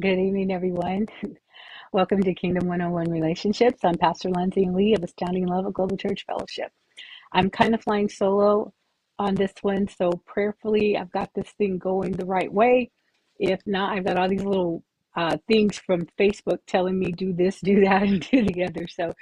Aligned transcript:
Good 0.00 0.18
evening, 0.18 0.50
everyone. 0.50 1.08
Welcome 1.92 2.22
to 2.22 2.32
Kingdom 2.32 2.66
101 2.68 3.10
Relationships. 3.10 3.80
I'm 3.84 3.98
Pastor 3.98 4.30
Lindsay 4.30 4.66
Lee 4.66 4.94
of 4.94 5.02
Astounding 5.02 5.46
Love 5.46 5.66
of 5.66 5.74
Global 5.74 5.98
Church 5.98 6.24
Fellowship. 6.26 6.72
I'm 7.32 7.50
kind 7.50 7.74
of 7.74 7.82
flying 7.82 8.08
solo 8.08 8.72
on 9.18 9.34
this 9.34 9.52
one, 9.60 9.88
so 9.88 10.10
prayerfully, 10.24 10.96
I've 10.96 11.10
got 11.10 11.28
this 11.34 11.50
thing 11.58 11.76
going 11.76 12.12
the 12.12 12.24
right 12.24 12.50
way. 12.50 12.90
If 13.38 13.60
not, 13.66 13.92
I've 13.92 14.06
got 14.06 14.16
all 14.16 14.28
these 14.28 14.44
little 14.44 14.82
uh, 15.16 15.36
things 15.46 15.76
from 15.76 16.06
Facebook 16.18 16.60
telling 16.66 16.98
me 16.98 17.12
do 17.12 17.34
this, 17.34 17.60
do 17.60 17.84
that, 17.84 18.02
and 18.04 18.26
do 18.30 18.42
the 18.42 18.64
other. 18.64 18.88
So 18.88 19.12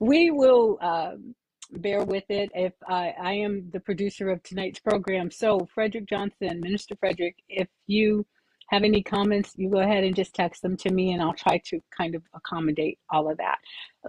we 0.00 0.30
will 0.30 0.78
um, 0.80 1.34
bear 1.72 2.04
with 2.04 2.24
it. 2.30 2.50
If 2.54 2.72
I, 2.88 3.12
I 3.20 3.32
am 3.34 3.68
the 3.70 3.80
producer 3.80 4.30
of 4.30 4.42
tonight's 4.44 4.80
program, 4.80 5.30
so 5.30 5.68
Frederick 5.74 6.06
Johnson, 6.06 6.60
Minister 6.60 6.96
Frederick, 6.96 7.36
if 7.50 7.68
you 7.86 8.24
have 8.72 8.84
any 8.84 9.02
comments, 9.02 9.52
you 9.56 9.68
go 9.68 9.80
ahead 9.80 10.02
and 10.02 10.16
just 10.16 10.34
text 10.34 10.62
them 10.62 10.76
to 10.78 10.90
me, 10.90 11.12
and 11.12 11.22
I'll 11.22 11.34
try 11.34 11.58
to 11.66 11.80
kind 11.96 12.14
of 12.14 12.22
accommodate 12.34 12.98
all 13.10 13.30
of 13.30 13.36
that. 13.36 13.58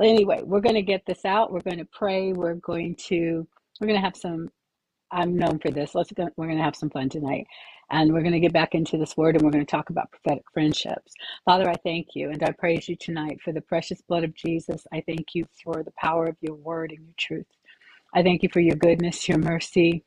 Anyway, 0.01 0.41
we're 0.43 0.61
going 0.61 0.75
to 0.75 0.81
get 0.81 1.05
this 1.05 1.25
out. 1.25 1.51
We're 1.51 1.59
going 1.59 1.79
to 1.79 1.87
pray. 1.91 2.31
We're 2.31 2.55
going 2.55 2.95
to 3.07 3.45
we're 3.79 3.87
going 3.87 3.99
to 3.99 4.05
have 4.05 4.15
some. 4.15 4.49
I'm 5.11 5.37
known 5.37 5.59
for 5.59 5.69
this. 5.69 5.93
Let's 5.93 6.11
go. 6.11 6.29
We're 6.37 6.47
going 6.47 6.57
to 6.57 6.63
have 6.63 6.77
some 6.77 6.89
fun 6.89 7.09
tonight, 7.09 7.45
and 7.91 8.13
we're 8.13 8.21
going 8.21 8.33
to 8.33 8.39
get 8.39 8.53
back 8.53 8.73
into 8.73 8.97
this 8.97 9.17
word, 9.17 9.35
and 9.35 9.43
we're 9.43 9.51
going 9.51 9.65
to 9.65 9.69
talk 9.69 9.89
about 9.89 10.09
prophetic 10.11 10.43
friendships. 10.53 11.13
Father, 11.45 11.69
I 11.69 11.75
thank 11.83 12.15
you, 12.15 12.29
and 12.31 12.41
I 12.41 12.51
praise 12.51 12.87
you 12.87 12.95
tonight 12.95 13.39
for 13.43 13.51
the 13.51 13.61
precious 13.61 14.01
blood 14.01 14.23
of 14.23 14.33
Jesus. 14.33 14.87
I 14.93 15.03
thank 15.05 15.35
you 15.35 15.45
for 15.63 15.83
the 15.83 15.93
power 15.97 16.27
of 16.27 16.37
your 16.41 16.55
word 16.55 16.91
and 16.91 17.01
your 17.05 17.15
truth. 17.17 17.47
I 18.15 18.23
thank 18.23 18.43
you 18.43 18.49
for 18.51 18.61
your 18.61 18.77
goodness, 18.77 19.27
your 19.27 19.39
mercy, 19.39 20.03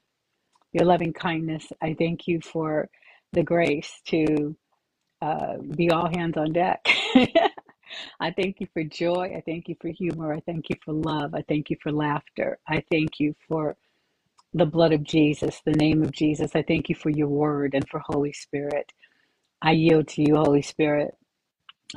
your 0.72 0.86
loving 0.86 1.12
kindness. 1.12 1.72
I 1.82 1.94
thank 1.94 2.26
you 2.26 2.40
for 2.40 2.88
the 3.32 3.42
grace 3.42 4.00
to 4.06 4.56
uh, 5.22 5.58
be 5.76 5.90
all 5.90 6.08
hands 6.08 6.36
on 6.36 6.52
deck. 6.52 6.86
I 8.20 8.30
thank 8.32 8.60
you 8.60 8.68
for 8.72 8.84
joy. 8.84 9.34
I 9.36 9.42
thank 9.46 9.68
you 9.68 9.76
for 9.80 9.88
humor. 9.88 10.32
I 10.34 10.40
thank 10.40 10.70
you 10.70 10.76
for 10.84 10.92
love. 10.92 11.34
I 11.34 11.42
thank 11.48 11.70
you 11.70 11.76
for 11.82 11.92
laughter. 11.92 12.58
I 12.68 12.82
thank 12.90 13.20
you 13.20 13.34
for 13.48 13.76
the 14.54 14.66
blood 14.66 14.92
of 14.92 15.04
Jesus, 15.04 15.60
the 15.64 15.72
name 15.72 16.02
of 16.02 16.12
Jesus. 16.12 16.52
I 16.54 16.62
thank 16.62 16.88
you 16.88 16.94
for 16.94 17.10
your 17.10 17.28
word 17.28 17.74
and 17.74 17.88
for 17.88 18.00
Holy 18.06 18.32
Spirit. 18.32 18.92
I 19.62 19.72
yield 19.72 20.08
to 20.08 20.22
you, 20.22 20.36
Holy 20.36 20.62
Spirit. 20.62 21.14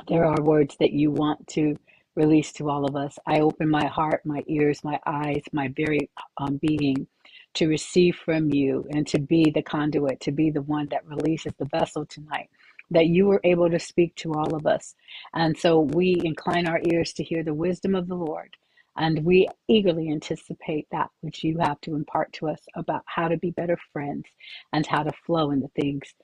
There 0.08 0.24
are 0.26 0.42
words 0.42 0.76
that 0.80 0.92
you 0.92 1.10
want 1.10 1.46
to 1.48 1.76
release 2.16 2.52
to 2.54 2.70
all 2.70 2.84
of 2.84 2.96
us. 2.96 3.18
I 3.26 3.40
open 3.40 3.70
my 3.70 3.86
heart, 3.86 4.22
my 4.26 4.42
ears, 4.46 4.84
my 4.84 5.00
eyes, 5.06 5.42
my 5.52 5.68
very 5.76 6.10
um, 6.38 6.58
being 6.58 7.06
to 7.54 7.68
receive 7.68 8.16
from 8.16 8.52
you 8.52 8.86
and 8.90 9.06
to 9.08 9.18
be 9.18 9.50
the 9.50 9.62
conduit, 9.62 10.20
to 10.20 10.32
be 10.32 10.50
the 10.50 10.62
one 10.62 10.88
that 10.90 11.06
releases 11.06 11.52
the 11.58 11.66
vessel 11.66 12.06
tonight. 12.06 12.48
That 12.90 13.06
you 13.08 13.26
were 13.26 13.40
able 13.44 13.70
to 13.70 13.78
speak 13.80 14.14
to 14.16 14.34
all 14.34 14.54
of 14.54 14.66
us. 14.66 14.94
And 15.34 15.56
so 15.58 15.80
we 15.80 16.20
incline 16.24 16.66
our 16.68 16.80
ears 16.92 17.12
to 17.14 17.24
hear 17.24 17.42
the 17.44 17.54
wisdom 17.54 17.94
of 17.94 18.08
the 18.08 18.16
Lord. 18.16 18.56
And 18.96 19.24
we 19.24 19.48
eagerly 19.68 20.10
anticipate 20.10 20.88
that 20.92 21.08
which 21.22 21.44
you 21.44 21.58
have 21.60 21.80
to 21.82 21.94
impart 21.96 22.32
to 22.34 22.48
us 22.48 22.60
about 22.76 23.02
how 23.06 23.28
to 23.28 23.36
be 23.38 23.50
better 23.52 23.78
friends 23.92 24.26
and 24.72 24.86
how 24.86 25.04
to 25.04 25.12
flow 25.26 25.52
in 25.52 25.60
the 25.60 25.70
things 25.80 26.14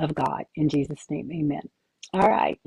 of 0.00 0.14
God. 0.14 0.44
In 0.56 0.68
Jesus' 0.68 1.06
name, 1.10 1.30
amen. 1.32 1.62
All 2.14 2.28
right. 2.28 2.60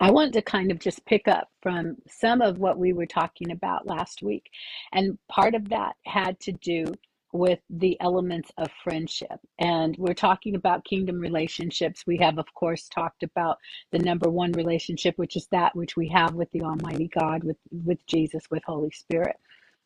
I 0.00 0.10
want 0.10 0.32
to 0.34 0.42
kind 0.42 0.70
of 0.70 0.78
just 0.78 1.04
pick 1.06 1.28
up 1.28 1.48
from 1.62 1.96
some 2.08 2.40
of 2.40 2.58
what 2.58 2.78
we 2.78 2.92
were 2.92 3.06
talking 3.06 3.50
about 3.50 3.86
last 3.86 4.22
week. 4.22 4.50
And 4.92 5.18
part 5.28 5.54
of 5.54 5.68
that 5.70 5.96
had 6.04 6.38
to 6.40 6.52
do 6.52 6.92
with 7.32 7.60
the 7.70 8.00
elements 8.00 8.50
of 8.56 8.68
friendship. 8.82 9.38
And 9.58 9.94
we're 9.98 10.14
talking 10.14 10.54
about 10.54 10.84
kingdom 10.84 11.20
relationships. 11.20 12.04
We 12.06 12.16
have, 12.18 12.38
of 12.38 12.52
course, 12.54 12.88
talked 12.88 13.22
about 13.22 13.58
the 13.92 13.98
number 13.98 14.30
one 14.30 14.52
relationship, 14.52 15.18
which 15.18 15.36
is 15.36 15.46
that 15.50 15.76
which 15.76 15.96
we 15.96 16.08
have 16.08 16.34
with 16.34 16.50
the 16.52 16.62
Almighty 16.62 17.08
God, 17.08 17.44
with, 17.44 17.58
with 17.84 18.04
Jesus, 18.06 18.44
with 18.50 18.62
Holy 18.64 18.90
Spirit. 18.90 19.36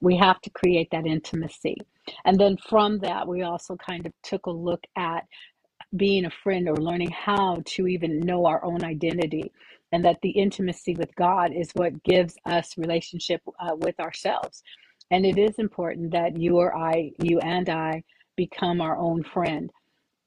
We 0.00 0.16
have 0.16 0.40
to 0.42 0.50
create 0.50 0.88
that 0.92 1.06
intimacy. 1.06 1.76
And 2.24 2.38
then 2.38 2.56
from 2.56 2.98
that, 3.00 3.26
we 3.26 3.42
also 3.42 3.76
kind 3.76 4.06
of 4.06 4.12
took 4.22 4.46
a 4.46 4.50
look 4.50 4.84
at 4.96 5.26
being 5.96 6.24
a 6.24 6.30
friend 6.30 6.68
or 6.68 6.76
learning 6.76 7.10
how 7.10 7.62
to 7.64 7.88
even 7.88 8.20
know 8.20 8.46
our 8.46 8.64
own 8.64 8.84
identity 8.84 9.52
and 9.92 10.04
that 10.04 10.18
the 10.22 10.30
intimacy 10.30 10.94
with 10.94 11.14
god 11.16 11.52
is 11.52 11.70
what 11.74 12.02
gives 12.04 12.36
us 12.46 12.76
relationship 12.78 13.42
uh, 13.60 13.74
with 13.76 13.98
ourselves. 14.00 14.62
And 15.12 15.26
it 15.26 15.38
is 15.38 15.58
important 15.58 16.12
that 16.12 16.38
you 16.38 16.58
or 16.58 16.76
i 16.76 17.10
you 17.20 17.40
and 17.40 17.68
i 17.68 18.02
become 18.36 18.80
our 18.80 18.96
own 18.96 19.22
friend 19.24 19.70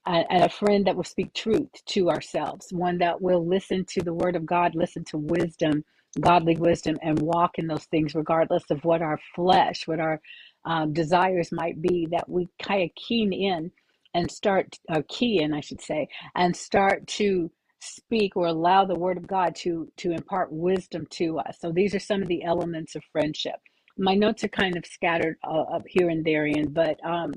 and 0.05 0.43
a 0.43 0.49
friend 0.49 0.85
that 0.85 0.95
will 0.95 1.03
speak 1.05 1.33
truth 1.33 1.69
to 1.85 2.09
ourselves 2.09 2.67
one 2.71 2.97
that 2.97 3.21
will 3.21 3.47
listen 3.47 3.85
to 3.85 4.01
the 4.01 4.13
word 4.13 4.35
of 4.35 4.45
god 4.45 4.75
listen 4.75 5.03
to 5.05 5.17
wisdom 5.17 5.83
godly 6.19 6.57
wisdom 6.57 6.97
and 7.01 7.19
walk 7.21 7.57
in 7.57 7.67
those 7.67 7.85
things 7.85 8.13
regardless 8.13 8.63
of 8.69 8.83
what 8.83 9.01
our 9.01 9.19
flesh 9.35 9.87
what 9.87 9.99
our 10.01 10.19
um, 10.65 10.93
desires 10.93 11.51
might 11.51 11.81
be 11.81 12.07
that 12.11 12.27
we 12.27 12.47
kind 12.61 12.83
of 12.83 12.89
keen 12.95 13.31
in 13.33 13.71
and 14.13 14.29
start 14.29 14.77
uh, 14.89 15.01
key 15.07 15.41
in, 15.41 15.53
I 15.53 15.61
should 15.61 15.81
say, 15.81 16.07
and 16.35 16.55
start 16.55 17.07
to 17.07 17.49
speak 17.83 18.35
or 18.35 18.47
allow 18.47 18.85
the 18.85 18.95
word 18.95 19.17
of 19.17 19.27
God 19.27 19.55
to 19.57 19.89
to 19.97 20.11
impart 20.11 20.51
wisdom 20.51 21.07
to 21.11 21.39
us. 21.39 21.57
So 21.59 21.71
these 21.71 21.95
are 21.95 21.99
some 21.99 22.21
of 22.21 22.27
the 22.27 22.43
elements 22.43 22.95
of 22.95 23.03
friendship. 23.11 23.55
My 23.97 24.15
notes 24.15 24.43
are 24.43 24.49
kind 24.49 24.75
of 24.77 24.85
scattered 24.85 25.37
uh, 25.47 25.61
up 25.61 25.83
here 25.87 26.09
and 26.09 26.25
there, 26.25 26.45
in, 26.47 26.71
but 26.73 26.99
um, 27.05 27.33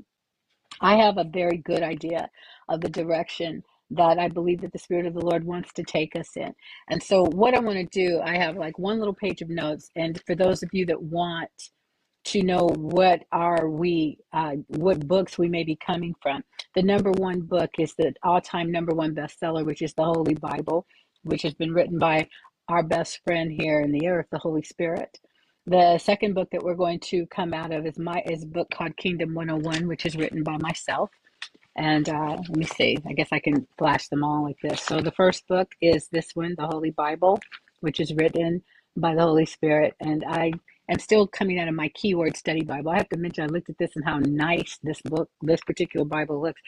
I 0.81 0.97
have 0.97 1.17
a 1.17 1.23
very 1.23 1.57
good 1.57 1.83
idea 1.83 2.29
of 2.69 2.81
the 2.81 2.89
direction 2.89 3.63
that 3.91 4.19
I 4.19 4.27
believe 4.27 4.61
that 4.61 4.73
the 4.73 4.79
Spirit 4.79 5.05
of 5.05 5.13
the 5.13 5.25
Lord 5.25 5.45
wants 5.45 5.71
to 5.73 5.83
take 5.83 6.15
us 6.15 6.35
in. 6.35 6.53
And 6.89 7.01
so, 7.01 7.23
what 7.23 7.55
I 7.55 7.59
want 7.59 7.77
to 7.77 7.85
do, 7.85 8.21
I 8.21 8.37
have 8.37 8.57
like 8.57 8.77
one 8.77 8.99
little 8.99 9.13
page 9.13 9.41
of 9.41 9.49
notes, 9.49 9.89
and 9.95 10.21
for 10.25 10.35
those 10.35 10.63
of 10.63 10.69
you 10.73 10.85
that 10.87 11.01
want 11.01 11.51
to 12.25 12.43
know 12.43 12.67
what 12.75 13.23
are 13.31 13.69
we 13.69 14.17
uh, 14.33 14.53
what 14.67 15.07
books 15.07 15.37
we 15.37 15.47
may 15.47 15.63
be 15.63 15.77
coming 15.77 16.13
from 16.21 16.43
the 16.77 16.83
number 16.83 17.09
one 17.09 17.41
book 17.41 17.71
is 17.79 17.95
the 17.95 18.13
all-time 18.21 18.71
number 18.71 18.93
one 18.93 19.15
bestseller 19.15 19.65
which 19.65 19.81
is 19.81 19.95
the 19.95 20.03
holy 20.03 20.35
bible 20.35 20.85
which 21.23 21.41
has 21.41 21.55
been 21.55 21.73
written 21.73 21.97
by 21.97 22.27
our 22.69 22.83
best 22.83 23.19
friend 23.23 23.51
here 23.51 23.81
in 23.81 23.91
the 23.91 24.07
earth 24.07 24.27
the 24.31 24.37
holy 24.37 24.61
spirit. 24.61 25.19
The 25.65 25.97
second 25.97 26.35
book 26.35 26.49
that 26.51 26.61
we're 26.61 26.75
going 26.75 26.99
to 27.11 27.25
come 27.27 27.51
out 27.51 27.73
of 27.73 27.87
is 27.87 27.97
my 27.97 28.21
is 28.27 28.43
a 28.43 28.47
book 28.47 28.69
called 28.71 28.95
kingdom 28.95 29.33
101 29.33 29.87
which 29.87 30.05
is 30.05 30.15
written 30.15 30.43
by 30.43 30.57
myself. 30.57 31.09
And 31.75 32.07
uh, 32.07 32.37
let 32.47 32.55
me 32.55 32.65
see 32.65 32.95
i 33.07 33.13
guess 33.13 33.29
i 33.31 33.39
can 33.39 33.65
flash 33.79 34.07
them 34.09 34.23
all 34.23 34.43
like 34.43 34.59
this. 34.61 34.79
So 34.79 35.01
the 35.01 35.11
first 35.13 35.47
book 35.47 35.71
is 35.81 36.07
this 36.11 36.29
one 36.35 36.53
the 36.59 36.67
holy 36.67 36.91
bible 36.91 37.39
which 37.79 37.99
is 37.99 38.13
written 38.13 38.61
by 38.95 39.15
the 39.15 39.23
holy 39.23 39.47
spirit. 39.47 39.95
And 39.99 40.23
i 40.27 40.53
and 40.87 41.01
still 41.01 41.27
coming 41.27 41.59
out 41.59 41.67
of 41.67 41.75
my 41.75 41.89
keyword 41.89 42.37
study 42.37 42.63
Bible. 42.63 42.91
I 42.91 42.97
have 42.97 43.09
to 43.09 43.17
mention 43.17 43.43
I 43.43 43.47
looked 43.47 43.69
at 43.69 43.77
this 43.77 43.95
and 43.95 44.05
how 44.05 44.19
nice 44.19 44.79
this 44.83 45.01
book, 45.01 45.29
this 45.41 45.61
particular 45.61 46.05
Bible 46.05 46.41
looks. 46.41 46.61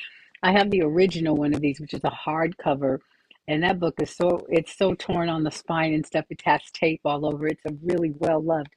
I 0.43 0.51
have 0.51 0.69
the 0.69 0.81
original 0.81 1.35
one 1.35 1.53
of 1.53 1.61
these, 1.61 1.79
which 1.79 1.93
is 1.93 2.03
a 2.03 2.11
hardcover, 2.11 2.99
and 3.47 3.63
that 3.63 3.79
book 3.79 3.95
is 4.01 4.15
so 4.15 4.45
it's 4.49 4.77
so 4.77 4.93
torn 4.93 5.29
on 5.29 5.43
the 5.43 5.51
spine 5.51 5.93
and 5.93 6.05
stuff. 6.05 6.25
It 6.29 6.41
has 6.45 6.61
tape 6.73 7.01
all 7.05 7.25
over. 7.25 7.47
It's 7.47 7.65
a 7.65 7.75
really 7.83 8.13
well 8.17 8.41
loved 8.41 8.69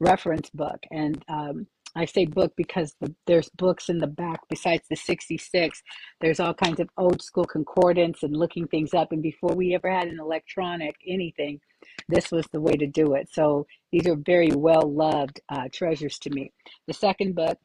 reference 0.00 0.50
book, 0.50 0.78
and 0.90 1.22
um, 1.28 1.66
I 1.96 2.04
say 2.06 2.24
book 2.24 2.52
because 2.56 2.94
the, 3.00 3.14
there's 3.26 3.48
books 3.50 3.88
in 3.88 3.98
the 3.98 4.06
back 4.06 4.40
besides 4.48 4.82
the 4.88 4.96
66. 4.96 5.82
There's 6.20 6.40
all 6.40 6.54
kinds 6.54 6.80
of 6.80 6.88
old 6.96 7.22
school 7.22 7.44
concordance 7.44 8.22
and 8.22 8.36
looking 8.36 8.66
things 8.66 8.94
up. 8.94 9.12
And 9.12 9.22
before 9.22 9.54
we 9.54 9.74
ever 9.74 9.90
had 9.90 10.08
an 10.08 10.18
electronic 10.20 10.96
anything, 11.06 11.60
this 12.08 12.30
was 12.30 12.46
the 12.52 12.60
way 12.60 12.72
to 12.72 12.86
do 12.86 13.14
it. 13.14 13.28
So 13.32 13.66
these 13.92 14.06
are 14.06 14.16
very 14.16 14.50
well 14.50 14.92
loved 14.92 15.40
uh, 15.48 15.68
treasures 15.72 16.18
to 16.20 16.30
me. 16.30 16.52
The 16.86 16.94
second 16.94 17.34
book, 17.34 17.58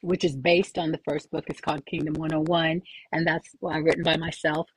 which 0.00 0.24
is 0.24 0.36
based 0.36 0.78
on 0.78 0.92
the 0.92 1.00
first 1.08 1.30
book, 1.30 1.44
is 1.48 1.60
called 1.60 1.86
Kingdom 1.86 2.14
101, 2.14 2.82
and 3.12 3.26
that's 3.26 3.48
written 3.60 4.02
by 4.02 4.16
myself. 4.16 4.68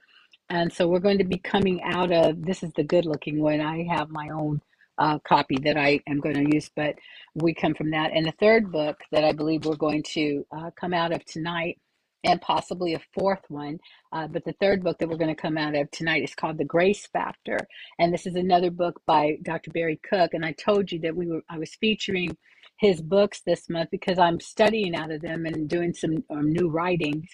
And 0.49 0.71
so 0.71 0.87
we're 0.87 0.99
going 0.99 1.19
to 1.19 1.23
be 1.23 1.37
coming 1.37 1.81
out 1.81 2.11
of 2.11 2.43
this 2.43 2.61
is 2.61 2.73
the 2.73 2.83
good 2.83 3.05
looking 3.05 3.41
one. 3.41 3.61
I 3.61 3.83
have 3.83 4.09
my 4.09 4.29
own 4.29 4.61
uh, 5.01 5.17
copy 5.27 5.57
that 5.63 5.77
I 5.77 5.99
am 6.07 6.19
going 6.19 6.35
to 6.35 6.55
use, 6.55 6.69
but 6.75 6.93
we 7.33 7.55
come 7.55 7.73
from 7.73 7.89
that. 7.91 8.11
And 8.13 8.25
the 8.25 8.33
third 8.33 8.71
book 8.71 8.99
that 9.11 9.23
I 9.23 9.31
believe 9.31 9.65
we're 9.65 9.75
going 9.75 10.03
to 10.13 10.45
uh, 10.55 10.69
come 10.79 10.93
out 10.93 11.11
of 11.11 11.25
tonight, 11.25 11.79
and 12.23 12.39
possibly 12.39 12.93
a 12.93 13.01
fourth 13.15 13.41
one, 13.49 13.79
uh, 14.11 14.27
but 14.27 14.45
the 14.45 14.53
third 14.61 14.83
book 14.83 14.99
that 14.99 15.09
we're 15.09 15.17
going 15.17 15.35
to 15.35 15.41
come 15.41 15.57
out 15.57 15.73
of 15.75 15.89
tonight 15.89 16.23
is 16.23 16.35
called 16.35 16.59
The 16.59 16.65
Grace 16.65 17.07
Factor, 17.07 17.57
and 17.97 18.13
this 18.13 18.27
is 18.27 18.35
another 18.35 18.69
book 18.69 19.01
by 19.07 19.37
Dr. 19.41 19.71
Barry 19.71 19.99
Cook. 20.07 20.35
And 20.35 20.45
I 20.45 20.51
told 20.51 20.91
you 20.91 20.99
that 20.99 21.15
we 21.15 21.25
were 21.25 21.41
I 21.49 21.57
was 21.57 21.73
featuring 21.73 22.37
his 22.77 23.01
books 23.01 23.41
this 23.43 23.69
month 23.69 23.89
because 23.89 24.19
I'm 24.19 24.39
studying 24.39 24.95
out 24.95 25.11
of 25.11 25.21
them 25.21 25.47
and 25.47 25.67
doing 25.67 25.93
some 25.93 26.23
um, 26.29 26.51
new 26.51 26.69
writings. 26.69 27.27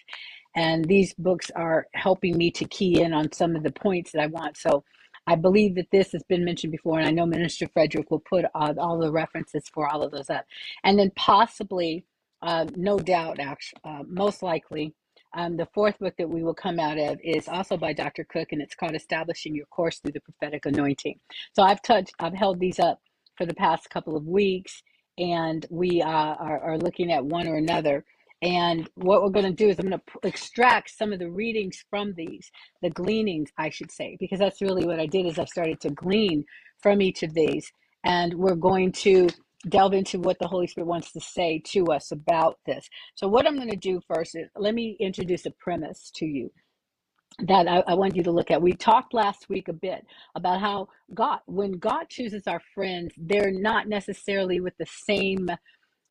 And 0.55 0.85
these 0.85 1.13
books 1.15 1.51
are 1.55 1.87
helping 1.93 2.37
me 2.37 2.49
to 2.51 2.65
key 2.65 3.01
in 3.01 3.13
on 3.13 3.31
some 3.33 3.55
of 3.57 3.63
the 3.63 3.71
points 3.71 4.11
that 4.13 4.21
I 4.21 4.27
want. 4.27 4.57
So 4.57 4.83
I 5.27 5.35
believe 5.35 5.75
that 5.75 5.91
this 5.91 6.13
has 6.13 6.23
been 6.23 6.45
mentioned 6.45 6.71
before, 6.71 6.99
and 6.99 7.07
I 7.07 7.11
know 7.11 7.27
Minister 7.27 7.67
Frederick 7.73 8.11
will 8.11 8.21
put 8.21 8.45
uh, 8.55 8.73
all 8.79 8.99
the 8.99 9.11
references 9.11 9.65
for 9.73 9.89
all 9.89 10.03
of 10.03 10.11
those 10.11 10.29
up. 10.31 10.45
And 10.85 10.99
then 10.99 11.11
possibly, 11.17 12.05
uh, 12.41 12.67
no 12.77 12.99
doubt, 12.99 13.39
actually, 13.39 13.81
uh, 13.85 14.03
most 14.07 14.43
likely, 14.43 14.93
Um, 15.33 15.57
the 15.57 15.67
fourth 15.75 15.99
book 15.99 16.15
that 16.17 16.29
we 16.29 16.43
will 16.43 16.55
come 16.55 16.79
out 16.79 16.99
of 16.99 17.19
is 17.23 17.47
also 17.47 17.77
by 17.77 17.93
Dr. 17.93 18.25
Cook, 18.25 18.49
and 18.51 18.61
it's 18.61 18.75
called 18.75 18.95
Establishing 18.95 19.55
Your 19.55 19.67
Course 19.67 19.99
Through 19.99 20.13
the 20.13 20.21
Prophetic 20.21 20.65
Anointing. 20.65 21.19
So 21.55 21.63
I've 21.63 21.83
touched, 21.83 22.15
I've 22.19 22.33
held 22.33 22.59
these 22.59 22.79
up 22.79 23.01
for 23.37 23.45
the 23.47 23.55
past 23.55 23.89
couple 23.91 24.17
of 24.17 24.25
weeks, 24.27 24.83
and 25.19 25.65
we 25.69 26.01
uh, 26.03 26.09
are, 26.09 26.59
are 26.61 26.79
looking 26.79 27.11
at 27.13 27.25
one 27.25 27.47
or 27.47 27.57
another. 27.57 28.05
And 28.41 28.89
what 28.95 29.23
we're 29.23 29.29
going 29.29 29.45
to 29.45 29.51
do 29.51 29.69
is 29.69 29.79
I'm 29.79 29.89
going 29.89 29.99
to 29.99 30.27
extract 30.27 30.95
some 30.95 31.11
of 31.11 31.19
the 31.19 31.29
readings 31.29 31.83
from 31.89 32.13
these, 32.15 32.51
the 32.81 32.89
gleanings, 32.91 33.49
I 33.57 33.69
should 33.69 33.91
say, 33.91 34.15
because 34.19 34.39
that's 34.39 34.61
really 34.61 34.85
what 34.85 34.99
I 34.99 35.07
did 35.07 35.25
is 35.25 35.39
I 35.39 35.45
started 35.45 35.81
to 35.81 35.89
glean 35.89 36.45
from 36.81 37.01
each 37.01 37.23
of 37.23 37.33
these. 37.33 37.71
And 38.03 38.33
we're 38.35 38.55
going 38.55 38.91
to 38.93 39.27
delve 39.69 39.93
into 39.93 40.19
what 40.19 40.37
the 40.39 40.47
Holy 40.47 40.67
Spirit 40.67 40.87
wants 40.87 41.11
to 41.13 41.19
say 41.19 41.61
to 41.65 41.85
us 41.87 42.11
about 42.11 42.59
this. 42.65 42.87
So, 43.15 43.27
what 43.27 43.47
I'm 43.47 43.55
going 43.55 43.71
to 43.71 43.75
do 43.75 43.99
first 44.07 44.35
is 44.35 44.47
let 44.55 44.75
me 44.75 44.95
introduce 44.99 45.45
a 45.47 45.51
premise 45.51 46.11
to 46.15 46.25
you 46.25 46.51
that 47.39 47.67
I, 47.67 47.83
I, 47.87 47.93
want 47.93 48.15
you 48.15 48.23
to 48.23 48.31
look 48.31 48.49
at. 48.49 48.61
We 48.61 48.73
talked 48.73 49.13
last 49.13 49.47
week 49.49 49.67
a 49.67 49.73
bit 49.73 50.05
about 50.35 50.59
how 50.59 50.87
God, 51.13 51.39
when 51.45 51.73
God 51.73 52.09
chooses 52.09 52.47
our 52.47 52.61
friends, 52.73 53.13
they're 53.17 53.51
not 53.51 53.87
necessarily 53.87 54.59
with 54.59 54.73
the 54.77 54.87
same 54.87 55.49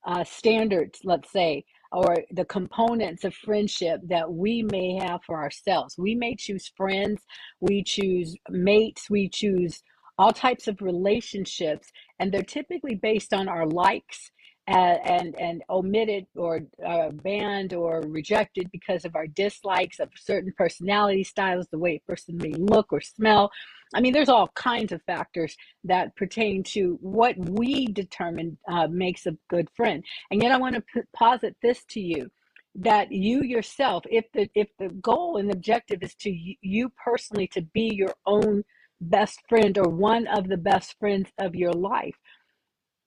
uh, 0.06 0.22
standards, 0.22 1.00
let's 1.02 1.32
say, 1.32 1.64
or 1.92 2.16
the 2.30 2.44
components 2.44 3.24
of 3.24 3.34
friendship 3.34 4.00
that 4.04 4.30
we 4.30 4.62
may 4.62 4.94
have 4.96 5.20
for 5.24 5.36
ourselves. 5.36 5.96
We 5.98 6.14
may 6.14 6.34
choose 6.36 6.70
friends, 6.76 7.22
we 7.60 7.82
choose 7.82 8.36
mates, 8.48 9.08
we 9.10 9.28
choose 9.28 9.82
all 10.18 10.32
types 10.32 10.66
of 10.66 10.80
relationships, 10.80 11.90
and 12.18 12.32
they're 12.32 12.42
typically 12.42 12.94
based 12.94 13.34
on 13.34 13.48
our 13.48 13.66
likes 13.66 14.30
and 14.66 15.00
and, 15.04 15.40
and 15.40 15.62
omitted 15.70 16.26
or 16.34 16.60
uh, 16.84 17.10
banned 17.10 17.72
or 17.72 18.00
rejected 18.02 18.70
because 18.72 19.04
of 19.04 19.14
our 19.14 19.26
dislikes 19.26 20.00
of 20.00 20.10
certain 20.16 20.52
personality 20.56 21.24
styles, 21.24 21.66
the 21.70 21.78
way 21.78 21.96
a 21.96 22.10
person 22.10 22.36
may 22.36 22.52
look 22.52 22.92
or 22.92 23.00
smell. 23.00 23.50
I 23.94 24.00
mean, 24.00 24.12
there's 24.12 24.28
all 24.28 24.48
kinds 24.54 24.90
of 24.92 25.00
factors 25.02 25.56
that 25.84 26.16
pertain 26.16 26.64
to 26.64 26.98
what 27.00 27.36
we 27.38 27.86
determine 27.86 28.58
uh, 28.68 28.88
makes 28.88 29.26
a 29.26 29.36
good 29.48 29.68
friend. 29.76 30.04
And 30.30 30.42
yet, 30.42 30.52
I 30.52 30.56
want 30.58 30.74
to 30.74 30.80
p- 30.80 31.00
posit 31.14 31.56
this 31.62 31.84
to 31.90 32.00
you 32.00 32.30
that 32.74 33.10
you 33.10 33.42
yourself 33.42 34.04
if 34.10 34.26
the 34.34 34.48
if 34.54 34.68
the 34.78 34.88
goal 34.88 35.38
and 35.38 35.50
objective 35.50 36.02
is 36.02 36.14
to 36.16 36.30
y- 36.30 36.56
you 36.60 36.92
personally 37.02 37.46
to 37.48 37.62
be 37.62 37.90
your 37.94 38.14
own 38.26 38.62
best 39.00 39.40
friend 39.48 39.78
or 39.78 39.88
one 39.88 40.26
of 40.26 40.48
the 40.48 40.56
best 40.56 40.98
friends 40.98 41.28
of 41.38 41.54
your 41.54 41.72
life 41.72 42.16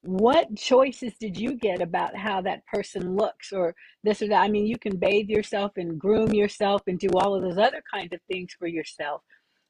what 0.01 0.55
choices 0.55 1.13
did 1.19 1.37
you 1.37 1.55
get 1.55 1.81
about 1.81 2.15
how 2.15 2.41
that 2.41 2.65
person 2.65 3.15
looks 3.15 3.51
or 3.51 3.75
this 4.03 4.21
or 4.21 4.27
that? 4.29 4.41
I 4.41 4.47
mean 4.47 4.65
you 4.65 4.77
can 4.77 4.97
bathe 4.97 5.29
yourself 5.29 5.73
and 5.75 5.99
groom 5.99 6.33
yourself 6.33 6.83
and 6.87 6.97
do 6.97 7.09
all 7.15 7.35
of 7.35 7.41
those 7.41 7.57
other 7.57 7.83
kinds 7.91 8.13
of 8.13 8.19
things 8.31 8.53
for 8.57 8.67
yourself 8.67 9.21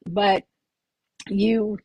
but 0.07 0.43
you 1.27 1.77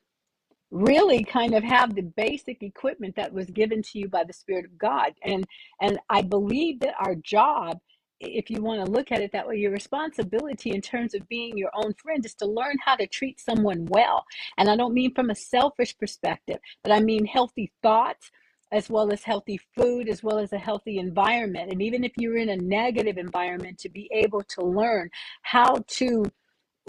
really 0.70 1.22
kind 1.22 1.54
of 1.54 1.62
have 1.62 1.94
the 1.94 2.02
basic 2.02 2.62
equipment 2.62 3.14
that 3.16 3.32
was 3.32 3.46
given 3.50 3.80
to 3.82 3.98
you 3.98 4.08
by 4.08 4.24
the 4.24 4.32
spirit 4.32 4.64
of 4.64 4.76
god 4.78 5.12
and 5.22 5.44
and 5.80 5.98
i 6.10 6.20
believe 6.20 6.80
that 6.80 6.94
our 6.98 7.14
job 7.16 7.78
if 8.26 8.50
you 8.50 8.62
want 8.62 8.84
to 8.84 8.90
look 8.90 9.12
at 9.12 9.20
it 9.20 9.32
that 9.32 9.46
way 9.46 9.56
your 9.56 9.72
responsibility 9.72 10.70
in 10.70 10.80
terms 10.80 11.14
of 11.14 11.28
being 11.28 11.56
your 11.56 11.70
own 11.74 11.94
friend 11.94 12.24
is 12.24 12.34
to 12.34 12.46
learn 12.46 12.76
how 12.84 12.96
to 12.96 13.06
treat 13.06 13.40
someone 13.40 13.84
well. 13.86 14.24
And 14.58 14.68
i 14.68 14.76
don't 14.76 14.94
mean 14.94 15.14
from 15.14 15.30
a 15.30 15.34
selfish 15.34 15.96
perspective 15.96 16.58
but 16.82 16.92
i 16.92 17.00
mean 17.00 17.24
healthy 17.26 17.72
thoughts 17.82 18.30
as 18.72 18.90
well 18.90 19.12
as 19.12 19.22
healthy 19.22 19.60
food 19.76 20.08
as 20.08 20.22
well 20.22 20.38
as 20.38 20.52
a 20.52 20.58
healthy 20.58 20.98
environment. 20.98 21.70
And 21.70 21.80
even 21.80 22.02
if 22.02 22.12
you're 22.16 22.36
in 22.36 22.48
a 22.48 22.56
negative 22.56 23.18
environment 23.18 23.78
to 23.78 23.88
be 23.88 24.10
able 24.12 24.42
to 24.42 24.62
learn 24.62 25.10
how 25.42 25.84
to 25.86 26.24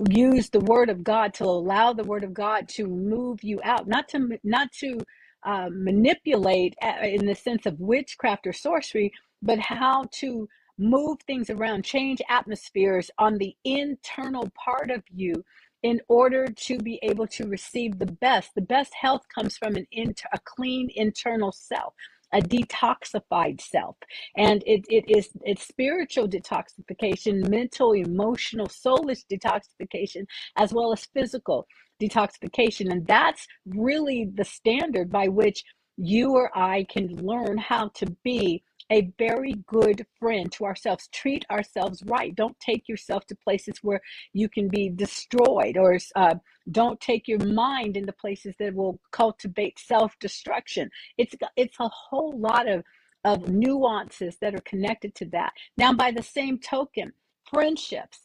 use 0.09 0.49
the 0.49 0.59
word 0.61 0.89
of 0.89 1.03
God 1.03 1.33
to 1.35 1.45
allow 1.45 1.93
the 1.93 2.03
word 2.03 2.23
of 2.23 2.33
God 2.33 2.67
to 2.69 2.87
move 2.87 3.43
you 3.43 3.61
out, 3.63 3.87
not 3.87 4.09
to 4.09 4.37
not 4.43 4.71
to 4.79 4.99
uh, 5.43 5.69
manipulate 5.71 6.75
uh, 6.81 6.95
in 7.03 7.25
the 7.25 7.35
sense 7.35 7.65
of 7.65 7.79
witchcraft 7.79 8.47
or 8.47 8.53
sorcery, 8.53 9.11
but 9.41 9.59
how 9.59 10.05
to 10.13 10.49
move 10.77 11.18
things 11.25 11.50
around, 11.50 11.83
change 11.83 12.22
atmospheres 12.30 13.10
on 13.18 13.38
the 13.38 13.56
internal 13.63 14.50
part 14.56 14.92
of 14.92 15.04
you 15.13 15.44
in 15.83 16.01
order 16.07 16.48
to 16.48 16.80
be 16.80 17.00
able 17.04 17.27
to 17.27 17.48
receive 17.48 18.00
the 18.00 18.06
best. 18.07 18.50
The 18.56 18.62
best 18.62 18.94
health 18.94 19.22
comes 19.33 19.57
from 19.57 19.75
an 19.75 19.86
inter, 19.92 20.27
a 20.33 20.39
clean 20.44 20.89
internal 20.95 21.51
self 21.51 21.94
a 22.33 22.39
detoxified 22.39 23.62
self 23.62 23.95
and 24.36 24.63
it, 24.66 24.83
it 24.89 25.06
is 25.07 25.30
it's 25.44 25.68
spiritual 25.68 26.27
detoxification 26.27 27.48
mental 27.50 27.94
emotional 27.94 28.68
soulish 28.68 29.24
detoxification 29.31 30.25
as 30.57 30.74
well 30.74 30.92
as 30.92 31.06
physical 31.13 31.68
detoxification 32.01 32.92
and 32.92 33.06
that's 33.07 33.48
really 33.68 34.30
the 34.36 34.44
standard 34.44 35.10
by 35.12 35.28
which 35.28 35.63
you 35.98 36.31
or 36.31 36.56
i 36.57 36.86
can 36.89 37.07
learn 37.25 37.57
how 37.57 37.88
to 37.89 38.06
be 38.24 38.62
a 38.91 39.11
very 39.17 39.53
good 39.67 40.05
friend 40.19 40.51
to 40.53 40.65
ourselves. 40.65 41.07
Treat 41.11 41.45
ourselves 41.49 42.03
right. 42.05 42.35
Don't 42.35 42.59
take 42.59 42.87
yourself 42.87 43.25
to 43.27 43.35
places 43.35 43.79
where 43.81 44.01
you 44.33 44.49
can 44.49 44.67
be 44.67 44.89
destroyed, 44.89 45.77
or 45.77 45.97
uh, 46.15 46.35
don't 46.71 46.99
take 46.99 47.27
your 47.27 47.43
mind 47.45 47.97
into 47.97 48.13
places 48.13 48.55
that 48.59 48.75
will 48.75 48.99
cultivate 49.11 49.79
self 49.79 50.17
destruction. 50.19 50.89
It's 51.17 51.35
it's 51.55 51.79
a 51.79 51.89
whole 51.89 52.37
lot 52.37 52.67
of 52.67 52.83
of 53.23 53.49
nuances 53.49 54.37
that 54.39 54.53
are 54.53 54.61
connected 54.61 55.15
to 55.15 55.25
that. 55.25 55.51
Now, 55.77 55.93
by 55.93 56.11
the 56.11 56.21
same 56.23 56.59
token, 56.59 57.13
friendships 57.49 58.19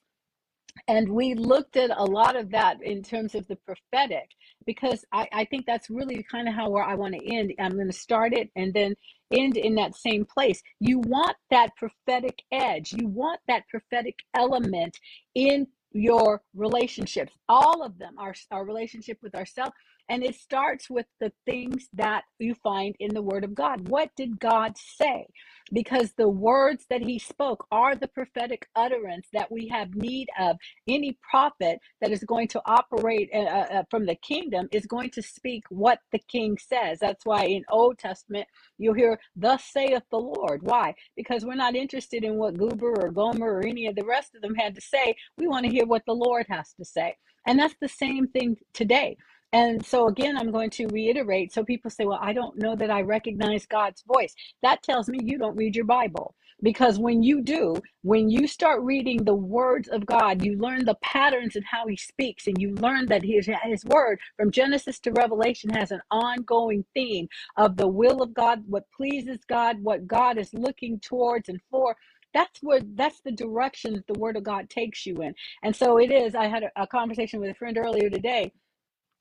and 0.89 1.09
we 1.09 1.35
looked 1.35 1.77
at 1.77 1.91
a 1.97 2.05
lot 2.05 2.37
of 2.37 2.51
that 2.51 2.83
in 2.83 3.03
terms 3.03 3.35
of 3.35 3.47
the 3.49 3.57
prophetic 3.57 4.31
because 4.67 5.05
I, 5.13 5.29
I 5.33 5.45
think 5.45 5.67
that's 5.67 5.91
really 5.91 6.25
kind 6.31 6.49
of 6.49 6.55
how 6.55 6.71
where 6.71 6.85
I 6.85 6.95
want 6.95 7.15
to 7.15 7.35
end. 7.35 7.53
I'm 7.59 7.73
going 7.73 7.87
to 7.91 7.93
start 7.93 8.33
it 8.33 8.51
and 8.57 8.73
then 8.75 8.95
end 9.33 9.57
in 9.57 9.75
that 9.77 9.95
same 9.95 10.25
place. 10.25 10.63
You 10.81 10.99
want 11.01 11.37
that 11.51 11.77
prophetic 11.77 12.43
edge. 12.53 12.93
You 12.93 13.09
want 13.09 13.41
that 13.49 13.69
prophetic 13.69 14.17
element 14.35 14.99
in 15.35 15.67
your 15.93 16.43
relationships. 16.55 17.33
All 17.49 17.83
of 17.83 17.99
them, 17.99 18.15
our, 18.19 18.35
our 18.51 18.65
relationship 18.65 19.19
with 19.23 19.35
ourselves. 19.35 19.73
And 20.11 20.25
it 20.25 20.37
starts 20.37 20.91
with 20.91 21.07
the 21.21 21.33
things 21.47 21.89
that 21.95 22.25
you 22.41 22.57
find 22.57 22.97
in 23.01 23.15
the 23.15 23.23
Word 23.23 23.45
of 23.45 23.55
God. 23.57 23.89
What 23.89 24.11
did 24.17 24.41
God 24.41 24.79
say? 24.79 25.27
because 25.73 26.13
the 26.17 26.29
words 26.29 26.87
that 26.91 27.03
he 27.03 27.19
spoke 27.19 27.67
are 27.71 27.95
the 27.95 28.09
prophetic 28.09 28.69
utterance 28.77 29.27
that 29.33 29.51
we 29.51 29.69
have 29.69 29.95
need 29.95 30.29
of. 30.39 30.57
Any 30.89 31.19
prophet 31.31 31.81
that 32.01 32.11
is 32.11 32.25
going 32.25 32.49
to 32.49 32.63
operate 32.67 33.31
uh, 33.35 33.39
uh, 33.39 33.67
uh, 33.73 33.83
from 33.91 34.07
the 34.07 34.15
kingdom 34.17 34.69
is 34.73 34.87
going 34.87 35.11
to 35.11 35.23
speak 35.23 35.65
what 35.71 36.01
the 36.13 36.21
king 36.29 36.57
says. 36.59 36.99
That's 37.01 37.27
why 37.27 37.45
in 37.45 37.65
Old 37.71 37.99
Testament 37.99 38.47
you'll 38.79 38.95
hear, 38.95 39.21
"Thus 39.37 39.65
saith 39.65 40.03
the 40.11 40.19
Lord." 40.19 40.63
Why? 40.63 40.95
Because 41.17 41.45
we're 41.45 41.55
not 41.55 41.75
interested 41.77 42.25
in 42.25 42.37
what 42.37 42.57
Goober 42.59 42.95
or 43.05 43.11
Gomer 43.11 43.55
or 43.59 43.67
any 43.67 43.87
of 43.87 43.97
the 43.97 44.05
rest 44.05 44.35
of 44.35 44.43
them 44.43 44.55
had 44.55 44.75
to 44.75 44.81
say. 44.81 45.15
We 45.37 45.47
want 45.49 45.67
to 45.67 45.73
hear 45.73 45.87
what 45.87 46.05
the 46.07 46.15
Lord 46.15 46.47
has 46.49 46.73
to 46.75 46.85
say, 46.85 47.17
and 47.47 47.59
that's 47.59 47.77
the 47.81 47.89
same 47.89 48.29
thing 48.29 48.57
today. 48.73 49.17
And 49.53 49.85
so, 49.87 50.09
again, 50.09 50.39
I'm 50.39 50.53
going 50.53 50.71
to 50.73 50.89
reiterate. 50.89 51.53
So 51.55 51.65
people 51.65 51.91
say, 51.91 52.07
well, 52.07 52.21
I 52.23 52.35
don't 52.35 52.59
know 52.59 52.77
that 52.77 52.93
I 52.93 53.03
recognize 53.03 53.67
God's 53.67 54.05
voice. 54.05 54.37
That 54.63 54.85
tells 54.85 55.11
me 55.11 55.21
you 55.25 55.39
don't 55.39 55.57
read 55.57 55.77
your 55.77 55.87
Bible. 55.87 56.37
Because 56.63 57.01
when 57.01 57.25
you 57.25 57.43
do, 57.43 57.75
when 58.03 58.31
you 58.31 58.47
start 58.47 58.83
reading 58.83 59.25
the 59.25 59.35
words 59.35 59.89
of 59.89 60.07
God, 60.07 60.45
you 60.45 60.59
learn 60.59 60.85
the 60.85 60.99
patterns 61.03 61.57
and 61.57 61.65
how 61.65 61.89
he 61.89 61.97
speaks, 61.97 62.49
and 62.49 62.61
you 62.63 62.77
learn 62.77 63.07
that 63.07 63.25
his, 63.25 63.49
his 63.65 63.87
word 63.87 64.21
from 64.37 64.53
Genesis 64.53 65.01
to 65.01 65.13
Revelation 65.15 65.71
has 65.71 65.91
an 65.93 66.03
ongoing 66.13 66.85
theme 66.95 67.31
of 67.57 67.79
the 67.79 67.89
will 67.89 68.23
of 68.23 68.35
God, 68.35 68.65
what 68.69 68.85
pleases 68.95 69.41
God, 69.49 69.83
what 69.83 70.07
God 70.07 70.39
is 70.39 70.55
looking 70.55 71.01
towards 71.01 71.49
and 71.49 71.63
for 71.73 71.97
that's 72.35 72.61
where 72.63 72.83
that's 72.95 73.23
the 73.23 73.33
direction 73.33 73.95
that 73.95 74.07
the 74.07 74.21
word 74.21 74.37
of 74.39 74.45
god 74.45 74.71
takes 74.71 75.07
you 75.07 75.17
in 75.25 75.35
and 75.65 75.77
so 75.77 75.99
it 75.99 76.13
is 76.13 76.37
i 76.37 76.47
had 76.47 76.63
a, 76.65 76.71
a 76.85 76.87
conversation 76.87 77.41
with 77.41 77.51
a 77.51 77.55
friend 77.57 77.79
earlier 77.79 78.11
today 78.11 78.53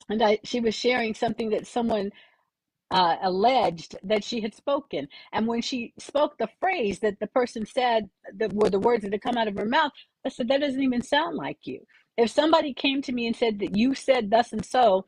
and 0.09 0.21
I, 0.23 0.39
she 0.43 0.59
was 0.59 0.75
sharing 0.75 1.13
something 1.13 1.49
that 1.51 1.67
someone 1.67 2.11
uh, 2.91 3.17
alleged 3.21 3.95
that 4.03 4.23
she 4.23 4.41
had 4.41 4.55
spoken. 4.55 5.07
And 5.31 5.47
when 5.47 5.61
she 5.61 5.93
spoke 5.99 6.37
the 6.37 6.49
phrase 6.59 6.99
that 6.99 7.19
the 7.19 7.27
person 7.27 7.65
said 7.65 8.09
that 8.37 8.53
were 8.53 8.69
the 8.69 8.79
words 8.79 9.03
that 9.03 9.13
had 9.13 9.21
come 9.21 9.37
out 9.37 9.47
of 9.47 9.55
her 9.55 9.65
mouth, 9.65 9.91
I 10.25 10.29
said, 10.29 10.47
that 10.49 10.61
doesn't 10.61 10.81
even 10.81 11.01
sound 11.01 11.37
like 11.37 11.59
you. 11.63 11.81
If 12.17 12.31
somebody 12.31 12.73
came 12.73 13.01
to 13.03 13.11
me 13.11 13.27
and 13.27 13.35
said 13.35 13.59
that 13.59 13.77
you 13.77 13.95
said 13.95 14.29
thus 14.29 14.51
and 14.53 14.65
so, 14.65 15.05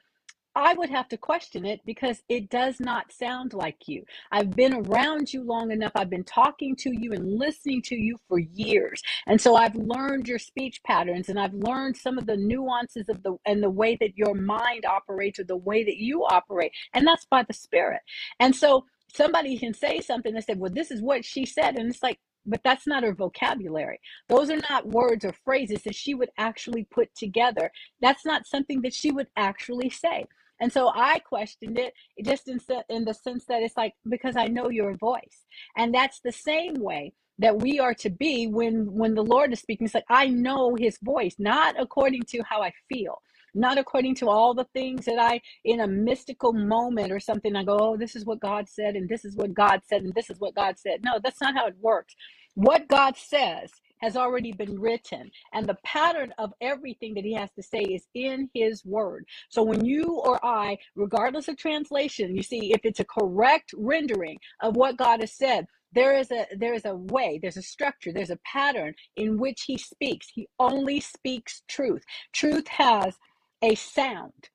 I 0.55 0.73
would 0.73 0.89
have 0.89 1.07
to 1.09 1.17
question 1.17 1.65
it 1.65 1.79
because 1.85 2.23
it 2.27 2.49
does 2.49 2.79
not 2.79 3.11
sound 3.11 3.53
like 3.53 3.87
you. 3.87 4.03
I've 4.31 4.51
been 4.51 4.73
around 4.73 5.31
you 5.31 5.43
long 5.43 5.71
enough. 5.71 5.93
I've 5.95 6.09
been 6.09 6.25
talking 6.25 6.75
to 6.77 6.91
you 6.91 7.13
and 7.13 7.39
listening 7.39 7.81
to 7.83 7.95
you 7.95 8.17
for 8.27 8.37
years. 8.39 9.01
And 9.27 9.39
so 9.39 9.55
I've 9.55 9.75
learned 9.75 10.27
your 10.27 10.39
speech 10.39 10.81
patterns 10.85 11.29
and 11.29 11.39
I've 11.39 11.53
learned 11.53 11.95
some 11.95 12.17
of 12.17 12.25
the 12.25 12.35
nuances 12.35 13.07
of 13.07 13.23
the 13.23 13.37
and 13.45 13.63
the 13.63 13.69
way 13.69 13.97
that 14.01 14.17
your 14.17 14.33
mind 14.35 14.85
operates 14.85 15.39
or 15.39 15.45
the 15.45 15.55
way 15.55 15.85
that 15.85 15.97
you 15.97 16.25
operate. 16.25 16.73
And 16.93 17.07
that's 17.07 17.25
by 17.25 17.43
the 17.43 17.53
spirit. 17.53 18.01
And 18.39 18.53
so 18.53 18.85
somebody 19.13 19.57
can 19.57 19.73
say 19.73 20.01
something 20.01 20.35
and 20.35 20.43
say, 20.43 20.55
Well, 20.55 20.71
this 20.73 20.91
is 20.91 21.01
what 21.01 21.23
she 21.23 21.45
said. 21.45 21.77
And 21.77 21.89
it's 21.89 22.03
like, 22.03 22.19
but 22.45 22.61
that's 22.63 22.87
not 22.87 23.03
her 23.03 23.13
vocabulary. 23.13 23.99
Those 24.27 24.49
are 24.49 24.61
not 24.69 24.87
words 24.87 25.23
or 25.23 25.33
phrases 25.45 25.83
that 25.83 25.95
she 25.95 26.15
would 26.15 26.29
actually 26.37 26.85
put 26.85 27.13
together. 27.15 27.71
That's 28.01 28.25
not 28.25 28.47
something 28.47 28.81
that 28.81 28.93
she 28.93 29.11
would 29.11 29.27
actually 29.37 29.91
say. 29.91 30.25
And 30.61 30.73
so 30.73 30.91
I 30.95 31.19
questioned 31.19 31.79
it 31.79 31.93
just 32.25 32.49
in, 32.49 32.61
in 32.89 33.05
the 33.05 33.15
sense 33.15 33.45
that 33.47 33.63
it's 33.63 33.77
like, 33.77 33.95
because 34.09 34.37
I 34.37 34.47
know 34.47 34.69
your 34.69 34.97
voice. 34.97 35.45
And 35.77 35.93
that's 35.95 36.21
the 36.21 36.33
same 36.33 36.75
way 36.75 37.13
that 37.39 37.59
we 37.59 37.79
are 37.81 37.95
to 37.95 38.11
be 38.11 38.47
when 38.47 38.93
when 38.93 39.15
the 39.15 39.23
lord 39.23 39.53
is 39.53 39.59
speaking 39.61 39.85
it's 39.85 39.95
like 39.95 40.05
i 40.09 40.27
know 40.27 40.75
his 40.75 40.99
voice 41.01 41.35
not 41.39 41.75
according 41.79 42.21
to 42.23 42.43
how 42.49 42.61
i 42.61 42.71
feel 42.89 43.19
not 43.53 43.77
according 43.77 44.15
to 44.15 44.29
all 44.29 44.53
the 44.53 44.67
things 44.73 45.05
that 45.05 45.19
I, 45.19 45.41
in 45.65 45.81
a 45.81 45.87
mystical 45.87 46.53
moment 46.53 47.11
or 47.11 47.19
something, 47.19 47.55
I 47.55 47.63
go, 47.63 47.77
oh, 47.79 47.97
this 47.97 48.15
is 48.15 48.25
what 48.25 48.39
God 48.39 48.69
said, 48.69 48.95
and 48.95 49.09
this 49.09 49.25
is 49.25 49.35
what 49.35 49.53
God 49.53 49.81
said, 49.87 50.03
and 50.03 50.13
this 50.13 50.29
is 50.29 50.39
what 50.39 50.55
God 50.55 50.79
said. 50.79 51.03
No, 51.03 51.19
that's 51.23 51.41
not 51.41 51.55
how 51.55 51.67
it 51.67 51.75
works. 51.81 52.15
What 52.55 52.87
God 52.87 53.17
says 53.17 53.71
has 54.01 54.15
already 54.15 54.51
been 54.51 54.79
written, 54.79 55.31
and 55.53 55.67
the 55.67 55.77
pattern 55.83 56.33
of 56.37 56.53
everything 56.61 57.13
that 57.15 57.25
He 57.25 57.33
has 57.33 57.51
to 57.53 57.63
say 57.63 57.81
is 57.81 58.07
in 58.13 58.49
His 58.53 58.83
Word. 58.85 59.25
So 59.49 59.63
when 59.63 59.85
you 59.85 60.21
or 60.23 60.43
I, 60.45 60.77
regardless 60.95 61.47
of 61.47 61.57
translation, 61.57 62.35
you 62.35 62.43
see, 62.43 62.73
if 62.73 62.81
it's 62.83 62.99
a 62.99 63.05
correct 63.05 63.73
rendering 63.77 64.37
of 64.61 64.75
what 64.75 64.97
God 64.97 65.21
has 65.21 65.33
said, 65.33 65.65
there 65.93 66.17
is 66.17 66.31
a 66.31 66.45
there 66.57 66.73
is 66.73 66.85
a 66.85 66.95
way 66.95 67.37
there's 67.41 67.57
a 67.57 67.61
structure 67.61 68.13
there's 68.13 68.29
a 68.29 68.39
pattern 68.45 68.93
in 69.17 69.37
which 69.37 69.63
he 69.63 69.77
speaks 69.77 70.29
he 70.33 70.47
only 70.59 71.01
speaks 71.01 71.63
truth 71.67 72.03
truth 72.33 72.67
has 72.67 73.17
a 73.61 73.75
sound 73.75 74.49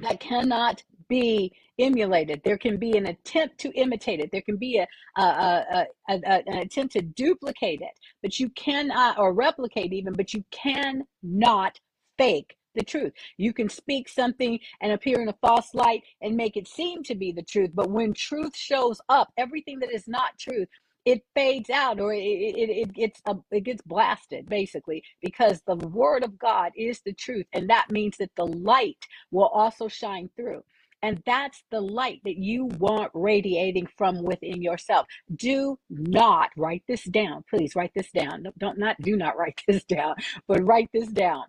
that 0.00 0.20
cannot 0.20 0.82
be 1.08 1.52
emulated. 1.78 2.42
There 2.44 2.58
can 2.58 2.76
be 2.76 2.96
an 2.96 3.06
attempt 3.06 3.58
to 3.58 3.72
imitate 3.72 4.20
it. 4.20 4.30
There 4.30 4.42
can 4.42 4.56
be 4.56 4.78
a, 4.78 4.86
a, 5.20 5.22
a, 5.22 5.86
a, 6.08 6.42
an 6.46 6.58
attempt 6.58 6.92
to 6.94 7.02
duplicate 7.02 7.80
it, 7.80 7.98
but 8.22 8.38
you 8.38 8.50
cannot, 8.50 9.18
or 9.18 9.32
replicate 9.32 9.92
even, 9.92 10.12
but 10.12 10.34
you 10.34 10.44
cannot 10.50 11.78
fake 12.18 12.56
the 12.74 12.82
truth. 12.82 13.12
You 13.36 13.52
can 13.52 13.68
speak 13.68 14.08
something 14.08 14.58
and 14.80 14.92
appear 14.92 15.20
in 15.20 15.28
a 15.28 15.36
false 15.40 15.74
light 15.74 16.02
and 16.22 16.36
make 16.36 16.56
it 16.56 16.68
seem 16.68 17.02
to 17.04 17.14
be 17.14 17.32
the 17.32 17.42
truth, 17.42 17.70
but 17.74 17.90
when 17.90 18.14
truth 18.14 18.56
shows 18.56 19.00
up, 19.08 19.30
everything 19.36 19.78
that 19.80 19.92
is 19.92 20.08
not 20.08 20.38
truth 20.38 20.68
it 21.04 21.22
fades 21.34 21.68
out 21.68 21.98
or 21.98 22.12
it, 22.12 22.18
it, 22.18 22.70
it 22.70 22.92
gets 22.92 23.20
uh, 23.26 23.34
it 23.50 23.64
gets 23.64 23.82
blasted 23.82 24.48
basically 24.48 25.02
because 25.20 25.60
the 25.66 25.74
word 25.74 26.22
of 26.22 26.38
god 26.38 26.70
is 26.76 27.00
the 27.00 27.12
truth 27.12 27.46
and 27.52 27.68
that 27.68 27.90
means 27.90 28.16
that 28.18 28.30
the 28.36 28.46
light 28.46 29.06
will 29.30 29.48
also 29.48 29.88
shine 29.88 30.30
through 30.36 30.62
and 31.02 31.22
that's 31.26 31.64
the 31.70 31.80
light 31.80 32.20
that 32.24 32.36
you 32.38 32.66
want 32.66 33.10
radiating 33.14 33.88
from 33.98 34.22
within 34.22 34.62
yourself. 34.62 35.06
Do 35.34 35.78
not 35.90 36.50
write 36.56 36.84
this 36.88 37.04
down. 37.04 37.44
Please 37.50 37.76
write 37.76 37.92
this 37.94 38.10
down. 38.12 38.44
Don't 38.58 38.78
not 38.78 39.00
do 39.02 39.16
not 39.16 39.36
write 39.38 39.62
this 39.68 39.84
down 39.84 40.14
but 40.48 40.64
write 40.64 40.90
this 40.92 41.08
down. 41.08 41.44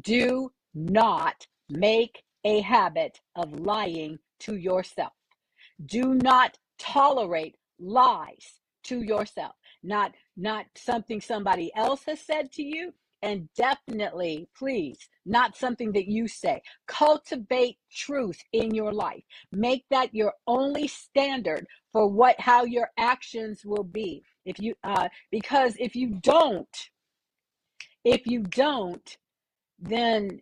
Do 0.00 0.52
not 0.74 1.46
make 1.68 2.22
a 2.44 2.60
habit 2.60 3.20
of 3.36 3.52
lying 3.52 4.18
to 4.40 4.56
yourself. 4.56 5.12
Do 5.84 6.14
not 6.14 6.58
tolerate 6.78 7.56
lies 7.78 8.60
to 8.84 9.02
yourself. 9.02 9.54
Not 9.82 10.14
not 10.36 10.66
something 10.76 11.20
somebody 11.20 11.72
else 11.76 12.04
has 12.06 12.20
said 12.20 12.52
to 12.52 12.62
you 12.62 12.94
and 13.22 13.48
definitely 13.56 14.48
please 14.56 15.08
not 15.26 15.56
something 15.56 15.92
that 15.92 16.06
you 16.08 16.28
say 16.28 16.60
cultivate 16.86 17.76
truth 17.92 18.40
in 18.52 18.74
your 18.74 18.92
life 18.92 19.22
make 19.52 19.84
that 19.90 20.14
your 20.14 20.32
only 20.46 20.86
standard 20.88 21.66
for 21.92 22.08
what 22.08 22.38
how 22.40 22.64
your 22.64 22.90
actions 22.98 23.64
will 23.64 23.84
be 23.84 24.22
if 24.44 24.58
you 24.58 24.74
uh 24.84 25.08
because 25.30 25.74
if 25.78 25.94
you 25.94 26.08
don't 26.22 26.90
if 28.04 28.26
you 28.26 28.40
don't 28.42 29.18
then 29.78 30.40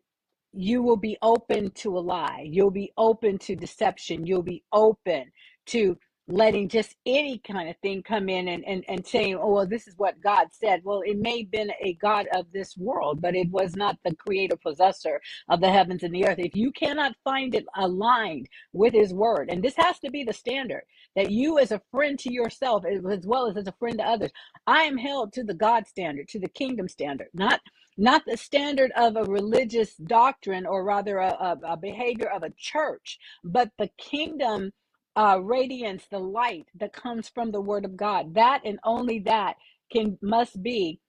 you 0.53 0.83
will 0.83 0.97
be 0.97 1.17
open 1.23 1.71
to 1.73 1.97
a 1.97 2.01
lie. 2.01 2.47
You'll 2.49 2.71
be 2.71 2.93
open 2.97 3.39
to 3.41 3.57
deception. 3.57 4.27
You'll 4.27 4.43
be 4.43 4.65
open 4.73 5.31
to 5.67 5.99
letting 6.29 6.69
just 6.69 6.97
any 7.07 7.39
kind 7.41 7.69
of 7.71 7.77
thing 7.79 8.03
come 8.03 8.29
in 8.31 8.49
and, 8.49 8.65
and, 8.67 8.85
and 8.89 9.07
saying, 9.07 9.37
oh, 9.41 9.53
well, 9.53 9.67
this 9.69 9.89
is 9.89 9.95
what 9.99 10.21
God 10.23 10.49
said. 10.53 10.83
Well, 10.85 11.03
it 11.07 11.19
may 11.19 11.41
have 11.43 11.53
been 11.53 11.73
a 11.83 11.95
God 11.95 12.29
of 12.35 12.47
this 12.53 12.77
world, 12.79 13.23
but 13.23 13.37
it 13.37 13.51
was 13.51 13.77
not 13.77 13.99
the 14.05 14.17
creator 14.17 14.57
possessor 14.57 15.21
of 15.51 15.61
the 15.61 15.71
heavens 15.73 16.05
and 16.05 16.15
the 16.15 16.27
earth. 16.27 16.39
If 16.41 16.57
you 16.57 16.73
cannot 16.73 17.17
find 17.25 17.55
it 17.55 17.67
aligned 17.77 18.49
with 18.73 18.95
his 18.95 19.15
word, 19.15 19.51
and 19.51 19.63
this 19.63 19.77
has 19.79 19.99
to 20.01 20.11
be 20.11 20.25
the 20.25 20.35
standard 20.35 20.83
that 21.17 21.31
you 21.31 21.59
as 21.59 21.73
a 21.73 21.83
friend 21.93 22.19
to 22.21 22.33
yourself 22.33 22.85
as 22.87 23.27
well 23.27 23.49
as 23.49 23.57
as 23.59 23.69
a 23.69 23.73
friend 23.79 23.99
to 23.99 24.05
others, 24.07 24.33
I 24.67 24.85
am 24.85 24.99
held 24.99 25.35
to 25.35 25.45
the 25.45 25.55
God 25.55 25.87
standard, 25.89 26.29
to 26.31 26.41
the 26.41 26.49
kingdom 26.51 26.89
standard, 26.89 27.29
not 27.35 27.61
not 27.99 28.25
the 28.27 28.37
standard 28.39 28.93
of 28.97 29.17
a 29.17 29.25
religious 29.25 29.95
doctrine 29.97 30.67
or 30.67 30.85
rather 30.85 31.19
a, 31.19 31.29
a, 31.31 31.59
a 31.75 31.79
behavior 31.79 32.29
of 32.29 32.43
a 32.43 32.51
church, 32.59 33.21
but 33.45 33.71
the 33.79 33.91
kingdom 33.99 34.73
uh, 35.19 35.41
radiance, 35.43 36.07
the 36.11 36.21
light 36.21 36.69
that 36.81 36.95
comes 36.95 37.29
from 37.29 37.53
the 37.53 37.61
word 37.61 37.85
of 37.85 37.99
God. 37.99 38.35
That 38.37 38.63
and 38.65 38.81
only 38.85 39.21
that 39.21 39.57
can 39.93 40.19
must 40.23 40.63
be 40.63 41.01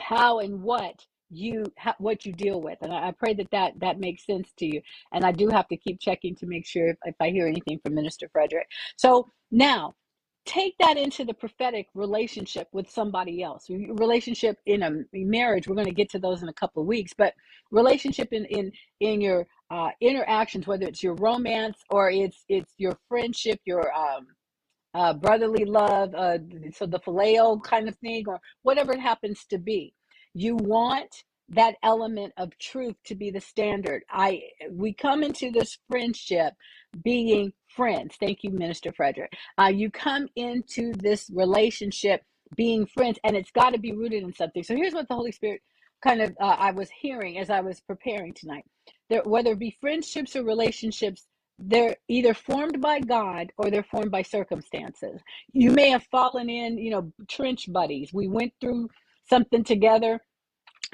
how 0.00 0.40
and 0.40 0.62
what 0.62 1.06
you 1.30 1.64
ha- 1.78 1.96
what 1.98 2.26
you 2.26 2.32
deal 2.32 2.62
with. 2.62 2.78
And 2.82 2.92
I, 2.94 3.08
I 3.08 3.12
pray 3.12 3.34
that, 3.34 3.50
that 3.52 3.80
that 3.80 4.00
makes 4.00 4.26
sense 4.26 4.50
to 4.58 4.66
you. 4.66 4.82
And 5.12 5.24
i 5.24 5.32
do 5.32 5.48
have 5.48 5.68
to 5.68 5.76
keep 5.78 6.00
checking 6.00 6.36
to 6.36 6.46
make 6.46 6.66
sure 6.66 6.88
if, 6.90 6.98
if 7.04 7.16
i 7.20 7.30
hear 7.30 7.48
anything 7.48 7.80
from 7.82 7.94
minister 7.96 8.28
frederick. 8.32 8.68
So 8.96 9.30
now 9.50 9.94
take 10.46 10.76
that 10.80 10.98
into 10.98 11.24
the 11.24 11.34
prophetic 11.34 11.88
relationship 11.94 12.68
with 12.72 12.90
somebody 12.90 13.42
else. 13.42 13.66
Relationship 13.70 14.58
in 14.66 14.82
a 14.84 14.90
marriage 15.14 15.68
we're 15.68 15.76
going 15.76 15.86
to 15.88 15.94
get 15.94 16.10
to 16.10 16.20
those 16.20 16.42
in 16.42 16.48
a 16.48 16.54
couple 16.54 16.82
of 16.82 16.88
weeks 16.88 17.12
but 17.18 17.34
relationship 17.72 18.28
in 18.32 18.44
in 18.46 18.72
in 19.00 19.20
your 19.20 19.46
uh, 19.72 19.90
interactions 20.02 20.68
whether 20.68 20.86
it's 20.86 21.02
your 21.02 21.16
romance 21.16 21.78
or 21.90 22.10
it's 22.10 22.44
it's 22.50 22.74
your 22.78 22.98
friendship 23.08 23.60
your 23.66 23.92
um 23.94 24.26
uh, 24.94 25.14
brotherly 25.14 25.64
love, 25.64 26.14
uh, 26.14 26.38
so 26.74 26.86
the 26.86 27.00
phileo 27.00 27.62
kind 27.62 27.88
of 27.88 27.96
thing, 27.98 28.24
or 28.28 28.40
whatever 28.62 28.92
it 28.92 29.00
happens 29.00 29.44
to 29.46 29.58
be. 29.58 29.94
You 30.34 30.56
want 30.56 31.24
that 31.50 31.76
element 31.82 32.34
of 32.38 32.56
truth 32.58 32.96
to 33.06 33.16
be 33.16 33.30
the 33.30 33.40
standard. 33.40 34.04
I 34.10 34.42
we 34.70 34.94
come 34.94 35.22
into 35.22 35.50
this 35.50 35.78
friendship 35.90 36.54
being 37.04 37.52
friends. 37.68 38.16
Thank 38.20 38.44
you, 38.44 38.50
Minister 38.50 38.92
Frederick. 38.92 39.34
Uh, 39.58 39.72
you 39.74 39.90
come 39.90 40.28
into 40.36 40.92
this 40.94 41.30
relationship 41.34 42.22
being 42.56 42.86
friends, 42.86 43.18
and 43.24 43.36
it's 43.36 43.52
got 43.52 43.70
to 43.72 43.80
be 43.80 43.92
rooted 43.92 44.24
in 44.24 44.34
something. 44.34 44.62
So 44.64 44.76
here's 44.76 44.94
what 44.94 45.08
the 45.08 45.14
Holy 45.16 45.32
Spirit 45.32 45.62
kind 46.04 46.22
of 46.22 46.36
uh, 46.40 46.56
I 46.58 46.72
was 46.72 46.90
hearing 46.90 47.38
as 47.38 47.50
I 47.50 47.60
was 47.62 47.80
preparing 47.80 48.34
tonight. 48.34 48.64
There, 49.12 49.22
whether 49.24 49.52
it 49.52 49.58
be 49.58 49.76
friendships 49.78 50.34
or 50.36 50.42
relationships 50.42 51.26
they're 51.58 51.96
either 52.08 52.32
formed 52.32 52.80
by 52.80 52.98
God 53.00 53.52
or 53.58 53.70
they're 53.70 53.84
formed 53.84 54.10
by 54.10 54.22
circumstances. 54.22 55.20
You 55.52 55.70
may 55.70 55.90
have 55.90 56.02
fallen 56.04 56.48
in, 56.48 56.78
you 56.78 56.90
know, 56.90 57.12
trench 57.28 57.70
buddies. 57.70 58.10
We 58.12 58.26
went 58.26 58.54
through 58.58 58.88
something 59.28 59.62
together 59.62 60.18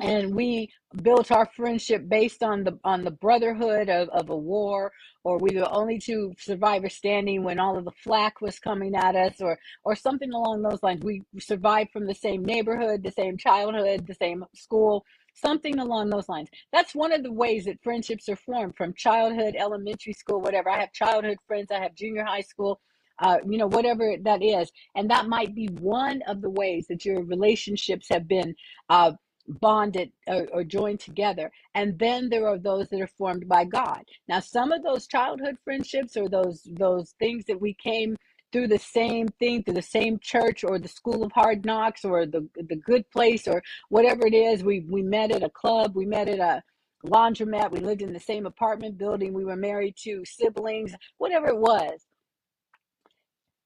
and 0.00 0.34
we 0.34 0.70
built 1.02 1.30
our 1.32 1.46
friendship 1.46 2.08
based 2.08 2.42
on 2.42 2.64
the 2.64 2.78
on 2.84 3.04
the 3.04 3.10
brotherhood 3.10 3.88
of, 3.88 4.08
of 4.10 4.30
a 4.30 4.36
war 4.36 4.92
or 5.24 5.38
we 5.38 5.56
were 5.56 5.72
only 5.72 5.98
two 5.98 6.34
survivors 6.38 6.94
standing 6.94 7.42
when 7.42 7.58
all 7.58 7.76
of 7.76 7.84
the 7.84 7.92
flak 8.02 8.40
was 8.40 8.58
coming 8.58 8.94
at 8.94 9.16
us 9.16 9.40
or 9.40 9.58
or 9.84 9.96
something 9.96 10.32
along 10.32 10.62
those 10.62 10.82
lines 10.82 11.02
we 11.02 11.22
survived 11.40 11.90
from 11.90 12.06
the 12.06 12.14
same 12.14 12.44
neighborhood 12.44 13.02
the 13.02 13.10
same 13.10 13.36
childhood 13.36 14.06
the 14.06 14.14
same 14.14 14.44
school 14.54 15.04
something 15.40 15.78
along 15.78 16.10
those 16.10 16.28
lines. 16.28 16.48
That's 16.72 16.94
one 16.94 17.12
of 17.12 17.22
the 17.22 17.32
ways 17.32 17.64
that 17.64 17.82
friendships 17.82 18.28
are 18.28 18.36
formed 18.36 18.76
from 18.76 18.94
childhood, 18.94 19.54
elementary 19.58 20.12
school, 20.12 20.40
whatever. 20.40 20.70
I 20.70 20.80
have 20.80 20.92
childhood 20.92 21.38
friends, 21.46 21.70
I 21.70 21.80
have 21.80 21.94
junior 21.94 22.24
high 22.24 22.42
school, 22.42 22.80
uh, 23.20 23.38
you 23.48 23.58
know, 23.58 23.66
whatever 23.66 24.14
that 24.22 24.42
is. 24.42 24.70
And 24.94 25.10
that 25.10 25.26
might 25.26 25.54
be 25.54 25.66
one 25.80 26.22
of 26.26 26.40
the 26.40 26.50
ways 26.50 26.86
that 26.88 27.04
your 27.04 27.22
relationships 27.22 28.08
have 28.10 28.28
been 28.28 28.54
uh, 28.88 29.12
bonded 29.48 30.12
or, 30.26 30.46
or, 30.52 30.64
joined 30.64 31.00
together. 31.00 31.50
And 31.74 31.98
then 31.98 32.28
there 32.28 32.46
are 32.46 32.58
those 32.58 32.88
that 32.90 33.00
are 33.00 33.06
formed 33.06 33.48
by 33.48 33.64
God. 33.64 34.04
Now, 34.28 34.40
some 34.40 34.72
of 34.72 34.82
those 34.82 35.06
childhood 35.06 35.56
friendships 35.64 36.16
or 36.16 36.28
those 36.28 36.68
those 36.70 37.14
things 37.18 37.46
that 37.46 37.60
we 37.60 37.74
came 37.74 38.16
through 38.52 38.68
the 38.68 38.78
same 38.78 39.28
thing, 39.28 39.62
through 39.62 39.74
the 39.74 39.82
same 39.82 40.18
church 40.18 40.64
or 40.64 40.78
the 40.78 40.88
school 40.88 41.22
of 41.22 41.32
hard 41.32 41.64
knocks 41.64 42.04
or 42.04 42.26
the 42.26 42.48
the 42.56 42.76
good 42.76 43.08
place 43.10 43.46
or 43.46 43.62
whatever 43.88 44.26
it 44.26 44.34
is. 44.34 44.64
We 44.64 44.80
we 44.88 45.02
met 45.02 45.30
at 45.30 45.42
a 45.42 45.50
club, 45.50 45.94
we 45.94 46.06
met 46.06 46.28
at 46.28 46.38
a 46.38 46.62
laundromat, 47.06 47.70
we 47.70 47.80
lived 47.80 48.02
in 48.02 48.12
the 48.12 48.20
same 48.20 48.46
apartment 48.46 48.98
building, 48.98 49.32
we 49.32 49.44
were 49.44 49.56
married 49.56 49.96
to 50.04 50.24
siblings, 50.24 50.94
whatever 51.18 51.48
it 51.48 51.58
was. 51.58 52.06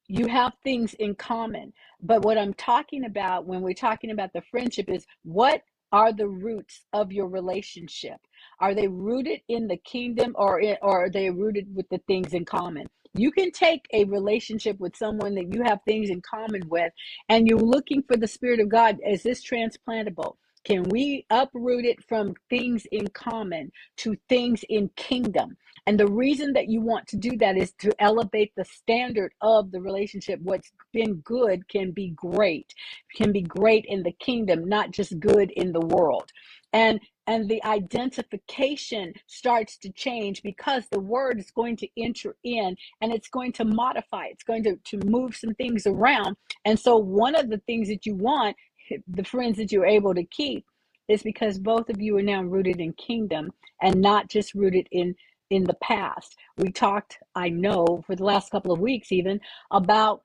You 0.09 0.27
have 0.27 0.53
things 0.63 0.95
in 0.95 1.15
common. 1.15 1.73
But 2.03 2.23
what 2.25 2.37
I'm 2.37 2.55
talking 2.55 3.05
about 3.05 3.47
when 3.47 3.63
we're 3.63 3.73
talking 3.73 4.11
about 4.11 4.33
the 4.35 4.43
friendship 4.51 4.91
is 4.91 5.07
what 5.23 5.63
are 5.93 6.13
the 6.13 6.29
roots 6.29 6.85
of 6.93 7.13
your 7.13 7.29
relationship? 7.29 8.19
Are 8.61 8.75
they 8.75 8.89
rooted 8.89 9.41
in 9.49 9.69
the 9.69 9.77
kingdom 9.77 10.33
or, 10.37 10.61
in, 10.61 10.77
or 10.83 11.05
are 11.05 11.11
they 11.11 11.31
rooted 11.31 11.75
with 11.75 11.89
the 11.91 11.99
things 12.07 12.35
in 12.35 12.45
common? 12.45 12.89
You 13.15 13.31
can 13.31 13.51
take 13.51 13.87
a 13.93 14.05
relationship 14.05 14.81
with 14.81 14.97
someone 14.97 15.35
that 15.35 15.53
you 15.53 15.63
have 15.65 15.81
things 15.87 16.11
in 16.11 16.23
common 16.23 16.63
with, 16.69 16.93
and 17.29 17.47
you're 17.47 17.59
looking 17.59 18.03
for 18.03 18.17
the 18.17 18.27
Spirit 18.27 18.61
of 18.61 18.71
God. 18.71 18.99
Is 19.07 19.23
this 19.23 19.45
transplantable? 19.45 20.37
Can 20.65 20.85
we 20.85 21.27
uproot 21.29 21.85
it 21.85 22.03
from 22.09 22.35
things 22.49 22.87
in 22.93 23.09
common 23.09 23.73
to 23.99 24.17
things 24.29 24.65
in 24.69 24.89
kingdom? 24.97 25.57
And 25.87 25.99
the 25.99 26.07
reason 26.07 26.53
that 26.53 26.69
you 26.69 26.81
want 26.81 27.09
to 27.09 27.17
do 27.17 27.37
that 27.39 27.57
is 27.57 27.73
to 27.81 27.93
elevate 27.99 28.53
the 28.57 28.65
standard 28.65 29.33
of 29.41 29.73
the 29.73 29.81
relationship. 29.81 30.41
What's 30.41 30.71
been 30.93 31.17
good 31.17 31.69
can 31.69 31.91
be 31.91 32.11
great, 32.11 32.73
can 33.15 33.33
be 33.33 33.43
great 33.43 33.85
in 33.87 34.05
the 34.05 34.13
kingdom, 34.13 34.69
not 34.69 34.93
just 34.93 35.19
good 35.19 35.51
in 35.51 35.73
the 35.73 35.81
world. 35.81 36.31
And 36.73 37.01
and 37.27 37.49
the 37.49 37.63
identification 37.65 39.15
starts 39.27 39.77
to 39.79 39.91
change 39.93 40.43
because 40.43 40.85
the 40.91 41.01
word 41.01 41.39
is 41.39 41.51
going 41.51 41.77
to 41.77 41.89
enter 41.97 42.37
in 42.43 42.77
and 43.01 43.13
it's 43.13 43.29
going 43.29 43.53
to 43.53 43.65
modify 43.65 44.27
it's 44.27 44.45
going 44.45 44.65
to, 44.65 44.77
to 44.85 44.99
move 45.07 45.37
some 45.37 45.55
things 45.55 45.87
around. 45.87 46.37
And 46.65 46.79
so 46.79 46.97
one 46.97 47.35
of 47.35 47.49
the 47.49 47.59
things 47.59 47.89
that 47.89 48.07
you 48.07 48.15
want 48.15 48.57
the 49.09 49.25
friends 49.25 49.57
that 49.59 49.73
you're 49.73 49.87
able 49.87 50.15
to 50.15 50.25
keep 50.25 50.65
is 51.09 51.23
because 51.23 51.59
both 51.59 51.89
of 51.89 52.01
you 52.01 52.17
are 52.17 52.23
now 52.23 52.43
rooted 52.43 52.81
in 52.81 52.93
kingdom 52.95 53.51
and 53.81 54.01
not 54.01 54.29
just 54.29 54.55
rooted 54.55 54.89
in 54.91 55.15
in 55.51 55.65
the 55.65 55.75
past. 55.75 56.37
We 56.57 56.73
talked 56.73 57.19
i 57.35 57.49
know 57.49 58.03
for 58.07 58.17
the 58.17 58.25
last 58.25 58.51
couple 58.51 58.73
of 58.73 58.81
weeks 58.81 59.13
even 59.13 59.41
about 59.71 60.23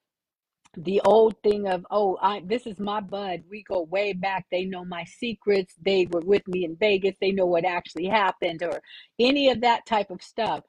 the 0.75 1.01
old 1.05 1.35
thing 1.43 1.67
of 1.67 1.85
oh 1.91 2.17
I 2.21 2.41
this 2.45 2.67
is 2.67 2.79
my 2.79 3.01
bud. 3.01 3.43
We 3.49 3.63
go 3.63 3.83
way 3.83 4.13
back. 4.13 4.45
They 4.51 4.65
know 4.65 4.85
my 4.85 5.03
secrets. 5.05 5.75
They 5.81 6.07
were 6.11 6.21
with 6.21 6.47
me 6.47 6.65
in 6.65 6.75
Vegas. 6.75 7.15
They 7.21 7.31
know 7.31 7.45
what 7.45 7.65
actually 7.65 8.07
happened 8.07 8.63
or 8.63 8.81
any 9.19 9.49
of 9.49 9.61
that 9.61 9.85
type 9.85 10.11
of 10.11 10.21
stuff. 10.21 10.63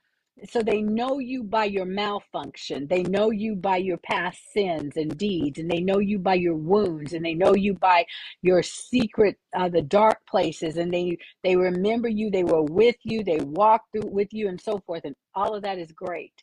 So 0.50 0.62
they 0.62 0.82
know 0.82 1.18
you 1.18 1.42
by 1.42 1.64
your 1.64 1.84
malfunction. 1.84 2.86
They 2.88 3.02
know 3.02 3.30
you 3.30 3.56
by 3.56 3.78
your 3.78 3.98
past 3.98 4.38
sins 4.52 4.96
and 4.96 5.16
deeds 5.18 5.58
and 5.58 5.70
they 5.70 5.80
know 5.80 5.98
you 5.98 6.18
by 6.18 6.34
your 6.34 6.54
wounds 6.54 7.12
and 7.12 7.24
they 7.24 7.34
know 7.34 7.54
you 7.54 7.74
by 7.74 8.06
your 8.42 8.62
secret 8.62 9.36
uh, 9.56 9.68
the 9.68 9.82
dark 9.82 10.18
places 10.28 10.76
and 10.76 10.92
they 10.92 11.18
they 11.42 11.56
remember 11.56 12.08
you. 12.08 12.30
They 12.30 12.44
were 12.44 12.62
with 12.62 12.96
you. 13.02 13.24
They 13.24 13.40
walked 13.40 13.92
through 13.92 14.10
with 14.10 14.28
you 14.32 14.48
and 14.48 14.60
so 14.60 14.78
forth. 14.86 15.02
And 15.04 15.16
all 15.34 15.54
of 15.54 15.62
that 15.62 15.78
is 15.78 15.92
great. 15.92 16.34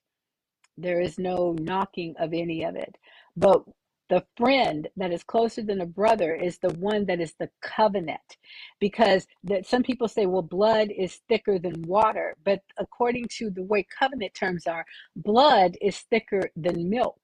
There 0.78 1.02
is 1.02 1.18
no 1.18 1.56
knocking 1.60 2.16
of 2.20 2.34
any 2.34 2.64
of 2.64 2.76
it. 2.76 2.98
But 3.36 3.64
the 4.10 4.24
friend 4.38 4.88
that 4.98 5.12
is 5.12 5.24
closer 5.24 5.64
than 5.64 5.82
a 5.82 5.86
brother 5.86 6.36
is 6.36 6.60
the 6.60 6.74
one 6.76 7.06
that 7.06 7.20
is 7.20 7.34
the 7.40 7.50
covenant. 7.62 8.38
Because 8.80 9.26
that 9.44 9.66
some 9.66 9.84
people 9.84 10.08
say 10.08 10.26
well 10.26 10.42
blood 10.42 10.90
is 10.96 11.22
thicker 11.28 11.58
than 11.60 11.82
water. 11.84 12.36
But 12.44 12.62
according 12.78 13.28
to 13.38 13.50
the 13.50 13.64
way 13.64 13.86
covenant 14.00 14.34
terms 14.34 14.68
are 14.68 14.86
blood 15.16 15.78
is 15.82 16.00
thicker 16.00 16.50
than 16.56 16.90
milk. 16.90 17.20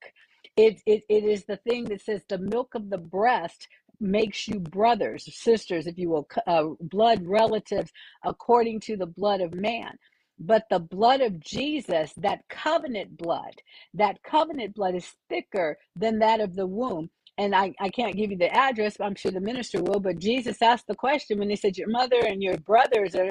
It, 0.57 0.81
it, 0.85 1.03
it 1.07 1.23
is 1.23 1.45
the 1.45 1.57
thing 1.57 1.85
that 1.85 2.01
says 2.01 2.23
the 2.27 2.37
milk 2.37 2.75
of 2.75 2.89
the 2.89 2.97
breast 2.97 3.67
makes 4.01 4.47
you 4.47 4.59
brothers 4.59 5.29
sisters 5.37 5.85
if 5.85 5.97
you 5.97 6.09
will 6.09 6.27
uh, 6.47 6.63
blood 6.81 7.23
relatives 7.23 7.91
according 8.23 8.79
to 8.79 8.97
the 8.97 9.05
blood 9.05 9.41
of 9.41 9.53
man 9.53 9.95
but 10.41 10.65
the 10.69 10.79
blood 10.79 11.21
of 11.21 11.39
Jesus, 11.39 12.13
that 12.17 12.41
covenant 12.49 13.17
blood, 13.17 13.53
that 13.93 14.23
covenant 14.23 14.75
blood 14.75 14.95
is 14.95 15.15
thicker 15.29 15.77
than 15.95 16.19
that 16.19 16.41
of 16.41 16.55
the 16.55 16.67
womb. 16.67 17.09
And 17.37 17.55
I, 17.55 17.73
I 17.79 17.89
can't 17.89 18.15
give 18.15 18.31
you 18.31 18.37
the 18.37 18.53
address, 18.53 18.97
but 18.97 19.05
I'm 19.05 19.15
sure 19.15 19.31
the 19.31 19.39
minister 19.41 19.81
will. 19.81 19.99
But 19.99 20.19
Jesus 20.19 20.61
asked 20.61 20.87
the 20.87 20.95
question 20.95 21.39
when 21.39 21.49
he 21.49 21.55
said, 21.55 21.77
Your 21.77 21.89
mother 21.89 22.19
and 22.25 22.43
your 22.43 22.57
brothers 22.57 23.15
or 23.15 23.25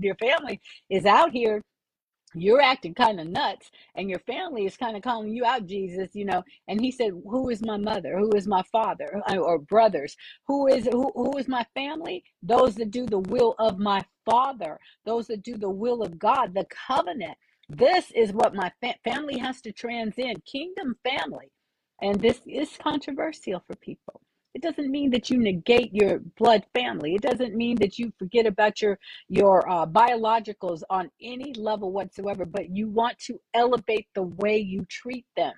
your 0.00 0.14
family 0.16 0.60
is 0.90 1.06
out 1.06 1.32
here 1.32 1.62
you're 2.34 2.62
acting 2.62 2.94
kind 2.94 3.20
of 3.20 3.28
nuts 3.28 3.70
and 3.96 4.10
your 4.10 4.20
family 4.20 4.66
is 4.66 4.76
kind 4.76 4.96
of 4.96 5.02
calling 5.02 5.34
you 5.34 5.44
out 5.44 5.66
jesus 5.66 6.10
you 6.14 6.24
know 6.24 6.42
and 6.68 6.80
he 6.80 6.90
said 6.90 7.12
who 7.28 7.50
is 7.50 7.62
my 7.62 7.76
mother? 7.76 8.18
Who 8.18 8.32
is 8.36 8.46
my 8.46 8.62
father? 8.72 9.22
Or 9.30 9.58
brothers? 9.58 10.16
Who 10.46 10.66
is 10.68 10.86
who, 10.86 11.12
who 11.14 11.36
is 11.38 11.48
my 11.48 11.66
family? 11.74 12.24
Those 12.42 12.76
that 12.76 12.90
do 12.90 13.06
the 13.06 13.20
will 13.20 13.54
of 13.58 13.78
my 13.78 14.02
father. 14.24 14.78
Those 15.04 15.26
that 15.28 15.42
do 15.42 15.56
the 15.56 15.70
will 15.70 16.02
of 16.02 16.18
god 16.18 16.54
the 16.54 16.66
covenant. 16.88 17.36
This 17.68 18.10
is 18.12 18.32
what 18.32 18.54
my 18.54 18.72
fa- 18.80 18.96
family 19.04 19.38
has 19.38 19.60
to 19.62 19.72
transcend 19.72 20.44
kingdom 20.44 20.96
family. 21.04 21.50
And 22.02 22.20
this 22.20 22.40
is 22.46 22.70
controversial 22.82 23.62
for 23.66 23.76
people 23.76 24.20
it 24.54 24.62
doesn't 24.62 24.90
mean 24.90 25.10
that 25.10 25.30
you 25.30 25.38
negate 25.38 25.94
your 25.94 26.18
blood 26.38 26.64
family. 26.74 27.14
It 27.14 27.22
doesn't 27.22 27.54
mean 27.54 27.76
that 27.76 27.98
you 27.98 28.12
forget 28.18 28.46
about 28.46 28.82
your 28.82 28.98
your 29.28 29.68
uh, 29.68 29.86
biologicals 29.86 30.82
on 30.90 31.10
any 31.20 31.54
level 31.54 31.90
whatsoever. 31.90 32.44
But 32.44 32.70
you 32.70 32.88
want 32.88 33.18
to 33.20 33.40
elevate 33.54 34.08
the 34.14 34.24
way 34.24 34.58
you 34.58 34.84
treat 34.86 35.24
them 35.36 35.54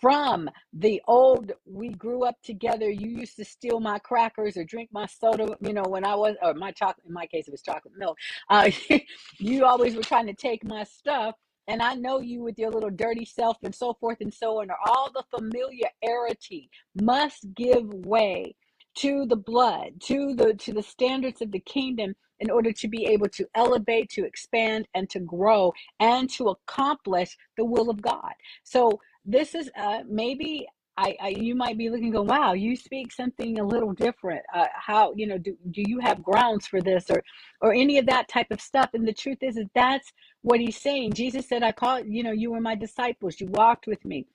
from 0.00 0.50
the 0.72 1.00
old. 1.06 1.52
We 1.64 1.90
grew 1.90 2.24
up 2.24 2.36
together. 2.42 2.90
You 2.90 3.10
used 3.10 3.36
to 3.36 3.44
steal 3.44 3.78
my 3.78 3.98
crackers 3.98 4.56
or 4.56 4.64
drink 4.64 4.90
my 4.92 5.06
soda. 5.06 5.56
You 5.60 5.72
know 5.72 5.84
when 5.84 6.04
I 6.04 6.14
was 6.14 6.36
or 6.42 6.54
my 6.54 6.72
chocolate. 6.72 7.06
In 7.06 7.12
my 7.12 7.26
case, 7.26 7.46
it 7.46 7.52
was 7.52 7.62
chocolate 7.62 7.94
milk. 7.96 8.18
Uh, 8.48 8.70
you 9.38 9.64
always 9.64 9.94
were 9.94 10.02
trying 10.02 10.26
to 10.26 10.34
take 10.34 10.64
my 10.64 10.84
stuff 10.84 11.36
and 11.68 11.82
I 11.82 11.94
know 11.94 12.20
you 12.20 12.42
with 12.42 12.58
your 12.58 12.70
little 12.70 12.90
dirty 12.90 13.24
self 13.24 13.56
and 13.62 13.74
so 13.74 13.94
forth 13.94 14.18
and 14.20 14.32
so 14.32 14.60
on, 14.60 14.70
or 14.70 14.76
all 14.86 15.10
the 15.12 15.24
familiarity 15.30 16.70
must 17.00 17.54
give 17.54 17.86
way 17.86 18.54
to 18.96 19.24
the 19.26 19.36
blood, 19.36 20.00
to 20.02 20.34
the 20.34 20.54
to 20.54 20.72
the 20.72 20.82
standards 20.82 21.40
of 21.40 21.52
the 21.52 21.60
kingdom 21.60 22.14
in 22.40 22.50
order 22.50 22.72
to 22.72 22.88
be 22.88 23.06
able 23.06 23.28
to 23.28 23.46
elevate, 23.54 24.10
to 24.10 24.24
expand, 24.24 24.86
and 24.94 25.08
to 25.10 25.20
grow 25.20 25.72
and 26.00 26.28
to 26.30 26.48
accomplish 26.48 27.36
the 27.56 27.64
will 27.64 27.88
of 27.88 28.02
God. 28.02 28.32
So 28.64 29.00
this 29.24 29.54
is 29.54 29.70
uh, 29.78 30.00
maybe 30.08 30.66
I, 30.96 31.16
I, 31.20 31.28
you 31.28 31.54
might 31.54 31.78
be 31.78 31.88
looking 31.88 32.10
go 32.10 32.22
wow 32.22 32.52
you 32.52 32.76
speak 32.76 33.12
something 33.12 33.58
a 33.58 33.64
little 33.64 33.92
different. 33.92 34.42
Uh, 34.54 34.66
how 34.74 35.12
you 35.16 35.26
know 35.26 35.38
do, 35.38 35.56
do 35.70 35.82
you 35.86 35.98
have 36.00 36.22
grounds 36.22 36.66
for 36.66 36.80
this 36.80 37.06
or 37.10 37.22
or 37.60 37.72
any 37.72 37.98
of 37.98 38.06
that 38.06 38.28
type 38.28 38.50
of 38.50 38.60
stuff? 38.60 38.90
And 38.94 39.06
the 39.08 39.12
truth 39.12 39.38
is 39.42 39.54
that 39.56 39.70
that's 39.74 40.12
what 40.42 40.60
he's 40.60 40.76
saying. 40.80 41.14
Jesus 41.14 41.48
said 41.48 41.62
i 41.62 41.72
call 41.72 42.00
you 42.04 42.22
know 42.22 42.32
you 42.32 42.50
were 42.52 42.60
my 42.60 42.74
disciples. 42.74 43.40
You 43.40 43.46
walked 43.48 43.86
with 43.86 44.04
me. 44.04 44.26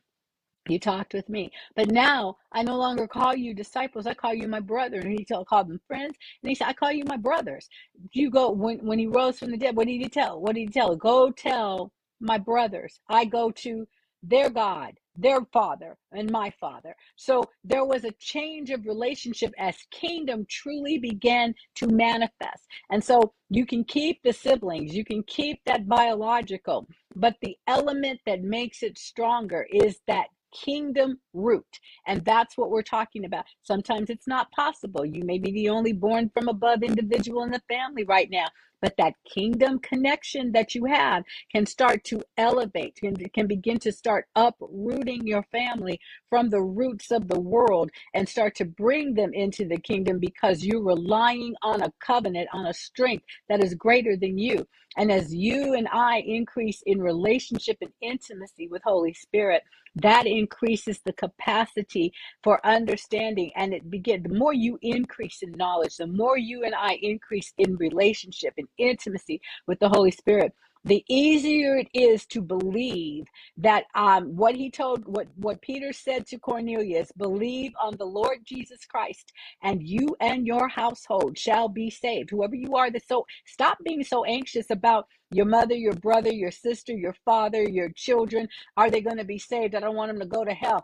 You 0.68 0.80
talked 0.80 1.14
with 1.14 1.30
me. 1.30 1.52
But 1.76 1.90
now 1.92 2.38
i 2.52 2.64
no 2.64 2.78
longer 2.78 3.08
call 3.08 3.36
you 3.36 3.54
disciples. 3.54 4.08
I 4.08 4.16
call 4.16 4.34
you 4.34 4.48
my 4.48 4.60
brother. 4.60 5.00
And 5.00 5.12
he 5.18 5.26
called 5.26 5.70
them 5.70 5.82
friends. 5.88 6.18
And 6.42 6.50
he 6.50 6.56
said 6.56 6.68
i 6.68 6.74
call 6.74 6.92
you 6.92 7.06
my 7.06 7.18
brothers. 7.18 7.70
You 8.14 8.32
go 8.32 8.50
when 8.52 8.80
when 8.80 9.00
he 9.00 9.08
rose 9.08 9.40
from 9.40 9.52
the 9.52 9.58
dead 9.58 9.76
what 9.76 9.88
did 9.88 10.02
he 10.02 10.10
tell? 10.10 10.42
What 10.42 10.56
did 10.56 10.62
he 10.62 10.68
tell? 10.68 10.96
Go 10.96 11.32
tell 11.32 11.92
my 12.20 12.40
brothers. 12.40 13.00
I 13.10 13.26
go 13.26 13.52
to 13.52 13.88
their 14.24 14.50
God, 14.50 14.94
their 15.18 15.42
father, 15.52 15.98
and 16.12 16.32
my 16.32 16.52
father. 16.60 16.96
So 17.16 17.44
there 17.64 17.86
was 17.86 18.06
a 18.06 18.12
change 18.20 18.70
of 18.70 18.86
relationship 18.86 19.54
as 19.58 19.76
kingdom 19.92 20.46
truly 20.50 21.00
began 21.00 21.56
to 21.76 21.88
manifest. 21.88 22.68
And 22.92 23.04
so 23.04 23.34
you 23.50 23.66
can 23.66 23.84
keep 23.84 24.22
the 24.24 24.34
siblings, 24.34 24.96
you 24.96 25.04
can 25.04 25.24
keep 25.24 25.60
that 25.66 25.88
biological, 25.88 26.88
but 27.16 27.36
the 27.42 27.58
element 27.68 28.20
that 28.26 28.44
makes 28.44 28.84
it 28.84 28.98
stronger 28.98 29.68
is 29.72 30.00
that 30.08 30.28
kingdom 30.54 31.20
root. 31.34 31.66
And 32.06 32.24
that's 32.24 32.58
what 32.58 32.70
we're 32.70 32.82
talking 32.82 33.26
about. 33.26 33.46
Sometimes 33.64 34.10
it's 34.10 34.28
not 34.28 34.52
possible. 34.52 35.06
You 35.06 35.24
may 35.24 35.38
be 35.38 35.52
the 35.52 35.70
only 35.70 35.94
born 35.94 36.30
from 36.34 36.48
above 36.48 36.84
individual 36.84 37.44
in 37.44 37.52
the 37.52 37.62
family 37.68 38.04
right 38.06 38.30
now, 38.32 38.48
but 38.82 38.96
that 38.98 39.14
kingdom 39.26 39.80
connection 39.80 40.52
that 40.52 40.76
you 40.76 40.86
have 40.86 41.24
can 41.52 41.66
start 41.66 42.04
to 42.06 42.22
elevate, 42.38 42.96
can, 42.96 43.16
can 43.16 43.48
begin 43.48 43.80
to 43.80 43.92
start 43.92 44.28
uprooting 44.36 45.26
your 45.26 45.44
family 45.52 46.00
from 46.30 46.50
the 46.50 46.62
roots 46.62 47.12
of 47.12 47.28
the 47.28 47.40
world 47.40 47.90
and 48.14 48.28
start 48.28 48.56
to 48.56 48.66
bring 48.66 49.14
them 49.14 49.34
into 49.34 49.68
the 49.68 49.80
kingdom 49.80 50.20
because 50.20 50.64
you're 50.64 50.84
relying 50.84 51.56
on 51.64 51.82
a 51.82 51.92
covenant, 52.00 52.48
on 52.54 52.68
a 52.68 52.74
strength 52.74 53.26
that 53.50 53.64
is 53.64 53.74
greater 53.76 54.16
than 54.16 54.38
you. 54.38 54.68
And 54.98 55.12
as 55.12 55.34
you 55.34 55.74
and 55.74 55.88
I 55.92 56.24
increase 56.26 56.82
in 56.86 57.02
relationship 57.02 57.78
and 57.82 57.92
intimacy 58.02 58.68
with 58.68 58.82
Holy 58.84 59.14
Spirit, 59.14 59.64
that 60.02 60.28
increases 60.28 61.00
the 61.06 61.14
capacity 61.14 62.14
for 62.44 62.64
understanding 62.66 63.52
and 63.56 63.74
it 63.74 63.90
begin 63.90 64.24
the 64.24 64.30
more 64.30 64.54
you 64.54 64.78
increase 64.82 65.42
in 65.42 65.52
knowledge 65.54 65.98
the 65.98 66.08
more 66.08 66.38
you 66.38 66.64
and 66.64 66.76
i 66.76 67.00
increase 67.02 67.54
in 67.58 67.76
relationship 67.78 68.54
and 68.58 68.67
intimacy 68.78 69.42
with 69.68 69.80
the 69.80 69.90
holy 69.90 70.12
spirit 70.12 70.54
the 70.86 71.04
easier 71.10 71.78
it 71.78 71.88
is 71.94 72.26
to 72.26 72.42
believe 72.42 73.26
that 73.58 73.86
um, 73.96 74.36
what 74.36 74.56
he 74.56 74.70
told 74.72 75.04
what 75.06 75.28
what 75.36 75.62
peter 75.62 75.92
said 75.92 76.26
to 76.26 76.38
cornelius 76.40 77.12
believe 77.18 77.74
on 77.82 77.96
the 77.98 78.06
lord 78.06 78.38
jesus 78.46 78.86
christ 78.86 79.26
and 79.64 79.88
you 79.88 80.16
and 80.20 80.46
your 80.46 80.68
household 80.68 81.38
shall 81.38 81.68
be 81.70 81.90
saved. 81.90 82.30
Whoever 82.30 82.56
you 82.56 82.76
are 82.76 82.92
that 82.92 83.08
so 83.08 83.26
stop 83.46 83.78
being 83.84 84.04
so 84.04 84.24
anxious 84.26 84.70
about 84.70 85.08
your 85.32 85.46
mother 85.46 85.76
your 85.76 85.94
brother 85.94 86.32
your 86.32 86.52
sister 86.52 86.94
your 86.94 87.16
father 87.26 87.64
your 87.64 87.90
children. 87.96 88.48
Are 88.78 88.90
they 88.92 89.02
going 89.02 89.18
to 89.18 89.26
be 89.26 89.40
saved? 89.40 89.76
I 89.76 89.80
don't 89.80 89.96
want 89.96 90.12
them 90.12 90.20
to 90.20 90.28
go 90.28 90.46
to 90.46 90.54
hell. 90.54 90.84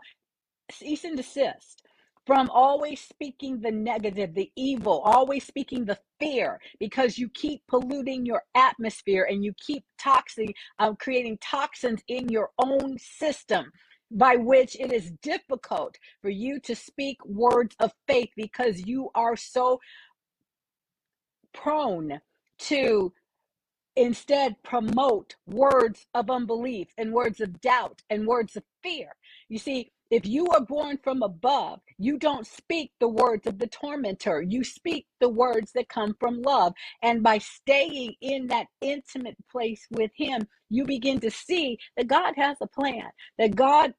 Cease 0.72 1.04
and 1.04 1.16
desist 1.16 1.83
from 2.26 2.48
always 2.50 3.00
speaking 3.00 3.60
the 3.60 3.70
negative, 3.70 4.34
the 4.34 4.50
evil, 4.56 5.00
always 5.04 5.44
speaking 5.44 5.84
the 5.84 5.98
fear, 6.18 6.58
because 6.80 7.18
you 7.18 7.28
keep 7.30 7.62
polluting 7.68 8.24
your 8.24 8.42
atmosphere 8.54 9.26
and 9.28 9.44
you 9.44 9.52
keep 9.58 9.84
toxic, 9.98 10.54
um, 10.78 10.96
creating 10.96 11.38
toxins 11.42 12.00
in 12.08 12.28
your 12.28 12.50
own 12.58 12.98
system. 12.98 13.70
By 14.10 14.36
which 14.36 14.76
it 14.78 14.92
is 14.92 15.10
difficult 15.22 15.96
for 16.22 16.28
you 16.28 16.60
to 16.60 16.76
speak 16.76 17.16
words 17.24 17.74
of 17.80 17.90
faith 18.06 18.28
because 18.36 18.86
you 18.86 19.10
are 19.14 19.34
so 19.34 19.80
prone 21.52 22.20
to 22.58 23.12
Instead, 23.96 24.60
promote 24.64 25.36
words 25.46 26.06
of 26.14 26.28
unbelief 26.28 26.88
and 26.98 27.12
words 27.12 27.40
of 27.40 27.60
doubt 27.60 28.02
and 28.10 28.26
words 28.26 28.56
of 28.56 28.64
fear. 28.82 29.14
You 29.48 29.58
see, 29.58 29.92
if 30.10 30.26
you 30.26 30.46
are 30.48 30.60
born 30.60 30.98
from 31.02 31.22
above, 31.22 31.80
you 31.98 32.18
don't 32.18 32.46
speak 32.46 32.92
the 33.00 33.08
words 33.08 33.46
of 33.46 33.58
the 33.58 33.66
tormentor. 33.66 34.42
You 34.42 34.64
speak 34.64 35.06
the 35.20 35.28
words 35.28 35.72
that 35.72 35.88
come 35.88 36.14
from 36.20 36.42
love. 36.42 36.74
And 37.02 37.22
by 37.22 37.38
staying 37.38 38.14
in 38.20 38.46
that 38.48 38.66
intimate 38.80 39.36
place 39.50 39.86
with 39.90 40.10
Him, 40.16 40.46
you 40.70 40.84
begin 40.84 41.20
to 41.20 41.30
see 41.30 41.78
that 41.96 42.08
God 42.08 42.34
has 42.36 42.56
a 42.60 42.66
plan, 42.66 43.10
that 43.38 43.56
God 43.56 43.94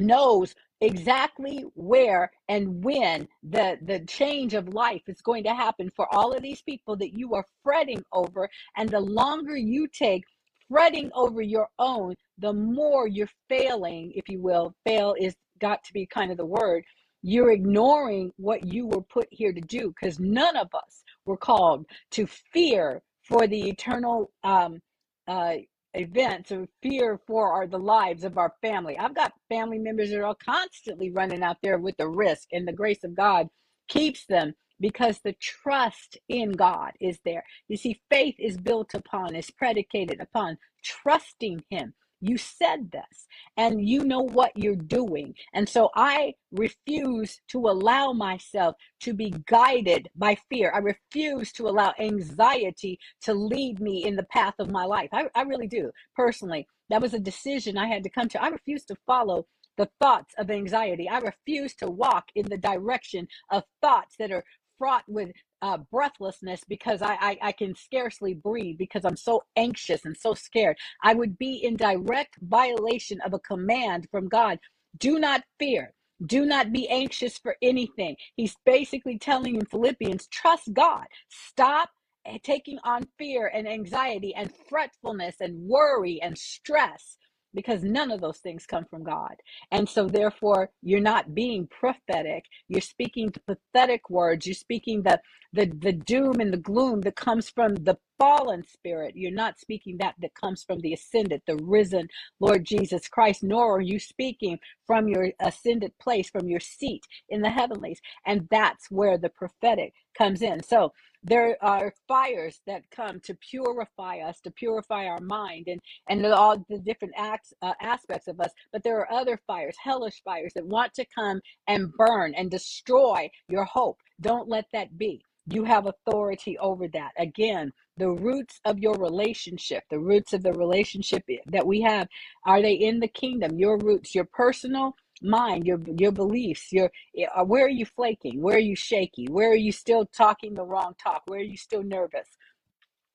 knows 0.00 0.54
exactly 0.82 1.64
where 1.74 2.30
and 2.48 2.84
when 2.84 3.26
the 3.42 3.78
the 3.82 4.00
change 4.00 4.52
of 4.54 4.74
life 4.74 5.02
is 5.06 5.22
going 5.22 5.42
to 5.44 5.54
happen 5.54 5.90
for 5.96 6.12
all 6.14 6.34
of 6.34 6.42
these 6.42 6.60
people 6.62 6.96
that 6.96 7.18
you 7.18 7.34
are 7.34 7.46
fretting 7.62 8.02
over 8.12 8.48
and 8.76 8.90
the 8.90 9.00
longer 9.00 9.56
you 9.56 9.88
take 9.88 10.24
fretting 10.70 11.10
over 11.14 11.42
your 11.42 11.68
own 11.78 12.14
the 12.38 12.52
more 12.52 13.06
you're 13.06 13.28
failing 13.48 14.12
if 14.14 14.28
you 14.28 14.40
will 14.40 14.74
fail 14.84 15.14
is 15.18 15.34
got 15.60 15.82
to 15.84 15.92
be 15.92 16.06
kind 16.06 16.30
of 16.30 16.36
the 16.36 16.44
word 16.44 16.84
you're 17.22 17.50
ignoring 17.50 18.30
what 18.36 18.64
you 18.64 18.86
were 18.86 19.02
put 19.02 19.26
here 19.30 19.52
to 19.52 19.60
do 19.60 19.92
because 19.92 20.20
none 20.20 20.56
of 20.56 20.68
us 20.74 21.02
were 21.24 21.36
called 21.36 21.86
to 22.10 22.26
fear 22.52 23.02
for 23.22 23.46
the 23.46 23.68
eternal 23.68 24.30
um, 24.44 24.78
uh, 25.26 25.54
events 25.94 26.52
or 26.52 26.66
fear 26.82 27.18
for 27.26 27.52
our, 27.52 27.66
the 27.66 27.78
lives 27.78 28.24
of 28.24 28.38
our 28.38 28.52
family. 28.62 28.96
I've 28.98 29.14
got 29.14 29.32
family 29.48 29.78
members 29.78 30.10
that 30.10 30.22
are 30.22 30.36
constantly 30.36 31.10
running 31.10 31.42
out 31.42 31.56
there 31.62 31.78
with 31.78 31.96
the 31.96 32.08
risk, 32.08 32.48
and 32.52 32.66
the 32.66 32.72
grace 32.72 33.02
of 33.02 33.16
God 33.16 33.48
keeps 33.88 34.24
them 34.26 34.54
because 34.80 35.20
the 35.20 35.34
trust 35.34 36.18
in 36.28 36.52
God 36.52 36.92
is 37.00 37.18
there. 37.24 37.44
You 37.68 37.76
see, 37.76 38.00
faith 38.10 38.36
is 38.38 38.56
built 38.58 38.94
upon, 38.94 39.34
is 39.34 39.50
predicated 39.50 40.20
upon 40.20 40.58
trusting 40.82 41.64
Him. 41.70 41.94
You 42.20 42.38
said 42.38 42.90
this 42.90 43.26
and 43.56 43.86
you 43.86 44.04
know 44.04 44.22
what 44.22 44.56
you're 44.56 44.74
doing. 44.74 45.34
And 45.52 45.68
so 45.68 45.90
I 45.94 46.34
refuse 46.50 47.40
to 47.48 47.58
allow 47.68 48.12
myself 48.12 48.76
to 49.00 49.12
be 49.12 49.34
guided 49.46 50.08
by 50.16 50.36
fear. 50.48 50.72
I 50.74 50.78
refuse 50.78 51.52
to 51.52 51.68
allow 51.68 51.92
anxiety 51.98 52.98
to 53.22 53.34
lead 53.34 53.80
me 53.80 54.04
in 54.04 54.16
the 54.16 54.24
path 54.24 54.54
of 54.58 54.70
my 54.70 54.84
life. 54.84 55.10
I, 55.12 55.28
I 55.34 55.42
really 55.42 55.68
do. 55.68 55.90
Personally, 56.14 56.66
that 56.88 57.02
was 57.02 57.12
a 57.12 57.20
decision 57.20 57.76
I 57.76 57.86
had 57.86 58.02
to 58.04 58.10
come 58.10 58.28
to. 58.30 58.42
I 58.42 58.48
refuse 58.48 58.84
to 58.86 58.96
follow 59.06 59.46
the 59.76 59.90
thoughts 60.00 60.34
of 60.38 60.50
anxiety. 60.50 61.08
I 61.08 61.18
refuse 61.18 61.74
to 61.76 61.90
walk 61.90 62.26
in 62.34 62.48
the 62.48 62.56
direction 62.56 63.28
of 63.50 63.64
thoughts 63.82 64.16
that 64.18 64.32
are 64.32 64.44
fraught 64.78 65.04
with 65.08 65.30
uh, 65.62 65.78
breathlessness 65.92 66.62
because 66.68 67.02
I, 67.02 67.14
I 67.20 67.38
I 67.42 67.52
can 67.52 67.74
scarcely 67.76 68.34
breathe 68.34 68.78
because 68.78 69.04
I'm 69.04 69.16
so 69.16 69.44
anxious 69.56 70.04
and 70.04 70.16
so 70.16 70.34
scared. 70.34 70.76
I 71.02 71.14
would 71.14 71.38
be 71.38 71.56
in 71.64 71.76
direct 71.76 72.36
violation 72.42 73.20
of 73.22 73.34
a 73.34 73.38
command 73.40 74.08
from 74.10 74.28
God. 74.28 74.58
Do 74.98 75.18
not 75.18 75.42
fear. 75.58 75.92
Do 76.26 76.46
not 76.46 76.72
be 76.72 76.88
anxious 76.88 77.38
for 77.38 77.56
anything. 77.62 78.16
He's 78.36 78.56
basically 78.64 79.18
telling 79.18 79.56
in 79.56 79.66
Philippians, 79.66 80.28
trust 80.28 80.72
God. 80.72 81.04
Stop 81.30 81.90
eh, 82.26 82.38
taking 82.42 82.78
on 82.84 83.06
fear 83.18 83.48
and 83.54 83.68
anxiety 83.68 84.34
and 84.34 84.52
fretfulness 84.68 85.36
and 85.40 85.68
worry 85.68 86.20
and 86.22 86.36
stress 86.38 87.18
because 87.56 87.84
none 87.84 88.12
of 88.12 88.22
those 88.22 88.38
things 88.38 88.66
come 88.66 88.86
from 88.86 89.04
God. 89.04 89.36
And 89.72 89.88
so, 89.88 90.08
therefore, 90.08 90.70
you're 90.82 91.00
not 91.00 91.34
being 91.34 91.68
prophetic. 91.68 92.46
You're 92.68 92.82
speaking 92.82 93.32
pathetic 93.48 94.10
words. 94.10 94.46
You're 94.46 94.54
speaking 94.56 95.04
the, 95.04 95.20
the, 95.54 95.66
the 95.66 95.94
doom 95.94 96.40
and 96.40 96.54
the 96.54 96.58
gloom 96.58 97.02
that 97.02 97.16
comes 97.16 97.50
from 97.50 97.76
the 97.76 97.98
fallen 98.20 98.64
spirit. 98.64 99.16
You're 99.16 99.32
not 99.32 99.60
speaking 99.60 99.98
that 100.00 100.16
that 100.20 100.34
comes 100.36 100.64
from 100.64 100.80
the 100.80 100.94
ascended, 100.94 101.42
the 101.48 101.56
risen 101.58 102.08
Lord 102.40 102.64
Jesus 102.66 103.08
Christ, 103.08 103.44
nor 103.44 103.76
are 103.78 103.82
you 103.82 104.00
speaking 104.00 104.60
from 104.86 105.08
your 105.08 105.30
ascended 105.40 105.98
place, 106.00 106.30
from 106.30 106.48
your 106.48 106.60
seat 106.60 107.04
in 107.30 107.42
the 107.42 107.50
heavenlies. 107.50 108.00
And 108.26 108.48
that's 108.50 108.90
where 108.92 109.18
the 109.18 109.30
prophetic 109.30 109.94
comes 110.18 110.42
in. 110.42 110.62
So, 110.64 110.92
there 111.26 111.56
are 111.60 111.92
fires 112.06 112.60
that 112.66 112.88
come 112.90 113.20
to 113.20 113.34
purify 113.34 114.18
us 114.18 114.40
to 114.40 114.50
purify 114.50 115.06
our 115.06 115.20
mind 115.20 115.66
and 115.66 115.80
and 116.08 116.24
all 116.26 116.64
the 116.68 116.78
different 116.78 117.14
acts 117.16 117.52
uh, 117.62 117.74
aspects 117.80 118.28
of 118.28 118.40
us. 118.40 118.50
But 118.72 118.84
there 118.84 118.98
are 119.00 119.12
other 119.12 119.38
fires 119.46 119.76
hellish 119.82 120.22
fires 120.24 120.52
that 120.54 120.66
want 120.66 120.94
to 120.94 121.04
come 121.04 121.40
and 121.66 121.92
burn 121.92 122.34
and 122.34 122.50
destroy 122.50 123.28
your 123.48 123.64
hope. 123.64 123.98
Don't 124.20 124.48
let 124.48 124.66
that 124.72 124.96
be. 124.96 125.20
You 125.48 125.64
have 125.64 125.86
authority 125.86 126.56
over 126.58 126.88
that. 126.88 127.12
Again 127.18 127.72
the 127.98 128.10
roots 128.10 128.60
of 128.64 128.78
your 128.78 128.94
relationship 128.94 129.82
the 129.90 129.98
roots 129.98 130.32
of 130.32 130.42
the 130.42 130.52
relationship 130.52 131.24
that 131.46 131.66
we 131.66 131.80
have 131.80 132.06
are 132.44 132.62
they 132.62 132.74
in 132.74 133.00
the 133.00 133.08
kingdom? 133.08 133.58
Your 133.58 133.78
roots 133.78 134.14
your 134.14 134.26
personal 134.26 134.94
mind, 135.22 135.66
your 135.66 135.80
your 135.98 136.12
beliefs, 136.12 136.72
your 136.72 136.90
uh, 137.34 137.44
where 137.44 137.64
are 137.66 137.70
you 137.70 137.86
flaking? 137.86 138.42
Where 138.42 138.56
are 138.56 138.60
you 138.60 138.76
shaky? 138.76 139.26
Where 139.26 139.50
are 139.50 139.54
you 139.54 139.72
still 139.72 140.06
talking 140.06 140.54
the 140.54 140.64
wrong 140.64 140.94
talk? 141.02 141.22
Where 141.26 141.40
are 141.40 141.42
you 141.42 141.56
still 141.56 141.82
nervous? 141.82 142.28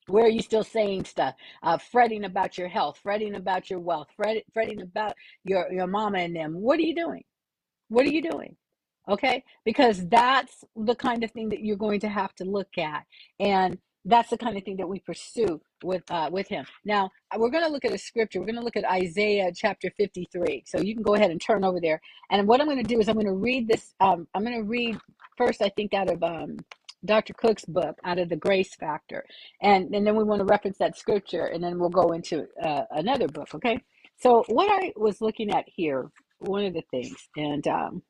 Where 0.08 0.26
are 0.26 0.30
you 0.30 0.42
still 0.42 0.64
saying 0.64 1.06
stuff? 1.06 1.36
Uh, 1.64 1.78
fretting 1.78 2.26
about 2.26 2.58
your 2.58 2.68
health, 2.68 3.00
fretting 3.02 3.36
about 3.36 3.70
your 3.70 3.80
wealth, 3.80 4.08
fret, 4.16 4.44
fretting 4.54 4.82
about 4.82 5.14
your 5.44 5.72
your 5.72 5.88
mama 5.88 6.20
and 6.20 6.36
them. 6.36 6.54
What 6.54 6.80
are 6.80 6.84
you 6.84 6.96
doing? 6.96 7.24
What 7.90 8.06
are 8.06 8.12
you 8.12 8.22
doing? 8.22 8.56
Okay, 9.10 9.44
because 9.66 10.08
that's 10.08 10.64
the 10.76 10.96
kind 10.96 11.24
of 11.24 11.32
thing 11.32 11.50
that 11.50 11.62
you're 11.64 11.78
going 11.78 12.02
to 12.02 12.10
have 12.10 12.34
to 12.36 12.46
look 12.46 12.78
at, 12.78 13.06
and 13.40 13.78
that's 14.06 14.30
the 14.30 14.38
kind 14.38 14.58
of 14.58 14.64
thing 14.64 14.78
that 14.78 14.90
we 14.90 15.00
pursue 15.00 15.62
with 15.84 16.04
uh, 16.10 16.30
with 16.32 16.48
him. 16.48 16.66
Now 16.86 17.12
uh, 17.32 17.38
we're 17.38 17.50
going 17.50 17.64
to 17.64 17.70
look 17.70 17.86
at 17.86 17.94
a 17.94 17.98
scripture. 17.98 18.40
We're 18.40 18.48
going 18.48 18.56
to 18.56 18.64
look 18.64 18.78
at 18.78 18.86
Isaiah 18.86 19.52
chapter 19.56 19.92
53. 19.98 20.64
So 20.66 20.80
you 20.82 20.94
can 20.96 21.04
go 21.04 21.16
ahead 21.16 21.32
and 21.32 21.40
turn 21.40 21.64
over 21.64 21.80
there. 21.80 22.02
And 22.30 22.48
what 22.48 22.62
I'm 22.62 22.68
going 22.68 22.84
to 22.84 22.88
do 22.88 23.00
is 23.00 23.08
I'm 23.08 23.16
going 23.16 23.28
to 23.28 23.34
read 23.34 23.68
this. 23.68 23.94
Um, 24.00 24.28
I'm 24.34 24.44
going 24.44 24.58
to 24.58 24.68
read 24.68 24.98
first, 25.38 25.62
I 25.62 25.70
think, 25.70 25.94
out 25.94 26.10
of 26.10 26.24
um, 26.24 26.58
Dr. 27.06 27.34
Cook's 27.34 27.66
book, 27.66 27.98
out 28.04 28.20
of 28.20 28.30
the 28.30 28.36
Grace 28.36 28.76
Factor, 28.76 29.26
and 29.62 29.94
and 29.94 30.06
then 30.06 30.16
we 30.16 30.24
want 30.24 30.40
to 30.40 30.46
reference 30.46 30.78
that 30.80 30.98
scripture, 30.98 31.46
and 31.46 31.64
then 31.64 31.80
we'll 31.80 31.90
go 31.90 32.12
into 32.12 32.48
uh, 32.64 32.84
another 32.92 33.28
book. 33.28 33.50
Okay. 33.56 33.80
So 34.18 34.44
what 34.48 34.70
I 34.72 34.94
was 34.96 35.20
looking 35.22 35.52
at 35.52 35.66
here, 35.68 36.10
one 36.40 36.66
of 36.66 36.74
the 36.74 36.84
things, 36.92 37.16
and 37.36 37.68
um, 37.68 38.04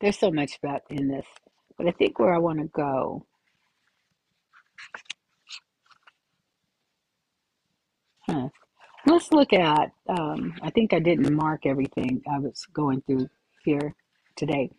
there's 0.00 0.18
so 0.18 0.30
much 0.30 0.58
about 0.62 0.82
in 0.90 1.08
this, 1.08 1.26
but 1.76 1.86
I 1.86 1.92
think 1.92 2.18
where 2.18 2.34
I 2.34 2.38
want 2.38 2.60
to 2.60 2.66
go. 2.66 3.26
Huh. 8.28 8.48
Let's 9.06 9.32
look 9.32 9.52
at, 9.52 9.92
um, 10.08 10.54
I 10.62 10.70
think 10.70 10.92
I 10.92 10.98
didn't 10.98 11.34
mark 11.34 11.64
everything 11.64 12.22
I 12.30 12.38
was 12.38 12.66
going 12.74 13.00
through 13.02 13.28
here 13.64 13.94
today, 14.36 14.70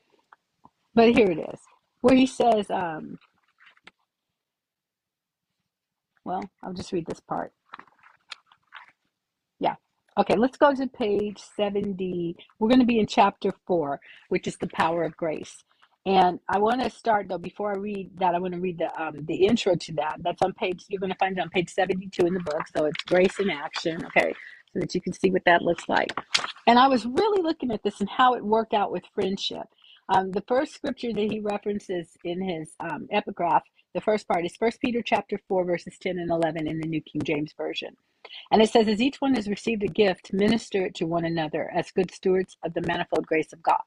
but 0.94 1.16
here 1.16 1.32
it 1.32 1.40
is, 1.40 1.60
where 2.02 2.16
he 2.16 2.28
says, 2.28 2.70
um, 2.70 3.18
well, 6.26 6.44
I'll 6.62 6.74
just 6.74 6.92
read 6.92 7.08
this 7.08 7.20
part. 7.22 7.52
Yeah. 9.60 9.76
Okay, 10.18 10.36
let's 10.36 10.58
go 10.58 10.76
to 10.76 10.88
page 10.88 11.40
70. 11.56 12.36
We're 12.60 12.70
going 12.70 12.82
to 12.82 12.86
be 12.86 13.00
in 13.00 13.08
chapter 13.08 13.52
4, 13.66 14.00
which 14.30 14.48
is 14.48 14.58
the 14.58 14.68
power 14.68 15.04
of 15.04 15.18
grace. 15.18 15.64
And 16.10 16.42
I 16.50 16.60
want 16.60 16.84
to 16.84 16.92
start 16.92 17.30
though 17.30 17.40
before 17.40 17.74
I 17.74 17.78
read 17.78 18.12
that. 18.20 18.36
I 18.36 18.40
want 18.40 18.56
to 18.56 18.62
read 18.62 18.80
the 18.80 19.02
um, 19.02 19.26
the 19.26 19.48
intro 19.48 19.76
to 19.76 19.94
that. 19.96 20.18
That's 20.22 20.44
on 20.44 20.54
page. 20.54 20.86
You're 20.90 21.02
going 21.02 21.14
to 21.14 21.20
find 21.20 21.38
it 21.38 21.42
on 21.42 21.50
page 21.50 21.70
72 21.74 22.28
in 22.28 22.36
the 22.36 22.42
book. 22.42 22.64
So 22.76 22.88
it's 22.88 23.04
grace 23.06 23.40
in 23.40 23.52
action. 23.52 24.06
Okay, 24.08 24.34
so 24.74 24.82
that 24.82 24.96
you 24.96 25.02
can 25.02 25.14
see 25.14 25.32
what 25.32 25.46
that 25.46 25.64
looks 25.64 25.90
like. 25.90 26.10
And 26.68 26.80
I 26.80 26.90
was 26.90 27.06
really 27.06 27.44
looking 27.44 27.72
at 27.72 27.84
this 27.84 28.02
and 28.02 28.10
how 28.10 28.36
it 28.36 28.46
worked 28.46 28.76
out 28.76 28.92
with 28.92 29.06
friendship. 29.16 29.68
Um, 30.10 30.32
the 30.34 30.44
first 30.48 30.76
scripture 30.76 31.14
that 31.14 31.32
he 31.32 31.40
references 31.40 32.18
in 32.26 32.42
his 32.42 32.72
um, 32.82 33.08
epigraph, 33.12 33.64
the 33.96 34.02
first 34.02 34.28
part 34.28 34.46
is 34.46 34.58
First 34.58 34.82
Peter 34.82 35.02
chapter 35.04 35.40
four 35.48 35.66
verses 35.66 35.98
10 36.02 36.20
and 36.20 36.32
11 36.32 36.68
in 36.68 36.82
the 36.82 36.90
New 36.90 37.02
King 37.02 37.24
James 37.24 37.54
Version. 37.58 37.96
And 38.52 38.62
it 38.62 38.72
says, 38.72 38.88
As 38.90 39.02
each 39.02 39.22
one 39.22 39.36
has 39.36 39.50
received 39.50 39.84
a 39.84 39.88
gift, 39.88 40.34
minister 40.34 40.86
it 40.86 40.96
to 40.98 41.08
one 41.08 41.26
another 41.26 41.72
as 41.76 41.92
good 41.92 42.12
stewards 42.14 42.58
of 42.66 42.76
the 42.76 42.82
manifold 42.82 43.28
grace 43.28 43.54
of 43.54 43.64
God. 43.64 43.82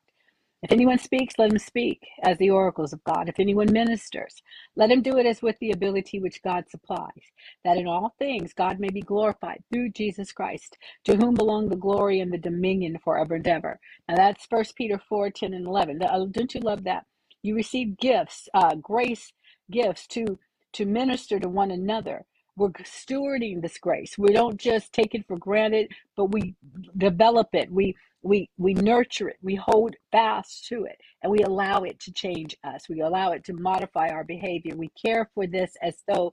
If 0.62 0.72
anyone 0.72 0.98
speaks, 0.98 1.36
let 1.38 1.52
him 1.52 1.58
speak 1.58 2.02
as 2.24 2.38
the 2.38 2.50
oracles 2.50 2.92
of 2.92 3.04
God. 3.04 3.28
If 3.30 3.40
anyone 3.40 3.72
ministers, 3.72 4.42
let 4.76 4.90
him 4.92 5.02
do 5.02 5.18
it 5.18 5.26
as 5.26 5.42
with 5.42 5.58
the 5.60 5.72
ability 5.72 6.20
which 6.20 6.42
God 6.42 6.66
supplies, 6.70 7.32
that 7.64 7.78
in 7.78 7.88
all 7.88 8.14
things 8.18 8.52
God 8.54 8.80
may 8.80 8.90
be 8.90 9.02
glorified 9.02 9.64
through 9.72 9.90
Jesus 9.90 10.32
Christ, 10.32 10.78
to 11.04 11.16
whom 11.16 11.34
belong 11.34 11.68
the 11.70 11.76
glory 11.76 12.20
and 12.20 12.32
the 12.32 12.38
dominion 12.38 12.98
forever 13.04 13.36
and 13.36 13.48
ever. 13.48 13.80
Now 14.08 14.16
that's 14.16 14.46
First 14.46 14.76
Peter 14.76 15.00
4 15.08 15.30
10 15.30 15.52
and 15.54 15.66
11. 15.66 16.02
Uh, 16.02 16.26
Don't 16.30 16.54
you 16.54 16.60
love 16.60 16.84
that? 16.84 17.06
You 17.42 17.56
receive 17.56 17.98
gifts, 17.98 18.48
uh, 18.54 18.76
grace 18.76 19.32
gifts 19.70 20.06
to, 20.08 20.38
to 20.74 20.86
minister 20.86 21.40
to 21.40 21.48
one 21.48 21.72
another. 21.72 22.26
We're 22.56 22.70
stewarding 22.70 23.62
this 23.62 23.78
grace. 23.78 24.18
We 24.18 24.32
don't 24.32 24.58
just 24.58 24.92
take 24.92 25.14
it 25.14 25.26
for 25.26 25.38
granted, 25.38 25.90
but 26.16 26.26
we 26.26 26.54
develop 26.96 27.48
it. 27.54 27.70
We 27.70 27.96
we 28.24 28.48
we 28.56 28.72
nurture 28.74 29.28
it 29.28 29.36
we 29.42 29.56
hold 29.56 29.96
fast 30.12 30.64
to 30.66 30.84
it 30.84 30.96
and 31.22 31.32
we 31.32 31.40
allow 31.40 31.82
it 31.82 31.98
to 31.98 32.12
change 32.12 32.56
us 32.62 32.88
we 32.88 33.00
allow 33.00 33.32
it 33.32 33.42
to 33.42 33.52
modify 33.52 34.08
our 34.10 34.22
behavior 34.22 34.76
we 34.76 34.88
care 34.90 35.28
for 35.34 35.44
this 35.44 35.72
as 35.82 35.96
though 36.06 36.32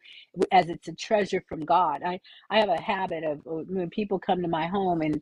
as 0.52 0.70
it's 0.70 0.88
a 0.88 0.94
treasure 0.94 1.44
from 1.50 1.62
god 1.62 2.04
i 2.06 2.20
i 2.52 2.60
have 2.60 2.70
a 2.70 2.80
habit 2.80 3.24
of 3.24 3.40
uh, 3.48 3.64
when 3.68 3.90
people 3.90 4.20
come 4.20 4.40
to 4.40 4.48
my 4.48 4.68
home 4.68 5.02
and 5.02 5.20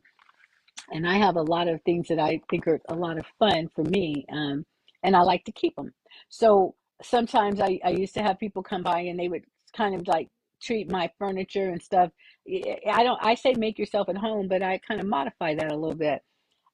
and 0.90 1.08
I 1.08 1.16
have 1.18 1.36
a 1.36 1.42
lot 1.42 1.68
of 1.68 1.82
things 1.82 2.08
that 2.08 2.18
I 2.18 2.40
think 2.50 2.66
are 2.66 2.80
a 2.88 2.94
lot 2.94 3.18
of 3.18 3.26
fun 3.38 3.68
for 3.74 3.84
me, 3.84 4.24
um, 4.32 4.64
and 5.02 5.16
I 5.16 5.20
like 5.22 5.44
to 5.44 5.52
keep 5.52 5.76
them. 5.76 5.92
So 6.28 6.74
sometimes 7.02 7.60
I, 7.60 7.78
I 7.84 7.90
used 7.90 8.14
to 8.14 8.22
have 8.22 8.38
people 8.38 8.62
come 8.62 8.82
by 8.82 9.00
and 9.00 9.18
they 9.18 9.28
would 9.28 9.44
kind 9.76 9.94
of 9.94 10.06
like 10.08 10.28
treat 10.60 10.90
my 10.90 11.10
furniture 11.18 11.68
and 11.70 11.82
stuff. 11.82 12.10
I 12.48 13.02
don't 13.02 13.18
I 13.22 13.34
say 13.34 13.54
make 13.54 13.78
yourself 13.78 14.08
at 14.08 14.16
home, 14.16 14.48
but 14.48 14.62
I 14.62 14.78
kind 14.78 15.00
of 15.00 15.06
modify 15.06 15.54
that 15.54 15.72
a 15.72 15.76
little 15.76 15.96
bit. 15.96 16.22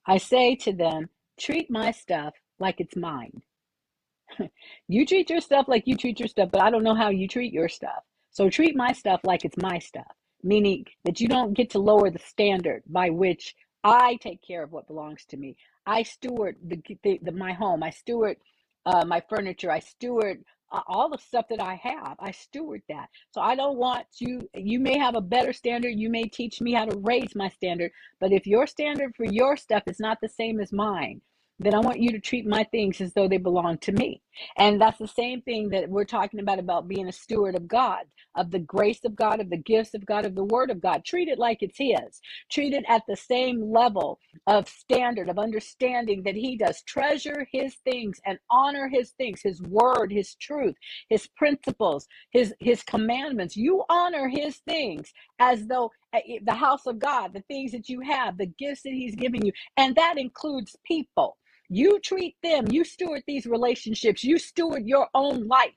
I 0.06 0.18
say 0.18 0.54
to 0.56 0.72
them, 0.72 1.08
treat 1.38 1.70
my 1.70 1.90
stuff 1.90 2.34
like 2.58 2.80
it's 2.80 2.96
mine. 2.96 3.42
You 4.88 5.06
treat 5.06 5.30
your 5.30 5.40
stuff 5.40 5.66
like 5.68 5.86
you 5.86 5.96
treat 5.96 6.18
your 6.18 6.28
stuff, 6.28 6.50
but 6.52 6.60
I 6.60 6.70
don't 6.70 6.82
know 6.82 6.94
how 6.94 7.08
you 7.08 7.26
treat 7.28 7.52
your 7.52 7.68
stuff. 7.68 8.02
So 8.30 8.50
treat 8.50 8.74
my 8.76 8.92
stuff 8.92 9.20
like 9.24 9.44
it's 9.44 9.56
my 9.56 9.78
stuff, 9.78 10.12
meaning 10.42 10.84
that 11.04 11.20
you 11.20 11.28
don't 11.28 11.54
get 11.54 11.70
to 11.70 11.78
lower 11.78 12.10
the 12.10 12.18
standard 12.18 12.82
by 12.86 13.10
which 13.10 13.54
I 13.84 14.16
take 14.16 14.42
care 14.42 14.62
of 14.62 14.72
what 14.72 14.88
belongs 14.88 15.24
to 15.26 15.36
me. 15.36 15.56
I 15.86 16.02
steward 16.02 16.56
the, 16.64 16.82
the, 17.02 17.20
the 17.22 17.32
my 17.32 17.52
home. 17.52 17.82
I 17.82 17.90
steward 17.90 18.38
uh, 18.86 19.04
my 19.04 19.22
furniture. 19.28 19.70
I 19.70 19.80
steward 19.80 20.44
all 20.70 21.08
the 21.08 21.18
stuff 21.18 21.46
that 21.50 21.60
I 21.60 21.74
have. 21.76 22.16
I 22.18 22.30
steward 22.30 22.82
that. 22.88 23.08
So 23.30 23.40
I 23.40 23.54
don't 23.54 23.76
want 23.76 24.06
you. 24.18 24.48
You 24.54 24.80
may 24.80 24.98
have 24.98 25.14
a 25.14 25.20
better 25.20 25.52
standard. 25.52 25.90
You 25.90 26.10
may 26.10 26.24
teach 26.24 26.60
me 26.60 26.72
how 26.72 26.84
to 26.86 26.98
raise 26.98 27.34
my 27.34 27.48
standard. 27.48 27.92
But 28.20 28.32
if 28.32 28.46
your 28.46 28.66
standard 28.66 29.14
for 29.16 29.24
your 29.24 29.56
stuff 29.56 29.84
is 29.86 30.00
not 30.00 30.18
the 30.20 30.28
same 30.28 30.60
as 30.60 30.72
mine, 30.72 31.20
then 31.58 31.74
I 31.74 31.80
want 31.80 32.00
you 32.00 32.10
to 32.12 32.20
treat 32.20 32.46
my 32.46 32.64
things 32.64 33.00
as 33.00 33.14
though 33.14 33.28
they 33.28 33.38
belong 33.38 33.78
to 33.80 33.92
me. 33.92 34.22
And 34.58 34.80
that's 34.80 34.98
the 34.98 35.08
same 35.08 35.42
thing 35.42 35.70
that 35.70 35.88
we're 35.88 36.04
talking 36.04 36.40
about 36.40 36.58
about 36.58 36.88
being 36.88 37.08
a 37.08 37.12
steward 37.12 37.56
of 37.56 37.68
God, 37.68 38.04
of 38.36 38.50
the 38.50 38.60
grace 38.60 39.04
of 39.06 39.16
God, 39.16 39.40
of 39.40 39.50
the 39.50 39.56
gifts 39.58 39.94
of 39.94 40.04
God, 40.04 40.26
of 40.26 40.34
the 40.34 40.44
word 40.44 40.70
of 40.70 40.82
God. 40.82 41.04
Treat 41.06 41.28
it 41.28 41.38
like 41.38 41.62
it's 41.62 41.78
his. 41.78 42.20
Treat 42.52 42.74
it 42.74 42.84
at 42.88 43.04
the 43.08 43.16
same 43.16 43.72
level 43.72 44.20
of 44.46 44.68
standard, 44.68 45.30
of 45.30 45.38
understanding 45.38 46.24
that 46.24 46.36
he 46.36 46.58
does. 46.58 46.82
Treasure 46.82 47.46
his 47.52 47.76
things 47.84 48.20
and 48.26 48.38
honor 48.50 48.88
his 48.88 49.12
things, 49.12 49.40
his 49.42 49.62
word, 49.62 50.12
his 50.12 50.34
truth, 50.36 50.76
his 51.08 51.28
principles, 51.28 52.06
his 52.32 52.54
his 52.60 52.82
commandments. 52.82 53.56
You 53.56 53.84
honor 53.88 54.28
his 54.28 54.58
things 54.68 55.12
as 55.40 55.66
though 55.68 55.92
uh, 56.14 56.20
the 56.44 56.54
house 56.54 56.86
of 56.86 56.98
God, 56.98 57.32
the 57.34 57.42
things 57.48 57.72
that 57.72 57.88
you 57.88 58.00
have, 58.02 58.38
the 58.38 58.46
gifts 58.58 58.82
that 58.82 58.92
he's 58.92 59.16
giving 59.16 59.46
you, 59.46 59.52
and 59.78 59.96
that 59.96 60.18
includes 60.18 60.76
people 60.86 61.36
you 61.68 61.98
treat 62.00 62.36
them, 62.42 62.66
you 62.70 62.84
steward 62.84 63.22
these 63.26 63.46
relationships, 63.46 64.24
you 64.24 64.38
steward 64.38 64.86
your 64.86 65.08
own 65.14 65.46
life 65.46 65.72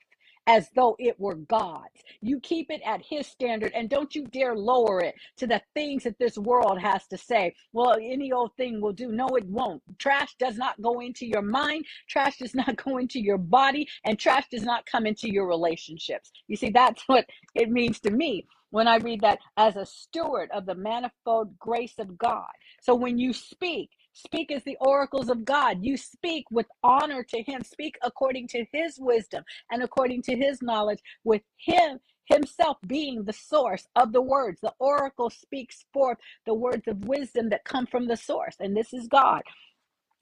as 0.48 0.70
though 0.74 0.96
it 0.98 1.20
were 1.20 1.34
God's. 1.34 2.02
You 2.22 2.40
keep 2.40 2.70
it 2.70 2.80
at 2.84 3.02
His 3.04 3.26
standard 3.26 3.70
and 3.74 3.90
don't 3.90 4.14
you 4.14 4.24
dare 4.24 4.56
lower 4.56 5.00
it 5.00 5.14
to 5.36 5.46
the 5.46 5.60
things 5.74 6.04
that 6.04 6.18
this 6.18 6.38
world 6.38 6.80
has 6.80 7.06
to 7.08 7.18
say. 7.18 7.54
Well, 7.74 7.96
any 8.00 8.32
old 8.32 8.56
thing 8.56 8.80
will 8.80 8.94
do. 8.94 9.12
No, 9.12 9.28
it 9.36 9.44
won't. 9.44 9.82
Trash 9.98 10.34
does 10.38 10.56
not 10.56 10.80
go 10.80 11.00
into 11.00 11.26
your 11.26 11.42
mind, 11.42 11.84
trash 12.08 12.38
does 12.38 12.54
not 12.54 12.76
go 12.82 12.96
into 12.96 13.20
your 13.20 13.38
body, 13.38 13.86
and 14.04 14.18
trash 14.18 14.46
does 14.50 14.62
not 14.62 14.86
come 14.86 15.06
into 15.06 15.30
your 15.30 15.46
relationships. 15.46 16.32
You 16.48 16.56
see, 16.56 16.70
that's 16.70 17.02
what 17.06 17.26
it 17.54 17.70
means 17.70 18.00
to 18.00 18.10
me 18.10 18.46
when 18.70 18.88
I 18.88 18.96
read 18.96 19.20
that 19.20 19.38
as 19.56 19.76
a 19.76 19.86
steward 19.86 20.50
of 20.52 20.66
the 20.66 20.74
manifold 20.74 21.58
grace 21.58 21.94
of 21.98 22.16
God. 22.16 22.48
So 22.80 22.94
when 22.94 23.18
you 23.18 23.32
speak, 23.32 23.90
Speak 24.18 24.50
as 24.50 24.64
the 24.64 24.76
oracles 24.80 25.28
of 25.28 25.44
God. 25.44 25.78
You 25.82 25.96
speak 25.96 26.44
with 26.50 26.66
honor 26.82 27.22
to 27.24 27.42
Him. 27.42 27.62
Speak 27.64 27.96
according 28.02 28.48
to 28.48 28.66
His 28.72 28.98
wisdom 28.98 29.44
and 29.70 29.82
according 29.82 30.22
to 30.22 30.36
His 30.36 30.62
knowledge, 30.62 31.00
with 31.24 31.42
Him 31.56 32.00
Himself 32.26 32.78
being 32.86 33.24
the 33.24 33.32
source 33.32 33.86
of 33.96 34.12
the 34.12 34.22
words. 34.22 34.60
The 34.60 34.74
oracle 34.80 35.30
speaks 35.30 35.84
forth 35.92 36.18
the 36.46 36.54
words 36.54 36.88
of 36.88 37.04
wisdom 37.04 37.50
that 37.50 37.64
come 37.64 37.86
from 37.86 38.08
the 38.08 38.16
source, 38.16 38.56
and 38.60 38.76
this 38.76 38.92
is 38.92 39.08
God. 39.08 39.42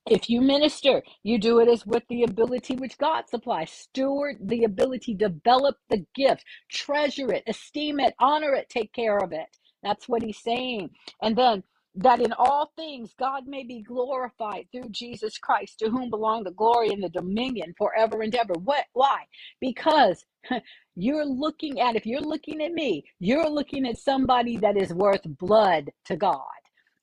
If 0.08 0.30
you 0.30 0.40
minister, 0.40 1.02
you 1.24 1.38
do 1.38 1.60
it 1.60 1.68
as 1.68 1.86
with 1.86 2.04
the 2.08 2.24
ability 2.24 2.76
which 2.76 2.98
God 2.98 3.28
supplies. 3.28 3.72
Steward 3.72 4.36
the 4.40 4.64
ability, 4.64 5.14
develop 5.14 5.78
the 5.90 6.06
gift, 6.14 6.44
treasure 6.70 7.32
it, 7.32 7.44
esteem 7.48 8.00
it, 8.00 8.14
honor 8.20 8.54
it, 8.54 8.68
take 8.68 8.92
care 8.92 9.18
of 9.18 9.32
it. 9.32 9.46
That's 9.82 10.08
what 10.08 10.22
he's 10.22 10.38
saying. 10.38 10.90
And 11.22 11.36
then 11.36 11.64
that 11.96 12.20
in 12.20 12.32
all 12.34 12.72
things 12.76 13.14
God 13.18 13.46
may 13.46 13.64
be 13.64 13.82
glorified 13.82 14.66
through 14.70 14.90
Jesus 14.90 15.38
Christ, 15.38 15.78
to 15.78 15.90
whom 15.90 16.10
belong 16.10 16.44
the 16.44 16.50
glory 16.50 16.90
and 16.90 17.02
the 17.02 17.08
dominion 17.08 17.74
forever 17.78 18.22
and 18.22 18.34
ever. 18.34 18.54
What? 18.54 18.84
Why? 18.92 19.24
Because 19.60 20.24
you're 20.94 21.24
looking 21.24 21.80
at, 21.80 21.96
if 21.96 22.06
you're 22.06 22.20
looking 22.20 22.62
at 22.62 22.72
me, 22.72 23.04
you're 23.18 23.48
looking 23.48 23.86
at 23.86 23.98
somebody 23.98 24.56
that 24.58 24.76
is 24.76 24.92
worth 24.92 25.22
blood 25.24 25.90
to 26.04 26.16
God. 26.16 26.42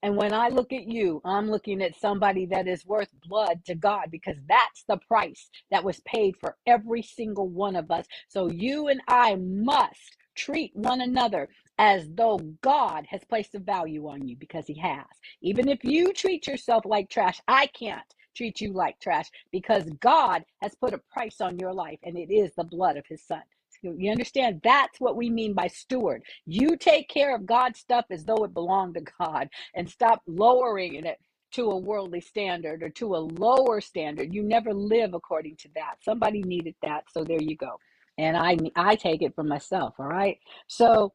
And 0.03 0.17
when 0.17 0.33
I 0.33 0.49
look 0.49 0.73
at 0.73 0.85
you, 0.85 1.21
I'm 1.23 1.49
looking 1.49 1.81
at 1.81 1.95
somebody 1.95 2.45
that 2.47 2.67
is 2.67 2.85
worth 2.85 3.07
blood 3.25 3.63
to 3.65 3.75
God 3.75 4.07
because 4.11 4.35
that's 4.49 4.83
the 4.87 4.97
price 5.07 5.49
that 5.71 5.83
was 5.83 6.01
paid 6.01 6.35
for 6.41 6.57
every 6.67 7.01
single 7.01 7.47
one 7.47 7.77
of 7.77 7.89
us. 7.89 8.05
So 8.27 8.51
you 8.51 8.89
and 8.89 9.01
I 9.07 9.35
must 9.35 10.17
treat 10.35 10.71
one 10.75 10.99
another 10.99 11.47
as 11.77 12.07
though 12.13 12.39
God 12.61 13.05
has 13.09 13.23
placed 13.25 13.55
a 13.55 13.59
value 13.59 14.07
on 14.07 14.27
you 14.27 14.35
because 14.37 14.67
He 14.67 14.77
has. 14.79 15.05
Even 15.41 15.67
if 15.69 15.83
you 15.83 16.13
treat 16.13 16.47
yourself 16.47 16.85
like 16.85 17.09
trash, 17.09 17.39
I 17.47 17.67
can't 17.67 18.01
treat 18.35 18.61
you 18.61 18.73
like 18.73 18.99
trash 18.99 19.29
because 19.51 19.85
God 19.99 20.43
has 20.61 20.75
put 20.75 20.93
a 20.93 21.01
price 21.11 21.41
on 21.41 21.59
your 21.59 21.73
life 21.73 21.99
and 22.03 22.17
it 22.17 22.33
is 22.33 22.51
the 22.55 22.63
blood 22.63 22.97
of 22.97 23.05
His 23.07 23.25
Son. 23.25 23.41
You 23.83 24.11
understand? 24.11 24.61
That's 24.63 24.99
what 24.99 25.17
we 25.17 25.29
mean 25.29 25.53
by 25.53 25.67
steward. 25.67 26.23
You 26.45 26.77
take 26.77 27.09
care 27.09 27.35
of 27.35 27.45
God's 27.45 27.79
stuff 27.79 28.05
as 28.11 28.23
though 28.23 28.43
it 28.45 28.53
belonged 28.53 28.95
to 28.95 29.03
God 29.19 29.49
and 29.75 29.89
stop 29.89 30.21
lowering 30.25 30.95
it 30.95 31.17
to 31.53 31.69
a 31.71 31.77
worldly 31.77 32.21
standard 32.21 32.81
or 32.81 32.89
to 32.89 33.15
a 33.15 33.17
lower 33.17 33.81
standard. 33.81 34.33
You 34.33 34.43
never 34.43 34.73
live 34.73 35.13
according 35.13 35.57
to 35.57 35.69
that. 35.75 35.95
Somebody 36.01 36.41
needed 36.43 36.75
that, 36.81 37.05
so 37.11 37.23
there 37.23 37.41
you 37.41 37.55
go. 37.57 37.79
And 38.17 38.37
I 38.37 38.57
I 38.75 38.95
take 38.95 39.21
it 39.21 39.35
for 39.35 39.43
myself, 39.43 39.95
all 39.99 40.07
right? 40.07 40.37
So 40.67 41.13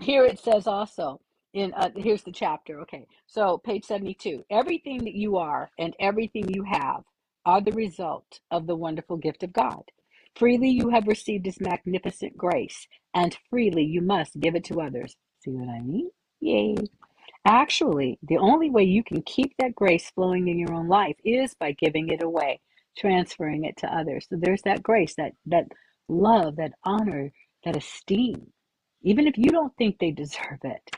here 0.00 0.24
it 0.24 0.38
says 0.38 0.66
also 0.66 1.20
in 1.52 1.72
uh, 1.74 1.90
here's 1.96 2.22
the 2.22 2.32
chapter 2.32 2.80
okay. 2.80 3.06
So 3.26 3.58
page 3.58 3.84
72 3.84 4.44
everything 4.50 5.04
that 5.04 5.14
you 5.14 5.36
are 5.36 5.70
and 5.78 5.94
everything 6.00 6.48
you 6.48 6.64
have 6.64 7.02
are 7.46 7.60
the 7.60 7.72
result 7.72 8.40
of 8.50 8.66
the 8.66 8.76
wonderful 8.76 9.16
gift 9.16 9.42
of 9.42 9.52
god. 9.52 9.84
Freely 10.34 10.68
you 10.70 10.90
have 10.90 11.06
received 11.06 11.46
his 11.46 11.60
magnificent 11.60 12.36
grace 12.36 12.86
and 13.14 13.36
freely 13.50 13.84
you 13.84 14.00
must 14.00 14.40
give 14.40 14.54
it 14.54 14.64
to 14.64 14.80
others. 14.80 15.16
See 15.40 15.52
what 15.52 15.68
i 15.68 15.80
mean? 15.80 16.10
Yay. 16.40 16.76
Actually 17.46 18.18
the 18.22 18.38
only 18.38 18.70
way 18.70 18.82
you 18.82 19.04
can 19.04 19.22
keep 19.22 19.52
that 19.58 19.74
grace 19.74 20.10
flowing 20.10 20.48
in 20.48 20.58
your 20.58 20.72
own 20.72 20.88
life 20.88 21.16
is 21.24 21.54
by 21.54 21.72
giving 21.72 22.08
it 22.08 22.22
away 22.22 22.60
transferring 22.96 23.64
it 23.64 23.76
to 23.78 23.92
others. 23.92 24.26
So 24.28 24.36
there's 24.40 24.62
that 24.62 24.82
grace 24.82 25.14
that 25.16 25.32
that 25.46 25.66
love 26.08 26.56
that 26.56 26.72
honor 26.84 27.32
that 27.64 27.76
esteem 27.76 28.52
even 29.04 29.26
if 29.28 29.38
you 29.38 29.50
don't 29.50 29.76
think 29.76 29.98
they 29.98 30.10
deserve 30.10 30.60
it. 30.64 30.90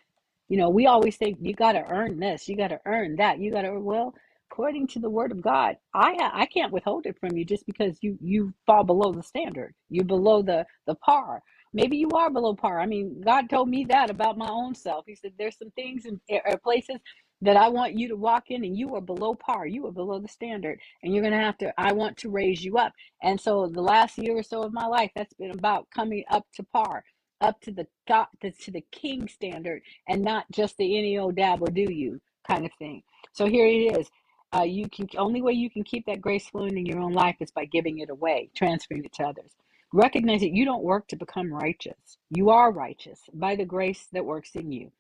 You 0.49 0.59
know, 0.59 0.71
we 0.71 0.87
always 0.87 1.19
say 1.19 1.35
you 1.41 1.55
got 1.55 1.73
to 1.73 1.85
earn 1.91 2.21
this, 2.21 2.49
you 2.49 2.57
got 2.57 2.69
to 2.69 2.81
earn 2.87 3.17
that, 3.17 3.41
you 3.41 3.53
got 3.53 3.63
to 3.63 3.79
well, 3.81 4.15
according 4.51 4.87
to 4.89 5.01
the 5.01 5.11
word 5.11 5.33
of 5.33 5.43
God, 5.43 5.77
I 5.93 6.17
I 6.33 6.47
can't 6.47 6.73
withhold 6.73 7.07
it 7.07 7.19
from 7.21 7.37
you 7.37 7.45
just 7.45 7.67
because 7.67 7.99
you 8.01 8.17
you 8.23 8.55
fall 8.65 8.85
below 8.85 9.13
the 9.13 9.25
standard. 9.25 9.75
You 9.91 10.05
below 10.05 10.43
the 10.43 10.65
the 10.87 10.95
par. 10.97 11.43
Maybe 11.75 11.97
you 11.99 12.09
are 12.11 12.31
below 12.31 12.55
par. 12.55 12.81
I 12.81 12.87
mean, 12.87 13.21
God 13.23 13.51
told 13.51 13.69
me 13.69 13.85
that 13.91 14.09
about 14.09 14.39
my 14.39 14.49
own 14.49 14.75
self. 14.75 15.05
He 15.07 15.17
said 15.17 15.33
there's 15.39 15.59
some 15.59 15.73
things 15.73 16.07
and 16.07 16.21
eh, 16.31 16.39
eh, 16.47 16.57
places 16.63 16.99
that 17.43 17.57
I 17.57 17.69
want 17.69 17.99
you 17.99 18.09
to 18.09 18.17
walk 18.17 18.45
in 18.51 18.65
and 18.65 18.77
you 18.79 18.95
are 18.95 19.01
below 19.01 19.35
par. 19.35 19.67
You 19.67 19.87
are 19.89 19.93
below 19.93 20.21
the 20.21 20.29
standard 20.29 20.81
and 21.03 21.13
you're 21.13 21.23
going 21.23 21.35
to 21.39 21.45
have 21.45 21.59
to 21.59 21.73
I 21.79 21.93
want 21.93 22.17
to 22.19 22.31
raise 22.31 22.65
you 22.65 22.79
up. 22.79 22.93
And 23.23 23.41
so 23.41 23.67
the 23.67 23.83
last 23.83 24.17
year 24.17 24.39
or 24.39 24.43
so 24.45 24.63
of 24.63 24.73
my 24.73 24.87
life 24.87 25.11
that's 25.17 25.35
been 25.35 25.51
about 25.51 25.89
coming 25.95 26.25
up 26.31 26.47
to 26.55 26.63
par 26.73 27.05
up 27.41 27.61
to 27.63 27.73
the 27.73 27.87
top 28.09 28.31
to, 28.43 28.53
the 28.73 28.85
king 28.93 29.29
standard 29.29 29.83
and 30.09 30.23
not 30.23 30.47
just 30.53 30.77
the 30.79 30.99
any 30.99 31.19
old 31.19 31.37
dab 31.37 31.61
will 31.61 31.69
do 31.69 31.87
you 31.93 32.21
kind 32.49 32.67
of 32.67 32.73
thing. 32.79 33.03
So 33.33 33.47
here 33.47 33.67
it 33.67 33.99
is. 34.01 34.09
uh, 34.57 34.65
you 34.65 34.91
can 34.91 35.09
only 35.19 35.43
way 35.43 35.55
you 35.55 35.71
can 35.71 35.85
keep 35.85 36.07
that 36.07 36.23
grace 36.23 36.49
flowing 36.49 36.79
in 36.79 36.87
your 36.87 37.01
own 37.01 37.15
life 37.15 37.37
is 37.41 37.53
by 37.53 37.67
giving 37.67 38.01
it 38.01 38.11
away, 38.11 38.51
transferring 38.57 39.05
it 39.05 39.15
to 39.15 39.25
others. 39.25 39.53
Recognize 39.95 40.43
that 40.43 40.53
you 40.55 40.67
don't 40.67 40.85
work 40.85 41.09
to 41.09 41.17
become 41.17 41.53
righteous. 41.55 42.19
You 42.31 42.51
are 42.51 42.73
righteous 42.73 43.21
by 43.35 43.57
the 43.57 43.67
grace 43.67 44.09
that 44.13 44.27
works 44.27 44.53
in 44.57 44.73
you. 44.73 44.93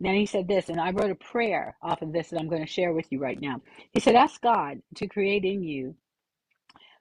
Now 0.00 0.12
he 0.12 0.26
said 0.26 0.48
this, 0.48 0.68
and 0.68 0.80
I 0.80 0.90
wrote 0.92 1.10
a 1.12 1.16
prayer 1.16 1.76
off 1.82 2.02
of 2.02 2.12
this 2.12 2.30
that 2.30 2.40
I'm 2.40 2.48
going 2.48 2.64
to 2.64 2.72
share 2.72 2.92
with 2.92 3.06
you 3.10 3.20
right 3.20 3.40
now. 3.40 3.62
He 3.92 4.00
said, 4.00 4.16
Ask 4.16 4.40
God 4.42 4.82
to 4.96 5.08
create 5.08 5.44
in 5.44 5.62
you 5.64 5.96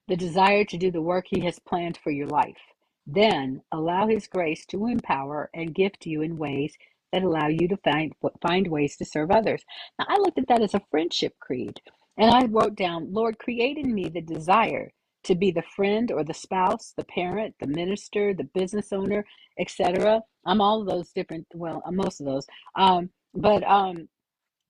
the 0.08 0.18
desire 0.18 0.66
to 0.66 0.78
do 0.78 0.92
the 0.92 1.02
work 1.02 1.26
He 1.30 1.42
has 1.46 1.60
planned 1.60 2.00
for 2.04 2.12
your 2.12 2.28
life. 2.28 2.58
Then 3.06 3.62
allow 3.72 4.08
His 4.08 4.28
grace 4.28 4.66
to 4.68 4.88
empower 4.88 5.50
and 5.54 5.76
gift 5.76 6.06
you 6.06 6.22
in 6.22 6.38
ways 6.38 6.76
that 7.12 7.24
allow 7.24 7.48
you 7.48 7.68
to 7.68 7.78
find 7.78 8.14
find 8.42 8.68
ways 8.68 8.96
to 8.98 9.06
serve 9.06 9.32
others. 9.32 9.64
Now 10.00 10.06
I 10.10 10.18
looked 10.18 10.40
at 10.40 10.48
that 10.48 10.62
as 10.62 10.74
a 10.74 10.82
friendship 10.92 11.34
creed, 11.40 11.82
and 12.18 12.32
I 12.32 12.46
wrote 12.46 12.76
down, 12.76 13.14
Lord, 13.14 13.40
create 13.40 13.78
in 13.78 13.94
me 13.94 14.10
the 14.10 14.22
desire 14.22 14.92
to 15.24 15.36
be 15.36 15.52
the 15.52 15.64
friend 15.76 16.12
or 16.12 16.24
the 16.24 16.34
spouse, 16.34 16.94
the 16.98 17.04
parent, 17.04 17.56
the 17.60 17.68
minister, 17.68 18.34
the 18.34 18.50
business 18.56 18.92
owner, 18.92 19.26
etc. 19.60 20.22
I'm 20.46 20.62
all 20.62 20.82
of 20.82 20.88
those 20.88 21.12
different. 21.12 21.48
Well, 21.54 21.84
most 21.92 22.22
of 22.22 22.26
those. 22.26 22.48
Um, 22.76 23.10
but 23.34 23.64
um, 23.64 24.08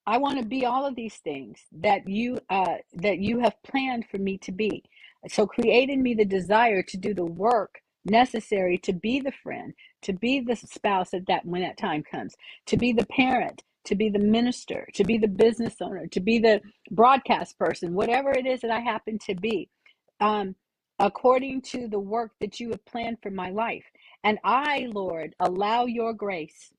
I 0.05 0.17
want 0.17 0.39
to 0.39 0.45
be 0.45 0.65
all 0.65 0.85
of 0.85 0.95
these 0.95 1.17
things 1.17 1.59
that 1.71 2.07
you 2.07 2.39
uh, 2.49 2.75
that 2.93 3.19
you 3.19 3.39
have 3.39 3.55
planned 3.63 4.05
for 4.09 4.17
me 4.17 4.37
to 4.39 4.51
be. 4.51 4.83
So 5.29 5.45
create 5.45 5.89
in 5.89 6.01
me 6.01 6.15
the 6.15 6.25
desire 6.25 6.81
to 6.83 6.97
do 6.97 7.13
the 7.13 7.25
work 7.25 7.81
necessary 8.05 8.77
to 8.79 8.93
be 8.93 9.19
the 9.19 9.31
friend, 9.31 9.73
to 10.03 10.13
be 10.13 10.39
the 10.39 10.55
spouse 10.55 11.13
at 11.13 11.27
that 11.27 11.45
when 11.45 11.61
that 11.61 11.77
time 11.77 12.03
comes, 12.03 12.35
to 12.67 12.77
be 12.77 12.93
the 12.93 13.05
parent, 13.07 13.63
to 13.85 13.95
be 13.95 14.09
the 14.09 14.19
minister, 14.19 14.87
to 14.93 15.03
be 15.03 15.17
the 15.17 15.27
business 15.27 15.75
owner, 15.81 16.07
to 16.07 16.19
be 16.19 16.39
the 16.39 16.61
broadcast 16.91 17.57
person, 17.57 17.93
whatever 17.93 18.31
it 18.31 18.45
is 18.45 18.61
that 18.61 18.71
I 18.71 18.79
happen 18.79 19.19
to 19.27 19.35
be, 19.35 19.69
um, 20.19 20.55
according 20.99 21.61
to 21.63 21.87
the 21.87 21.99
work 21.99 22.31
that 22.41 22.59
you 22.59 22.69
have 22.71 22.85
planned 22.85 23.17
for 23.23 23.31
my 23.31 23.49
life. 23.49 23.85
And 24.23 24.39
I, 24.43 24.87
Lord, 24.93 25.35
allow 25.39 25.85
your 25.85 26.13
grace 26.13 26.71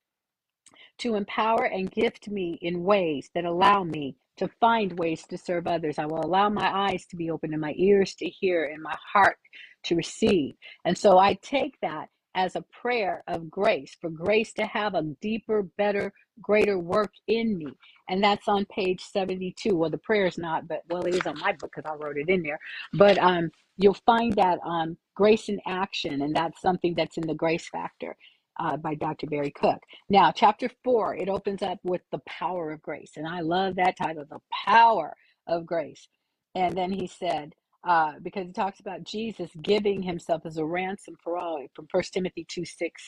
to 0.99 1.17
empower 1.17 1.65
and 1.65 1.91
gift 1.91 2.29
me 2.29 2.59
in 2.63 2.85
ways 2.85 3.31
that 3.35 3.45
allow 3.45 3.85
me 3.85 4.17
to 4.39 4.49
find 4.61 4.99
ways 4.99 5.25
to 5.29 5.39
serve 5.39 5.67
others. 5.67 5.99
I 5.99 6.07
will 6.07 6.25
allow 6.25 6.49
my 6.49 6.89
eyes 6.89 7.07
to 7.07 7.17
be 7.17 7.31
open 7.31 7.53
and 7.53 7.61
my 7.61 7.75
ears 7.77 8.15
to 8.17 8.27
hear 8.27 8.65
and 8.65 8.83
my 8.83 8.97
heart 9.13 9.37
to 9.85 9.97
receive. 9.97 10.55
And 10.85 10.97
so 10.97 11.19
I 11.19 11.35
take 11.43 11.77
that 11.83 12.09
as 12.35 12.57
a 12.57 12.65
prayer 12.81 13.23
of 13.29 13.51
grace, 13.51 13.97
for 14.01 14.09
grace 14.09 14.53
to 14.55 14.65
have 14.65 14.95
a 14.95 15.03
deeper, 15.21 15.65
better, 15.77 16.13
greater 16.41 16.79
work 16.79 17.13
in 17.29 17.59
me. 17.59 17.67
And 18.09 18.25
that's 18.25 18.49
on 18.49 18.65
page 18.67 19.03
72. 19.03 19.77
Well, 19.77 19.91
the 19.91 19.99
prayer 19.99 20.27
is 20.27 20.39
not, 20.39 20.67
but 20.67 20.83
well, 20.89 21.05
it 21.05 21.15
is 21.15 21.27
on 21.27 21.39
my 21.39 21.53
book 21.53 21.73
because 21.75 21.91
I 21.91 21.95
wrote 21.95 22.17
it 22.17 22.31
in 22.31 22.43
there. 22.43 22.59
But 22.95 23.19
um, 23.19 23.51
you'll 23.77 23.99
find 24.07 24.33
that 24.37 24.59
um, 24.67 24.97
grace 25.15 25.51
in 25.51 25.61
action, 25.67 26.23
and 26.23 26.35
that's 26.35 26.61
something 26.63 26.95
that's 26.95 27.19
in 27.19 27.27
the 27.27 27.35
grace 27.35 27.69
factor 27.69 28.17
uh, 28.61 28.77
by 28.77 28.95
Dr. 28.95 29.27
Barry 29.27 29.51
Cook. 29.53 29.81
Now, 30.09 30.33
chapter 30.33 30.71
four, 30.85 31.17
it 31.17 31.29
opens 31.29 31.63
up 31.63 31.79
with 31.85 32.03
the 32.13 32.21
power 32.27 32.73
of 32.73 32.83
grace. 32.83 33.13
And 33.17 33.27
I 33.27 33.41
love 33.41 33.77
that 33.77 33.97
title, 33.97 34.25
The 34.29 34.41
Power 34.67 35.15
of 35.47 35.67
Grace. 35.67 36.09
And 36.55 36.77
then 36.77 36.93
he 36.93 37.07
said, 37.07 37.55
uh, 37.87 38.15
because 38.23 38.47
he 38.47 38.53
talks 38.53 38.81
about 38.81 39.05
Jesus 39.05 39.51
giving 39.63 40.03
himself 40.03 40.43
as 40.47 40.59
a 40.59 40.65
ransom 40.65 41.17
for 41.23 41.39
all 41.39 41.65
from 41.75 41.89
First 41.91 42.15
Timothy 42.15 42.47
2 42.49 42.65
6 42.65 43.03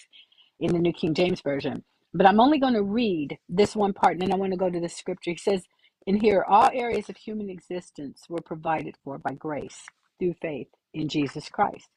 in 0.60 0.72
the 0.72 0.78
New 0.78 0.92
King 0.92 1.14
James 1.14 1.40
Version. 1.42 1.84
But 2.14 2.26
I'm 2.26 2.40
only 2.40 2.58
going 2.58 2.74
to 2.74 2.82
read 2.82 3.38
this 3.48 3.76
one 3.76 3.92
part, 3.92 4.14
and 4.14 4.22
then 4.22 4.32
I 4.32 4.36
want 4.36 4.52
to 4.52 4.58
go 4.58 4.70
to 4.70 4.80
the 4.80 4.88
scripture. 4.88 5.32
He 5.32 5.36
says 5.36 5.64
in 6.06 6.20
here, 6.20 6.44
all 6.48 6.70
areas 6.72 7.08
of 7.08 7.16
human 7.16 7.50
existence 7.50 8.24
were 8.28 8.40
provided 8.40 8.96
for 9.04 9.18
by 9.18 9.34
grace 9.34 9.78
through 10.18 10.34
faith 10.40 10.68
in 10.94 11.08
Jesus 11.08 11.48
Christ. 11.48 11.88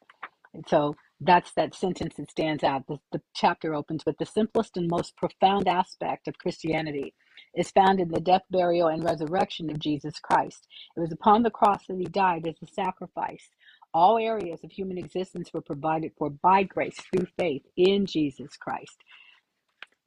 And 0.54 0.66
so 0.68 0.96
that's 1.20 1.54
that 1.54 1.76
sentence 1.76 2.16
that 2.18 2.32
stands 2.32 2.64
out. 2.64 2.88
The, 2.88 3.00
the 3.12 3.22
chapter 3.36 3.74
opens 3.74 4.06
with 4.06 4.18
the 4.20 4.26
simplest 4.26 4.78
and 4.78 4.88
most 4.90 5.18
profound 5.18 5.68
aspect 5.68 6.28
of 6.28 6.38
Christianity 6.38 7.14
is 7.56 7.72
found 7.72 8.00
in 8.00 8.10
the 8.10 8.20
death, 8.22 8.44
burial, 8.52 8.88
and 8.88 9.04
resurrection 9.04 9.70
of 9.72 9.80
Jesus 9.80 10.20
Christ. 10.20 10.68
It 10.96 11.00
was 11.00 11.12
upon 11.12 11.44
the 11.44 11.50
cross 11.52 11.86
that 11.88 11.98
he 11.98 12.06
died 12.06 12.48
as 12.48 12.56
a 12.62 12.68
sacrifice. 12.74 13.50
All 13.94 14.18
areas 14.20 14.64
of 14.64 14.72
human 14.72 14.98
existence 14.98 15.52
were 15.54 15.62
provided 15.62 16.12
for 16.18 16.30
by 16.30 16.64
grace 16.64 16.98
through 16.98 17.28
faith 17.40 17.64
in 17.78 18.06
Jesus 18.06 18.58
Christ. 18.58 18.98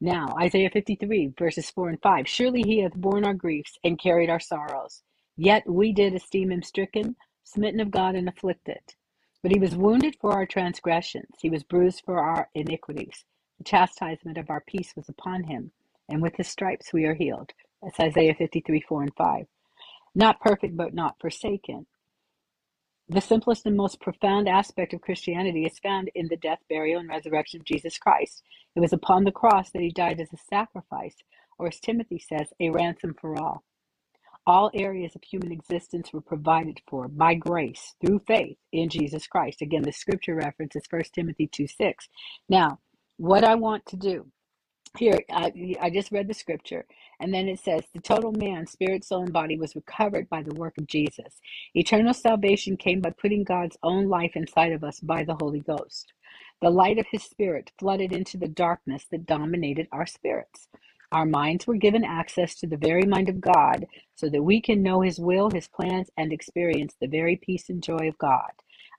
Now, 0.01 0.37
Isaiah 0.40 0.70
53, 0.70 1.35
verses 1.38 1.70
4 1.73 1.90
and 1.90 2.03
5. 2.03 2.29
Surely 2.29 2.62
he 2.62 2.81
hath 2.83 2.94
borne 2.94 3.25
our 3.27 3.35
griefs 3.35 3.79
and 3.85 4.01
carried 4.01 4.31
our 4.31 4.40
sorrows. 4.40 5.03
Yet 5.37 5.64
we 5.68 5.92
did 5.92 6.14
esteem 6.14 6.53
him 6.53 6.62
stricken, 6.62 7.16
smitten 7.44 7.81
of 7.81 7.90
God, 7.90 8.14
and 8.14 8.29
afflicted. 8.29 8.81
But 9.42 9.53
he 9.53 9.59
was 9.59 9.76
wounded 9.76 10.16
for 10.20 10.33
our 10.33 10.46
transgressions, 10.46 11.37
he 11.40 11.50
was 11.50 11.62
bruised 11.62 12.03
for 12.05 12.18
our 12.18 12.50
iniquities. 12.55 13.24
The 13.59 13.64
chastisement 13.64 14.38
of 14.38 14.50
our 14.50 14.62
peace 14.66 14.94
was 14.94 15.09
upon 15.09 15.44
him, 15.44 15.72
and 16.09 16.20
with 16.20 16.37
his 16.37 16.48
stripes 16.48 16.92
we 16.92 17.05
are 17.07 17.14
healed. 17.14 17.53
That's 17.83 18.00
Isaiah 18.00 18.35
53 18.35 18.81
4 18.81 19.03
and 19.03 19.14
5. 19.16 19.46
Not 20.14 20.40
perfect, 20.40 20.76
but 20.76 20.92
not 20.94 21.20
forsaken. 21.20 21.87
The 23.09 23.20
simplest 23.20 23.66
and 23.66 23.76
most 23.76 24.00
profound 24.00 24.48
aspect 24.48 24.92
of 24.94 25.00
Christianity 25.00 25.64
is 25.64 25.81
found 25.81 26.11
in 26.14 26.29
the 26.29 26.37
death, 26.37 26.61
burial, 26.68 27.00
and 27.00 27.09
resurrection 27.09 27.61
of 27.61 27.66
Jesus 27.66 27.98
Christ. 27.98 28.42
It 28.76 28.81
was 28.81 28.92
upon 28.92 29.24
the 29.24 29.33
cross 29.33 29.70
that 29.72 29.83
he 29.83 29.90
died 29.90 30.20
as 30.20 30.33
a 30.33 30.37
sacrifice, 30.37 31.16
or 31.59 31.68
as 31.68 31.81
Timothy 31.81 32.18
says, 32.18 32.53
a 32.61 32.70
ransom 32.70 33.14
for 33.20 33.40
all. 33.40 33.64
All 34.46 34.70
areas 34.74 35.14
of 35.16 35.22
human 35.22 35.53
existence 35.53 36.12
were 36.12 36.20
provided 36.20 36.81
for 36.88 37.09
by 37.09 37.35
grace 37.35 37.94
through 38.00 38.20
faith 38.26 38.59
in 38.72 38.88
Jesus 38.88 39.26
Christ. 39.26 39.62
Again, 39.62 39.83
the 39.83 39.92
scripture 39.92 40.35
reference 40.35 40.76
is 40.76 40.85
1 40.90 41.03
Timothy 41.14 41.46
2 41.46 41.66
6. 41.66 42.09
Now, 42.48 42.81
what 43.18 43.44
I 43.44 43.55
want 43.55 43.87
to 43.87 43.96
do 43.96 44.26
here, 44.98 45.18
I, 45.31 45.53
I 45.81 45.90
just 45.90 46.12
read 46.12 46.29
the 46.29 46.35
scripture, 46.35 46.85
and 47.20 47.33
then 47.33 47.48
it 47.48 47.61
says, 47.61 47.85
The 47.94 48.00
total 48.00 48.33
man, 48.33 48.66
spirit, 48.66 49.05
soul, 49.05 49.22
and 49.22 49.33
body 49.33 49.57
was 49.57 49.76
recovered 49.76 50.29
by 50.29 50.42
the 50.42 50.55
work 50.55 50.79
of 50.79 50.87
Jesus. 50.87 51.40
Eternal 51.74 52.12
salvation 52.14 52.76
came 52.76 53.00
by 53.00 53.11
putting 53.11 53.44
God's 53.44 53.76
own 53.83 54.09
life 54.09 54.33
inside 54.35 54.72
of 54.72 54.83
us 54.83 55.00
by 55.00 55.24
the 55.24 55.37
Holy 55.40 55.61
Ghost. 55.61 56.12
The 56.61 56.70
light 56.70 56.98
of 56.98 57.07
his 57.11 57.22
spirit 57.22 57.72
flooded 57.79 58.12
into 58.12 58.37
the 58.37 58.48
darkness 58.48 59.07
that 59.11 59.26
dominated 59.26 59.87
our 59.92 60.07
spirits. 60.07 60.68
Our 61.12 61.27
minds 61.27 61.66
were 61.66 61.77
given 61.77 62.05
access 62.05 62.55
to 62.57 62.66
the 62.66 62.77
very 62.77 63.05
mind 63.05 63.29
of 63.29 63.40
God 63.40 63.87
so 64.14 64.29
that 64.29 64.42
we 64.42 64.61
can 64.61 64.83
know 64.83 65.01
His 65.01 65.18
will, 65.18 65.51
His 65.51 65.68
plans, 65.68 66.11
and 66.16 66.33
experience 66.33 66.94
the 67.01 67.09
very 67.09 67.37
peace 67.37 67.68
and 67.68 67.83
joy 67.83 68.09
of 68.09 68.18
God. 68.18 68.51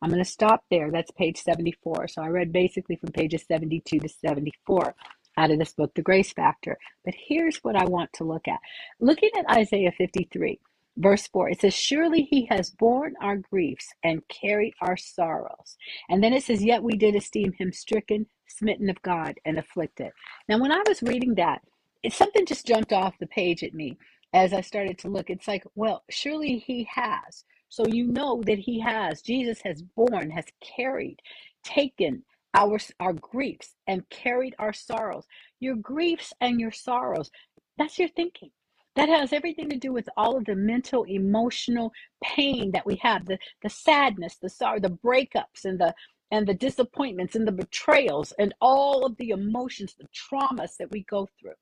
I'm 0.02 0.10
going 0.10 0.24
to 0.24 0.30
stop 0.30 0.66
there. 0.72 0.92
That's 0.92 1.12
page 1.12 1.42
74. 1.42 2.10
So 2.10 2.22
I 2.24 2.28
read 2.28 2.52
basically 2.52 2.96
from 2.96 3.12
pages 3.12 3.46
72 3.48 4.00
to 4.00 4.10
74 4.10 4.96
out 5.38 5.52
of 5.52 5.60
this 5.60 5.74
book, 5.74 5.94
The 5.96 6.02
Grace 6.02 6.34
Factor. 6.34 6.78
But 7.06 7.14
here's 7.18 7.58
what 7.58 7.76
I 7.76 7.86
want 7.86 8.12
to 8.14 8.24
look 8.24 8.48
at. 8.48 8.60
Looking 9.00 9.30
at 9.38 9.50
Isaiah 9.50 9.94
53, 9.98 10.60
verse 10.98 11.28
4, 11.28 11.50
it 11.52 11.62
says, 11.62 11.74
Surely 11.74 12.24
he 12.24 12.48
has 12.50 12.72
borne 12.72 13.16
our 13.22 13.38
griefs 13.38 13.88
and 14.04 14.28
carried 14.28 14.74
our 14.82 14.98
sorrows. 14.98 15.78
And 16.10 16.24
then 16.24 16.34
it 16.34 16.44
says, 16.44 16.64
Yet 16.64 16.84
we 16.84 16.98
did 16.98 17.16
esteem 17.16 17.54
him 17.54 17.72
stricken, 17.72 18.26
smitten 18.48 18.90
of 18.90 19.02
God, 19.02 19.36
and 19.46 19.58
afflicted. 19.58 20.12
Now, 20.50 20.60
when 20.60 20.72
I 20.72 20.84
was 20.88 21.04
reading 21.04 21.36
that, 21.36 21.62
it, 22.04 22.14
something 22.14 22.46
just 22.46 22.66
jumped 22.68 22.94
off 22.94 23.20
the 23.20 23.28
page 23.28 23.64
at 23.64 23.74
me 23.74 23.98
as 24.34 24.54
I 24.54 24.62
started 24.62 24.98
to 25.00 25.10
look. 25.10 25.30
It's 25.30 25.48
like, 25.48 25.66
well, 25.76 26.04
surely 26.10 26.58
he 26.60 26.88
has. 26.94 27.44
So 27.70 27.86
you 27.88 28.08
know 28.08 28.42
that 28.46 28.60
he 28.60 28.80
has. 28.82 29.22
Jesus 29.22 29.62
has 29.64 29.82
borne, 29.82 30.30
has 30.32 30.46
carried, 30.62 31.18
taken 31.64 32.24
our 32.54 32.80
our 33.00 33.14
griefs 33.14 33.76
and 33.88 34.08
carried 34.10 34.56
our 34.60 34.74
sorrows. 34.74 35.26
Your 35.60 35.76
griefs 35.76 36.34
and 36.42 36.60
your 36.60 36.72
sorrows. 36.72 37.32
That's 37.78 37.98
your 37.98 38.10
thinking. 38.10 38.52
That 38.96 39.08
has 39.08 39.32
everything 39.32 39.70
to 39.70 39.78
do 39.78 39.94
with 39.94 40.10
all 40.18 40.36
of 40.38 40.46
the 40.46 40.56
mental, 40.56 41.04
emotional 41.06 41.94
pain 42.22 42.72
that 42.74 42.86
we 42.86 42.98
have, 42.98 43.26
the, 43.26 43.40
the 43.64 43.70
sadness, 43.70 44.36
the 44.36 44.50
sorrow, 44.50 44.82
the 44.82 44.90
breakups 44.90 45.64
and 45.64 45.80
the 45.80 45.94
and 46.32 46.48
the 46.48 46.54
disappointments 46.54 47.36
and 47.36 47.48
the 47.48 47.52
betrayals 47.54 48.34
and 48.40 48.54
all 48.62 49.06
of 49.06 49.18
the 49.18 49.30
emotions, 49.30 49.96
the 49.98 50.08
traumas 50.14 50.78
that 50.78 50.92
we 50.92 51.04
go 51.04 51.28
through. 51.40 51.54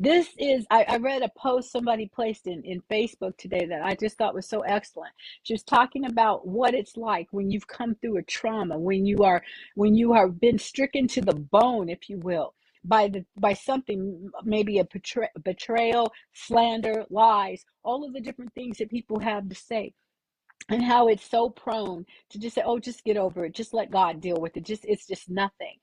This 0.00 0.28
is, 0.38 0.66
I, 0.70 0.84
I 0.88 0.96
read 0.96 1.22
a 1.22 1.30
post 1.38 1.70
somebody 1.70 2.08
placed 2.12 2.48
in, 2.48 2.62
in 2.64 2.82
Facebook 2.90 3.36
today 3.36 3.64
that 3.66 3.82
I 3.82 3.94
just 3.94 4.18
thought 4.18 4.34
was 4.34 4.48
so 4.48 4.60
excellent. 4.62 5.12
She 5.44 5.54
was 5.54 5.62
talking 5.62 6.04
about 6.04 6.46
what 6.46 6.74
it's 6.74 6.96
like 6.96 7.28
when 7.30 7.50
you've 7.50 7.68
come 7.68 7.94
through 7.94 8.18
a 8.18 8.22
trauma, 8.22 8.78
when 8.78 9.06
you 9.06 9.22
are, 9.22 9.42
when 9.76 9.94
you 9.94 10.12
have 10.12 10.40
been 10.40 10.58
stricken 10.58 11.06
to 11.08 11.20
the 11.20 11.34
bone, 11.34 11.88
if 11.88 12.10
you 12.10 12.18
will, 12.18 12.54
by 12.84 13.08
the 13.08 13.24
by 13.38 13.54
something 13.54 14.30
maybe 14.44 14.78
a 14.78 14.84
betray, 14.84 15.28
betrayal 15.42 16.12
slander 16.34 17.06
lies 17.08 17.64
all 17.82 18.04
of 18.04 18.12
the 18.12 18.20
different 18.20 18.52
things 18.54 18.78
that 18.78 18.90
people 18.90 19.20
have 19.20 19.48
to 19.48 19.54
say. 19.54 19.94
And 20.68 20.82
how 20.82 21.08
it's 21.08 21.28
so 21.28 21.50
prone 21.50 22.06
to 22.30 22.38
just 22.38 22.54
say 22.54 22.62
oh 22.64 22.78
just 22.78 23.04
get 23.04 23.16
over 23.16 23.44
it. 23.46 23.54
Just 23.54 23.74
let 23.74 23.90
god 23.90 24.20
deal 24.20 24.38
with 24.38 24.56
it. 24.56 24.64
Just 24.64 24.84
it's 24.86 25.06
just 25.06 25.30
nothing 25.30 25.76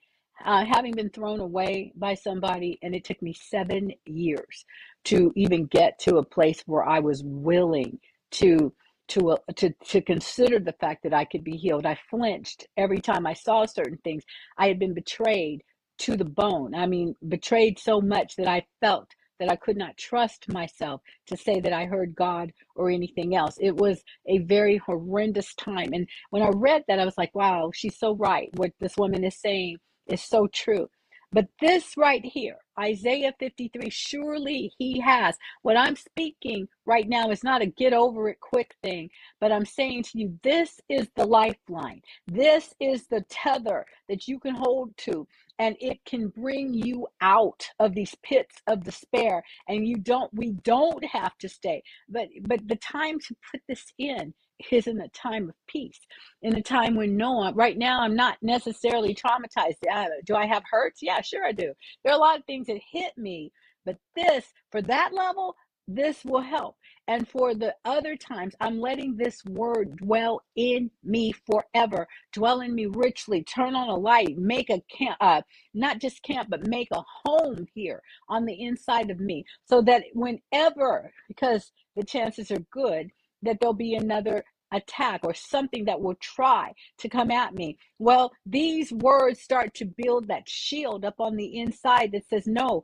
uh, 0.45 0.65
having 0.65 0.93
been 0.93 1.09
thrown 1.09 1.39
away 1.39 1.93
by 1.95 2.13
somebody, 2.13 2.79
and 2.81 2.95
it 2.95 3.03
took 3.03 3.21
me 3.21 3.33
seven 3.33 3.93
years 4.05 4.65
to 5.05 5.31
even 5.35 5.65
get 5.65 5.99
to 5.99 6.17
a 6.17 6.25
place 6.25 6.61
where 6.65 6.87
I 6.87 6.99
was 6.99 7.23
willing 7.23 7.99
to 8.31 8.73
to 9.09 9.31
uh, 9.31 9.37
to 9.57 9.71
to 9.85 10.01
consider 10.01 10.59
the 10.59 10.73
fact 10.73 11.03
that 11.03 11.13
I 11.13 11.25
could 11.25 11.43
be 11.43 11.57
healed. 11.57 11.85
I 11.85 11.97
flinched 12.09 12.67
every 12.77 13.01
time 13.01 13.27
I 13.27 13.33
saw 13.33 13.65
certain 13.65 13.99
things. 14.03 14.23
I 14.57 14.67
had 14.67 14.79
been 14.79 14.93
betrayed 14.93 15.63
to 15.99 16.15
the 16.15 16.25
bone. 16.25 16.73
I 16.75 16.85
mean, 16.87 17.15
betrayed 17.27 17.77
so 17.79 18.01
much 18.01 18.35
that 18.37 18.47
I 18.47 18.65
felt 18.79 19.09
that 19.39 19.51
I 19.51 19.55
could 19.55 19.77
not 19.77 19.97
trust 19.97 20.47
myself 20.53 21.01
to 21.25 21.35
say 21.35 21.59
that 21.59 21.73
I 21.73 21.85
heard 21.85 22.15
God 22.15 22.53
or 22.75 22.91
anything 22.91 23.35
else. 23.35 23.57
It 23.59 23.75
was 23.75 24.03
a 24.27 24.37
very 24.39 24.77
horrendous 24.77 25.55
time. 25.55 25.93
And 25.93 26.07
when 26.29 26.43
I 26.43 26.49
read 26.49 26.83
that, 26.87 26.99
I 26.99 27.05
was 27.05 27.17
like, 27.17 27.33
wow, 27.33 27.71
she's 27.73 27.97
so 27.97 28.15
right. 28.15 28.49
What 28.55 28.71
this 28.79 28.97
woman 28.97 29.23
is 29.23 29.39
saying 29.39 29.77
is 30.07 30.23
so 30.23 30.47
true. 30.47 30.89
But 31.33 31.47
this 31.61 31.95
right 31.95 32.23
here, 32.25 32.57
Isaiah 32.77 33.33
53, 33.39 33.89
surely 33.89 34.73
he 34.77 34.99
has. 34.99 35.37
What 35.61 35.77
I'm 35.77 35.95
speaking 35.95 36.67
right 36.85 37.07
now 37.07 37.29
is 37.29 37.43
not 37.43 37.61
a 37.61 37.67
get 37.67 37.93
over 37.93 38.27
it 38.27 38.39
quick 38.41 38.75
thing, 38.83 39.09
but 39.39 39.51
I'm 39.51 39.65
saying 39.65 40.03
to 40.03 40.19
you, 40.19 40.37
this 40.43 40.81
is 40.89 41.07
the 41.15 41.25
lifeline. 41.25 42.01
This 42.27 42.73
is 42.81 43.07
the 43.07 43.21
tether 43.29 43.85
that 44.09 44.27
you 44.27 44.39
can 44.39 44.55
hold 44.55 44.95
to, 44.97 45.25
and 45.61 45.77
it 45.79 46.03
can 46.05 46.29
bring 46.29 46.73
you 46.73 47.07
out 47.21 47.69
of 47.79 47.93
these 47.93 48.15
pits 48.23 48.55
of 48.65 48.83
despair. 48.83 49.43
And 49.67 49.87
you 49.87 49.97
don't, 49.97 50.33
we 50.33 50.53
don't 50.63 51.05
have 51.05 51.37
to 51.37 51.47
stay. 51.47 51.83
But 52.09 52.29
but 52.47 52.67
the 52.67 52.77
time 52.77 53.19
to 53.19 53.35
put 53.51 53.61
this 53.69 53.85
in 53.99 54.33
is 54.71 54.87
in 54.87 54.99
a 55.01 55.07
time 55.09 55.49
of 55.49 55.55
peace, 55.67 55.99
in 56.41 56.55
a 56.55 56.63
time 56.63 56.95
when 56.95 57.15
no 57.15 57.33
one, 57.33 57.53
right 57.53 57.77
now, 57.77 58.01
I'm 58.01 58.15
not 58.15 58.37
necessarily 58.41 59.13
traumatized. 59.13 59.75
Uh, 59.91 60.07
do 60.25 60.35
I 60.35 60.47
have 60.47 60.63
hurts? 60.69 60.99
Yeah, 61.01 61.21
sure 61.21 61.45
I 61.45 61.51
do. 61.51 61.73
There 62.03 62.11
are 62.11 62.17
a 62.17 62.21
lot 62.21 62.39
of 62.39 62.45
things 62.45 62.65
that 62.67 62.79
hit 62.91 63.15
me, 63.15 63.51
but 63.85 63.97
this, 64.15 64.45
for 64.71 64.81
that 64.83 65.13
level, 65.13 65.55
this 65.87 66.25
will 66.25 66.41
help. 66.41 66.75
And 67.11 67.27
for 67.27 67.53
the 67.53 67.75
other 67.83 68.15
times, 68.15 68.55
I'm 68.61 68.79
letting 68.79 69.17
this 69.17 69.43
word 69.43 69.97
dwell 69.97 70.43
in 70.55 70.89
me 71.03 71.33
forever, 71.33 72.07
dwell 72.31 72.61
in 72.61 72.73
me 72.73 72.85
richly, 72.85 73.43
turn 73.43 73.75
on 73.75 73.89
a 73.89 73.97
light, 73.97 74.37
make 74.37 74.69
a 74.69 74.81
camp, 74.89 75.17
uh, 75.19 75.41
not 75.73 75.99
just 75.99 76.23
camp, 76.23 76.49
but 76.49 76.67
make 76.67 76.87
a 76.93 77.03
home 77.25 77.67
here 77.75 78.01
on 78.29 78.45
the 78.45 78.61
inside 78.61 79.09
of 79.09 79.19
me 79.19 79.43
so 79.65 79.81
that 79.81 80.05
whenever, 80.13 81.11
because 81.27 81.73
the 81.97 82.03
chances 82.03 82.49
are 82.49 82.63
good 82.71 83.11
that 83.41 83.57
there'll 83.59 83.73
be 83.73 83.95
another 83.95 84.45
attack 84.71 85.19
or 85.25 85.33
something 85.33 85.83
that 85.83 85.99
will 85.99 86.15
try 86.21 86.71
to 86.97 87.09
come 87.09 87.29
at 87.29 87.53
me. 87.53 87.77
Well, 87.99 88.31
these 88.45 88.91
words 88.93 89.41
start 89.41 89.73
to 89.75 89.85
build 89.85 90.29
that 90.29 90.47
shield 90.47 91.03
up 91.03 91.19
on 91.19 91.35
the 91.35 91.59
inside 91.59 92.13
that 92.13 92.29
says, 92.29 92.47
No, 92.47 92.83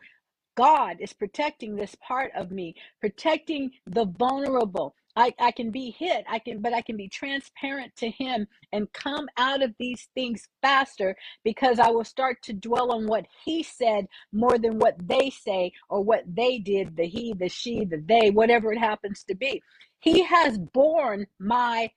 God 0.57 0.97
is 0.99 1.13
protecting 1.13 1.75
this 1.75 1.95
part 1.95 2.31
of 2.35 2.51
me, 2.51 2.75
protecting 2.99 3.71
the 3.85 4.05
vulnerable. 4.05 4.95
I, 5.15 5.33
I 5.39 5.51
can 5.51 5.71
be 5.71 5.91
hit, 5.91 6.25
I 6.29 6.39
can, 6.39 6.61
but 6.61 6.73
I 6.73 6.81
can 6.81 6.97
be 6.97 7.07
transparent 7.07 7.95
to 7.97 8.09
him 8.09 8.47
and 8.71 8.91
come 8.91 9.27
out 9.37 9.63
of 9.63 9.73
these 9.79 10.09
things 10.15 10.47
faster 10.61 11.15
because 11.43 11.79
I 11.79 11.89
will 11.89 12.03
start 12.03 12.41
to 12.43 12.53
dwell 12.53 12.91
on 12.91 13.07
what 13.07 13.25
he 13.45 13.63
said 13.63 14.07
more 14.31 14.57
than 14.57 14.79
what 14.79 14.95
they 14.99 15.29
say 15.29 15.71
or 15.89 16.03
what 16.03 16.23
they 16.27 16.59
did, 16.59 16.97
the 16.97 17.05
he, 17.05 17.33
the 17.33 17.49
she, 17.49 17.85
the 17.85 18.03
they, 18.05 18.31
whatever 18.31 18.73
it 18.73 18.79
happens 18.79 19.23
to 19.25 19.35
be. 19.35 19.61
He 19.99 20.23
has 20.23 20.57
borne 20.57 21.27
my 21.39 21.91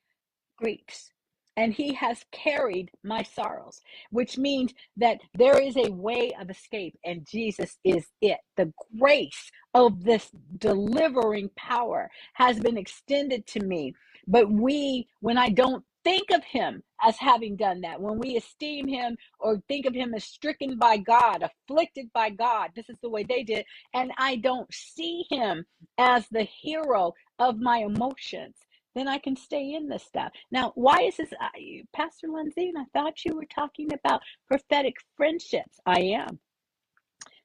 griefs 0.59 1.11
and 1.57 1.75
he 1.75 1.95
has 1.95 2.25
carried 2.33 2.91
my 3.05 3.23
sorrows, 3.23 3.81
which 4.11 4.39
means 4.39 4.73
that 4.97 5.19
there 5.35 5.61
is 5.61 5.77
a 5.77 5.91
way 5.93 6.33
of 6.41 6.51
escape, 6.51 6.97
and 7.05 7.27
Jesus 7.27 7.79
is 7.85 8.07
it. 8.21 8.39
The 8.57 8.73
grace 8.99 9.51
of 9.75 10.05
this 10.05 10.31
delivering 10.59 11.51
power 11.57 12.11
has 12.35 12.59
been 12.61 12.79
extended 12.79 13.47
to 13.49 13.61
me. 13.61 13.95
But 14.27 14.51
we, 14.51 15.09
when 15.21 15.39
I 15.39 15.51
don't 15.51 15.85
think 16.05 16.31
of 16.31 16.43
him 16.45 16.83
as 17.03 17.17
having 17.19 17.57
done 17.57 17.83
that, 17.83 18.01
when 18.01 18.19
we 18.19 18.37
esteem 18.37 18.89
him 18.89 19.17
or 19.39 19.63
think 19.69 19.87
of 19.87 19.95
him 19.95 20.15
as 20.15 20.25
stricken 20.25 20.79
by 20.79 20.97
God, 20.99 21.43
afflicted 21.43 22.13
by 22.13 22.31
God, 22.31 22.71
this 22.75 22.89
is 22.89 22.97
the 23.03 23.11
way 23.11 23.25
they 23.25 23.43
did, 23.43 23.65
and 23.95 24.13
I 24.19 24.37
don't 24.37 24.73
see 24.73 25.25
him 25.31 25.65
as 25.99 26.27
the 26.31 26.45
hero 26.45 27.15
of 27.39 27.59
my 27.59 27.79
emotions 27.79 28.57
then 28.95 29.09
I 29.09 29.19
can 29.19 29.37
stay 29.37 29.75
in 29.75 29.89
this 29.89 30.05
stuff. 30.05 30.33
Now, 30.51 30.73
why 30.75 31.03
is 31.03 31.17
this, 31.17 31.33
uh, 31.33 31.49
Pastor 31.95 32.29
Lindsay? 32.29 32.73
I 32.77 32.85
thought 32.93 33.25
you 33.25 33.37
were 33.37 33.47
talking 33.47 33.93
about 33.93 34.23
prophetic 34.49 34.97
friendships. 35.17 35.79
I 35.87 36.01
am. 36.01 36.39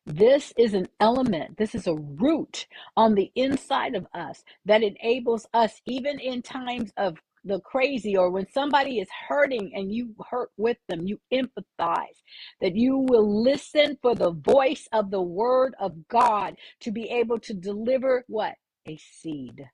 This 0.05 0.53
is 0.57 0.75
an 0.75 0.87
element, 0.99 1.57
this 1.57 1.73
is 1.73 1.87
a 1.87 1.95
root 1.95 2.67
on 2.95 3.15
the 3.15 3.31
inside 3.35 3.95
of 3.95 4.05
us 4.13 4.43
that 4.65 4.83
enables 4.83 5.47
us, 5.53 5.81
even 5.87 6.19
in 6.19 6.43
times 6.43 6.91
of 6.97 7.17
the 7.43 7.59
crazy 7.61 8.15
or 8.15 8.29
when 8.29 8.47
somebody 8.51 8.99
is 8.99 9.07
hurting 9.27 9.71
and 9.75 9.91
you 9.91 10.13
hurt 10.29 10.51
with 10.57 10.77
them, 10.89 11.07
you 11.07 11.19
empathize, 11.33 12.21
that 12.61 12.75
you 12.75 12.97
will 12.97 13.43
listen 13.43 13.97
for 14.01 14.13
the 14.13 14.31
voice 14.31 14.87
of 14.91 15.09
the 15.09 15.21
word 15.21 15.73
of 15.79 16.07
God 16.07 16.55
to 16.81 16.91
be 16.91 17.09
able 17.09 17.39
to 17.39 17.53
deliver 17.53 18.25
what? 18.27 18.55
A 18.87 18.97
seed 18.97 19.67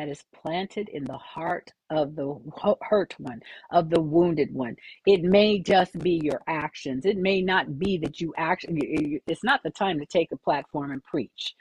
that 0.00 0.08
is 0.08 0.24
planted 0.34 0.88
in 0.88 1.04
the 1.04 1.18
heart 1.18 1.74
of 1.90 2.16
the 2.16 2.34
hurt 2.80 3.14
one, 3.18 3.38
of 3.70 3.90
the 3.90 4.00
wounded 4.00 4.48
one. 4.50 4.74
It 5.06 5.22
may 5.22 5.58
just 5.58 5.98
be 5.98 6.18
your 6.22 6.40
actions. 6.46 7.04
It 7.04 7.18
may 7.18 7.42
not 7.42 7.78
be 7.78 7.98
that 7.98 8.18
you 8.18 8.32
actually, 8.38 9.20
it's 9.26 9.44
not 9.44 9.62
the 9.62 9.70
time 9.70 9.98
to 9.98 10.06
take 10.06 10.32
a 10.32 10.38
platform 10.38 10.90
and 10.90 11.04
preach. 11.04 11.54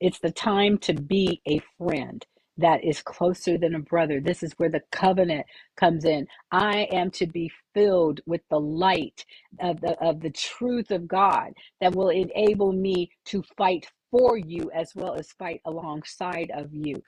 It's 0.00 0.20
the 0.20 0.30
time 0.30 0.78
to 0.78 0.94
be 0.94 1.42
a 1.48 1.60
friend 1.78 2.24
that 2.58 2.84
is 2.84 3.02
closer 3.02 3.58
than 3.58 3.74
a 3.74 3.80
brother. 3.80 4.20
This 4.20 4.44
is 4.44 4.52
where 4.56 4.70
the 4.70 4.82
covenant 4.92 5.46
comes 5.76 6.04
in. 6.04 6.28
I 6.52 6.86
am 6.92 7.10
to 7.12 7.26
be 7.26 7.50
filled 7.74 8.20
with 8.24 8.42
the 8.50 8.60
light 8.60 9.24
of 9.58 9.80
the, 9.80 10.00
of 10.00 10.20
the 10.20 10.30
truth 10.30 10.92
of 10.92 11.08
God 11.08 11.54
that 11.80 11.96
will 11.96 12.10
enable 12.10 12.72
me 12.72 13.10
to 13.26 13.42
fight 13.56 13.88
for 14.12 14.36
you 14.36 14.70
as 14.72 14.92
well 14.94 15.14
as 15.14 15.32
fight 15.32 15.60
alongside 15.64 16.52
of 16.54 16.72
you 16.72 17.02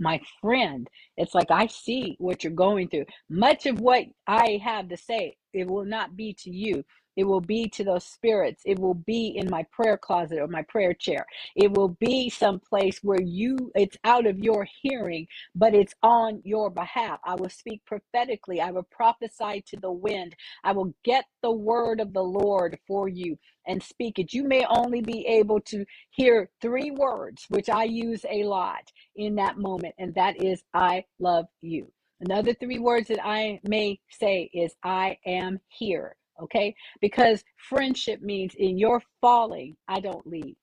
my 0.00 0.20
friend. 0.40 0.88
It's 1.16 1.34
like 1.34 1.50
I 1.50 1.66
see 1.66 2.16
what 2.18 2.44
you're 2.44 2.52
going 2.52 2.88
through. 2.88 3.06
Much 3.28 3.66
of 3.66 3.80
what 3.80 4.04
I 4.26 4.60
have 4.64 4.88
to 4.88 4.96
say, 4.96 5.36
it 5.52 5.66
will 5.68 5.84
not 5.84 6.16
be 6.16 6.34
to 6.40 6.50
you. 6.50 6.84
It 7.16 7.24
will 7.24 7.40
be 7.40 7.68
to 7.70 7.84
those 7.84 8.06
spirits. 8.06 8.62
It 8.64 8.78
will 8.78 8.94
be 8.94 9.28
in 9.36 9.50
my 9.50 9.64
prayer 9.72 9.98
closet 9.98 10.38
or 10.38 10.48
my 10.48 10.62
prayer 10.62 10.94
chair. 10.94 11.26
It 11.56 11.72
will 11.72 11.90
be 12.00 12.30
someplace 12.30 13.00
where 13.02 13.20
you, 13.22 13.70
it's 13.74 13.98
out 14.04 14.26
of 14.26 14.38
your 14.38 14.66
hearing, 14.82 15.26
but 15.54 15.74
it's 15.74 15.94
on 16.02 16.40
your 16.44 16.70
behalf. 16.70 17.20
I 17.24 17.34
will 17.36 17.50
speak 17.50 17.82
prophetically. 17.86 18.60
I 18.60 18.70
will 18.70 18.86
prophesy 18.90 19.62
to 19.68 19.76
the 19.80 19.92
wind. 19.92 20.34
I 20.64 20.72
will 20.72 20.94
get 21.04 21.26
the 21.42 21.52
word 21.52 22.00
of 22.00 22.12
the 22.12 22.22
Lord 22.22 22.78
for 22.86 23.08
you 23.08 23.38
and 23.66 23.82
speak 23.82 24.18
it. 24.18 24.32
You 24.32 24.44
may 24.44 24.64
only 24.66 25.02
be 25.02 25.26
able 25.26 25.60
to 25.62 25.84
hear 26.10 26.50
three 26.60 26.90
words, 26.90 27.46
which 27.48 27.68
I 27.68 27.84
use 27.84 28.24
a 28.30 28.44
lot 28.44 28.90
in 29.16 29.36
that 29.36 29.58
moment, 29.58 29.94
and 29.98 30.14
that 30.14 30.42
is, 30.42 30.62
I 30.74 31.04
love 31.18 31.46
you. 31.60 31.92
Another 32.20 32.54
three 32.54 32.78
words 32.78 33.08
that 33.08 33.24
I 33.24 33.60
may 33.64 33.98
say 34.10 34.50
is, 34.54 34.74
I 34.84 35.18
am 35.26 35.60
here. 35.68 36.16
Okay? 36.40 36.74
Because 37.00 37.42
friendship 37.68 38.22
means 38.22 38.54
in 38.56 38.78
your 38.78 39.02
falling, 39.20 39.76
I 39.88 40.00
don't 40.00 40.26
leave. 40.26 40.56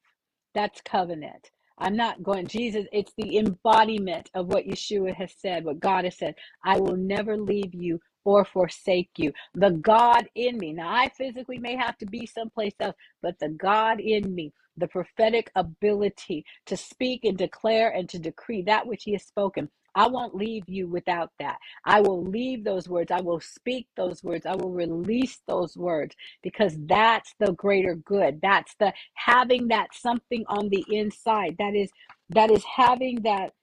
That's 0.55 0.81
covenant. 0.81 1.51
I'm 1.79 1.97
not 1.97 2.23
going, 2.23 2.47
Jesus, 2.47 2.85
it's 2.93 3.13
the 3.17 3.39
embodiment 3.39 4.29
of 4.35 4.47
what 4.49 4.67
Yeshua 4.67 5.15
has 5.15 5.33
said, 5.39 5.65
what 5.65 5.81
God 5.81 6.05
has 6.05 6.17
said. 6.17 6.35
I 6.65 6.79
will 6.79 6.97
never 6.97 7.37
leave 7.37 7.73
you 7.75 8.01
or 8.25 8.45
forsake 8.45 9.11
you. 9.17 9.33
The 9.55 9.71
God 9.71 10.29
in 10.35 10.59
me. 10.59 10.73
Now, 10.73 10.93
I 10.93 11.09
physically 11.17 11.59
may 11.59 11.77
have 11.77 11.97
to 11.99 12.07
be 12.07 12.27
someplace 12.27 12.75
else, 12.81 12.97
but 13.23 13.39
the 13.39 13.49
God 13.49 14.01
in 14.01 14.35
me, 14.35 14.53
the 14.77 14.89
prophetic 14.89 15.51
ability 15.55 16.45
to 16.67 16.77
speak 16.77 17.25
and 17.25 17.37
declare 17.37 17.89
and 17.91 18.09
to 18.09 18.19
decree 18.19 18.63
that 18.63 18.87
which 18.87 19.05
He 19.05 19.13
has 19.13 19.23
spoken. 19.23 19.69
I 19.95 20.07
won't 20.07 20.35
leave 20.35 20.63
you 20.67 20.87
without 20.87 21.31
that. 21.39 21.57
I 21.85 22.01
will 22.01 22.23
leave 22.23 22.63
those 22.63 22.87
words. 22.89 23.11
I 23.11 23.21
will 23.21 23.39
speak 23.39 23.87
those 23.95 24.23
words. 24.23 24.45
I 24.45 24.55
will 24.55 24.71
release 24.71 25.41
those 25.47 25.75
words 25.77 26.15
because 26.43 26.75
that's 26.85 27.33
the 27.39 27.53
greater 27.53 27.95
good. 27.95 28.39
That's 28.41 28.75
the 28.79 28.93
having 29.13 29.67
that 29.69 29.93
something 29.93 30.45
on 30.47 30.69
the 30.69 30.85
inside. 30.89 31.55
That 31.59 31.75
is 31.75 31.89
that 32.29 32.51
is 32.51 32.63
having 32.63 33.21
that 33.23 33.53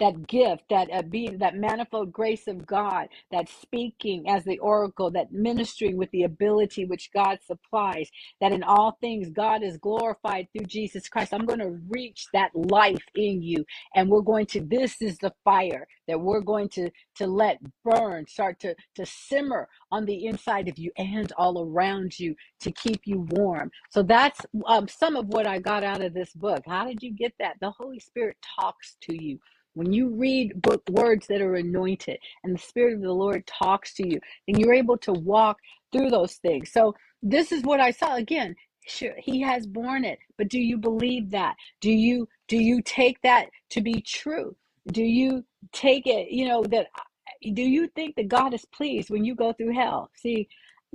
that 0.00 0.26
gift, 0.26 0.64
that 0.70 0.88
uh, 0.92 1.02
being, 1.02 1.38
that 1.38 1.56
manifold 1.56 2.12
grace 2.12 2.48
of 2.48 2.66
God, 2.66 3.08
that 3.32 3.48
speaking 3.48 4.28
as 4.28 4.44
the 4.44 4.58
oracle, 4.58 5.10
that 5.12 5.32
ministering 5.32 5.96
with 5.96 6.10
the 6.12 6.24
ability 6.24 6.84
which 6.84 7.10
God 7.14 7.38
supplies, 7.46 8.10
that 8.40 8.52
in 8.52 8.62
all 8.62 8.98
things 9.00 9.30
God 9.30 9.62
is 9.62 9.78
glorified 9.78 10.48
through 10.52 10.66
Jesus 10.66 11.08
Christ. 11.08 11.34
I'm 11.34 11.46
going 11.46 11.60
to 11.60 11.80
reach 11.88 12.26
that 12.34 12.50
life 12.54 13.04
in 13.14 13.42
you, 13.42 13.64
and 13.94 14.10
we're 14.10 14.22
going 14.22 14.46
to. 14.46 14.60
This 14.62 15.02
is 15.02 15.18
the 15.18 15.32
fire 15.44 15.86
that 16.08 16.20
we're 16.20 16.40
going 16.40 16.68
to 16.70 16.90
to 17.16 17.26
let 17.26 17.58
burn, 17.84 18.26
start 18.26 18.60
to 18.60 18.74
to 18.96 19.06
simmer 19.06 19.68
on 19.92 20.04
the 20.06 20.26
inside 20.26 20.68
of 20.68 20.78
you 20.78 20.90
and 20.98 21.32
all 21.38 21.64
around 21.64 22.18
you 22.18 22.34
to 22.60 22.72
keep 22.72 23.02
you 23.04 23.26
warm. 23.30 23.70
So 23.90 24.02
that's 24.02 24.40
um, 24.66 24.88
some 24.88 25.16
of 25.16 25.28
what 25.28 25.46
I 25.46 25.58
got 25.58 25.84
out 25.84 26.02
of 26.02 26.14
this 26.14 26.32
book. 26.34 26.62
How 26.66 26.86
did 26.86 27.02
you 27.02 27.12
get 27.12 27.34
that? 27.38 27.56
The 27.60 27.70
Holy 27.70 28.00
Spirit 28.00 28.36
talks 28.60 28.96
to 29.02 29.22
you 29.24 29.38
when 29.74 29.92
you 29.92 30.10
read 30.10 30.60
book 30.62 30.82
words 30.90 31.26
that 31.28 31.40
are 31.40 31.54
anointed 31.54 32.18
and 32.44 32.54
the 32.54 32.62
Spirit 32.62 32.94
of 32.94 33.02
the 33.02 33.12
Lord 33.12 33.46
talks 33.46 33.94
to 33.94 34.08
you, 34.08 34.20
and 34.48 34.58
you're 34.58 34.74
able 34.74 34.98
to 34.98 35.12
walk 35.12 35.58
through 35.92 36.10
those 36.10 36.34
things. 36.36 36.72
So 36.72 36.94
this 37.22 37.52
is 37.52 37.62
what 37.62 37.80
I 37.80 37.90
saw 37.90 38.16
again. 38.16 38.54
Sure, 38.86 39.14
he 39.18 39.40
has 39.42 39.66
borne 39.66 40.04
it, 40.04 40.18
but 40.38 40.48
do 40.48 40.58
you 40.60 40.76
believe 40.78 41.30
that? 41.30 41.56
Do 41.80 41.90
you 41.90 42.28
do 42.48 42.56
you 42.56 42.82
take 42.82 43.20
that 43.22 43.46
to 43.70 43.80
be 43.80 44.00
true? 44.02 44.56
Do 44.88 45.02
you 45.02 45.44
take 45.72 46.06
it, 46.06 46.30
you 46.30 46.48
know, 46.48 46.64
that 46.64 46.88
uh, 46.98 47.52
do 47.54 47.62
you 47.62 47.88
think 47.88 48.16
that 48.16 48.28
God 48.28 48.54
is 48.54 48.64
pleased 48.66 49.10
when 49.10 49.24
you 49.24 49.34
go 49.36 49.52
through 49.52 49.74
hell? 49.74 50.10
See, 50.16 50.48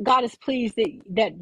God 0.04 0.24
is 0.26 0.36
pleased 0.36 0.76
that 0.76 0.92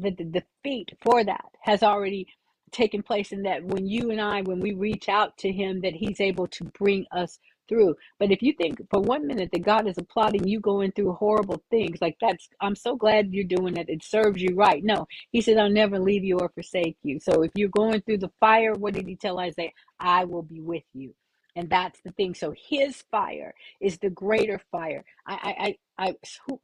the 0.16 0.24
defeat 0.24 0.92
for 1.02 1.24
that 1.24 1.46
has 1.62 1.82
already 1.82 2.28
taken 2.76 3.02
place 3.02 3.32
and 3.32 3.46
that 3.46 3.64
when 3.64 3.86
you 3.86 4.10
and 4.10 4.20
I 4.20 4.42
when 4.42 4.60
we 4.60 4.72
reach 4.74 5.08
out 5.08 5.36
to 5.38 5.50
him 5.50 5.80
that 5.80 5.94
he's 5.94 6.20
able 6.20 6.46
to 6.48 6.64
bring 6.78 7.06
us 7.10 7.38
through. 7.68 7.96
But 8.20 8.30
if 8.30 8.42
you 8.42 8.52
think 8.52 8.80
for 8.90 9.00
one 9.00 9.26
minute 9.26 9.48
that 9.52 9.64
God 9.64 9.88
is 9.88 9.98
applauding 9.98 10.46
you 10.46 10.60
going 10.60 10.92
through 10.92 11.14
horrible 11.14 11.62
things, 11.70 11.98
like 12.00 12.16
that's 12.20 12.48
I'm 12.60 12.76
so 12.76 12.94
glad 12.96 13.32
you're 13.32 13.44
doing 13.44 13.76
it. 13.76 13.88
It 13.88 14.04
serves 14.04 14.42
you 14.42 14.54
right. 14.54 14.84
No, 14.84 15.06
he 15.32 15.40
said 15.40 15.56
I'll 15.56 15.70
never 15.70 15.98
leave 15.98 16.22
you 16.24 16.38
or 16.38 16.50
forsake 16.50 16.98
you. 17.02 17.18
So 17.20 17.42
if 17.42 17.50
you're 17.54 17.70
going 17.70 18.02
through 18.02 18.18
the 18.18 18.32
fire, 18.40 18.74
what 18.74 18.94
did 18.94 19.06
he 19.08 19.16
tell 19.16 19.40
Isaiah? 19.40 19.70
I 19.98 20.24
will 20.24 20.42
be 20.42 20.60
with 20.60 20.84
you. 20.92 21.14
And 21.56 21.70
that's 21.70 21.98
the 22.04 22.12
thing. 22.12 22.34
So 22.34 22.54
his 22.68 23.02
fire 23.10 23.54
is 23.80 23.98
the 23.98 24.10
greater 24.10 24.60
fire. 24.70 25.02
I 25.26 25.38
I 25.42 25.74
I, 25.98 26.08
I 26.08 26.14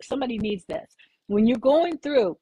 somebody 0.03 0.39
needs 0.39 0.65
this. 0.67 0.95
When 1.27 1.47
you're 1.47 1.59
going 1.59 1.99
through 1.99 2.37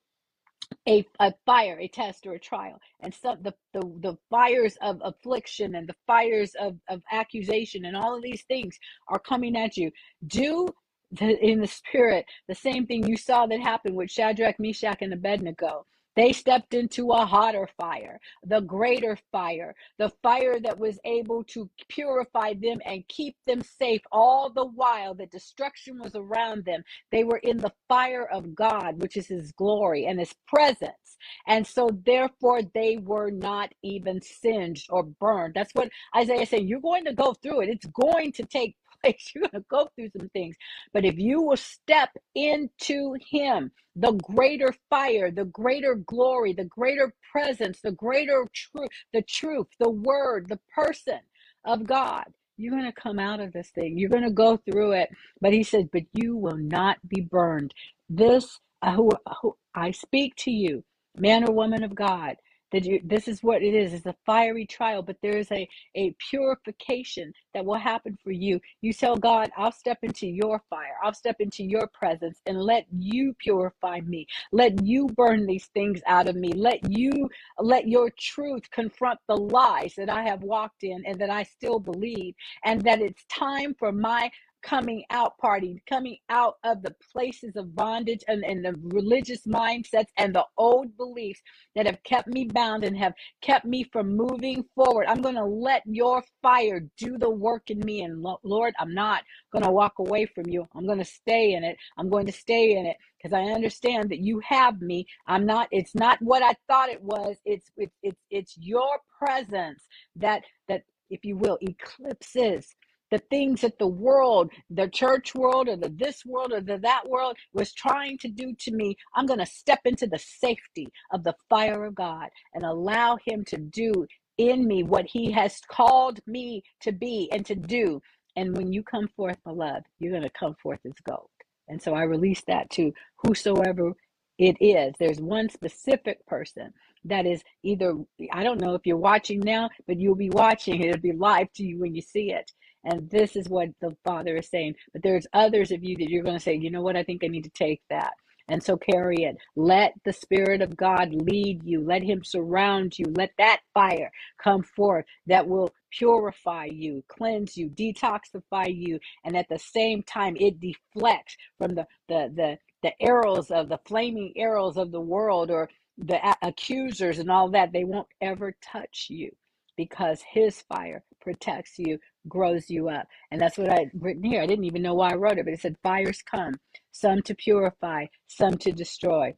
a, 0.88 1.06
a 1.18 1.32
fire, 1.46 1.78
a 1.80 1.88
test, 1.88 2.26
or 2.26 2.34
a 2.34 2.38
trial. 2.38 2.80
And 3.00 3.14
some 3.14 3.38
the, 3.42 3.54
the, 3.72 3.80
the 4.00 4.18
fires 4.28 4.76
of 4.80 5.00
affliction 5.02 5.74
and 5.74 5.88
the 5.88 5.96
fires 6.06 6.54
of, 6.60 6.76
of 6.88 7.02
accusation 7.10 7.84
and 7.84 7.96
all 7.96 8.16
of 8.16 8.22
these 8.22 8.42
things 8.42 8.78
are 9.08 9.18
coming 9.18 9.56
at 9.56 9.76
you. 9.76 9.90
Do 10.26 10.68
the, 11.12 11.38
in 11.44 11.60
the 11.60 11.66
spirit 11.66 12.24
the 12.48 12.54
same 12.54 12.86
thing 12.86 13.06
you 13.06 13.16
saw 13.16 13.46
that 13.46 13.60
happen 13.60 13.94
with 13.94 14.10
Shadrach, 14.10 14.58
Meshach, 14.58 14.98
and 15.00 15.12
Abednego. 15.12 15.86
They 16.16 16.32
stepped 16.32 16.74
into 16.74 17.12
a 17.12 17.24
hotter 17.24 17.68
fire, 17.78 18.20
the 18.44 18.60
greater 18.60 19.18
fire, 19.32 19.74
the 19.98 20.10
fire 20.22 20.60
that 20.60 20.78
was 20.78 20.98
able 21.04 21.44
to 21.44 21.70
purify 21.88 22.54
them 22.54 22.80
and 22.84 23.06
keep 23.08 23.36
them 23.46 23.62
safe 23.62 24.02
all 24.12 24.50
the 24.50 24.66
while 24.66 25.14
that 25.14 25.30
destruction 25.30 25.98
was 26.00 26.14
around 26.14 26.64
them. 26.64 26.82
They 27.12 27.24
were 27.24 27.38
in 27.38 27.58
the 27.58 27.72
fire 27.88 28.26
of 28.26 28.54
God, 28.54 29.00
which 29.00 29.16
is 29.16 29.28
His 29.28 29.52
glory 29.52 30.06
and 30.06 30.18
His 30.18 30.34
presence. 30.48 31.16
And 31.46 31.66
so, 31.66 31.88
therefore, 32.04 32.62
they 32.62 32.98
were 32.98 33.30
not 33.30 33.72
even 33.82 34.20
singed 34.22 34.88
or 34.90 35.04
burned. 35.04 35.54
That's 35.54 35.74
what 35.74 35.90
Isaiah 36.16 36.46
said. 36.46 36.64
You're 36.64 36.80
going 36.80 37.04
to 37.04 37.14
go 37.14 37.34
through 37.34 37.62
it, 37.62 37.68
it's 37.70 37.86
going 37.86 38.32
to 38.32 38.44
take 38.44 38.76
place. 39.04 39.32
You're 39.34 39.48
going 39.48 39.62
to 39.62 39.66
go 39.70 39.88
through 39.96 40.10
some 40.18 40.28
things. 40.30 40.56
But 40.92 41.04
if 41.04 41.18
you 41.18 41.42
will 41.42 41.56
step 41.56 42.10
into 42.34 43.16
Him, 43.30 43.72
the 43.96 44.12
greater 44.12 44.74
fire, 44.90 45.30
the 45.30 45.46
greater 45.46 45.96
glory, 45.96 46.52
the 46.52 46.64
greater 46.64 47.12
presence, 47.32 47.80
the 47.82 47.92
greater 47.92 48.46
truth, 48.54 48.88
the 49.12 49.22
truth, 49.22 49.68
the 49.80 49.90
word, 49.90 50.48
the 50.48 50.60
person 50.74 51.20
of 51.64 51.86
God, 51.86 52.24
you're 52.58 52.72
going 52.72 52.92
to 52.92 53.02
come 53.02 53.18
out 53.18 53.40
of 53.40 53.52
this 53.52 53.70
thing. 53.70 53.98
You're 53.98 54.10
going 54.10 54.24
to 54.24 54.30
go 54.30 54.58
through 54.58 54.92
it. 54.92 55.10
But 55.40 55.52
He 55.52 55.62
said, 55.64 55.90
But 55.92 56.04
you 56.14 56.36
will 56.36 56.58
not 56.58 56.98
be 57.08 57.22
burned. 57.22 57.74
This, 58.08 58.58
uh, 58.82 58.92
who, 58.94 59.10
who 59.42 59.56
I 59.74 59.92
speak 59.92 60.36
to 60.38 60.50
you, 60.50 60.84
man 61.18 61.48
or 61.48 61.52
woman 61.54 61.84
of 61.84 61.94
God 61.94 62.36
that 62.72 62.84
you, 62.84 63.00
this 63.04 63.28
is 63.28 63.42
what 63.42 63.62
it 63.62 63.74
is 63.74 63.92
it's 63.92 64.06
a 64.06 64.14
fiery 64.26 64.66
trial 64.66 65.02
but 65.02 65.16
there 65.22 65.36
is 65.36 65.50
a, 65.52 65.68
a 65.96 66.14
purification 66.30 67.32
that 67.54 67.64
will 67.64 67.78
happen 67.78 68.16
for 68.22 68.30
you. 68.30 68.60
You 68.80 68.92
tell 68.92 69.16
god 69.16 69.50
i'll 69.56 69.72
step 69.72 69.98
into 70.02 70.26
your 70.26 70.62
fire. 70.70 70.96
I'll 71.02 71.14
step 71.14 71.36
into 71.40 71.64
your 71.64 71.88
presence 71.88 72.40
and 72.46 72.60
let 72.60 72.86
you 72.96 73.34
purify 73.38 74.00
me. 74.00 74.26
Let 74.52 74.84
you 74.84 75.06
burn 75.08 75.46
these 75.46 75.66
things 75.66 76.00
out 76.06 76.28
of 76.28 76.36
me. 76.36 76.52
Let 76.52 76.90
you 76.90 77.28
let 77.58 77.88
your 77.88 78.10
truth 78.18 78.70
confront 78.70 79.18
the 79.28 79.36
lies 79.36 79.94
that 79.96 80.08
i 80.10 80.22
have 80.22 80.42
walked 80.42 80.82
in 80.82 81.04
and 81.06 81.18
that 81.20 81.30
i 81.30 81.42
still 81.42 81.78
believe 81.78 82.34
and 82.64 82.82
that 82.82 83.00
it's 83.00 83.24
time 83.26 83.74
for 83.78 83.92
my 83.92 84.30
coming 84.62 85.04
out 85.10 85.38
party, 85.38 85.82
coming 85.88 86.18
out 86.28 86.56
of 86.64 86.82
the 86.82 86.94
places 87.12 87.56
of 87.56 87.74
bondage 87.74 88.22
and, 88.28 88.44
and 88.44 88.64
the 88.64 88.74
religious 88.94 89.46
mindsets 89.46 90.08
and 90.16 90.34
the 90.34 90.44
old 90.58 90.96
beliefs 90.96 91.40
that 91.76 91.86
have 91.86 92.02
kept 92.04 92.28
me 92.28 92.44
bound 92.46 92.84
and 92.84 92.96
have 92.96 93.14
kept 93.40 93.64
me 93.64 93.84
from 93.92 94.16
moving 94.16 94.64
forward. 94.74 95.06
I'm 95.08 95.22
going 95.22 95.36
to 95.36 95.44
let 95.44 95.82
your 95.86 96.22
fire 96.42 96.82
do 96.98 97.18
the 97.18 97.30
work 97.30 97.70
in 97.70 97.80
me. 97.80 98.02
And 98.02 98.24
Lord, 98.42 98.74
I'm 98.78 98.94
not 98.94 99.22
going 99.52 99.64
to 99.64 99.70
walk 99.70 99.98
away 99.98 100.26
from 100.26 100.46
you. 100.48 100.68
I'm 100.74 100.86
going 100.86 100.98
to 100.98 101.04
stay 101.04 101.54
in 101.54 101.64
it. 101.64 101.76
I'm 101.98 102.10
going 102.10 102.26
to 102.26 102.32
stay 102.32 102.76
in 102.76 102.86
it 102.86 102.96
because 103.18 103.32
I 103.34 103.42
understand 103.52 104.10
that 104.10 104.20
you 104.20 104.40
have 104.40 104.80
me. 104.80 105.06
I'm 105.26 105.46
not, 105.46 105.68
it's 105.70 105.94
not 105.94 106.18
what 106.20 106.42
I 106.42 106.54
thought 106.68 106.90
it 106.90 107.02
was. 107.02 107.36
It's, 107.44 107.70
it's, 107.76 107.96
it's, 108.02 108.20
it's 108.30 108.58
your 108.58 108.98
presence 109.18 109.82
that, 110.16 110.42
that, 110.68 110.82
if 111.10 111.24
you 111.24 111.36
will, 111.36 111.58
eclipses 111.60 112.74
the 113.10 113.18
things 113.18 113.60
that 113.62 113.78
the 113.78 113.86
world, 113.86 114.50
the 114.70 114.88
church 114.88 115.34
world, 115.34 115.68
or 115.68 115.76
the 115.76 115.88
this 115.90 116.24
world, 116.24 116.52
or 116.52 116.60
the 116.60 116.78
that 116.78 117.08
world 117.08 117.36
was 117.52 117.72
trying 117.72 118.18
to 118.18 118.28
do 118.28 118.54
to 118.60 118.72
me, 118.72 118.96
I'm 119.14 119.26
going 119.26 119.40
to 119.40 119.46
step 119.46 119.80
into 119.84 120.06
the 120.06 120.18
safety 120.18 120.88
of 121.12 121.24
the 121.24 121.34
fire 121.48 121.84
of 121.84 121.94
God 121.94 122.28
and 122.54 122.64
allow 122.64 123.18
Him 123.24 123.44
to 123.46 123.56
do 123.58 124.06
in 124.38 124.66
me 124.66 124.82
what 124.82 125.06
He 125.06 125.30
has 125.32 125.60
called 125.68 126.20
me 126.26 126.62
to 126.80 126.92
be 126.92 127.28
and 127.32 127.44
to 127.46 127.54
do. 127.54 128.00
And 128.36 128.56
when 128.56 128.72
you 128.72 128.82
come 128.82 129.08
forth, 129.08 129.38
beloved, 129.44 129.84
you're 129.98 130.12
going 130.12 130.22
to 130.22 130.30
come 130.30 130.54
forth 130.62 130.80
as 130.86 130.92
gold. 131.08 131.28
And 131.68 131.82
so 131.82 131.94
I 131.94 132.02
release 132.02 132.42
that 132.46 132.70
to 132.70 132.92
whosoever 133.24 133.92
it 134.38 134.56
is. 134.60 134.94
There's 134.98 135.20
one 135.20 135.48
specific 135.50 136.24
person 136.26 136.72
that 137.04 137.26
is 137.26 137.42
either, 137.62 137.94
I 138.32 138.42
don't 138.42 138.60
know 138.60 138.74
if 138.74 138.86
you're 138.86 138.96
watching 138.96 139.40
now, 139.40 139.68
but 139.86 139.98
you'll 139.98 140.14
be 140.14 140.30
watching. 140.30 140.80
It'll 140.82 141.00
be 141.00 141.12
live 141.12 141.52
to 141.54 141.64
you 141.64 141.80
when 141.80 141.94
you 141.94 142.02
see 142.02 142.32
it 142.32 142.50
and 142.84 143.10
this 143.10 143.36
is 143.36 143.48
what 143.48 143.68
the 143.80 143.96
Father 144.04 144.36
is 144.36 144.48
saying. 144.48 144.74
But 144.92 145.02
there's 145.02 145.26
others 145.32 145.70
of 145.70 145.84
you 145.84 145.96
that 145.98 146.08
you're 146.08 146.22
going 146.24 146.36
to 146.36 146.42
say, 146.42 146.54
you 146.54 146.70
know 146.70 146.82
what, 146.82 146.96
I 146.96 147.02
think 147.04 147.22
I 147.24 147.28
need 147.28 147.44
to 147.44 147.50
take 147.50 147.82
that. 147.90 148.12
And 148.48 148.62
so 148.62 148.76
carry 148.76 149.22
it. 149.22 149.36
Let 149.54 149.94
the 150.04 150.12
Spirit 150.12 150.60
of 150.60 150.76
God 150.76 151.14
lead 151.14 151.62
you. 151.62 151.82
Let 151.84 152.02
Him 152.02 152.24
surround 152.24 152.98
you. 152.98 153.04
Let 153.16 153.30
that 153.38 153.60
fire 153.74 154.10
come 154.42 154.62
forth 154.64 155.04
that 155.26 155.46
will 155.46 155.72
purify 155.92 156.64
you, 156.66 157.04
cleanse 157.08 157.56
you, 157.56 157.68
detoxify 157.68 158.74
you, 158.74 158.98
and 159.24 159.36
at 159.36 159.48
the 159.48 159.58
same 159.58 160.02
time 160.02 160.36
it 160.36 160.60
deflects 160.60 161.36
from 161.58 161.74
the 161.76 161.86
the 162.08 162.32
the, 162.34 162.58
the 162.82 162.92
arrows 163.02 163.50
of 163.52 163.68
the 163.68 163.78
flaming 163.86 164.32
arrows 164.36 164.76
of 164.76 164.90
the 164.90 165.00
world 165.00 165.50
or 165.50 165.68
the 165.98 166.18
accusers 166.42 167.18
and 167.20 167.30
all 167.30 167.50
that. 167.50 167.72
They 167.72 167.84
won't 167.84 168.08
ever 168.20 168.56
touch 168.62 169.06
you 169.10 169.30
because 169.76 170.22
His 170.22 170.62
fire 170.62 171.04
protects 171.20 171.78
you 171.78 172.00
grows 172.28 172.70
you 172.70 172.88
up. 172.88 173.06
And 173.30 173.40
that's 173.40 173.58
what 173.58 173.70
I 173.70 173.90
written 173.98 174.22
here. 174.22 174.42
I 174.42 174.46
didn't 174.46 174.64
even 174.64 174.82
know 174.82 174.94
why 174.94 175.12
I 175.12 175.16
wrote 175.16 175.38
it, 175.38 175.44
but 175.44 175.54
it 175.54 175.60
said 175.60 175.76
fires 175.82 176.22
come, 176.22 176.54
some 176.92 177.22
to 177.22 177.34
purify, 177.34 178.06
some 178.26 178.56
to 178.58 178.72
destroy. 178.72 179.34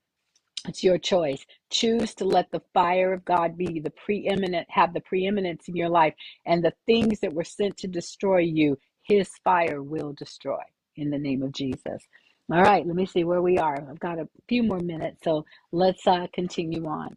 It's 0.69 0.85
your 0.85 0.99
choice. 0.99 1.45
Choose 1.71 2.15
to 2.15 2.25
let 2.25 2.51
the 2.53 2.63
fire 2.73 3.13
of 3.13 3.25
God 3.25 3.59
be 3.59 3.81
the 3.81 3.91
preeminent, 3.91 4.67
have 4.71 4.95
the 4.95 5.01
preeminence 5.01 5.69
in 5.69 5.77
your 5.77 5.89
life, 5.89 6.15
and 6.47 6.63
the 6.63 6.75
things 6.87 7.21
that 7.21 7.33
were 7.33 7.45
sent 7.45 7.77
to 7.79 7.89
destroy 7.89 8.39
you, 8.39 8.79
his 9.03 9.29
fire 9.43 9.83
will 9.83 10.13
destroy 10.13 10.63
in 10.97 11.11
the 11.11 11.19
name 11.19 11.43
of 11.43 11.53
Jesus. 11.53 12.07
All 12.53 12.63
right, 12.63 12.87
let 12.87 12.97
me 12.97 13.07
see 13.07 13.25
where 13.25 13.43
we 13.43 13.59
are. 13.59 13.87
I've 13.89 13.99
got 13.99 14.19
a 14.19 14.29
few 14.49 14.63
more 14.63 14.79
minutes, 14.79 15.19
so 15.25 15.45
let's 15.73 16.07
uh, 16.07 16.27
continue 16.33 16.87
on. 16.87 17.17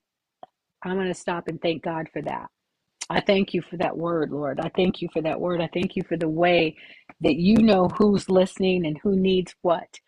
I'm 0.84 0.96
going 0.96 1.08
to 1.08 1.14
stop 1.14 1.48
and 1.48 1.62
thank 1.62 1.84
God 1.84 2.08
for 2.14 2.22
that. 2.24 2.50
I 3.10 3.22
thank 3.22 3.56
you 3.56 3.64
for 3.64 3.78
that 3.78 3.98
word, 3.98 4.32
Lord. 4.34 4.60
I 4.60 4.70
thank 4.76 5.02
you 5.02 5.10
for 5.14 5.24
that 5.24 5.42
word. 5.42 5.62
I 5.62 5.70
thank 5.74 5.96
you 5.96 6.04
for 6.04 6.18
the 6.18 6.30
way 6.30 6.78
that 7.22 7.38
you 7.38 7.58
know 7.60 7.90
who's 7.90 8.30
listening 8.30 8.86
and 8.86 9.00
who 9.04 9.16
needs 9.16 9.56
what. 9.64 10.00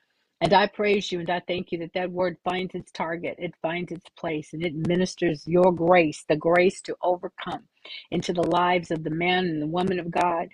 And 0.42 0.54
I 0.54 0.68
praise 0.68 1.12
you 1.12 1.20
and 1.22 1.30
I 1.32 1.42
thank 1.48 1.74
you 1.74 1.80
that 1.80 1.94
that 1.96 2.12
word 2.12 2.38
finds 2.46 2.76
its 2.76 2.92
target, 2.94 3.38
it 3.40 3.56
finds 3.62 3.92
its 3.92 4.10
place, 4.18 4.54
and 4.54 4.66
it 4.66 4.76
ministers 4.76 5.44
your 5.48 5.74
grace, 5.74 6.26
the 6.30 6.38
grace 6.38 6.82
to 6.84 6.98
overcome 7.04 7.66
into 8.12 8.34
the 8.34 8.48
lives 8.48 8.92
of 8.92 9.04
the 9.04 9.12
man 9.12 9.48
and 9.48 9.62
the 9.62 9.68
woman 9.68 10.00
of 10.00 10.12
God 10.12 10.50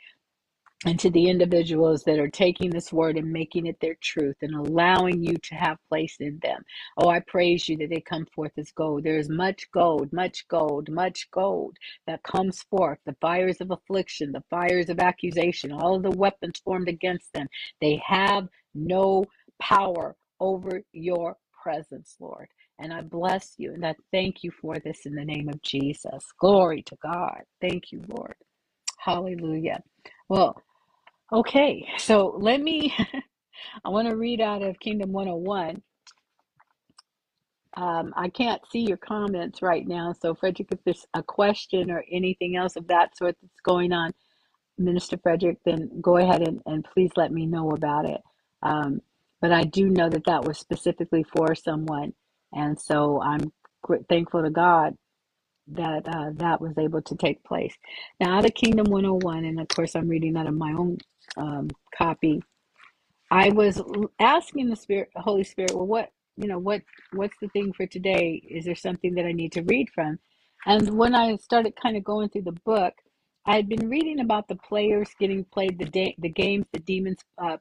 and 0.85 0.99
to 0.99 1.09
the 1.11 1.27
individuals 1.27 2.03
that 2.03 2.19
are 2.19 2.29
taking 2.29 2.69
this 2.69 2.91
word 2.91 3.17
and 3.17 3.31
making 3.31 3.67
it 3.67 3.79
their 3.81 3.95
truth 4.01 4.35
and 4.41 4.55
allowing 4.55 5.23
you 5.23 5.35
to 5.37 5.55
have 5.55 5.77
place 5.89 6.17
in 6.19 6.39
them. 6.41 6.63
Oh, 6.97 7.09
I 7.09 7.21
praise 7.21 7.69
you 7.69 7.77
that 7.77 7.89
they 7.89 8.01
come 8.01 8.25
forth 8.35 8.51
as 8.57 8.71
gold. 8.71 9.03
There 9.03 9.17
is 9.17 9.29
much 9.29 9.69
gold, 9.71 10.11
much 10.13 10.47
gold, 10.49 10.89
much 10.89 11.29
gold 11.31 11.77
that 12.07 12.23
comes 12.23 12.63
forth. 12.63 12.99
The 13.05 13.15
fires 13.21 13.61
of 13.61 13.71
affliction, 13.71 14.31
the 14.31 14.43
fires 14.49 14.89
of 14.89 14.99
accusation, 14.99 15.71
all 15.71 15.95
of 15.95 16.03
the 16.03 16.11
weapons 16.11 16.59
formed 16.63 16.89
against 16.89 17.31
them, 17.33 17.47
they 17.81 18.01
have 18.05 18.47
no 18.75 19.25
power 19.61 20.15
over 20.39 20.81
your 20.91 21.37
presence, 21.63 22.15
Lord. 22.19 22.47
And 22.79 22.91
I 22.91 23.01
bless 23.01 23.53
you 23.57 23.73
and 23.73 23.85
I 23.85 23.95
thank 24.11 24.43
you 24.43 24.51
for 24.51 24.75
this 24.83 25.05
in 25.05 25.15
the 25.15 25.23
name 25.23 25.47
of 25.49 25.61
Jesus. 25.61 26.25
Glory 26.39 26.81
to 26.83 26.97
God. 27.01 27.43
Thank 27.61 27.91
you, 27.91 28.01
Lord. 28.09 28.35
Hallelujah. 28.97 29.81
Well, 30.29 30.57
Okay, 31.33 31.87
so 31.97 32.37
let 32.39 32.61
me, 32.61 32.95
I 33.85 33.89
want 33.89 34.09
to 34.09 34.17
read 34.17 34.41
out 34.41 34.63
of 34.63 34.79
Kingdom 34.79 35.13
101. 35.13 35.81
Um, 37.77 38.13
I 38.15 38.29
can't 38.29 38.61
see 38.71 38.81
your 38.81 38.97
comments 38.97 39.61
right 39.61 39.87
now. 39.87 40.13
So, 40.21 40.35
Frederick, 40.35 40.69
if 40.71 40.79
there's 40.85 41.05
a 41.15 41.23
question 41.23 41.91
or 41.91 42.03
anything 42.11 42.57
else 42.57 42.75
of 42.75 42.87
that 42.89 43.17
sort 43.17 43.37
that's 43.41 43.61
going 43.65 43.93
on, 43.93 44.11
Minister 44.77 45.17
Frederick, 45.17 45.57
then 45.65 45.89
go 46.01 46.17
ahead 46.17 46.47
and, 46.47 46.61
and 46.67 46.85
please 46.93 47.11
let 47.17 47.31
me 47.31 47.45
know 47.47 47.71
about 47.71 48.05
it. 48.05 48.21
Um, 48.63 49.01
but 49.41 49.51
I 49.51 49.63
do 49.63 49.89
know 49.89 50.09
that 50.09 50.25
that 50.25 50.45
was 50.45 50.59
specifically 50.59 51.23
for 51.35 51.55
someone. 51.55 52.13
And 52.53 52.79
so 52.79 53.21
I'm 53.21 53.51
thankful 54.09 54.43
to 54.43 54.51
God 54.51 54.95
that 55.69 56.07
uh, 56.07 56.31
that 56.35 56.61
was 56.61 56.77
able 56.77 57.01
to 57.03 57.15
take 57.15 57.43
place. 57.43 57.73
Now, 58.19 58.37
out 58.37 58.45
of 58.45 58.53
Kingdom 58.53 58.87
101, 58.89 59.45
and 59.45 59.59
of 59.59 59.67
course, 59.69 59.95
I'm 59.95 60.09
reading 60.09 60.37
out 60.37 60.47
of 60.47 60.55
my 60.55 60.73
own 60.73 60.97
um, 61.37 61.69
copy 61.97 62.39
I 63.29 63.49
was 63.49 63.81
asking 64.19 64.69
the 64.69 64.75
Spirit, 64.75 65.09
Holy 65.15 65.43
Spirit, 65.43 65.73
well, 65.75 65.85
what, 65.85 66.09
you 66.37 66.47
know, 66.47 66.59
what, 66.59 66.81
what's 67.13 67.35
the 67.41 67.49
thing 67.49 67.73
for 67.73 67.85
today? 67.85 68.41
Is 68.49 68.65
there 68.65 68.75
something 68.75 69.15
that 69.15 69.25
I 69.25 69.31
need 69.33 69.51
to 69.53 69.63
read 69.63 69.89
from? 69.93 70.19
And 70.65 70.97
when 70.97 71.13
I 71.13 71.35
started 71.37 71.73
kind 71.81 71.97
of 71.97 72.03
going 72.03 72.29
through 72.29 72.43
the 72.43 72.57
book, 72.65 72.93
I 73.45 73.55
had 73.55 73.67
been 73.69 73.89
reading 73.89 74.19
about 74.19 74.47
the 74.47 74.55
players 74.55 75.09
getting 75.19 75.45
played 75.45 75.77
the 75.79 75.85
day, 75.85 76.15
the 76.19 76.29
games 76.29 76.65
the 76.73 76.79
demons 76.79 77.19
uh, 77.41 77.55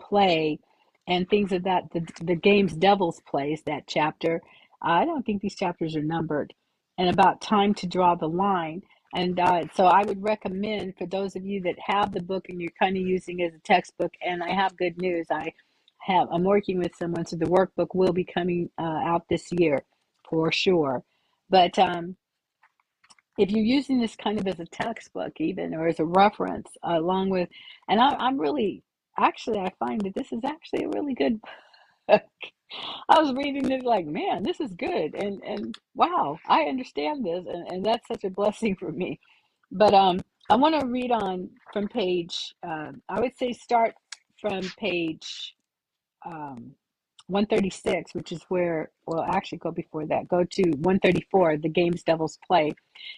play 0.00 0.60
and 1.08 1.28
things 1.28 1.52
of 1.52 1.64
that 1.64 1.84
the, 1.92 2.06
the 2.22 2.36
games 2.36 2.74
devils 2.74 3.22
plays 3.28 3.62
that 3.66 3.86
chapter 3.88 4.42
i 4.82 5.04
don't 5.04 5.24
think 5.26 5.42
these 5.42 5.56
chapters 5.56 5.96
are 5.96 6.02
numbered 6.02 6.54
and 6.98 7.10
about 7.10 7.40
time 7.40 7.74
to 7.74 7.86
draw 7.86 8.14
the 8.14 8.28
line 8.28 8.82
and 9.14 9.38
uh, 9.40 9.62
so 9.74 9.86
i 9.86 10.02
would 10.04 10.22
recommend 10.22 10.96
for 10.96 11.06
those 11.06 11.36
of 11.36 11.44
you 11.44 11.60
that 11.60 11.76
have 11.78 12.12
the 12.12 12.22
book 12.22 12.48
and 12.48 12.60
you're 12.60 12.70
kind 12.78 12.96
of 12.96 13.02
using 13.02 13.40
it 13.40 13.46
as 13.46 13.54
a 13.54 13.60
textbook 13.60 14.12
and 14.24 14.42
i 14.42 14.50
have 14.50 14.76
good 14.76 14.96
news 14.98 15.26
i 15.30 15.52
have 15.98 16.28
i'm 16.32 16.44
working 16.44 16.78
with 16.78 16.94
someone 16.96 17.24
so 17.24 17.36
the 17.36 17.46
workbook 17.46 17.94
will 17.94 18.12
be 18.12 18.24
coming 18.24 18.70
uh, 18.78 18.82
out 18.82 19.24
this 19.28 19.50
year 19.52 19.82
for 20.28 20.52
sure. 20.52 21.02
But 21.50 21.78
um, 21.78 22.16
if 23.38 23.50
you're 23.50 23.64
using 23.64 24.00
this 24.00 24.16
kind 24.16 24.38
of 24.38 24.46
as 24.46 24.60
a 24.60 24.66
textbook 24.66 25.40
even 25.40 25.74
or 25.74 25.86
as 25.86 26.00
a 26.00 26.04
reference 26.04 26.68
along 26.82 27.30
with 27.30 27.48
and 27.88 28.00
I, 28.00 28.14
i'm 28.14 28.36
really 28.36 28.82
actually 29.16 29.60
i 29.60 29.72
find 29.78 30.00
that 30.00 30.14
this 30.14 30.32
is 30.32 30.40
actually 30.44 30.82
a 30.84 30.88
really 30.88 31.14
good 31.14 31.40
book 32.08 32.22
i 33.08 33.20
was 33.20 33.32
reading 33.34 33.70
it 33.70 33.84
like 33.84 34.06
man 34.06 34.42
this 34.42 34.60
is 34.60 34.72
good 34.74 35.14
and 35.14 35.42
and 35.44 35.76
wow 35.94 36.38
i 36.48 36.62
understand 36.62 37.24
this 37.24 37.44
and, 37.46 37.66
and 37.68 37.84
that's 37.84 38.06
such 38.08 38.24
a 38.24 38.30
blessing 38.30 38.74
for 38.76 38.92
me 38.92 39.18
but 39.72 39.94
um 39.94 40.20
i 40.50 40.56
want 40.56 40.78
to 40.78 40.86
read 40.86 41.10
on 41.10 41.48
from 41.72 41.88
page 41.88 42.54
uh, 42.66 42.90
i 43.08 43.20
would 43.20 43.36
say 43.36 43.52
start 43.52 43.94
from 44.40 44.62
page 44.78 45.54
um, 46.26 46.74
136, 47.28 48.14
which 48.14 48.32
is 48.32 48.42
where, 48.48 48.90
well, 49.06 49.22
actually 49.22 49.58
go 49.58 49.70
before 49.70 50.06
that. 50.06 50.28
Go 50.28 50.44
to 50.44 50.62
134, 50.62 51.58
the 51.58 51.68
games 51.68 52.02
devils 52.02 52.38
play, 52.46 52.72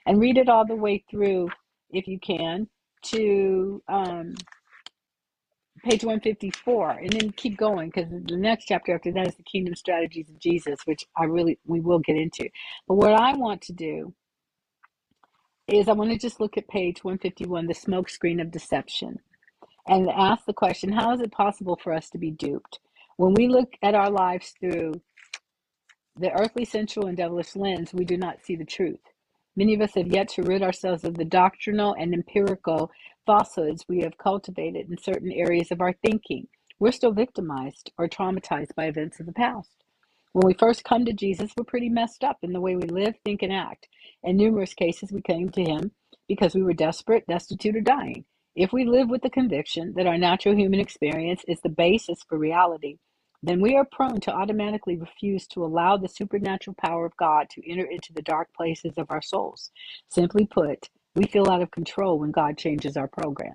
and 0.07 0.21
read 0.21 0.37
it 0.37 0.49
all 0.49 0.67
the 0.67 0.75
way 0.75 1.05
through 1.11 1.49
if 1.91 2.07
you 2.09 2.19
can 2.19 2.69
to 3.03 3.83
um, 3.89 4.35
page 5.83 6.05
154, 6.05 6.91
and 6.91 7.13
then 7.13 7.31
keep 7.33 7.57
going 7.57 7.91
because 7.91 8.11
the 8.11 8.37
next 8.37 8.67
chapter 8.67 8.95
after 8.95 9.13
that 9.13 9.29
is 9.29 9.35
the 9.37 9.43
kingdom 9.43 9.75
strategies 9.75 10.29
of 10.29 10.39
Jesus, 10.39 10.81
which 10.85 11.07
I 11.17 11.25
really 11.25 11.59
we 11.67 11.81
will 11.81 11.99
get 11.99 12.17
into. 12.17 12.49
But 12.89 12.95
what 12.95 13.13
I 13.13 13.35
want 13.37 13.63
to 13.63 13.73
do 13.73 14.15
is 15.69 15.89
I 15.89 15.93
want 15.93 16.11
to 16.11 16.19
just 16.19 16.41
look 16.41 16.57
at 16.57 16.69
page 16.69 17.05
151, 17.05 17.67
the 17.67 17.75
smoke 17.75 18.11
screen 18.11 18.41
of 18.41 18.51
deception 18.51 19.19
and 19.87 20.09
ask 20.09 20.45
the 20.47 20.53
question 20.53 20.93
how 20.93 21.13
is 21.13 21.21
it 21.21 21.33
possible 21.33 21.79
for 21.83 21.93
us 21.93 22.11
to 22.11 22.19
be 22.19 22.31
duped? 22.31 22.79
When 23.17 23.35
we 23.35 23.49
look 23.49 23.73
at 23.83 23.95
our 23.95 24.11
lives 24.11 24.55
through 24.59 24.95
the 26.19 26.33
earthly, 26.33 26.65
sensual, 26.65 27.07
and 27.07 27.17
devilish 27.17 27.57
lens, 27.57 27.93
we 27.93 28.05
do 28.05 28.17
not 28.17 28.43
see 28.43 28.57
the 28.57 28.65
truth. 28.65 29.01
Many 29.57 29.75
of 29.75 29.81
us 29.81 29.95
have 29.95 30.07
yet 30.07 30.29
to 30.31 30.43
rid 30.43 30.63
ourselves 30.63 31.05
of 31.05 31.17
the 31.17 31.25
doctrinal 31.25 31.95
and 31.99 32.15
empirical 32.15 32.91
falsehoods 33.27 33.85
we 33.89 34.01
have 34.01 34.19
cultivated 34.19 34.91
in 34.91 34.99
certain 34.99 35.33
areas 35.33 35.71
of 35.71 35.81
our 35.81 35.93
thinking. 35.93 36.49
We're 36.79 36.93
still 36.93 37.13
victimized 37.13 37.93
or 37.99 38.09
traumatized 38.09 38.75
by 38.75 38.87
events 38.87 39.21
of 39.21 39.27
the 39.27 39.33
past. 39.33 39.85
When 40.33 40.47
we 40.47 40.55
first 40.55 40.85
come 40.85 41.05
to 41.05 41.13
Jesus, 41.13 41.53
we're 41.57 41.65
pretty 41.65 41.89
messed 41.89 42.23
up 42.23 42.39
in 42.43 42.53
the 42.53 42.61
way 42.61 42.77
we 42.77 42.89
live, 42.89 43.15
think, 43.25 43.43
and 43.43 43.53
act. 43.53 43.89
In 44.23 44.37
numerous 44.37 44.75
cases, 44.75 45.11
we 45.11 45.23
came 45.23 45.49
to 45.51 45.65
Him 45.65 45.91
because 46.29 46.55
we 46.55 46.63
were 46.63 46.73
desperate, 46.73 47.27
destitute, 47.27 47.77
or 47.77 47.81
dying. 47.81 48.25
If 48.55 48.73
we 48.73 48.85
live 48.85 49.09
with 49.09 49.23
the 49.23 49.31
conviction 49.31 49.93
that 49.97 50.07
our 50.07 50.19
natural 50.19 50.57
human 50.57 50.81
experience 50.81 51.43
is 51.49 51.61
the 51.61 51.69
basis 51.69 52.23
for 52.29 52.39
reality, 52.39 52.99
then 53.43 53.61
we 53.61 53.75
are 53.75 53.85
prone 53.85 54.21
to 54.21 54.33
automatically 54.33 54.97
refuse 54.97 55.47
to 55.49 55.65
allow 55.65 55.97
the 55.97 56.09
supernatural 56.09 56.77
power 56.79 57.07
of 57.07 57.17
God 57.17 57.49
to 57.51 57.71
enter 57.71 57.87
into 57.87 58.13
the 58.13 58.23
dark 58.23 58.49
places 58.55 58.99
of 58.99 59.11
our 59.11 59.23
souls. 59.23 59.71
Simply 60.11 60.47
put, 60.47 60.91
we 61.15 61.25
feel 61.25 61.51
out 61.51 61.63
of 61.63 61.71
control 61.71 62.19
when 62.19 62.31
God 62.31 62.59
changes 62.59 62.97
our 62.97 63.09
program. 63.09 63.55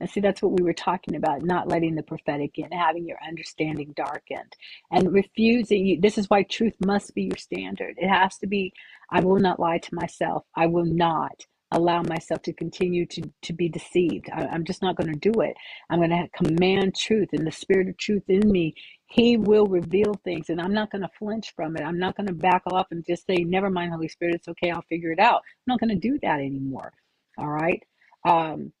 And 0.00 0.10
see, 0.10 0.20
that's 0.20 0.42
what 0.42 0.52
we 0.52 0.62
were 0.64 0.74
talking 0.74 1.14
about, 1.14 1.44
not 1.44 1.68
letting 1.68 1.94
the 1.94 2.02
prophetic 2.02 2.58
in, 2.58 2.72
having 2.72 3.06
your 3.06 3.18
understanding 3.26 3.92
darkened, 3.96 4.54
and 4.90 5.12
refusing. 5.12 6.00
This 6.00 6.18
is 6.18 6.28
why 6.28 6.42
truth 6.42 6.74
must 6.84 7.14
be 7.14 7.22
your 7.24 7.38
standard. 7.38 7.94
It 7.96 8.08
has 8.08 8.36
to 8.38 8.46
be, 8.46 8.72
I 9.10 9.20
will 9.20 9.38
not 9.38 9.60
lie 9.60 9.78
to 9.78 9.94
myself. 9.94 10.44
I 10.56 10.66
will 10.66 10.84
not 10.84 11.46
allow 11.70 12.02
myself 12.02 12.42
to 12.42 12.52
continue 12.52 13.06
to, 13.06 13.22
to 13.42 13.52
be 13.52 13.68
deceived. 13.68 14.28
I, 14.34 14.46
I'm 14.46 14.64
just 14.64 14.82
not 14.82 14.96
going 14.96 15.12
to 15.12 15.18
do 15.18 15.40
it. 15.40 15.54
I'm 15.88 16.00
going 16.00 16.10
to 16.10 16.28
command 16.36 16.96
truth, 16.96 17.28
and 17.32 17.46
the 17.46 17.52
spirit 17.52 17.88
of 17.88 17.96
truth 17.96 18.24
in 18.28 18.50
me, 18.50 18.74
He 19.14 19.36
will 19.36 19.66
reveal 19.68 20.14
things, 20.24 20.50
and 20.50 20.60
I'm 20.60 20.74
not 20.74 20.90
going 20.90 21.02
to 21.02 21.10
flinch 21.20 21.54
from 21.54 21.76
it. 21.76 21.84
I'm 21.84 22.00
not 22.00 22.16
going 22.16 22.26
to 22.26 22.34
back 22.34 22.64
off 22.72 22.88
and 22.90 23.06
just 23.06 23.26
say, 23.28 23.36
never 23.36 23.70
mind, 23.70 23.92
Holy 23.92 24.08
Spirit, 24.08 24.34
it's 24.34 24.48
okay, 24.48 24.72
I'll 24.72 24.82
figure 24.88 25.12
it 25.12 25.20
out. 25.20 25.36
I'm 25.36 25.68
not 25.74 25.80
going 25.80 25.90
to 25.90 26.08
do 26.08 26.18
that 26.22 26.40
anymore. 26.40 26.92
All 27.38 27.46
right. 27.48 27.80
Um, 28.24 28.72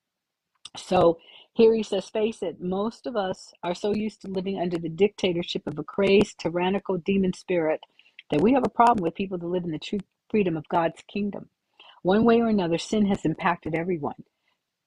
so 0.76 1.18
here 1.54 1.72
he 1.72 1.84
says, 1.84 2.08
face 2.10 2.42
it, 2.42 2.60
most 2.60 3.06
of 3.06 3.16
us 3.16 3.52
are 3.62 3.76
so 3.76 3.94
used 3.94 4.22
to 4.22 4.28
living 4.28 4.60
under 4.60 4.76
the 4.76 4.88
dictatorship 4.88 5.68
of 5.68 5.78
a 5.78 5.84
crazed, 5.84 6.38
tyrannical 6.40 6.98
demon 6.98 7.32
spirit 7.32 7.80
that 8.32 8.40
we 8.40 8.54
have 8.54 8.64
a 8.66 8.70
problem 8.70 9.04
with 9.04 9.14
people 9.14 9.38
that 9.38 9.46
live 9.46 9.64
in 9.64 9.70
the 9.70 9.78
true 9.78 10.00
freedom 10.30 10.56
of 10.56 10.68
God's 10.68 11.02
kingdom. 11.12 11.48
One 12.02 12.24
way 12.24 12.40
or 12.40 12.48
another, 12.48 12.78
sin 12.78 13.06
has 13.06 13.24
impacted 13.24 13.76
everyone. 13.76 14.24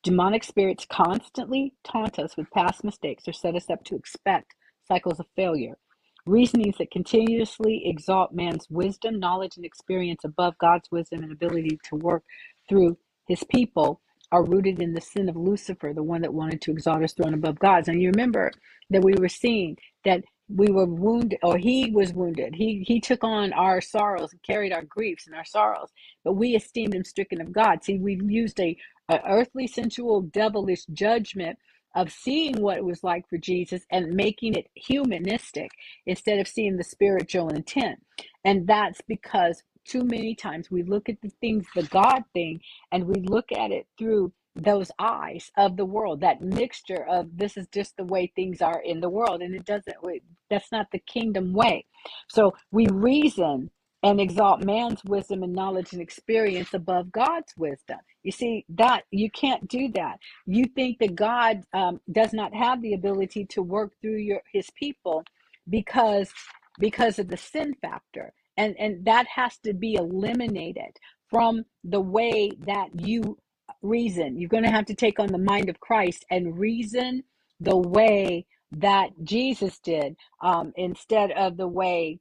Demonic 0.03 0.43
spirits 0.43 0.85
constantly 0.89 1.73
taunt 1.85 2.19
us 2.19 2.37
with 2.37 2.51
past 2.51 2.83
mistakes 2.83 3.27
or 3.27 3.33
set 3.33 3.55
us 3.55 3.69
up 3.69 3.85
to 3.85 3.95
expect 3.95 4.55
cycles 4.87 5.19
of 5.19 5.27
failure. 5.35 5.77
Reasonings 6.25 6.77
that 6.79 6.91
continuously 6.91 7.83
exalt 7.85 8.33
man's 8.33 8.69
wisdom, 8.69 9.19
knowledge, 9.19 9.57
and 9.57 9.65
experience 9.65 10.23
above 10.25 10.57
God's 10.59 10.91
wisdom 10.91 11.23
and 11.23 11.31
ability 11.31 11.79
to 11.89 11.95
work 11.95 12.23
through 12.69 12.97
his 13.27 13.43
people 13.45 14.01
are 14.31 14.45
rooted 14.45 14.81
in 14.81 14.93
the 14.93 15.01
sin 15.01 15.29
of 15.29 15.37
Lucifer, 15.37 15.93
the 15.93 16.03
one 16.03 16.21
that 16.21 16.33
wanted 16.33 16.61
to 16.61 16.71
exalt 16.71 17.01
his 17.01 17.13
throne 17.13 17.33
above 17.33 17.59
God's. 17.59 17.87
And 17.89 18.01
you 18.01 18.11
remember 18.11 18.51
that 18.91 19.03
we 19.03 19.13
were 19.15 19.29
seeing 19.29 19.77
that 20.05 20.23
we 20.49 20.67
were 20.69 20.85
wounded, 20.85 21.39
or 21.43 21.57
he 21.57 21.91
was 21.91 22.13
wounded. 22.13 22.55
He 22.55 22.83
he 22.87 23.01
took 23.01 23.23
on 23.23 23.53
our 23.53 23.81
sorrows 23.81 24.31
and 24.33 24.43
carried 24.43 24.73
our 24.73 24.83
griefs 24.83 25.27
and 25.27 25.35
our 25.35 25.45
sorrows, 25.45 25.89
but 26.23 26.33
we 26.33 26.55
esteemed 26.55 26.95
him 26.95 27.03
stricken 27.05 27.41
of 27.41 27.51
God. 27.51 27.83
See, 27.83 27.97
we've 27.97 28.29
used 28.29 28.59
a 28.59 28.77
an 29.09 29.19
earthly, 29.27 29.67
sensual, 29.67 30.21
devilish 30.21 30.85
judgment 30.93 31.57
of 31.97 32.13
seeing 32.13 32.61
what 32.61 32.77
it 32.77 32.85
was 32.85 33.03
like 33.03 33.29
for 33.29 33.39
Jesus 33.39 33.83
and 33.91 34.15
making 34.15 34.55
it 34.55 34.69
humanistic 34.75 35.71
instead 36.05 36.39
of 36.39 36.47
seeing 36.47 36.77
the 36.77 36.85
spiritual 36.85 37.49
intent. 37.49 37.99
And 38.45 38.67
that's 38.67 39.01
because 39.09 39.63
too 39.85 40.05
many 40.05 40.35
times 40.35 40.71
we 40.71 40.83
look 40.83 41.09
at 41.09 41.21
the 41.23 41.31
things, 41.41 41.67
the 41.75 41.83
God 41.83 42.23
thing, 42.33 42.61
and 42.93 43.05
we 43.05 43.21
look 43.23 43.51
at 43.51 43.71
it 43.71 43.87
through 43.99 44.33
those 44.55 44.91
eyes 44.99 45.51
of 45.57 45.77
the 45.77 45.85
world, 45.85 46.21
that 46.21 46.41
mixture 46.41 47.05
of 47.09 47.29
this 47.37 47.57
is 47.57 47.67
just 47.73 47.97
the 47.97 48.05
way 48.05 48.31
things 48.35 48.61
are 48.61 48.81
in 48.81 49.01
the 49.01 49.09
world. 49.09 49.41
And 49.41 49.55
it 49.55 49.65
doesn't, 49.65 49.97
that's 50.49 50.71
not 50.71 50.87
the 50.91 50.99
kingdom 50.99 51.53
way. 51.53 51.85
So 52.29 52.53
we 52.71 52.87
reason 52.87 53.71
and 54.03 54.21
exalt 54.21 54.63
man's 54.63 55.03
wisdom 55.05 55.43
and 55.43 55.53
knowledge 55.53 55.93
and 55.93 56.01
experience 56.01 56.73
above 56.73 57.11
God's 57.11 57.53
wisdom. 57.57 57.99
You 58.23 58.31
see 58.31 58.65
that 58.69 59.03
you 59.11 59.29
can't 59.31 59.67
do 59.67 59.89
that. 59.93 60.19
You 60.45 60.65
think 60.75 60.99
that 60.99 61.15
God 61.15 61.63
um, 61.73 61.99
does 62.11 62.33
not 62.33 62.53
have 62.53 62.81
the 62.81 62.93
ability 62.93 63.45
to 63.51 63.61
work 63.61 63.93
through 64.01 64.17
your 64.17 64.41
His 64.53 64.69
people 64.71 65.23
because 65.69 66.31
because 66.79 67.19
of 67.19 67.27
the 67.27 67.37
sin 67.37 67.75
factor, 67.81 68.33
and 68.57 68.75
and 68.79 69.05
that 69.05 69.27
has 69.27 69.57
to 69.59 69.73
be 69.73 69.95
eliminated 69.95 70.97
from 71.29 71.65
the 71.83 72.01
way 72.01 72.51
that 72.65 72.89
you 73.01 73.37
reason. 73.81 74.37
You're 74.39 74.49
going 74.49 74.63
to 74.63 74.71
have 74.71 74.85
to 74.85 74.95
take 74.95 75.19
on 75.19 75.27
the 75.27 75.37
mind 75.37 75.69
of 75.69 75.79
Christ 75.79 76.25
and 76.31 76.57
reason 76.57 77.23
the 77.59 77.77
way 77.77 78.45
that 78.71 79.09
Jesus 79.23 79.79
did 79.79 80.15
um, 80.41 80.73
instead 80.75 81.31
of 81.31 81.57
the 81.57 81.67
way 81.67 82.19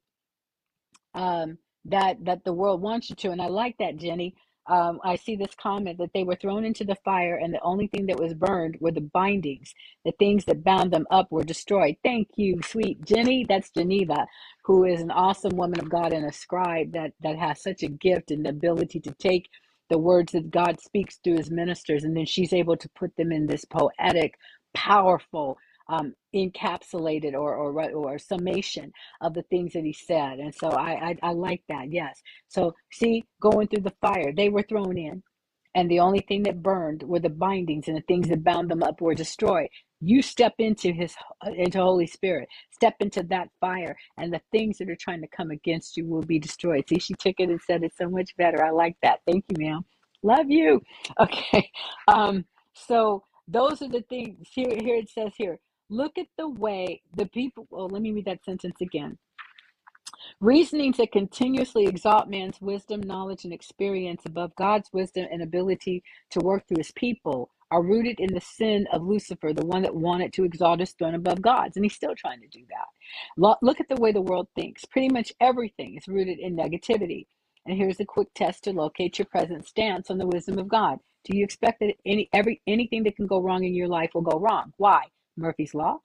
um, 1.14 1.58
that 1.90 2.24
that 2.24 2.44
the 2.44 2.54
world 2.54 2.82
wants 2.82 3.10
you 3.10 3.16
to. 3.16 3.30
And 3.30 3.42
I 3.42 3.48
like 3.48 3.76
that, 3.78 3.96
Jenny. 3.98 4.34
Um, 4.68 5.00
I 5.04 5.16
see 5.16 5.36
this 5.36 5.54
comment 5.60 5.98
that 5.98 6.10
they 6.14 6.24
were 6.24 6.36
thrown 6.36 6.64
into 6.64 6.84
the 6.84 6.96
fire, 7.04 7.36
and 7.36 7.54
the 7.54 7.62
only 7.62 7.88
thing 7.88 8.06
that 8.06 8.20
was 8.20 8.34
burned 8.34 8.76
were 8.80 8.92
the 8.92 9.02
bindings. 9.02 9.74
The 10.04 10.12
things 10.18 10.44
that 10.46 10.64
bound 10.64 10.92
them 10.92 11.06
up 11.10 11.32
were 11.32 11.44
destroyed. 11.44 11.96
Thank 12.04 12.28
you, 12.36 12.60
sweet 12.64 13.04
Jenny. 13.04 13.46
That's 13.48 13.70
Geneva, 13.70 14.26
who 14.64 14.84
is 14.84 15.02
an 15.02 15.10
awesome 15.12 15.56
woman 15.56 15.80
of 15.80 15.90
God 15.90 16.12
and 16.12 16.26
a 16.26 16.32
scribe 16.32 16.92
that 16.92 17.12
that 17.22 17.38
has 17.38 17.62
such 17.62 17.82
a 17.82 17.88
gift 17.88 18.30
and 18.30 18.44
the 18.46 18.50
ability 18.50 19.00
to 19.00 19.12
take 19.20 19.48
the 19.90 19.98
words 19.98 20.32
that 20.32 20.50
God 20.50 20.80
speaks 20.80 21.18
through 21.24 21.38
his 21.38 21.52
ministers, 21.52 22.04
and 22.04 22.16
then 22.16 22.26
she's 22.26 22.54
able 22.54 22.76
to 22.78 22.90
put 22.90 23.16
them 23.16 23.32
in 23.32 23.46
this 23.46 23.66
poetic, 23.66 24.36
powerful, 24.74 25.58
um, 25.88 26.14
encapsulated 26.34 27.34
or, 27.34 27.54
or 27.56 27.90
or 27.92 28.18
summation 28.18 28.92
of 29.20 29.34
the 29.34 29.42
things 29.44 29.72
that 29.74 29.84
he 29.84 29.92
said. 29.92 30.38
And 30.38 30.54
so 30.54 30.68
I, 30.70 31.10
I, 31.10 31.30
I 31.30 31.32
like 31.32 31.62
that. 31.68 31.92
Yes. 31.92 32.22
So 32.48 32.74
see, 32.92 33.24
going 33.40 33.68
through 33.68 33.82
the 33.82 33.94
fire, 34.00 34.32
they 34.36 34.48
were 34.48 34.62
thrown 34.62 34.98
in, 34.98 35.22
and 35.74 35.90
the 35.90 36.00
only 36.00 36.20
thing 36.20 36.44
that 36.44 36.62
burned 36.62 37.02
were 37.04 37.20
the 37.20 37.30
bindings, 37.30 37.88
and 37.88 37.96
the 37.96 38.02
things 38.02 38.28
that 38.28 38.44
bound 38.44 38.70
them 38.70 38.82
up 38.82 39.00
were 39.00 39.14
destroyed. 39.14 39.68
You 40.00 40.22
step 40.22 40.54
into 40.58 40.92
his 40.92 41.14
into 41.56 41.78
Holy 41.80 42.06
Spirit, 42.06 42.48
step 42.70 42.96
into 43.00 43.22
that 43.24 43.48
fire, 43.60 43.96
and 44.18 44.32
the 44.32 44.42
things 44.52 44.78
that 44.78 44.90
are 44.90 44.96
trying 44.96 45.22
to 45.22 45.28
come 45.28 45.50
against 45.50 45.96
you 45.96 46.06
will 46.06 46.22
be 46.22 46.38
destroyed. 46.38 46.84
See, 46.88 46.98
she 46.98 47.14
took 47.14 47.36
it 47.38 47.50
and 47.50 47.60
said 47.62 47.82
it 47.82 47.94
so 47.96 48.08
much 48.10 48.36
better. 48.36 48.64
I 48.64 48.70
like 48.70 48.96
that. 49.02 49.20
Thank 49.26 49.44
you, 49.50 49.56
ma'am. 49.66 49.84
Love 50.22 50.50
you. 50.50 50.82
Okay. 51.20 51.70
Um, 52.08 52.44
so 52.74 53.24
those 53.48 53.82
are 53.82 53.88
the 53.88 54.02
things 54.10 54.48
here. 54.52 54.70
Here 54.82 54.96
it 54.96 55.10
says 55.10 55.32
here. 55.36 55.58
Look 55.90 56.18
at 56.18 56.28
the 56.38 56.48
way 56.48 57.02
the 57.16 57.26
people. 57.26 57.68
Oh, 57.72 57.86
let 57.86 58.02
me 58.02 58.12
read 58.12 58.26
that 58.26 58.44
sentence 58.44 58.80
again 58.80 59.14
Reasonings 60.40 60.98
that 60.98 61.12
continuously 61.12 61.86
exalt 61.88 62.30
man's 62.30 62.62
wisdom, 62.62 63.02
knowledge, 63.02 63.44
and 63.44 63.52
experience 63.52 64.22
above 64.26 64.56
God's 64.56 64.88
wisdom 64.94 65.26
and 65.32 65.42
ability 65.42 66.04
to 66.30 66.40
work 66.40 66.68
through 66.68 66.78
his 66.78 66.92
people 66.92 67.50
are 67.72 67.82
rooted 67.82 68.20
in 68.20 68.32
the 68.34 68.40
sin 68.40 68.86
of 68.94 69.02
Lucifer, 69.02 69.52
the 69.52 69.66
one 69.66 69.82
that 69.82 69.96
wanted 69.96 70.32
to 70.34 70.44
exalt 70.44 70.80
his 70.80 70.92
throne 70.92 71.16
above 71.16 71.42
God's. 71.42 71.76
And 71.76 71.84
he's 71.84 71.96
still 71.96 72.14
trying 72.16 72.40
to 72.42 72.48
do 72.48 72.64
that. 72.70 72.86
Look 73.64 73.80
at 73.80 73.88
the 73.90 73.96
way 73.96 74.12
the 74.12 74.22
world 74.22 74.48
thinks. 74.56 74.86
Pretty 74.86 75.10
much 75.10 75.34
everything 75.40 75.96
is 75.96 76.08
rooted 76.08 76.38
in 76.38 76.56
negativity. 76.56 77.26
And 77.66 77.76
here's 77.76 78.00
a 78.00 78.06
quick 78.06 78.28
test 78.36 78.64
to 78.66 78.72
locate 78.72 79.18
your 79.18 79.26
present 79.26 79.66
stance 79.66 80.12
on 80.12 80.18
the 80.20 80.28
wisdom 80.28 80.60
of 80.60 80.68
God. 80.68 81.00
Do 81.24 81.36
you 81.36 81.44
expect 81.44 81.80
that 81.80 81.96
any 82.06 82.30
every 82.32 82.62
anything 82.68 83.04
that 83.04 83.16
can 83.16 83.26
go 83.26 83.42
wrong 83.42 83.64
in 83.64 83.74
your 83.74 83.88
life 83.88 84.12
will 84.14 84.22
go 84.22 84.38
wrong? 84.38 84.72
Why? 84.78 85.04
Murphy's 85.36 85.74
Law? 85.74 85.98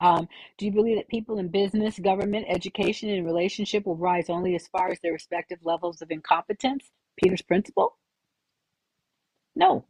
Um, 0.00 0.28
do 0.58 0.66
you 0.66 0.72
believe 0.72 0.96
that 0.98 1.08
people 1.08 1.38
in 1.38 1.48
business, 1.48 1.98
government, 1.98 2.46
education, 2.48 3.08
and 3.10 3.24
relationship 3.24 3.86
will 3.86 3.96
rise 3.96 4.28
only 4.28 4.54
as 4.54 4.68
far 4.68 4.88
as 4.90 4.98
their 5.00 5.12
respective 5.12 5.60
levels 5.64 6.02
of 6.02 6.10
incompetence? 6.10 6.90
Peter's 7.16 7.42
principle? 7.42 7.96
No. 9.54 9.86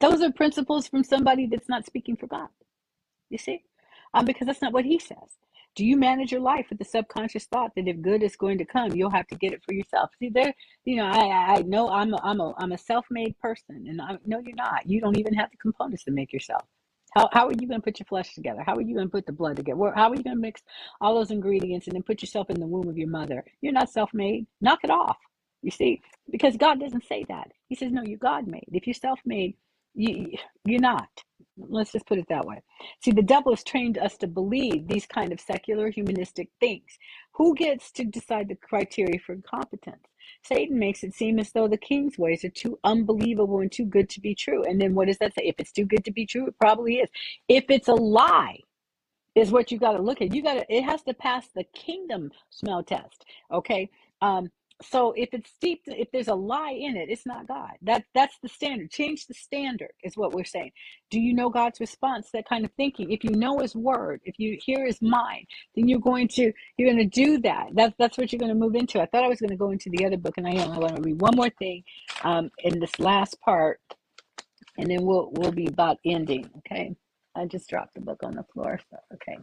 Those 0.00 0.20
are 0.22 0.32
principles 0.32 0.88
from 0.88 1.04
somebody 1.04 1.46
that's 1.46 1.68
not 1.68 1.86
speaking 1.86 2.16
for 2.16 2.26
God. 2.26 2.48
You 3.30 3.38
see? 3.38 3.62
Um, 4.12 4.24
because 4.24 4.46
that's 4.46 4.60
not 4.62 4.72
what 4.72 4.84
he 4.84 4.98
says. 4.98 5.38
Do 5.74 5.86
you 5.86 5.96
manage 5.96 6.32
your 6.32 6.40
life 6.42 6.66
with 6.68 6.78
the 6.78 6.84
subconscious 6.84 7.46
thought 7.46 7.72
that 7.76 7.88
if 7.88 8.02
good 8.02 8.22
is 8.22 8.36
going 8.36 8.58
to 8.58 8.64
come, 8.66 8.92
you'll 8.92 9.10
have 9.10 9.26
to 9.28 9.36
get 9.36 9.54
it 9.54 9.62
for 9.64 9.72
yourself? 9.72 10.10
See, 10.18 10.28
there, 10.28 10.52
you 10.84 10.96
know, 10.96 11.06
I, 11.06 11.56
I 11.56 11.62
know 11.62 11.88
I'm 11.88 12.12
a, 12.12 12.20
I'm 12.22 12.40
a, 12.40 12.54
I'm 12.58 12.72
a 12.72 12.78
self-made 12.78 13.38
person, 13.38 13.86
and 13.88 14.02
I 14.02 14.18
no, 14.26 14.38
you're 14.40 14.54
not. 14.54 14.86
You 14.86 15.00
don't 15.00 15.18
even 15.18 15.32
have 15.34 15.50
the 15.50 15.56
components 15.56 16.04
to 16.04 16.10
make 16.10 16.30
yourself. 16.32 16.64
How, 17.14 17.28
how 17.32 17.46
are 17.48 17.52
you 17.52 17.68
going 17.68 17.80
to 17.80 17.84
put 17.84 17.98
your 17.98 18.06
flesh 18.06 18.34
together? 18.34 18.62
How 18.64 18.76
are 18.76 18.80
you 18.80 18.94
going 18.94 19.06
to 19.06 19.12
put 19.12 19.26
the 19.26 19.32
blood 19.32 19.56
together? 19.56 19.92
How 19.94 20.10
are 20.10 20.16
you 20.16 20.22
going 20.22 20.36
to 20.36 20.40
mix 20.40 20.62
all 21.00 21.14
those 21.14 21.30
ingredients 21.30 21.86
and 21.86 21.94
then 21.94 22.02
put 22.02 22.22
yourself 22.22 22.48
in 22.50 22.58
the 22.58 22.66
womb 22.66 22.88
of 22.88 22.96
your 22.96 23.08
mother? 23.08 23.44
You're 23.60 23.72
not 23.72 23.90
self 23.90 24.14
made. 24.14 24.46
Knock 24.60 24.80
it 24.84 24.90
off. 24.90 25.18
You 25.62 25.70
see, 25.70 26.02
because 26.30 26.56
God 26.56 26.80
doesn't 26.80 27.06
say 27.06 27.24
that. 27.28 27.52
He 27.68 27.74
says, 27.74 27.92
no, 27.92 28.02
you're 28.02 28.18
God 28.18 28.46
made. 28.46 28.66
If 28.72 28.86
you're 28.86 28.94
self 28.94 29.20
made, 29.24 29.54
you, 29.94 30.32
you're 30.64 30.80
not. 30.80 31.08
Let's 31.56 31.92
just 31.92 32.06
put 32.06 32.18
it 32.18 32.26
that 32.28 32.46
way. 32.46 32.62
See, 33.02 33.10
the 33.10 33.22
devil 33.22 33.52
has 33.52 33.62
trained 33.62 33.98
us 33.98 34.16
to 34.18 34.26
believe 34.26 34.88
these 34.88 35.06
kind 35.06 35.32
of 35.32 35.40
secular 35.40 35.90
humanistic 35.90 36.48
things. 36.60 36.98
Who 37.32 37.54
gets 37.54 37.92
to 37.92 38.04
decide 38.04 38.48
the 38.48 38.56
criteria 38.56 39.18
for 39.18 39.36
competence? 39.36 40.06
Satan 40.44 40.78
makes 40.78 41.04
it 41.04 41.14
seem 41.14 41.38
as 41.38 41.52
though 41.52 41.68
the 41.68 41.76
king's 41.76 42.18
ways 42.18 42.44
are 42.44 42.50
too 42.50 42.78
unbelievable 42.84 43.60
and 43.60 43.70
too 43.70 43.84
good 43.84 44.08
to 44.10 44.20
be 44.20 44.34
true. 44.34 44.64
And 44.64 44.80
then 44.80 44.94
what 44.94 45.08
does 45.08 45.18
that 45.18 45.34
say? 45.34 45.42
If 45.44 45.56
it's 45.58 45.72
too 45.72 45.84
good 45.84 46.04
to 46.04 46.12
be 46.12 46.26
true, 46.26 46.46
it 46.46 46.58
probably 46.58 46.96
is. 46.96 47.10
If 47.48 47.66
it's 47.68 47.88
a 47.88 47.94
lie, 47.94 48.58
is 49.34 49.50
what 49.50 49.72
you 49.72 49.78
got 49.78 49.92
to 49.92 50.02
look 50.02 50.20
at. 50.20 50.34
You 50.34 50.42
got 50.42 50.54
to, 50.54 50.74
it 50.74 50.82
has 50.82 51.02
to 51.04 51.14
pass 51.14 51.48
the 51.54 51.64
kingdom 51.74 52.30
smell 52.50 52.82
test. 52.82 53.24
Okay. 53.50 53.90
Um, 54.20 54.50
so 54.82 55.12
if 55.16 55.30
it's 55.32 55.50
steeped 55.50 55.88
if 55.88 56.10
there's 56.12 56.28
a 56.28 56.34
lie 56.34 56.72
in 56.72 56.96
it 56.96 57.08
it's 57.10 57.26
not 57.26 57.46
god. 57.48 57.72
That 57.82 58.04
that's 58.14 58.36
the 58.42 58.48
standard. 58.48 58.90
Change 58.90 59.26
the 59.26 59.34
standard 59.34 59.92
is 60.02 60.16
what 60.16 60.32
we're 60.32 60.44
saying. 60.44 60.72
Do 61.10 61.20
you 61.20 61.34
know 61.34 61.50
god's 61.50 61.80
response? 61.80 62.30
That 62.32 62.48
kind 62.48 62.64
of 62.64 62.72
thinking. 62.72 63.12
If 63.12 63.24
you 63.24 63.30
know 63.30 63.58
his 63.60 63.74
word 63.76 64.20
if 64.24 64.38
you 64.38 64.58
hear 64.64 64.86
his 64.86 65.00
mind 65.02 65.46
then 65.76 65.88
you're 65.88 66.00
going 66.00 66.28
to 66.28 66.52
you're 66.76 66.92
going 66.92 67.10
to 67.10 67.24
do 67.24 67.38
that. 67.40 67.68
That's 67.74 67.94
that's 67.98 68.18
what 68.18 68.32
you're 68.32 68.40
going 68.40 68.52
to 68.52 68.58
move 68.58 68.74
into. 68.74 69.00
I 69.00 69.06
thought 69.06 69.24
i 69.24 69.28
was 69.28 69.40
going 69.40 69.50
to 69.50 69.56
go 69.56 69.70
into 69.70 69.90
the 69.90 70.04
other 70.06 70.16
book 70.16 70.34
and 70.38 70.46
i 70.46 70.52
am. 70.52 70.72
I 70.72 70.78
want 70.78 70.96
to 70.96 71.02
read 71.02 71.20
one 71.20 71.36
more 71.36 71.50
thing 71.50 71.84
um, 72.24 72.50
in 72.58 72.80
this 72.80 72.98
last 72.98 73.40
part 73.40 73.80
and 74.78 74.90
then 74.90 75.04
we'll 75.04 75.30
we'll 75.32 75.52
be 75.52 75.66
about 75.66 75.98
ending 76.04 76.48
okay? 76.58 76.94
I 77.36 77.46
just 77.46 77.68
dropped 77.68 77.94
the 77.94 78.00
book 78.00 78.20
on 78.22 78.34
the 78.34 78.44
floor 78.52 78.80
so 78.90 78.96
okay. 79.14 79.38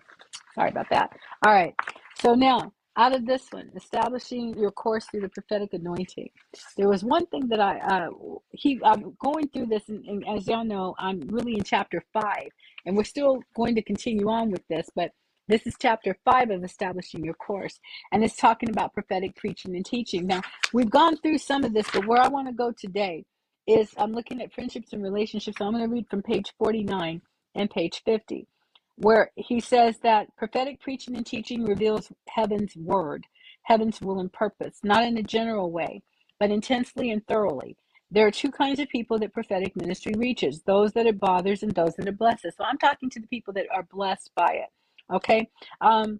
Sorry 0.56 0.70
about 0.70 0.90
that. 0.90 1.12
All 1.46 1.54
right. 1.54 1.76
So 2.22 2.34
now 2.36 2.74
out 2.98 3.16
of 3.16 3.26
this 3.26 3.52
one, 3.52 3.72
establishing 3.76 4.58
your 4.58 4.72
course 4.72 5.06
through 5.06 5.22
the 5.22 5.30
prophetic 5.30 5.74
anointing. 5.74 6.30
There 6.78 6.90
was 6.90 7.04
one 7.04 7.26
thing 7.28 7.48
that 7.48 7.60
I 7.60 7.80
uh, 7.80 8.10
he 8.52 8.80
I'm 8.84 9.16
going 9.24 9.48
through 9.50 9.68
this, 9.68 9.88
and, 9.90 10.06
and 10.06 10.28
as 10.28 10.48
y'all 10.48 10.66
know, 10.66 10.96
I'm 10.98 11.22
really 11.28 11.54
in 11.54 11.64
chapter 11.64 12.04
five, 12.14 12.50
and 12.86 12.98
we're 12.98 13.04
still 13.04 13.42
going 13.56 13.76
to 13.76 13.82
continue 13.82 14.30
on 14.30 14.52
with 14.52 14.68
this, 14.68 14.90
but 14.96 15.12
this 15.48 15.66
is 15.66 15.76
chapter 15.80 16.18
five 16.26 16.52
of 16.52 16.64
establishing 16.64 17.24
your 17.24 17.34
course, 17.36 17.80
and 18.12 18.24
it's 18.24 18.36
talking 18.36 18.70
about 18.70 18.94
prophetic 18.94 19.36
preaching 19.36 19.76
and 19.76 19.86
teaching. 19.86 20.28
Now 20.28 20.42
we've 20.74 20.90
gone 20.90 21.18
through 21.18 21.38
some 21.38 21.64
of 21.64 21.74
this, 21.74 21.88
but 21.92 22.06
where 22.06 22.22
I 22.22 22.28
want 22.28 22.48
to 22.48 22.54
go 22.54 22.72
today 22.72 23.26
is 23.68 23.94
I'm 23.98 24.14
looking 24.14 24.42
at 24.42 24.54
friendships 24.54 24.94
and 24.94 25.04
relationships. 25.04 25.58
So 25.60 25.66
I'm 25.66 25.74
going 25.74 25.88
to 25.88 25.94
read 25.94 26.08
from 26.10 26.24
page 26.24 26.52
49 26.58 27.22
and 27.56 27.70
page 27.70 28.02
50 28.04 28.48
where 29.00 29.32
he 29.36 29.60
says 29.60 29.98
that 30.00 30.36
prophetic 30.38 30.82
preaching 30.82 31.16
and 31.18 31.26
teaching 31.26 31.66
reveals 31.66 32.12
heaven's 32.30 32.76
word, 32.76 33.26
heaven's 33.64 34.02
will 34.02 34.20
and 34.20 34.32
purpose, 34.34 34.80
not 34.84 35.04
in 35.04 35.18
a 35.18 35.24
general 35.24 35.72
way, 35.72 36.04
but 36.40 36.52
intensely 36.52 37.12
and 37.12 37.26
thoroughly. 37.28 37.78
There 38.12 38.28
are 38.28 38.32
two 38.32 38.52
kinds 38.52 38.80
of 38.80 38.90
people 38.90 39.20
that 39.20 39.34
prophetic 39.34 39.76
ministry 39.76 40.14
reaches 40.18 40.64
those 40.64 40.94
that 40.94 41.08
it 41.08 41.20
bothers 41.20 41.64
and 41.64 41.74
those 41.74 41.96
that 41.96 42.08
it 42.08 42.18
blesses. 42.18 42.56
So 42.58 42.64
I'm 42.66 42.78
talking 42.78 43.10
to 43.12 43.20
the 43.20 43.28
people 43.28 43.54
that 43.54 43.68
are 43.74 43.84
blessed 43.84 44.32
by 44.36 44.54
it. 44.54 44.70
Okay. 45.16 45.50
Um, 45.82 46.20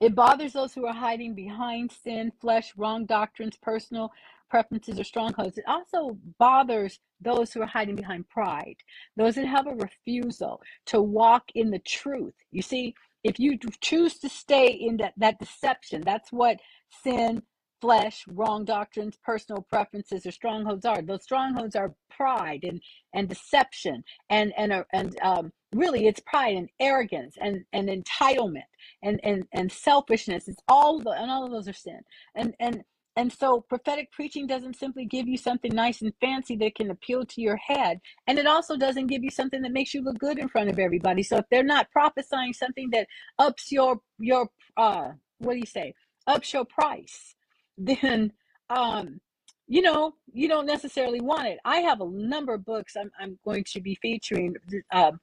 it 0.00 0.14
bothers 0.14 0.54
those 0.54 0.74
who 0.74 0.86
are 0.86 0.94
hiding 0.94 1.34
behind 1.34 1.92
sin, 1.92 2.32
flesh, 2.40 2.72
wrong 2.76 3.06
doctrines, 3.06 3.56
personal 3.62 4.12
preferences, 4.52 5.00
or 5.00 5.04
strongholds. 5.04 5.56
It 5.56 5.64
also 5.66 6.18
bothers 6.38 7.00
those 7.22 7.54
who 7.54 7.62
are 7.62 7.66
hiding 7.66 7.96
behind 7.96 8.28
pride, 8.28 8.76
those 9.16 9.36
that 9.36 9.46
have 9.46 9.66
a 9.66 9.74
refusal 9.74 10.60
to 10.86 11.00
walk 11.00 11.44
in 11.54 11.70
the 11.70 11.78
truth. 11.78 12.34
You 12.50 12.60
see, 12.60 12.94
if 13.24 13.40
you 13.40 13.58
choose 13.80 14.18
to 14.18 14.28
stay 14.28 14.68
in 14.68 14.98
that, 14.98 15.14
that 15.16 15.38
deception, 15.38 16.02
that's 16.02 16.30
what 16.30 16.58
sin, 17.02 17.42
flesh, 17.80 18.24
wrong 18.28 18.66
doctrines, 18.66 19.16
personal 19.24 19.62
preferences, 19.70 20.26
or 20.26 20.32
strongholds 20.32 20.84
are. 20.84 21.00
Those 21.00 21.22
strongholds 21.22 21.74
are 21.74 21.94
pride 22.10 22.62
and, 22.62 22.82
and 23.14 23.30
deception 23.30 24.04
and 24.28 24.52
and 24.58 24.70
uh, 24.70 24.84
and 24.92 25.18
um, 25.22 25.50
really 25.74 26.06
it's 26.06 26.20
pride 26.20 26.56
and 26.56 26.68
arrogance 26.78 27.36
and, 27.40 27.64
and 27.72 27.88
entitlement 27.88 28.70
and, 29.02 29.18
and, 29.24 29.44
and 29.54 29.72
selfishness. 29.72 30.46
It's 30.46 30.62
all 30.68 31.00
the 31.00 31.10
and 31.10 31.30
all 31.30 31.46
of 31.46 31.52
those 31.52 31.68
are 31.68 31.72
sin. 31.72 32.00
And 32.34 32.54
and 32.60 32.84
and 33.16 33.32
so 33.32 33.60
prophetic 33.60 34.10
preaching 34.12 34.46
doesn't 34.46 34.76
simply 34.76 35.04
give 35.04 35.28
you 35.28 35.36
something 35.36 35.74
nice 35.74 36.00
and 36.02 36.12
fancy 36.20 36.56
that 36.56 36.74
can 36.74 36.90
appeal 36.90 37.24
to 37.26 37.40
your 37.40 37.56
head. 37.56 38.00
And 38.26 38.38
it 38.38 38.46
also 38.46 38.76
doesn't 38.76 39.08
give 39.08 39.22
you 39.22 39.30
something 39.30 39.60
that 39.62 39.72
makes 39.72 39.92
you 39.92 40.02
look 40.02 40.18
good 40.18 40.38
in 40.38 40.48
front 40.48 40.70
of 40.70 40.78
everybody. 40.78 41.22
So 41.22 41.36
if 41.38 41.44
they're 41.50 41.62
not 41.62 41.90
prophesying 41.90 42.52
something 42.52 42.90
that 42.90 43.06
ups 43.38 43.70
your 43.70 44.00
your 44.18 44.48
uh 44.76 45.08
what 45.38 45.54
do 45.54 45.58
you 45.58 45.66
say? 45.66 45.92
up 46.26 46.42
your 46.52 46.64
price, 46.64 47.34
then 47.78 48.32
um, 48.70 49.20
you 49.68 49.82
know 49.82 50.14
you 50.32 50.48
don't 50.48 50.66
necessarily 50.66 51.20
want 51.20 51.46
it. 51.46 51.58
I 51.64 51.78
have 51.78 52.00
a 52.00 52.08
number 52.10 52.54
of 52.54 52.64
books 52.64 52.94
I'm 52.96 53.10
I'm 53.20 53.38
going 53.44 53.64
to 53.72 53.80
be 53.80 53.98
featuring. 54.00 54.54
Um, 54.92 55.20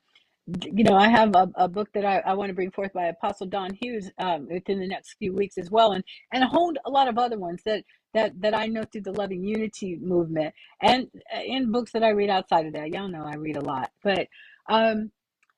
you 0.72 0.84
know, 0.84 0.96
I 0.96 1.10
have 1.10 1.36
a, 1.36 1.50
a 1.56 1.68
book 1.68 1.90
that 1.94 2.06
I, 2.06 2.20
I 2.20 2.34
want 2.34 2.50
to 2.50 2.54
bring 2.54 2.72
forth 2.72 2.94
by 2.94 3.06
Apostle 3.06 3.48
Don 3.48 3.74
Hughes 3.74 4.12
um, 4.18 4.48
within 4.50 4.80
the 4.80 4.88
next 4.88 5.16
few 5.20 5.34
weeks 5.34 5.58
as 5.58 5.70
well, 5.70 5.92
and 5.94 6.04
and 6.34 6.44
a 6.44 6.48
whole 6.48 6.74
a 6.86 6.90
lot 6.90 7.08
of 7.08 7.18
other 7.18 7.38
ones 7.38 7.62
that 7.66 7.84
that 8.14 8.40
that 8.42 8.56
I 8.56 8.68
know 8.68 8.84
through 8.84 9.02
the 9.02 9.12
Loving 9.12 9.44
Unity 9.44 9.98
movement, 10.02 10.54
and 10.82 11.08
in 11.46 11.72
books 11.72 11.92
that 11.92 12.04
I 12.04 12.10
read 12.10 12.30
outside 12.30 12.66
of 12.66 12.74
that. 12.74 12.90
Y'all 12.90 13.08
know 13.08 13.24
I 13.26 13.36
read 13.36 13.58
a 13.58 13.62
lot, 13.62 13.92
but 14.04 14.28
um, 14.70 15.12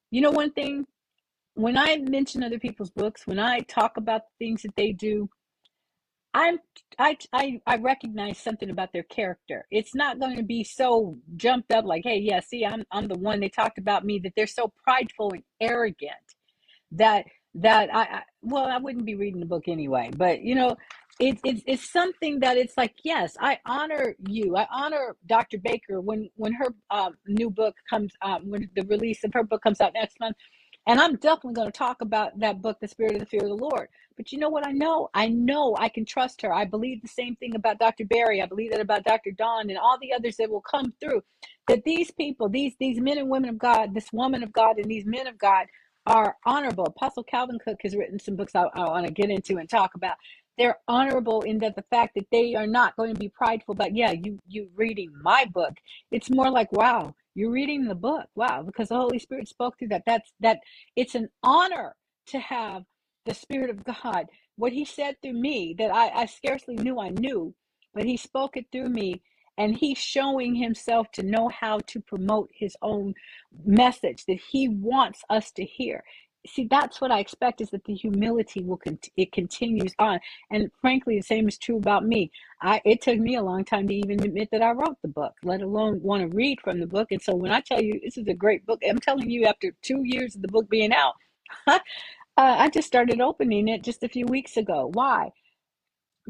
you 0.10 0.22
know, 0.22 0.32
one 0.32 0.52
thing 0.52 0.86
when 1.56 1.78
I 1.78 1.98
mention 1.98 2.44
other 2.44 2.60
people's 2.60 2.92
books, 2.92 3.28
when 3.28 3.40
I 3.40 3.60
talk 3.62 3.98
about 3.98 4.22
the 4.22 4.46
things 4.46 4.62
that 4.62 4.76
they 4.76 4.94
do, 4.94 5.30
I'm 6.34 6.60
I 7.00 7.18
I 7.34 7.62
I 7.68 7.78
recognize 7.78 8.38
something 8.38 8.70
about 8.70 8.94
their 8.94 9.04
character. 9.04 9.66
It's 9.72 9.96
not 9.96 10.20
going 10.20 10.38
to 10.38 10.44
be 10.44 10.64
so 10.64 11.18
jumped 11.36 11.74
up 11.74 11.86
like, 11.86 12.04
hey, 12.06 12.20
yeah, 12.20 12.40
see, 12.42 12.66
I'm 12.66 12.84
I'm 12.92 13.08
the 13.08 13.18
one 13.20 13.40
they 13.42 13.50
talked 13.50 13.78
about 13.78 14.06
me 14.06 14.20
that 14.20 14.34
they're 14.36 14.48
so 14.48 14.74
prideful 14.86 15.34
and 15.34 15.44
arrogant 15.62 16.14
that 16.92 17.26
that 17.56 17.94
I, 17.94 18.02
I 18.04 18.22
well, 18.42 18.66
I 18.66 18.78
wouldn't 18.78 19.06
be 19.06 19.16
reading 19.16 19.40
the 19.42 19.46
book 19.46 19.64
anyway. 19.68 20.12
But 20.16 20.42
you 20.42 20.56
know, 20.56 20.78
it's 21.20 21.42
it's 21.44 21.64
it's 21.68 21.92
something 21.92 22.40
that 22.42 22.58
it's 22.58 22.78
like, 22.78 22.96
yes, 23.04 23.36
I 23.40 23.60
honor 23.66 24.16
you. 24.28 24.56
I 24.58 24.68
honor 24.72 25.16
Dr. 25.28 25.58
Baker 25.60 26.02
when 26.02 26.30
when 26.36 26.54
her 26.54 26.74
um, 26.92 27.16
new 27.28 27.50
book 27.50 27.76
comes 27.90 28.14
um 28.22 28.50
when 28.50 28.70
the 28.76 28.84
release 28.86 29.24
of 29.26 29.34
her 29.34 29.44
book 29.44 29.62
comes 29.64 29.82
out 29.82 29.94
next 29.94 30.20
month. 30.20 30.38
And 30.88 31.00
I'm 31.00 31.16
definitely 31.16 31.54
going 31.54 31.72
to 31.72 31.78
talk 31.78 32.02
about 32.02 32.40
that 32.40 32.62
book, 32.62 32.80
The 32.80 32.88
Spirit 32.88 33.14
of 33.14 33.20
the 33.20 33.26
Fear 33.26 33.42
of 33.44 33.50
the 33.50 33.56
Lord. 33.56 33.88
But 34.18 34.32
you 34.32 34.40
know 34.40 34.50
what 34.50 34.68
I 34.68 34.72
know? 34.72 35.10
I 35.14 35.30
know 35.30 35.76
I 35.80 35.90
can 35.90 36.06
trust 36.06 36.42
her. 36.42 36.54
I 36.54 36.66
believe 36.66 37.02
the 37.02 37.08
same 37.08 37.36
thing 37.38 37.56
about 37.56 37.80
Dr. 37.80 38.06
Barry. 38.06 38.42
I 38.42 38.46
believe 38.46 38.72
that 38.72 38.82
about 38.82 39.04
Dr. 39.06 39.32
Don 39.32 39.70
and 39.70 39.80
all 39.80 39.98
the 40.00 40.14
others 40.14 40.38
that 40.38 40.50
will 40.50 40.62
come 40.62 40.94
through. 41.00 41.24
That 41.68 41.84
these 41.86 42.12
people, 42.12 42.50
these 42.50 42.74
these 42.80 43.00
men 43.00 43.18
and 43.18 43.30
women 43.30 43.50
of 43.50 43.58
God, 43.58 43.94
this 43.94 44.12
woman 44.12 44.44
of 44.44 44.52
God 44.54 44.78
and 44.78 44.86
these 44.90 45.06
men 45.06 45.28
of 45.28 45.38
God 45.38 45.68
are 46.06 46.36
honorable. 46.46 46.86
Apostle 46.86 47.24
Calvin 47.24 47.60
Cook 47.66 47.80
has 47.84 47.96
written 47.96 48.20
some 48.20 48.36
books 48.36 48.56
I, 48.56 48.64
I 48.74 48.90
want 48.90 49.08
to 49.08 49.14
get 49.14 49.30
into 49.30 49.58
and 49.58 49.70
talk 49.70 49.96
about. 49.96 50.18
They're 50.58 50.78
honorable 50.88 51.42
in 51.42 51.60
that 51.60 51.76
the 51.76 51.86
fact 51.90 52.16
that 52.16 52.28
they 52.32 52.56
are 52.56 52.68
not 52.68 52.96
going 52.98 53.14
to 53.14 53.20
be 53.20 53.30
prideful, 53.30 53.76
but 53.76 53.96
yeah, 53.96 54.12
you 54.12 54.40
you 54.48 54.70
reading 54.76 55.12
my 55.24 55.46
book. 55.46 55.74
It's 56.12 56.30
more 56.30 56.52
like, 56.52 56.72
wow, 56.74 57.16
you're 57.36 57.52
reading 57.52 57.86
the 57.86 57.96
book. 57.96 58.28
Wow, 58.36 58.64
because 58.64 58.90
the 58.90 58.96
Holy 58.98 59.20
Spirit 59.20 59.48
spoke 59.48 59.78
through 59.78 59.90
that. 59.90 60.04
That's 60.06 60.34
that 60.40 60.60
it's 60.96 61.16
an 61.16 61.30
honor 61.44 61.96
to 62.28 62.40
have 62.40 62.84
the 63.26 63.34
Spirit 63.34 63.70
of 63.70 63.84
God. 63.84 64.28
What 64.58 64.74
he 64.74 64.86
said 64.86 65.16
through 65.22 65.34
me 65.40 65.76
that 65.78 65.94
I, 65.94 66.10
I 66.10 66.26
scarcely 66.26 66.76
knew 66.76 67.00
I 67.00 67.10
knew, 67.10 67.54
but 67.94 68.06
he 68.06 68.18
spoke 68.18 68.58
it 68.58 68.66
through 68.72 68.90
me. 68.90 69.22
And 69.58 69.76
he's 69.76 69.98
showing 69.98 70.56
himself 70.56 71.12
to 71.12 71.24
know 71.24 71.50
how 71.50 71.80
to 71.88 72.00
promote 72.00 72.50
his 72.54 72.76
own 72.82 73.14
message 73.66 74.26
that 74.26 74.40
he 74.50 74.68
wants 74.68 75.22
us 75.30 75.52
to 75.52 75.66
hear. 75.66 76.04
See, 76.48 76.66
that's 76.70 77.00
what 77.00 77.12
I 77.12 77.20
expect 77.20 77.62
is 77.62 77.70
that 77.70 77.84
the 77.84 77.94
humility 77.94 78.64
will 78.64 78.78
cont- 78.78 79.10
it 79.16 79.32
continues 79.32 79.94
on. 80.00 80.20
And 80.50 80.72
frankly, 80.82 81.18
the 81.18 81.24
same 81.24 81.48
is 81.48 81.58
true 81.58 81.78
about 81.78 82.04
me. 82.04 82.32
I 82.62 82.82
it 82.84 83.02
took 83.02 83.20
me 83.20 83.36
a 83.36 83.44
long 83.44 83.64
time 83.64 83.88
to 83.88 83.94
even 83.94 84.24
admit 84.24 84.50
that 84.52 84.64
I 84.64 84.72
wrote 84.72 84.98
the 85.04 85.08
book, 85.08 85.34
let 85.44 85.62
alone 85.62 86.02
want 86.02 86.22
to 86.24 86.36
read 86.36 86.60
from 86.62 86.80
the 86.80 86.88
book. 86.88 87.12
And 87.12 87.22
so 87.22 87.36
when 87.36 87.52
I 87.52 87.62
tell 87.62 87.82
you 87.82 88.00
this 88.04 88.18
is 88.18 88.28
a 88.28 88.34
great 88.34 88.66
book, 88.66 88.82
I'm 88.88 89.00
telling 89.00 89.30
you 89.30 89.46
after 89.46 89.72
two 89.84 90.02
years 90.04 90.36
of 90.36 90.42
the 90.42 90.48
book 90.48 90.68
being 90.68 90.92
out, 90.94 91.14
uh, 91.68 91.80
I 92.38 92.70
just 92.70 92.88
started 92.88 93.22
opening 93.22 93.68
it 93.68 93.84
just 93.84 94.04
a 94.04 94.10
few 94.10 94.26
weeks 94.26 94.58
ago. 94.58 94.90
Why? 94.94 95.32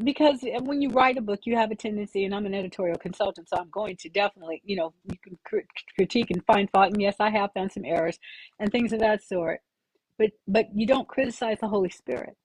Because 0.04 0.42
uh, 0.44 0.60
when 0.62 0.82
you 0.82 0.90
write 0.90 1.16
a 1.16 1.22
book, 1.22 1.40
you 1.44 1.56
have 1.56 1.70
a 1.70 1.74
tendency, 1.74 2.24
and 2.24 2.34
I'm 2.34 2.46
an 2.46 2.54
editorial 2.54 2.98
consultant, 2.98 3.48
so 3.48 3.56
I'm 3.58 3.70
going 3.70 3.96
to 3.98 4.08
definitely, 4.10 4.60
you 4.64 4.76
know, 4.76 4.92
you 5.04 5.16
can 5.22 5.38
crit- 5.44 5.66
critique 5.94 6.30
and 6.30 6.44
find 6.44 6.68
fault. 6.70 6.92
And 6.92 7.00
yes, 7.00 7.16
I 7.20 7.30
have 7.30 7.52
found 7.54 7.72
some 7.72 7.84
errors 7.86 8.18
and 8.58 8.70
things 8.70 8.92
of 8.92 9.00
that 9.00 9.22
sort 9.22 9.60
but 10.18 10.30
but 10.46 10.66
you 10.74 10.86
don't 10.86 11.08
criticize 11.08 11.58
the 11.60 11.68
holy 11.68 11.90
spirit. 11.90 12.36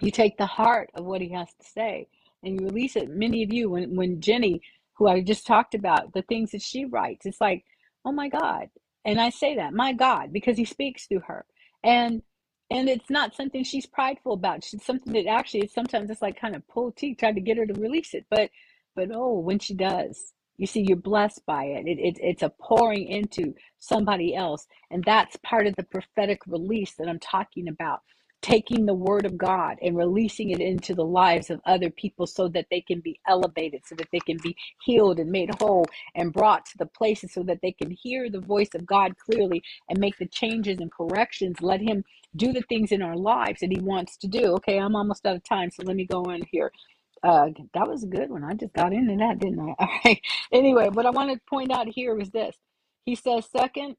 You 0.00 0.10
take 0.10 0.36
the 0.36 0.46
heart 0.46 0.90
of 0.94 1.04
what 1.04 1.20
he 1.20 1.30
has 1.30 1.48
to 1.48 1.66
say 1.66 2.08
and 2.42 2.60
you 2.60 2.66
release 2.66 2.96
it. 2.96 3.08
Many 3.08 3.42
of 3.42 3.52
you 3.52 3.70
when 3.70 3.96
when 3.96 4.20
jenny 4.20 4.60
who 4.94 5.08
i 5.08 5.20
just 5.20 5.46
talked 5.46 5.74
about 5.74 6.12
the 6.14 6.22
things 6.22 6.52
that 6.52 6.62
she 6.62 6.84
writes 6.84 7.26
it's 7.26 7.40
like 7.40 7.64
oh 8.04 8.12
my 8.12 8.28
god. 8.28 8.68
And 9.04 9.20
i 9.20 9.30
say 9.30 9.56
that 9.56 9.72
my 9.74 9.92
god 9.92 10.32
because 10.32 10.56
he 10.56 10.64
speaks 10.64 11.06
through 11.06 11.22
her. 11.26 11.44
And 11.82 12.22
and 12.70 12.88
it's 12.88 13.10
not 13.10 13.36
something 13.36 13.62
she's 13.62 13.86
prideful 13.86 14.32
about. 14.32 14.66
It's 14.72 14.84
something 14.84 15.12
that 15.12 15.28
actually 15.28 15.68
sometimes 15.68 16.10
it's 16.10 16.22
like 16.22 16.40
kind 16.40 16.56
of 16.56 16.66
pull 16.66 16.90
teeth 16.90 17.18
trying 17.18 17.36
to 17.36 17.40
get 17.40 17.58
her 17.58 17.66
to 17.66 17.74
release 17.74 18.12
it. 18.14 18.26
But 18.30 18.50
but 18.94 19.10
oh 19.12 19.38
when 19.38 19.58
she 19.58 19.74
does 19.74 20.32
you 20.58 20.66
see 20.66 20.84
you're 20.86 20.96
blessed 20.96 21.44
by 21.46 21.64
it. 21.64 21.86
It, 21.86 21.98
it 21.98 22.18
it's 22.22 22.42
a 22.42 22.50
pouring 22.60 23.06
into 23.08 23.54
somebody 23.78 24.34
else. 24.34 24.66
And 24.90 25.04
that's 25.04 25.36
part 25.44 25.66
of 25.66 25.76
the 25.76 25.84
prophetic 25.84 26.40
release 26.46 26.94
that 26.94 27.08
i'm 27.08 27.18
talking 27.18 27.68
about 27.68 28.00
taking 28.42 28.86
the 28.86 28.94
word 28.94 29.26
of 29.26 29.36
god 29.36 29.76
and 29.82 29.96
releasing 29.96 30.50
it 30.50 30.60
into 30.60 30.94
the 30.94 31.04
lives 31.04 31.50
of 31.50 31.60
other 31.66 31.90
people 31.90 32.26
so 32.26 32.48
that 32.48 32.66
they 32.70 32.80
can 32.80 33.00
be 33.00 33.18
elevated 33.28 33.82
so 33.84 33.94
that 33.96 34.08
they 34.12 34.20
can 34.20 34.36
be 34.42 34.54
healed 34.84 35.18
and 35.18 35.30
made 35.30 35.50
whole 35.58 35.84
and 36.14 36.32
brought 36.32 36.64
to 36.66 36.78
the 36.78 36.86
places 36.86 37.32
so 37.32 37.42
that 37.42 37.60
they 37.62 37.72
can 37.72 37.90
hear 37.90 38.30
the 38.30 38.40
voice 38.40 38.68
of 38.74 38.86
god 38.86 39.14
clearly 39.18 39.62
and 39.88 39.98
make 39.98 40.16
the 40.18 40.26
changes 40.26 40.78
and 40.80 40.92
corrections. 40.92 41.56
Let 41.60 41.80
him 41.80 42.04
do 42.36 42.52
the 42.52 42.62
things 42.62 42.92
in 42.92 43.02
our 43.02 43.16
lives 43.16 43.60
that 43.60 43.72
he 43.72 43.80
wants 43.80 44.16
to 44.18 44.28
do. 44.28 44.54
Okay 44.56 44.78
i'm 44.78 44.94
almost 44.96 45.26
out 45.26 45.36
of 45.36 45.44
time 45.44 45.70
so 45.70 45.82
let 45.84 45.96
me 45.96 46.06
go 46.06 46.22
in 46.24 46.42
here 46.50 46.70
uh, 47.22 47.48
that 47.74 47.88
was 47.88 48.04
a 48.04 48.08
good 48.08 48.30
one. 48.30 48.44
I 48.44 48.54
just 48.54 48.72
got 48.74 48.92
into 48.92 49.16
that, 49.16 49.38
didn't 49.38 49.60
I? 49.60 49.74
All 49.78 49.88
right. 50.04 50.20
Anyway, 50.52 50.88
what 50.90 51.06
I 51.06 51.10
want 51.10 51.32
to 51.32 51.40
point 51.48 51.72
out 51.72 51.88
here 51.88 52.14
was 52.14 52.30
this. 52.30 52.56
He 53.04 53.14
says, 53.14 53.46
second, 53.50 53.96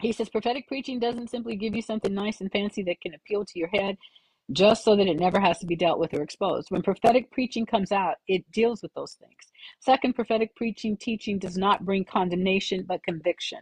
he 0.00 0.12
says 0.12 0.28
prophetic 0.28 0.68
preaching 0.68 0.98
doesn't 0.98 1.30
simply 1.30 1.56
give 1.56 1.74
you 1.74 1.82
something 1.82 2.14
nice 2.14 2.40
and 2.40 2.50
fancy 2.52 2.82
that 2.84 3.00
can 3.00 3.14
appeal 3.14 3.44
to 3.44 3.58
your 3.58 3.68
head 3.68 3.96
just 4.52 4.84
so 4.84 4.96
that 4.96 5.06
it 5.06 5.18
never 5.18 5.40
has 5.40 5.58
to 5.58 5.66
be 5.66 5.76
dealt 5.76 5.98
with 5.98 6.14
or 6.14 6.22
exposed. 6.22 6.70
When 6.70 6.82
prophetic 6.82 7.30
preaching 7.30 7.66
comes 7.66 7.92
out, 7.92 8.16
it 8.28 8.44
deals 8.52 8.82
with 8.82 8.92
those 8.94 9.14
things. 9.14 9.32
Second, 9.80 10.14
prophetic 10.14 10.54
preaching 10.56 10.96
teaching 10.96 11.38
does 11.38 11.56
not 11.56 11.84
bring 11.84 12.04
condemnation 12.04 12.84
but 12.86 13.02
conviction. 13.02 13.60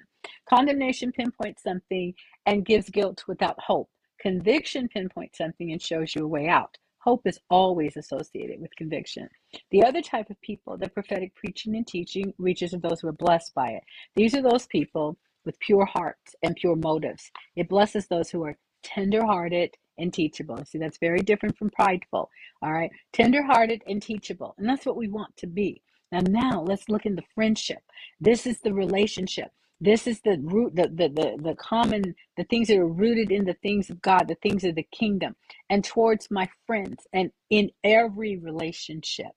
Condemnation 0.48 1.12
pinpoints 1.12 1.62
something 1.62 2.14
and 2.46 2.66
gives 2.66 2.90
guilt 2.90 3.24
without 3.28 3.58
hope. 3.60 3.88
Conviction 4.20 4.88
pinpoints 4.88 5.38
something 5.38 5.72
and 5.72 5.80
shows 5.80 6.14
you 6.14 6.24
a 6.24 6.28
way 6.28 6.48
out. 6.48 6.76
Hope 7.02 7.26
is 7.26 7.40
always 7.50 7.96
associated 7.96 8.60
with 8.60 8.76
conviction. 8.76 9.28
The 9.72 9.82
other 9.82 10.00
type 10.00 10.30
of 10.30 10.40
people 10.40 10.76
that 10.76 10.94
prophetic 10.94 11.34
preaching 11.34 11.74
and 11.74 11.86
teaching 11.86 12.32
reaches 12.38 12.72
are 12.74 12.78
those 12.78 13.00
who 13.00 13.08
are 13.08 13.12
blessed 13.12 13.52
by 13.54 13.70
it. 13.70 13.82
These 14.14 14.36
are 14.36 14.42
those 14.42 14.66
people 14.66 15.16
with 15.44 15.58
pure 15.58 15.84
hearts 15.84 16.36
and 16.44 16.54
pure 16.54 16.76
motives. 16.76 17.30
It 17.56 17.68
blesses 17.68 18.06
those 18.06 18.30
who 18.30 18.44
are 18.44 18.56
tenderhearted 18.84 19.74
and 19.98 20.14
teachable. 20.14 20.64
See, 20.64 20.78
that's 20.78 20.98
very 20.98 21.20
different 21.20 21.58
from 21.58 21.70
prideful. 21.70 22.30
All 22.62 22.72
right, 22.72 22.92
tenderhearted 23.12 23.82
and 23.88 24.00
teachable, 24.00 24.54
and 24.58 24.68
that's 24.68 24.86
what 24.86 24.96
we 24.96 25.08
want 25.08 25.36
to 25.38 25.48
be. 25.48 25.82
Now, 26.12 26.20
now 26.20 26.62
let's 26.62 26.88
look 26.88 27.04
in 27.04 27.16
the 27.16 27.24
friendship. 27.34 27.82
This 28.20 28.46
is 28.46 28.60
the 28.60 28.74
relationship. 28.74 29.50
This 29.82 30.06
is 30.08 30.22
the 30.22 30.38
root, 30.42 30.76
the, 30.76 30.84
the 30.88 31.08
the 31.10 31.38
the 31.42 31.56
common, 31.56 32.16
the 32.38 32.44
things 32.44 32.68
that 32.68 32.78
are 32.78 32.88
rooted 32.88 33.32
in 33.32 33.46
the 33.46 33.56
things 33.56 33.90
of 33.90 34.02
God, 34.02 34.28
the 34.28 34.36
things 34.36 34.64
of 34.64 34.76
the 34.76 34.88
kingdom, 34.92 35.36
and 35.70 35.84
towards 35.84 36.30
my 36.32 36.48
friends, 36.66 37.06
and 37.14 37.32
in 37.50 37.70
every 37.84 38.38
relationship 38.38 39.32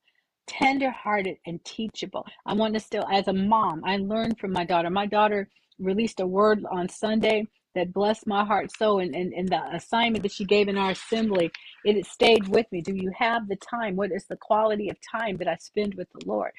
tenderhearted 0.48 1.38
and 1.48 1.64
teachable. 1.66 2.26
I 2.46 2.56
want 2.56 2.76
to 2.76 2.82
still, 2.82 3.08
as 3.12 3.30
a 3.30 3.34
mom, 3.34 3.84
I 3.86 3.98
learned 3.98 4.40
from 4.40 4.54
my 4.54 4.66
daughter. 4.66 4.92
My 4.92 5.08
daughter 5.08 5.50
released 5.80 6.22
a 6.22 6.28
word 6.28 6.66
on 6.72 6.90
Sunday 6.90 7.48
that 7.76 7.94
blessed 7.94 8.28
my 8.28 8.46
heart 8.46 8.72
so 8.78 9.00
and, 9.00 9.16
and, 9.16 9.34
and 9.34 9.50
the 9.50 9.62
assignment 9.76 10.24
that 10.24 10.32
she 10.34 10.46
gave 10.46 10.70
in 10.70 10.78
our 10.78 10.92
assembly 10.92 11.52
it, 11.86 11.98
it 11.98 12.06
stayed 12.08 12.48
with 12.50 12.66
me 12.72 12.82
do 12.82 12.96
you 12.96 13.12
have 13.18 13.48
the 13.50 13.58
time 13.58 13.98
what 13.98 14.12
is 14.12 14.26
the 14.28 14.38
quality 14.38 14.90
of 14.90 14.98
time 15.12 15.38
that 15.38 15.48
i 15.50 15.58
spend 15.58 15.94
with 15.96 16.08
the 16.14 16.26
lord 16.28 16.52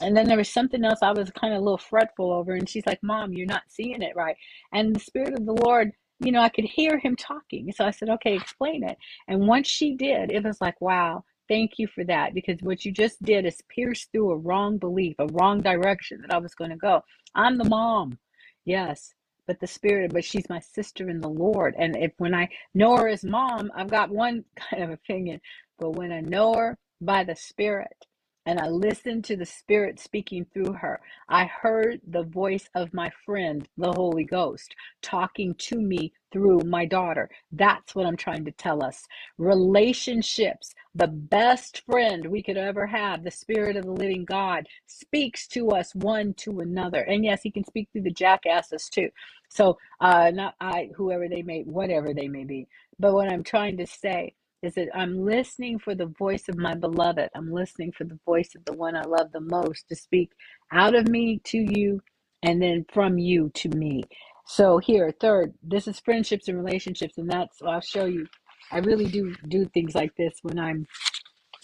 and 0.00 0.16
then 0.16 0.26
there 0.26 0.36
was 0.36 0.48
something 0.48 0.84
else 0.84 1.00
i 1.02 1.12
was 1.12 1.30
kind 1.30 1.52
of 1.52 1.60
a 1.60 1.64
little 1.64 1.78
fretful 1.78 2.32
over 2.32 2.54
and 2.54 2.68
she's 2.68 2.86
like 2.86 3.02
mom 3.02 3.32
you're 3.32 3.46
not 3.46 3.62
seeing 3.68 4.02
it 4.02 4.16
right 4.16 4.36
and 4.72 4.94
the 4.94 5.00
spirit 5.00 5.34
of 5.34 5.46
the 5.46 5.52
lord 5.52 5.92
you 6.20 6.32
know 6.32 6.40
i 6.40 6.48
could 6.48 6.64
hear 6.64 6.98
him 6.98 7.16
talking 7.16 7.70
so 7.72 7.84
i 7.84 7.90
said 7.90 8.08
okay 8.08 8.34
explain 8.34 8.82
it 8.82 8.96
and 9.28 9.46
once 9.46 9.66
she 9.66 9.94
did 9.94 10.30
it 10.30 10.44
was 10.44 10.60
like 10.60 10.80
wow 10.80 11.22
Thank 11.48 11.72
you 11.78 11.86
for 11.86 12.04
that 12.04 12.32
because 12.32 12.58
what 12.62 12.84
you 12.84 12.92
just 12.92 13.22
did 13.22 13.44
is 13.44 13.60
pierce 13.68 14.06
through 14.06 14.30
a 14.30 14.36
wrong 14.36 14.78
belief, 14.78 15.16
a 15.18 15.26
wrong 15.26 15.60
direction 15.60 16.22
that 16.22 16.32
I 16.32 16.38
was 16.38 16.54
going 16.54 16.70
to 16.70 16.76
go. 16.76 17.02
I'm 17.34 17.58
the 17.58 17.68
mom. 17.68 18.18
Yes, 18.64 19.12
but 19.46 19.60
the 19.60 19.66
spirit, 19.66 20.12
but 20.12 20.24
she's 20.24 20.48
my 20.48 20.60
sister 20.60 21.10
in 21.10 21.20
the 21.20 21.28
Lord. 21.28 21.74
And 21.78 21.96
if 21.96 22.12
when 22.16 22.34
I 22.34 22.48
know 22.72 22.96
her 22.96 23.08
as 23.08 23.24
mom, 23.24 23.70
I've 23.76 23.90
got 23.90 24.10
one 24.10 24.44
kind 24.56 24.84
of 24.84 24.90
opinion, 24.90 25.40
but 25.78 25.90
when 25.90 26.12
I 26.12 26.20
know 26.20 26.54
her 26.54 26.78
by 27.00 27.24
the 27.24 27.36
spirit, 27.36 28.06
and 28.46 28.60
I 28.60 28.68
listened 28.68 29.24
to 29.24 29.36
the 29.36 29.46
Spirit 29.46 30.00
speaking 30.00 30.46
through 30.52 30.74
her. 30.74 31.00
I 31.28 31.44
heard 31.46 32.00
the 32.06 32.24
voice 32.24 32.68
of 32.74 32.94
my 32.94 33.10
friend, 33.24 33.66
the 33.78 33.92
Holy 33.92 34.24
Ghost, 34.24 34.74
talking 35.02 35.54
to 35.56 35.80
me 35.80 36.12
through 36.32 36.60
my 36.66 36.84
daughter. 36.84 37.30
That's 37.52 37.94
what 37.94 38.06
I'm 38.06 38.16
trying 38.16 38.44
to 38.44 38.52
tell 38.52 38.84
us. 38.84 39.04
Relationships, 39.38 40.74
the 40.94 41.06
best 41.08 41.82
friend 41.86 42.26
we 42.26 42.42
could 42.42 42.56
ever 42.56 42.86
have, 42.86 43.24
the 43.24 43.30
Spirit 43.30 43.76
of 43.76 43.84
the 43.84 43.92
living 43.92 44.24
God, 44.24 44.66
speaks 44.86 45.46
to 45.48 45.70
us 45.70 45.94
one 45.94 46.34
to 46.34 46.60
another. 46.60 47.00
And 47.00 47.24
yes, 47.24 47.42
He 47.42 47.50
can 47.50 47.64
speak 47.64 47.88
through 47.92 48.02
the 48.02 48.10
jackasses 48.10 48.88
too. 48.88 49.10
So, 49.48 49.78
uh, 50.00 50.30
not 50.34 50.54
I, 50.60 50.90
whoever 50.96 51.28
they 51.28 51.42
may, 51.42 51.62
whatever 51.62 52.12
they 52.12 52.28
may 52.28 52.44
be. 52.44 52.66
But 52.98 53.14
what 53.14 53.32
I'm 53.32 53.44
trying 53.44 53.76
to 53.78 53.86
say 53.86 54.34
is 54.64 54.74
that 54.74 54.88
I'm 54.94 55.24
listening 55.24 55.78
for 55.78 55.94
the 55.94 56.06
voice 56.06 56.48
of 56.48 56.56
my 56.56 56.74
beloved. 56.74 57.30
I'm 57.34 57.52
listening 57.52 57.92
for 57.92 58.04
the 58.04 58.18
voice 58.24 58.54
of 58.54 58.64
the 58.64 58.72
one 58.72 58.96
I 58.96 59.02
love 59.02 59.32
the 59.32 59.40
most 59.40 59.88
to 59.88 59.96
speak 59.96 60.32
out 60.72 60.94
of 60.94 61.08
me 61.08 61.40
to 61.44 61.58
you 61.58 62.00
and 62.42 62.60
then 62.62 62.84
from 62.92 63.18
you 63.18 63.50
to 63.54 63.68
me. 63.70 64.04
So 64.46 64.78
here, 64.78 65.12
third, 65.20 65.54
this 65.62 65.88
is 65.88 66.00
friendships 66.00 66.48
and 66.48 66.62
relationships, 66.62 67.18
and 67.18 67.30
that's 67.30 67.62
I'll 67.62 67.80
show 67.80 68.04
you. 68.04 68.26
I 68.70 68.78
really 68.78 69.06
do 69.06 69.34
do 69.48 69.66
things 69.66 69.94
like 69.94 70.14
this 70.16 70.34
when 70.42 70.58
I'm 70.58 70.86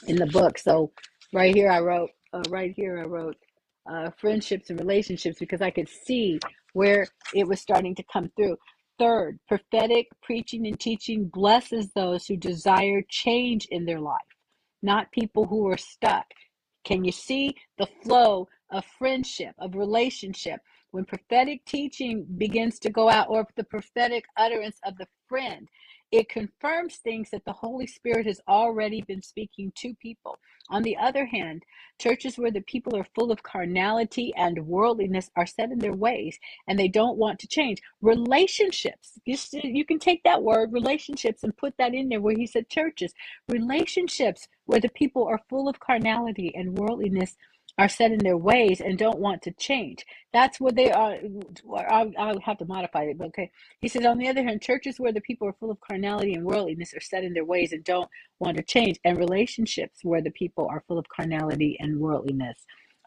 in 0.06 0.16
the 0.16 0.26
book. 0.26 0.58
So 0.58 0.92
right 1.32 1.54
here, 1.54 1.70
I 1.70 1.80
wrote, 1.80 2.10
uh, 2.32 2.42
right 2.48 2.72
here, 2.74 2.98
I 2.98 3.04
wrote 3.04 3.36
uh, 3.90 4.10
friendships 4.18 4.70
and 4.70 4.78
relationships 4.78 5.38
because 5.38 5.60
I 5.60 5.70
could 5.70 5.88
see 5.88 6.38
where 6.72 7.06
it 7.34 7.46
was 7.46 7.60
starting 7.60 7.94
to 7.96 8.04
come 8.12 8.30
through. 8.36 8.56
Third, 9.00 9.40
prophetic 9.48 10.08
preaching 10.22 10.68
and 10.68 10.80
teaching 10.80 11.28
blesses 11.28 11.90
those 11.94 12.28
who 12.28 12.36
desire 12.36 13.02
change 13.10 13.66
in 13.72 13.86
their 13.86 14.00
life, 14.00 14.20
not 14.82 15.10
people 15.12 15.46
who 15.46 15.66
are 15.68 15.78
stuck. 15.78 16.26
Can 16.84 17.04
you 17.04 17.12
see 17.12 17.56
the 17.78 17.88
flow 18.04 18.48
of 18.70 18.84
friendship, 18.98 19.56
of 19.58 19.74
relationship? 19.74 20.60
When 20.92 21.06
prophetic 21.06 21.64
teaching 21.66 22.26
begins 22.38 22.78
to 22.80 22.90
go 22.90 23.10
out, 23.10 23.28
or 23.30 23.48
the 23.56 23.64
prophetic 23.64 24.26
utterance 24.36 24.78
of 24.84 24.98
the 24.98 25.08
friend, 25.28 25.68
it 26.12 26.28
confirms 26.28 26.96
things 26.96 27.30
that 27.30 27.44
the 27.44 27.52
Holy 27.52 27.86
Spirit 27.86 28.26
has 28.26 28.40
already 28.48 29.02
been 29.02 29.22
speaking 29.22 29.72
to 29.76 29.94
people. 29.94 30.38
On 30.68 30.82
the 30.82 30.96
other 30.96 31.26
hand, 31.26 31.62
churches 32.00 32.38
where 32.38 32.50
the 32.50 32.60
people 32.62 32.96
are 32.96 33.06
full 33.14 33.30
of 33.30 33.42
carnality 33.42 34.32
and 34.36 34.66
worldliness 34.66 35.30
are 35.36 35.46
set 35.46 35.70
in 35.70 35.78
their 35.78 35.94
ways 35.94 36.38
and 36.68 36.78
they 36.78 36.88
don't 36.88 37.18
want 37.18 37.38
to 37.40 37.48
change. 37.48 37.80
Relationships, 38.00 39.18
you, 39.24 39.84
can 39.84 39.98
take 39.98 40.22
that 40.24 40.42
word, 40.42 40.72
relationships, 40.72 41.42
and 41.42 41.56
put 41.56 41.74
that 41.78 41.94
in 41.94 42.08
there 42.08 42.20
where 42.20 42.36
he 42.36 42.46
said 42.46 42.68
churches. 42.68 43.12
Relationships 43.48 44.48
where 44.66 44.80
the 44.80 44.88
people 44.90 45.26
are 45.26 45.40
full 45.48 45.68
of 45.68 45.80
carnality 45.80 46.52
and 46.54 46.78
worldliness 46.78 47.36
are 47.78 47.88
set 47.88 48.12
in 48.12 48.18
their 48.18 48.36
ways 48.36 48.80
and 48.80 48.98
don't 48.98 49.18
want 49.20 49.42
to 49.42 49.52
change. 49.52 50.04
That's 50.32 50.60
what 50.60 50.76
they 50.76 50.90
are. 50.92 51.16
I'll, 51.88 52.12
I'll 52.18 52.40
have 52.40 52.58
to 52.58 52.66
modify 52.66 53.04
it, 53.04 53.18
but 53.18 53.28
okay. 53.28 53.50
He 53.80 53.88
says, 53.88 54.06
on 54.06 54.18
the 54.18 54.28
other 54.28 54.42
hand, 54.44 54.62
churches 54.62 55.00
where 55.00 55.12
the 55.12 55.20
people 55.22 55.48
are 55.48 55.56
full 55.60 55.70
of 55.70 55.80
carnality 55.80 56.34
and 56.34 56.44
worldliness 56.44 56.94
are 56.94 57.00
set 57.00 57.24
in 57.24 57.34
their 57.34 57.44
ways 57.44 57.72
and 57.72 57.84
don't 57.84 58.10
want 58.38 58.56
to 58.58 58.62
change, 58.62 58.98
and 59.04 59.18
relationships 59.18 60.00
where 60.02 60.22
the 60.22 60.30
people 60.32 60.68
are 60.70 60.84
full 60.88 60.98
of 60.98 61.06
carnality 61.08 61.76
and 61.80 62.00
worldliness 62.00 62.58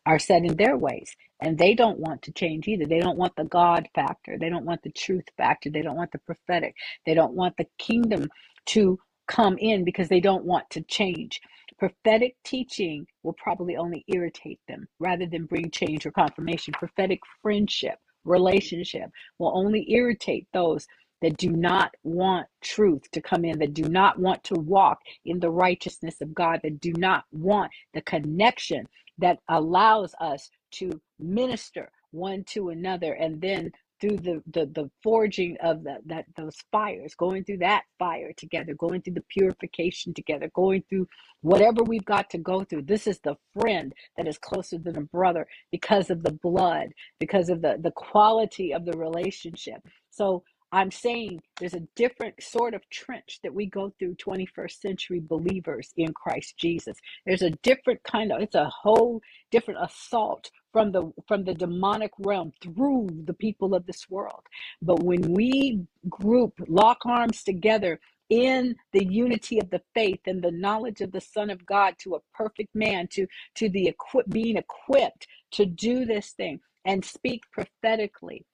are 0.05 0.19
set 0.19 0.43
in 0.43 0.55
their 0.57 0.77
ways 0.77 1.15
and 1.41 1.57
they 1.57 1.73
don't 1.75 1.99
want 1.99 2.21
to 2.23 2.31
change 2.31 2.67
either. 2.67 2.85
They 2.85 2.99
don't 2.99 3.17
want 3.17 3.35
the 3.35 3.45
God 3.45 3.87
factor, 3.95 4.37
they 4.39 4.49
don't 4.49 4.65
want 4.65 4.83
the 4.83 4.91
truth 4.91 5.25
factor, 5.37 5.69
they 5.69 5.81
don't 5.81 5.97
want 5.97 6.11
the 6.11 6.19
prophetic, 6.19 6.75
they 7.05 7.13
don't 7.13 7.33
want 7.33 7.57
the 7.57 7.67
kingdom 7.77 8.29
to 8.67 8.99
come 9.27 9.57
in 9.59 9.83
because 9.83 10.09
they 10.09 10.19
don't 10.21 10.45
want 10.45 10.69
to 10.71 10.81
change. 10.83 11.41
Prophetic 11.79 12.35
teaching 12.45 13.07
will 13.23 13.33
probably 13.33 13.77
only 13.77 14.05
irritate 14.07 14.59
them 14.67 14.87
rather 14.99 15.25
than 15.25 15.45
bring 15.45 15.71
change 15.71 16.05
or 16.05 16.11
confirmation. 16.11 16.73
Prophetic 16.73 17.19
friendship, 17.41 17.99
relationship 18.25 19.09
will 19.39 19.51
only 19.55 19.91
irritate 19.91 20.47
those 20.53 20.87
that 21.21 21.37
do 21.37 21.49
not 21.51 21.93
want 22.03 22.47
truth 22.61 23.03
to 23.11 23.21
come 23.21 23.45
in, 23.45 23.59
that 23.59 23.73
do 23.73 23.83
not 23.83 24.19
want 24.19 24.43
to 24.45 24.55
walk 24.55 24.99
in 25.25 25.39
the 25.39 25.49
righteousness 25.51 26.21
of 26.21 26.33
God, 26.33 26.59
that 26.63 26.81
do 26.81 26.93
not 26.93 27.25
want 27.31 27.71
the 27.93 28.01
connection 28.01 28.87
that 29.19 29.39
allows 29.49 30.15
us 30.19 30.49
to 30.71 31.01
minister 31.19 31.91
one 32.11 32.43
to 32.45 32.69
another 32.69 33.13
and 33.13 33.41
then 33.41 33.71
through 34.03 34.17
the, 34.17 34.43
the 34.51 34.65
the 34.65 34.91
forging 35.01 35.55
of 35.63 35.81
the, 35.83 35.97
that 36.05 36.25
those 36.35 36.57
fires 36.73 37.15
going 37.15 37.41
through 37.45 37.59
that 37.59 37.83
fire 37.97 38.33
together 38.35 38.73
going 38.73 39.01
through 39.01 39.13
the 39.13 39.23
purification 39.29 40.13
together 40.13 40.51
going 40.53 40.83
through 40.89 41.07
whatever 41.39 41.83
we've 41.83 42.03
got 42.03 42.29
to 42.29 42.37
go 42.37 42.65
through. 42.65 42.81
This 42.81 43.07
is 43.07 43.19
the 43.19 43.35
friend 43.57 43.93
that 44.17 44.27
is 44.27 44.37
closer 44.37 44.77
than 44.77 44.97
a 44.97 45.01
brother 45.01 45.47
because 45.71 46.09
of 46.09 46.21
the 46.21 46.33
blood 46.33 46.89
because 47.17 47.47
of 47.47 47.61
the 47.61 47.77
the 47.81 47.91
quality 47.91 48.73
of 48.73 48.83
the 48.83 48.97
relationship. 48.97 49.81
So 50.09 50.43
i'm 50.73 50.89
saying 50.89 51.39
there's 51.59 51.75
a 51.75 51.87
different 51.95 52.33
sort 52.41 52.73
of 52.73 52.81
trench 52.89 53.39
that 53.43 53.53
we 53.53 53.67
go 53.67 53.93
through 53.99 54.15
21st 54.15 54.81
century 54.81 55.21
believers 55.23 55.91
in 55.97 56.11
christ 56.13 56.57
jesus. 56.57 56.97
There's 57.25 57.43
a 57.43 57.51
different 57.69 58.01
kind 58.03 58.31
of 58.31 58.41
it's 58.41 58.55
a 58.55 58.69
whole 58.83 59.21
different 59.51 59.79
assault 59.87 60.49
from 60.73 60.91
the 60.91 61.13
from 61.27 61.45
the 61.45 61.55
demonic 61.55 62.11
realm 62.19 62.53
through 62.61 63.09
the 63.25 63.35
people 63.35 63.75
of 63.75 63.85
this 63.87 64.09
world. 64.09 64.43
But 64.81 65.03
when 65.03 65.21
we 65.33 65.81
group 66.09 66.53
lock 66.67 66.99
arms 67.05 67.43
together 67.43 67.99
in 68.29 68.75
the 68.93 69.05
unity 69.05 69.59
of 69.59 69.69
the 69.71 69.81
faith 69.93 70.21
and 70.27 70.43
the 70.43 70.51
knowledge 70.51 71.01
of 71.01 71.11
the 71.13 71.21
son 71.21 71.51
of 71.51 71.65
god 71.67 71.95
to 71.99 72.15
a 72.15 72.21
perfect 72.33 72.75
man 72.75 73.07
to 73.07 73.27
to 73.55 73.69
the 73.69 73.87
equip 73.87 74.27
being 74.29 74.57
equipped 74.57 75.27
to 75.51 75.65
do 75.65 76.05
this 76.05 76.31
thing 76.31 76.59
and 76.85 77.05
speak 77.05 77.43
prophetically 77.53 78.45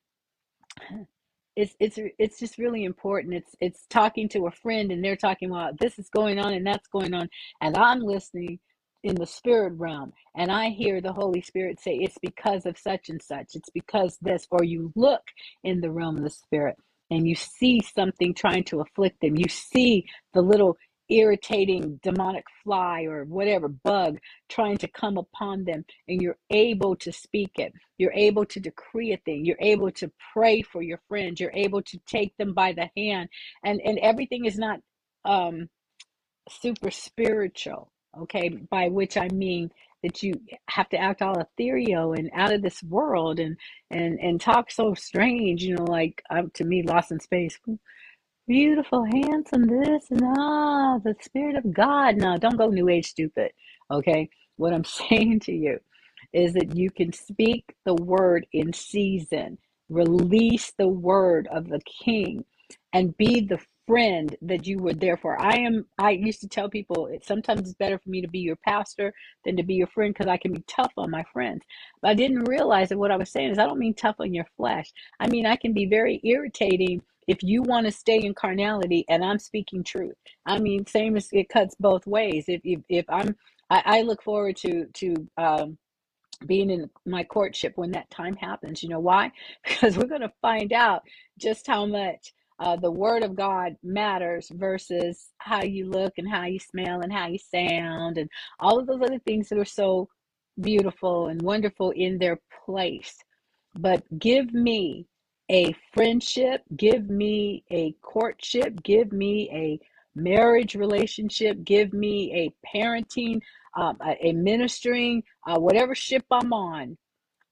it's 1.56 1.76
it's 1.80 2.00
it's 2.20 2.40
just 2.40 2.58
really 2.58 2.86
important. 2.86 3.34
It's 3.34 3.56
it's 3.60 3.86
talking 3.90 4.30
to 4.30 4.48
a 4.48 4.52
friend 4.52 4.92
and 4.92 5.04
they're 5.04 5.18
talking 5.18 5.52
about 5.52 5.80
this 5.80 6.00
is 6.00 6.10
going 6.10 6.40
on 6.40 6.54
and 6.54 6.66
that's 6.66 6.88
going 6.88 7.14
on 7.14 7.30
and 7.62 7.78
i'm 7.78 8.00
listening 8.02 8.60
in 9.04 9.16
the 9.16 9.28
spirit 9.28 9.74
realm 9.78 10.12
and 10.36 10.52
i 10.52 10.70
hear 10.70 11.02
the 11.02 11.14
holy 11.14 11.42
spirit 11.42 11.80
say 11.80 11.96
it's 11.96 12.18
because 12.22 12.66
of 12.66 12.78
such 12.78 13.10
and 13.10 13.22
such. 13.22 13.56
It's 13.56 13.70
because 13.70 14.18
this 14.22 14.48
or 14.52 14.64
you 14.64 14.92
look 14.96 15.22
in 15.64 15.82
the 15.82 15.92
realm 15.92 16.18
of 16.18 16.24
the 16.24 16.30
spirit 16.30 16.78
and 17.12 17.28
you 17.28 17.36
see 17.36 17.82
something 17.82 18.34
trying 18.34 18.64
to 18.66 18.82
afflict 18.82 19.22
them. 19.22 19.36
You 19.38 19.50
see 19.50 20.06
the 20.34 20.42
little 20.42 20.78
irritating 21.10 22.00
demonic 22.04 22.46
fly 22.64 23.04
or 23.04 23.26
whatever 23.26 23.68
bug 23.68 24.20
trying 24.50 24.78
to 24.78 24.88
come 24.88 25.18
upon 25.18 25.66
them 25.66 25.84
and 26.08 26.22
you're 26.22 26.38
able 26.52 26.96
to 26.98 27.12
speak 27.12 27.52
it. 27.58 27.74
You're 27.98 28.14
able 28.14 28.46
to 28.46 28.60
decree 28.60 29.14
a 29.14 29.18
thing. 29.18 29.46
You're 29.46 29.58
able 29.60 29.92
to 29.94 30.12
pray 30.34 30.62
for 30.62 30.82
your 30.84 31.02
friends. 31.10 31.40
You're 31.40 31.52
able 31.54 31.82
to 31.84 32.00
take 32.08 32.38
them 32.38 32.54
by 32.54 32.74
the 32.74 32.90
hand. 32.96 33.30
And 33.64 33.82
and 33.84 34.00
everything 34.00 34.46
is 34.46 34.58
not 34.58 34.80
um 35.26 35.70
super 36.50 36.92
spiritual 36.92 37.92
okay 38.18 38.50
by 38.50 38.88
which 38.88 39.18
i 39.18 39.28
mean 39.30 39.70
that 40.04 40.24
you 40.24 40.34
have 40.70 40.88
to 40.90 40.98
act 40.98 41.22
all 41.22 41.40
ethereal 41.40 42.14
and 42.14 42.30
out 42.34 42.54
of 42.54 42.62
this 42.62 42.82
world 42.84 43.40
and 43.40 43.58
and 43.92 44.20
and 44.20 44.40
talk 44.40 44.72
so 44.72 44.94
strange 44.94 45.64
you 45.64 45.76
know 45.76 45.84
like 45.84 46.22
um, 46.30 46.50
to 46.54 46.64
me 46.64 46.84
lost 46.84 47.12
in 47.12 47.20
space 47.20 47.58
beautiful, 48.48 49.06
handsome, 49.06 49.68
this 49.68 50.10
and 50.10 50.24
ah, 50.26 50.98
the 51.04 51.16
Spirit 51.22 51.56
of 51.56 51.72
God. 51.72 52.18
No, 52.18 52.36
don't 52.38 52.58
go 52.58 52.68
New 52.68 52.90
Age 52.90 53.06
stupid. 53.08 53.52
Okay. 53.92 54.30
What 54.58 54.74
I'm 54.74 54.84
saying 54.86 55.42
to 55.42 55.54
you 55.54 55.80
is 56.34 56.54
that 56.54 56.76
you 56.76 56.90
can 56.90 57.14
speak 57.14 57.76
the 57.86 57.96
word 57.96 58.46
in 58.52 58.74
season, 58.74 59.58
release 59.90 60.74
the 60.78 60.88
word 60.88 61.48
of 61.52 61.70
the 61.70 61.80
King, 62.04 62.44
and 62.94 63.16
be 63.18 63.42
the 63.42 63.60
friend 63.90 64.36
that 64.44 64.68
you 64.68 64.78
were 64.78 64.94
there 64.94 65.18
for. 65.18 65.42
I 65.42 65.58
am, 65.58 65.88
I 65.98 66.12
used 66.12 66.42
to 66.42 66.48
tell 66.48 66.70
people 66.70 67.08
it, 67.08 67.26
sometimes 67.26 67.62
it's 67.62 67.74
better 67.74 67.98
for 67.98 68.08
me 68.08 68.22
to 68.22 68.28
be 68.28 68.38
your 68.38 68.56
pastor 68.58 69.12
than 69.44 69.58
to 69.58 69.64
be 69.64 69.74
your 69.74 69.88
friend 69.88 70.14
because 70.14 70.30
I 70.30 70.38
can 70.38 70.54
be 70.54 70.64
tough 70.68 70.94
on 70.96 71.10
my 71.10 71.24
friends. 71.34 71.64
But 72.00 72.12
I 72.12 72.14
didn't 72.14 72.44
realize 72.44 72.90
that 72.90 73.00
what 73.00 73.10
I 73.10 73.18
was 73.18 73.32
saying 73.32 73.50
is 73.50 73.58
I 73.58 73.66
don't 73.66 73.80
mean 73.80 73.96
tough 73.96 74.18
on 74.20 74.32
your 74.32 74.46
flesh. 74.58 74.94
I 75.20 75.28
mean, 75.28 75.48
I 75.48 75.56
can 75.56 75.74
be 75.74 75.88
very 75.88 76.22
irritating 76.24 77.02
if 77.28 77.42
you 77.42 77.64
want 77.64 77.88
to 77.88 77.92
stay 77.92 78.20
in 78.20 78.36
carnality 78.36 79.06
and 79.10 79.26
I'm 79.26 79.40
speaking 79.40 79.84
truth. 79.84 80.16
I 80.46 80.60
mean, 80.60 80.86
same 80.86 81.18
as 81.18 81.28
it 81.32 81.50
cuts 81.50 81.76
both 81.80 82.06
ways. 82.06 82.46
If 82.48 82.62
if, 82.64 82.82
if 82.90 83.06
I'm 83.10 83.36
I, 83.72 83.82
I 83.86 84.02
look 84.04 84.22
forward 84.22 84.56
to 84.58 84.86
to 84.86 85.28
um 85.38 85.80
being 86.46 86.70
in 86.70 86.90
my 87.06 87.24
courtship 87.24 87.74
when 87.76 87.92
that 87.92 88.10
time 88.10 88.36
happens. 88.36 88.84
You 88.84 88.90
know 88.90 89.00
why? 89.00 89.32
Because 89.64 89.98
we're 89.98 90.06
going 90.06 90.22
to 90.22 90.32
find 90.42 90.72
out 90.74 91.04
just 91.38 91.68
how 91.68 91.86
much 91.86 92.34
uh, 92.60 92.76
the 92.76 92.92
word 92.92 93.24
of 93.24 93.36
God 93.36 93.76
matters 93.84 94.52
versus 94.54 95.30
how 95.38 95.64
you 95.64 95.90
look 95.90 96.14
and 96.18 96.30
how 96.30 96.46
you 96.46 96.60
smell 96.60 97.02
and 97.02 97.12
how 97.12 97.28
you 97.28 97.40
sound 97.40 98.18
and 98.18 98.30
all 98.60 98.80
of 98.80 98.88
those 98.88 99.02
other 99.02 99.20
things 99.20 99.50
that 99.50 99.60
are 99.60 99.66
so 99.66 100.10
beautiful 100.60 101.28
and 101.28 101.42
wonderful 101.42 101.92
in 101.92 102.18
their 102.18 102.40
place. 102.66 103.18
But 103.76 104.04
give 104.20 104.54
me 104.54 105.06
a 105.50 105.74
friendship, 105.94 106.64
give 106.76 107.10
me 107.10 107.64
a 107.72 107.94
courtship, 108.02 108.84
give 108.84 109.12
me 109.12 109.50
a 109.52 109.80
marriage 110.20 110.76
relationship, 110.76 111.64
give 111.64 111.94
me 111.94 112.34
a 112.34 112.78
parenting, 112.78 113.42
um, 113.76 113.98
a, 114.06 114.28
a 114.28 114.34
ministering, 114.34 115.24
uh, 115.48 115.60
whatever 115.60 115.96
ship 115.96 116.26
I'm 116.30 116.54
on. 116.54 116.98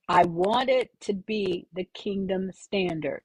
I 0.08 0.24
want 0.24 0.70
it 0.70 0.90
to 1.02 1.14
be 1.14 1.66
the 1.72 1.84
kingdom 1.94 2.50
standard. 2.52 3.22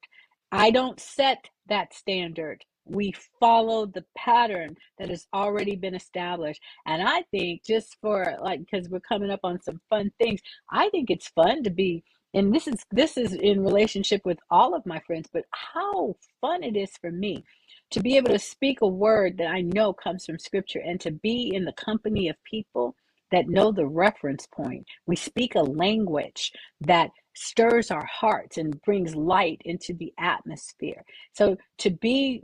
I 0.52 0.70
don't 0.70 1.00
set 1.00 1.48
that 1.68 1.94
standard. 1.94 2.64
We 2.86 3.14
follow 3.40 3.86
the 3.86 4.04
pattern 4.16 4.76
that 4.98 5.08
has 5.08 5.26
already 5.32 5.76
been 5.76 5.94
established. 5.94 6.60
And 6.86 7.02
I 7.02 7.22
think 7.30 7.64
just 7.64 7.96
for 8.00 8.36
like 8.42 8.60
because 8.60 8.88
we're 8.88 9.00
coming 9.00 9.30
up 9.30 9.40
on 9.42 9.62
some 9.62 9.80
fun 9.88 10.12
things, 10.18 10.40
I 10.70 10.90
think 10.90 11.10
it's 11.10 11.28
fun 11.28 11.62
to 11.64 11.70
be 11.70 12.04
and 12.34 12.52
this 12.52 12.66
is 12.66 12.84
this 12.90 13.16
is 13.16 13.32
in 13.32 13.64
relationship 13.64 14.22
with 14.24 14.38
all 14.50 14.74
of 14.74 14.84
my 14.84 14.98
friends, 15.00 15.28
but 15.32 15.44
how 15.52 16.16
fun 16.40 16.62
it 16.64 16.76
is 16.76 16.90
for 17.00 17.10
me 17.10 17.44
to 17.90 18.00
be 18.00 18.16
able 18.16 18.30
to 18.30 18.38
speak 18.38 18.80
a 18.80 18.88
word 18.88 19.38
that 19.38 19.48
I 19.48 19.60
know 19.60 19.92
comes 19.92 20.26
from 20.26 20.38
scripture 20.38 20.80
and 20.84 21.00
to 21.00 21.12
be 21.12 21.52
in 21.54 21.64
the 21.64 21.72
company 21.72 22.28
of 22.28 22.36
people 22.42 22.96
that 23.34 23.48
know 23.48 23.72
the 23.72 23.86
reference 23.86 24.46
point. 24.46 24.86
We 25.06 25.16
speak 25.16 25.56
a 25.56 25.60
language 25.60 26.52
that 26.82 27.10
stirs 27.34 27.90
our 27.90 28.06
hearts 28.06 28.58
and 28.58 28.80
brings 28.82 29.16
light 29.16 29.60
into 29.64 29.92
the 29.92 30.14
atmosphere. 30.18 31.04
So 31.32 31.56
to 31.78 31.90
be 31.90 32.42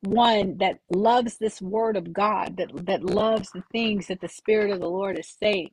one 0.00 0.58
that 0.58 0.80
loves 0.90 1.38
this 1.38 1.62
word 1.62 1.96
of 1.96 2.12
God, 2.12 2.56
that, 2.56 2.86
that 2.86 3.04
loves 3.04 3.50
the 3.52 3.62
things 3.70 4.08
that 4.08 4.20
the 4.20 4.28
Spirit 4.28 4.72
of 4.72 4.80
the 4.80 4.88
Lord 4.88 5.18
is 5.18 5.28
saying, 5.40 5.70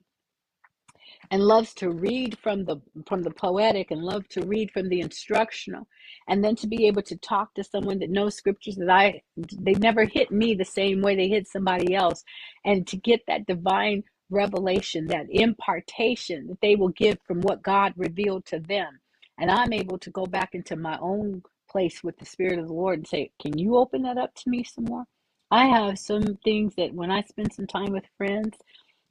and 1.32 1.44
loves 1.44 1.74
to 1.76 1.90
read 1.90 2.38
from 2.42 2.66
the 2.66 2.78
from 3.08 3.24
the 3.24 3.32
poetic 3.32 3.92
and 3.92 4.02
love 4.02 4.28
to 4.30 4.42
read 4.46 4.72
from 4.72 4.90
the 4.90 5.02
instructional 5.02 5.88
and 6.28 6.44
then 6.44 6.56
to 6.56 6.68
be 6.68 6.88
able 6.88 7.02
to 7.02 7.18
talk 7.18 7.54
to 7.54 7.64
someone 7.64 8.00
that 8.00 8.10
knows 8.10 8.36
scriptures 8.36 8.76
that 8.76 8.90
i 8.90 9.22
they 9.60 9.74
never 9.74 10.06
hit 10.06 10.32
me 10.32 10.54
the 10.56 10.66
same 10.66 11.02
way 11.02 11.16
they 11.16 11.28
hit 11.28 11.48
somebody 11.48 11.96
else 11.96 12.24
and 12.66 12.88
to 12.88 12.98
get 12.98 13.22
that 13.28 13.46
divine 13.48 14.04
revelation 14.30 15.08
that 15.08 15.28
impartation 15.30 16.48
that 16.48 16.62
they 16.62 16.76
will 16.76 16.90
give 16.90 17.18
from 17.26 17.42
what 17.42 17.64
god 17.64 17.94
revealed 17.98 18.46
to 18.46 18.60
them 18.60 19.00
and 19.40 19.52
i'm 19.52 19.74
able 19.74 19.98
to 19.98 20.12
go 20.12 20.26
back 20.26 20.56
into 20.56 20.76
my 20.76 20.98
own 21.02 21.42
place 21.70 22.04
with 22.04 22.18
the 22.20 22.26
spirit 22.26 22.60
of 22.60 22.68
the 22.68 22.74
lord 22.74 23.00
and 23.00 23.08
say 23.08 23.32
can 23.42 23.58
you 23.58 23.76
open 23.78 24.04
that 24.04 24.18
up 24.18 24.34
to 24.36 24.50
me 24.50 24.64
some 24.64 24.86
more 24.86 25.06
i 25.52 25.66
have 25.66 26.00
some 26.00 26.38
things 26.44 26.74
that 26.76 26.94
when 26.94 27.12
i 27.12 27.22
spend 27.24 27.52
some 27.54 27.68
time 27.68 27.92
with 27.92 28.06
friends 28.18 28.58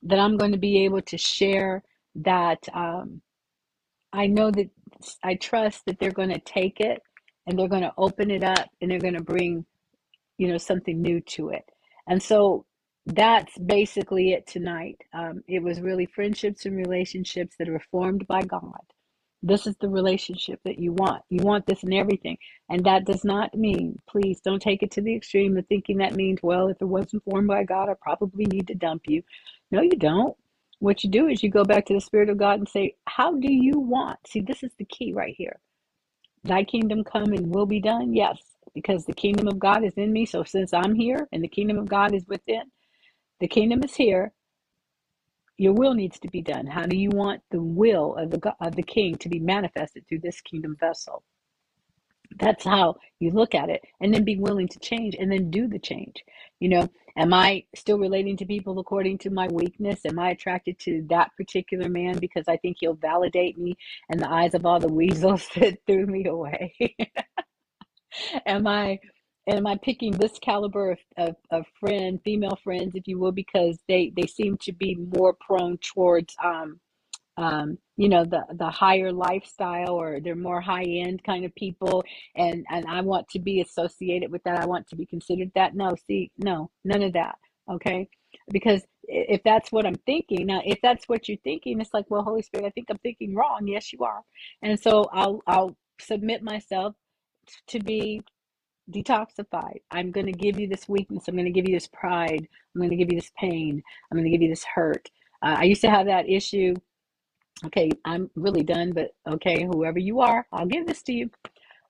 that 0.03 0.19
i'm 0.19 0.37
going 0.37 0.53
to 0.53 0.59
be 0.59 0.85
able 0.85 1.03
to 1.03 1.19
share 1.19 1.83
that 2.16 2.62
um, 2.75 3.21
I 4.12 4.29
know 4.29 4.53
that 4.53 4.71
I 5.25 5.37
trust 5.37 5.85
that 5.87 6.01
they're 6.01 6.12
going 6.12 6.31
to 6.31 6.41
take 6.41 6.81
it 6.81 7.03
and 7.47 7.59
they're 7.59 7.69
going 7.69 7.83
to 7.85 7.95
open 7.99 8.33
it 8.33 8.45
up 8.45 8.69
and 8.83 8.91
they're 8.91 9.01
going 9.01 9.16
to 9.16 9.25
bring, 9.25 9.66
you 10.39 10.49
know, 10.49 10.59
something 10.59 11.03
new 11.03 11.21
to 11.23 11.51
it. 11.51 11.64
And 12.09 12.23
so 12.23 12.66
that's 13.15 13.59
basically 13.59 14.33
it 14.33 14.47
tonight. 14.47 14.99
Um, 15.15 15.43
it 15.49 15.63
was 15.63 15.81
really 15.81 16.07
friendships 16.07 16.67
and 16.67 16.77
relationships 16.77 17.57
that 17.59 17.69
are 17.69 17.83
formed 17.91 18.27
by 18.27 18.43
God 18.43 18.81
this 19.43 19.67
is 19.67 19.77
the 19.77 19.89
relationship 19.89 20.61
that 20.65 20.79
you 20.79 20.93
want. 20.93 21.23
You 21.31 21.43
want 21.45 21.67
this 21.67 21.85
in 21.85 21.93
everything. 21.93 22.39
And 22.69 22.85
that 22.85 23.05
does 23.05 23.25
not 23.25 23.55
mean, 23.57 23.99
please 24.09 24.41
don't 24.41 24.61
take 24.61 24.83
it 24.83 24.91
to 24.93 25.03
the 25.03 25.15
extreme 25.15 25.57
of 25.57 25.67
thinking 25.67 25.99
that 25.99 26.15
means, 26.17 26.41
well, 26.43 26.69
if 26.69 26.79
it 26.83 26.87
wasn't 26.87 27.25
formed 27.25 27.49
by 27.49 27.65
God, 27.65 27.89
I 27.89 27.95
probably 28.01 28.47
need 28.47 28.67
to 28.69 28.75
dump 28.75 29.03
you. 29.07 29.23
No, 29.71 29.81
you 29.83 29.97
don't. 29.97 30.37
What 30.81 31.05
you 31.05 31.11
do 31.11 31.29
is 31.29 31.43
you 31.43 31.51
go 31.51 31.65
back 31.65 31.87
to 31.87 31.95
the 31.95 32.01
Spirit 32.01 32.31
of 32.31 32.39
God 32.39 32.59
and 32.61 32.69
say, 32.69 32.97
How 33.07 33.35
do 33.35 33.53
you 33.53 33.81
want? 33.81 34.19
See, 34.29 34.41
this 34.41 34.63
is 34.63 34.73
the 34.79 34.85
key 34.85 35.13
right 35.13 35.35
here. 35.37 35.59
Thy 36.45 36.65
kingdom 36.65 37.05
come 37.05 37.33
and 37.33 37.53
will 37.55 37.67
be 37.67 37.81
done? 37.81 38.15
Yes, 38.15 38.41
because 38.75 39.05
the 39.05 39.13
kingdom 39.15 39.49
of 39.49 39.59
God 39.59 39.85
is 39.85 39.95
in 39.97 40.13
me. 40.13 40.27
So 40.27 40.45
since 40.45 40.73
I'm 40.73 40.95
here 40.95 41.29
and 41.33 41.43
the 41.43 41.49
kingdom 41.49 41.79
of 41.79 41.89
God 41.89 42.15
is 42.15 42.27
within, 42.29 42.65
the 43.41 43.49
kingdom 43.49 43.82
is 43.84 43.95
here 43.95 44.32
your 45.59 45.72
will 45.72 45.95
needs 45.95 46.18
to 46.20 46.28
be 46.28 46.41
done. 46.41 46.66
How 46.66 46.86
do 46.86 46.97
you 46.97 47.11
want 47.11 47.43
the 47.51 47.61
will 47.61 48.14
of 48.14 48.30
the 48.30 48.55
of 48.61 48.76
the 48.76 48.82
king 48.82 49.16
to 49.16 49.28
be 49.28 49.41
manifested 49.41 50.07
through 50.09 50.20
this 50.20 50.41
kingdom 50.41 50.76
vessel? 50.78 51.24
That's 52.39 52.64
how 52.64 52.97
you 53.18 53.30
look 53.32 53.55
at 53.55 53.68
it, 53.70 53.82
and 54.01 54.14
then 54.14 54.22
be 54.22 54.36
willing 54.36 54.68
to 54.68 54.78
change, 54.78 55.16
and 55.18 55.32
then 55.32 55.51
do 55.51 55.66
the 55.66 55.78
change. 55.78 56.22
You 56.61 56.68
know, 56.68 56.89
am 57.16 57.34
I 57.34 57.64
still 57.74 57.99
relating 57.99 58.36
to 58.36 58.47
people 58.47 58.78
according 58.78 59.18
to 59.18 59.30
my 59.30 59.49
weakness? 59.49 60.05
Am 60.07 60.18
I 60.18 60.30
attracted 60.30 60.78
to 60.80 61.05
that 61.09 61.30
particular 61.36 61.89
man 61.89 62.18
because 62.18 62.45
I 62.47 62.57
think 62.59 62.76
he'll 62.80 62.95
validate 62.95 63.59
me 63.59 63.76
in 64.11 64.18
the 64.18 64.30
eyes 64.30 64.55
of 64.55 64.64
all 64.64 64.78
the 64.78 64.89
weasels 64.93 65.49
that 65.57 65.78
threw 65.86 66.07
me 66.07 66.26
away? 66.26 66.74
am 68.47 68.66
I 68.66 69.01
am 69.49 69.66
I 69.66 69.76
picking 69.76 70.12
this 70.12 70.38
caliber 70.38 70.92
of, 70.92 70.99
of, 71.16 71.36
of 71.51 71.66
friend, 71.80 72.20
female 72.24 72.59
friends, 72.62 72.94
if 72.94 73.09
you 73.09 73.18
will, 73.18 73.32
because 73.32 73.78
they, 73.88 74.12
they 74.16 74.26
seem 74.26 74.59
to 74.59 74.72
be 74.72 74.94
more 75.16 75.34
prone 75.40 75.78
towards, 75.78 76.34
um, 76.42 76.80
um, 77.36 77.78
you 77.96 78.09
know, 78.09 78.24
the, 78.24 78.44
the 78.55 78.68
higher 78.70 79.12
lifestyle 79.12 79.94
or 79.94 80.20
they're 80.20 80.36
more 80.36 80.61
high 80.61 80.84
end 80.84 81.22
kind 81.24 81.44
of 81.44 81.55
people. 81.55 82.05
And, 82.36 82.66
and 82.70 82.84
I 82.86 83.01
want 83.01 83.28
to 83.30 83.38
be 83.38 83.61
associated 83.61 84.30
with 84.30 84.42
that. 84.44 84.59
I 84.59 84.66
want 84.66 84.88
to 84.88 84.96
be 84.96 85.07
considered 85.07 85.51
that. 85.55 85.74
No, 85.74 85.94
see, 86.07 86.30
no, 86.38 86.70
none 86.84 87.03
of 87.03 87.12
that. 87.14 87.36
Okay. 87.70 88.09
Because 88.51 88.82
if 89.05 89.42
that's 89.44 89.72
what 89.72 89.86
I'm 89.86 89.94
thinking, 90.07 90.46
now, 90.46 90.61
if 90.64 90.78
that's 90.82 91.09
what 91.09 91.28
you're 91.28 91.38
thinking, 91.44 91.80
it's 91.80 91.94
like, 91.94 92.07
well, 92.09 92.22
Holy 92.22 92.42
Spirit, 92.42 92.66
I 92.66 92.70
think 92.70 92.88
I'm 92.90 92.99
thinking 92.99 93.34
wrong. 93.34 93.66
Yes, 93.66 93.92
you 93.92 94.01
are. 94.05 94.20
And 94.62 94.78
so 94.78 95.09
I'll, 95.12 95.40
I'll 95.46 95.76
submit 96.01 96.42
myself 96.42 96.94
to 97.68 97.78
be 97.78 98.22
detoxified. 98.91 99.80
I'm 99.91 100.11
going 100.11 100.26
to 100.26 100.32
give 100.32 100.59
you 100.59 100.68
this 100.68 100.89
weakness. 100.89 101.28
I'm 101.28 101.34
going 101.34 101.45
to 101.47 101.53
give 101.53 101.68
you 101.68 101.76
this 101.76 101.89
pride. 101.89 102.47
I'm 102.74 102.80
going 102.80 102.91
to 102.91 102.97
give 102.97 103.11
you 103.11 103.18
this 103.18 103.32
pain. 103.39 103.82
I'm 104.11 104.16
going 104.18 104.24
to 104.24 104.30
give 104.30 104.43
you 104.43 104.49
this 104.49 104.64
hurt. 104.64 105.11
Uh, 105.43 105.57
I 105.59 105.64
used 105.64 105.82
to 105.82 105.91
have 105.91 106.07
that 106.07 106.28
issue. 106.28 106.74
Okay, 107.64 107.91
I'm 108.05 108.30
really 108.36 108.62
done, 108.62 108.93
but 108.93 109.14
okay, 109.26 109.64
whoever 109.64 109.99
you 109.99 110.20
are, 110.20 110.47
I'll 110.53 110.66
give 110.66 110.86
this 110.86 111.03
to 111.03 111.12
you. 111.12 111.30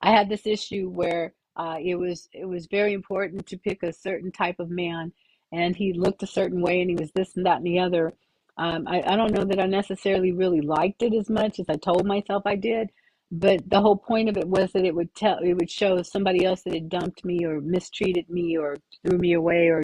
I 0.01 0.11
had 0.13 0.29
this 0.29 0.47
issue 0.47 0.89
where 0.89 1.35
uh, 1.57 1.77
it 1.83 1.97
was 1.97 2.29
it 2.33 2.47
was 2.47 2.67
very 2.67 2.93
important 2.95 3.47
to 3.47 3.59
pick 3.59 3.83
a 3.83 3.93
certain 3.93 4.33
type 4.33 4.61
of 4.61 4.71
man, 4.71 5.13
and 5.53 5.77
he 5.77 5.93
looked 5.93 6.23
a 6.23 6.27
certain 6.27 6.63
way, 6.63 6.81
and 6.81 6.89
he 6.89 6.97
was 6.97 7.11
this 7.13 7.37
and 7.37 7.45
that 7.45 7.59
and 7.59 7.67
the 7.67 7.81
other. 7.81 8.15
Um, 8.57 8.89
I, 8.89 9.03
I 9.03 9.17
don't 9.17 9.33
know 9.33 9.45
that 9.45 9.61
I 9.61 9.67
necessarily 9.67 10.33
really 10.33 10.61
liked 10.61 11.03
it 11.03 11.15
as 11.15 11.29
much 11.29 11.61
as 11.61 11.67
I 11.69 11.77
told 11.77 12.07
myself 12.07 12.43
I 12.47 12.57
did, 12.57 12.91
but 13.31 13.69
the 13.69 13.81
whole 13.81 13.97
point 13.97 14.29
of 14.29 14.37
it 14.37 14.49
was 14.49 14.73
that 14.73 14.85
it 14.85 14.95
would 14.95 15.15
tell 15.15 15.39
it 15.39 15.55
would 15.55 15.71
show 15.71 16.03
somebody 16.03 16.45
else 16.45 16.63
that 16.63 16.75
had 16.75 16.89
dumped 16.89 17.25
me 17.25 17.45
or 17.45 17.61
mistreated 17.61 18.29
me 18.31 18.57
or 18.57 18.77
threw 19.07 19.19
me 19.19 19.35
away 19.35 19.69
or 19.69 19.83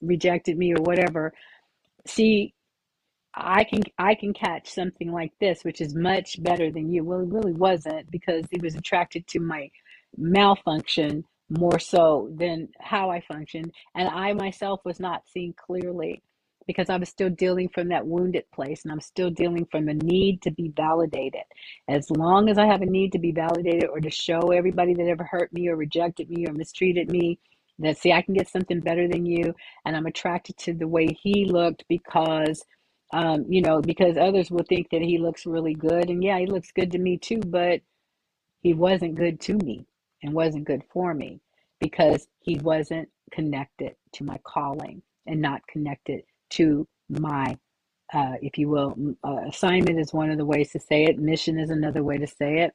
rejected 0.00 0.56
me 0.56 0.72
or 0.72 0.82
whatever. 0.82 1.32
See 2.06 2.54
i 3.36 3.64
can 3.64 3.82
i 3.98 4.14
can 4.14 4.32
catch 4.32 4.70
something 4.70 5.10
like 5.10 5.32
this 5.40 5.64
which 5.64 5.80
is 5.80 5.94
much 5.94 6.40
better 6.42 6.70
than 6.70 6.88
you. 6.92 7.02
Well 7.04 7.20
it 7.20 7.28
really 7.28 7.52
wasn't 7.52 8.10
because 8.10 8.44
he 8.50 8.60
was 8.60 8.76
attracted 8.76 9.26
to 9.28 9.40
my 9.40 9.68
malfunction 10.16 11.24
more 11.50 11.80
so 11.80 12.30
than 12.36 12.68
how 12.80 13.10
i 13.10 13.20
functioned. 13.20 13.72
And 13.96 14.08
i 14.08 14.32
myself 14.34 14.80
was 14.84 15.00
not 15.00 15.22
seeing 15.26 15.54
clearly 15.54 16.22
because 16.66 16.90
I 16.90 16.96
was 16.96 17.08
still 17.08 17.30
dealing 17.30 17.68
from 17.68 17.88
that 17.88 18.06
wounded 18.06 18.44
place 18.52 18.82
and 18.84 18.92
I'm 18.92 19.00
still 19.00 19.30
dealing 19.30 19.66
from 19.70 19.88
a 19.88 19.94
need 19.94 20.42
to 20.42 20.50
be 20.50 20.72
validated. 20.76 21.42
As 21.88 22.10
long 22.10 22.48
as 22.48 22.58
I 22.58 22.66
have 22.66 22.82
a 22.82 22.86
need 22.86 23.12
to 23.12 23.18
be 23.18 23.32
validated 23.32 23.88
or 23.90 24.00
to 24.00 24.10
show 24.10 24.50
everybody 24.52 24.94
that 24.94 25.06
ever 25.06 25.24
hurt 25.24 25.52
me 25.52 25.68
or 25.68 25.76
rejected 25.76 26.30
me 26.30 26.46
or 26.46 26.52
mistreated 26.52 27.10
me 27.10 27.38
that 27.78 27.98
see 27.98 28.12
I 28.12 28.22
can 28.22 28.34
get 28.34 28.48
something 28.48 28.80
better 28.80 29.08
than 29.08 29.26
you 29.26 29.54
and 29.84 29.96
I'm 29.96 30.06
attracted 30.06 30.56
to 30.58 30.74
the 30.74 30.88
way 30.88 31.08
he 31.22 31.44
looked 31.44 31.84
because 31.88 32.64
um, 33.12 33.44
you 33.48 33.62
know, 33.62 33.80
because 33.80 34.16
others 34.16 34.50
will 34.50 34.64
think 34.68 34.90
that 34.90 35.02
he 35.02 35.18
looks 35.18 35.46
really 35.46 35.74
good 35.74 36.10
and 36.10 36.24
yeah, 36.24 36.38
he 36.38 36.46
looks 36.46 36.72
good 36.72 36.90
to 36.92 36.98
me 36.98 37.16
too, 37.16 37.38
but 37.46 37.80
he 38.62 38.74
wasn't 38.74 39.14
good 39.14 39.40
to 39.42 39.54
me 39.58 39.86
and 40.22 40.32
wasn't 40.32 40.64
good 40.64 40.82
for 40.92 41.14
me 41.14 41.40
because 41.80 42.26
he 42.40 42.58
wasn't 42.58 43.08
connected 43.30 43.94
to 44.12 44.24
my 44.24 44.38
calling 44.44 45.02
and 45.26 45.40
not 45.40 45.66
connected 45.68 46.22
to 46.56 46.86
my, 47.08 47.56
uh, 48.12 48.34
if 48.42 48.58
you 48.58 48.68
will, 48.68 48.94
uh, 49.24 49.48
assignment 49.48 49.98
is 49.98 50.12
one 50.12 50.30
of 50.30 50.38
the 50.38 50.44
ways 50.44 50.70
to 50.72 50.80
say 50.80 51.04
it. 51.04 51.18
Mission 51.18 51.58
is 51.58 51.70
another 51.70 52.02
way 52.02 52.18
to 52.18 52.26
say 52.26 52.60
it. 52.60 52.72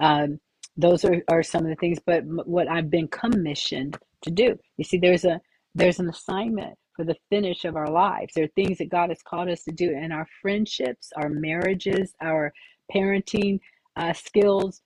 Um, 0.00 0.38
those 0.76 1.04
are, 1.04 1.22
are 1.28 1.42
some 1.42 1.64
of 1.64 1.70
the 1.70 1.76
things, 1.76 1.98
but 2.04 2.22
what 2.46 2.68
I've 2.68 2.90
been 2.90 3.08
commissioned 3.08 3.98
to 4.22 4.30
do. 4.30 4.58
You 4.76 4.84
see, 4.84 4.98
there's 4.98 5.24
a 5.24 5.40
there's 5.74 6.00
an 6.00 6.08
assignment 6.08 6.76
for 6.96 7.04
the 7.04 7.16
finish 7.28 7.64
of 7.64 7.76
our 7.76 7.88
lives. 7.90 8.32
There 8.34 8.44
are 8.44 8.48
things 8.56 8.78
that 8.78 8.90
God 8.90 9.10
has 9.10 9.22
called 9.22 9.48
us 9.48 9.62
to 9.64 9.72
do, 9.72 9.94
and 9.96 10.12
our 10.12 10.26
friendships, 10.42 11.10
our 11.16 11.28
marriages, 11.28 12.14
our 12.20 12.52
parenting 12.92 13.60
uh, 13.96 14.12
skills, 14.12 14.82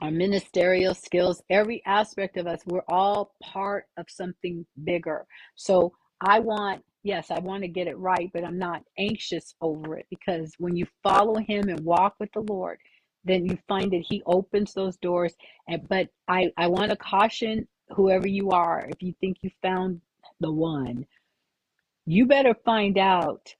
our 0.00 0.10
ministerial 0.10 0.94
skills, 0.94 1.42
every 1.50 1.82
aspect 1.86 2.36
of 2.36 2.46
us, 2.46 2.60
we're 2.66 2.82
all 2.88 3.32
part 3.42 3.86
of 3.96 4.06
something 4.08 4.66
bigger. 4.84 5.26
So 5.54 5.92
I 6.20 6.40
want 6.40 6.82
yes, 7.06 7.30
I 7.30 7.38
want 7.38 7.62
to 7.62 7.68
get 7.68 7.86
it 7.86 7.98
right, 7.98 8.30
but 8.34 8.44
I'm 8.44 8.58
not 8.58 8.82
anxious 8.98 9.54
over 9.60 9.96
it 9.96 10.06
because 10.10 10.54
when 10.58 10.76
you 10.76 10.86
follow 11.02 11.36
Him 11.36 11.68
and 11.68 11.80
walk 11.80 12.16
with 12.20 12.32
the 12.32 12.40
Lord, 12.40 12.78
then 13.24 13.46
you 13.46 13.58
find 13.68 13.92
that 13.92 14.04
He 14.08 14.22
opens 14.26 14.74
those 14.74 14.96
doors. 14.98 15.34
And 15.68 15.88
but 15.88 16.08
I 16.28 16.52
I 16.56 16.68
want 16.68 16.90
to 16.90 16.96
caution 16.96 17.68
whoever 17.90 18.28
you 18.28 18.50
are, 18.50 18.88
if 18.90 19.02
you 19.02 19.14
think 19.20 19.38
you 19.42 19.50
found 19.62 20.00
the 20.40 20.52
one, 20.52 21.06
you 22.06 22.26
better 22.26 22.54
find 22.64 22.98
out 22.98 23.54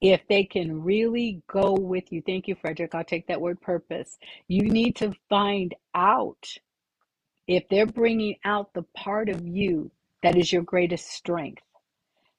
if 0.00 0.22
they 0.28 0.44
can 0.44 0.82
really 0.82 1.42
go 1.52 1.74
with 1.74 2.10
you. 2.10 2.22
Thank 2.26 2.48
you, 2.48 2.56
Frederick. 2.56 2.94
I'll 2.94 3.04
take 3.04 3.26
that 3.26 3.40
word 3.40 3.60
purpose. 3.60 4.18
You 4.48 4.62
need 4.62 4.96
to 4.96 5.12
find 5.28 5.74
out 5.94 6.48
if 7.46 7.64
they're 7.68 7.86
bringing 7.86 8.36
out 8.44 8.72
the 8.74 8.84
part 8.96 9.28
of 9.28 9.46
you 9.46 9.90
that 10.22 10.36
is 10.36 10.52
your 10.52 10.62
greatest 10.62 11.10
strength 11.10 11.62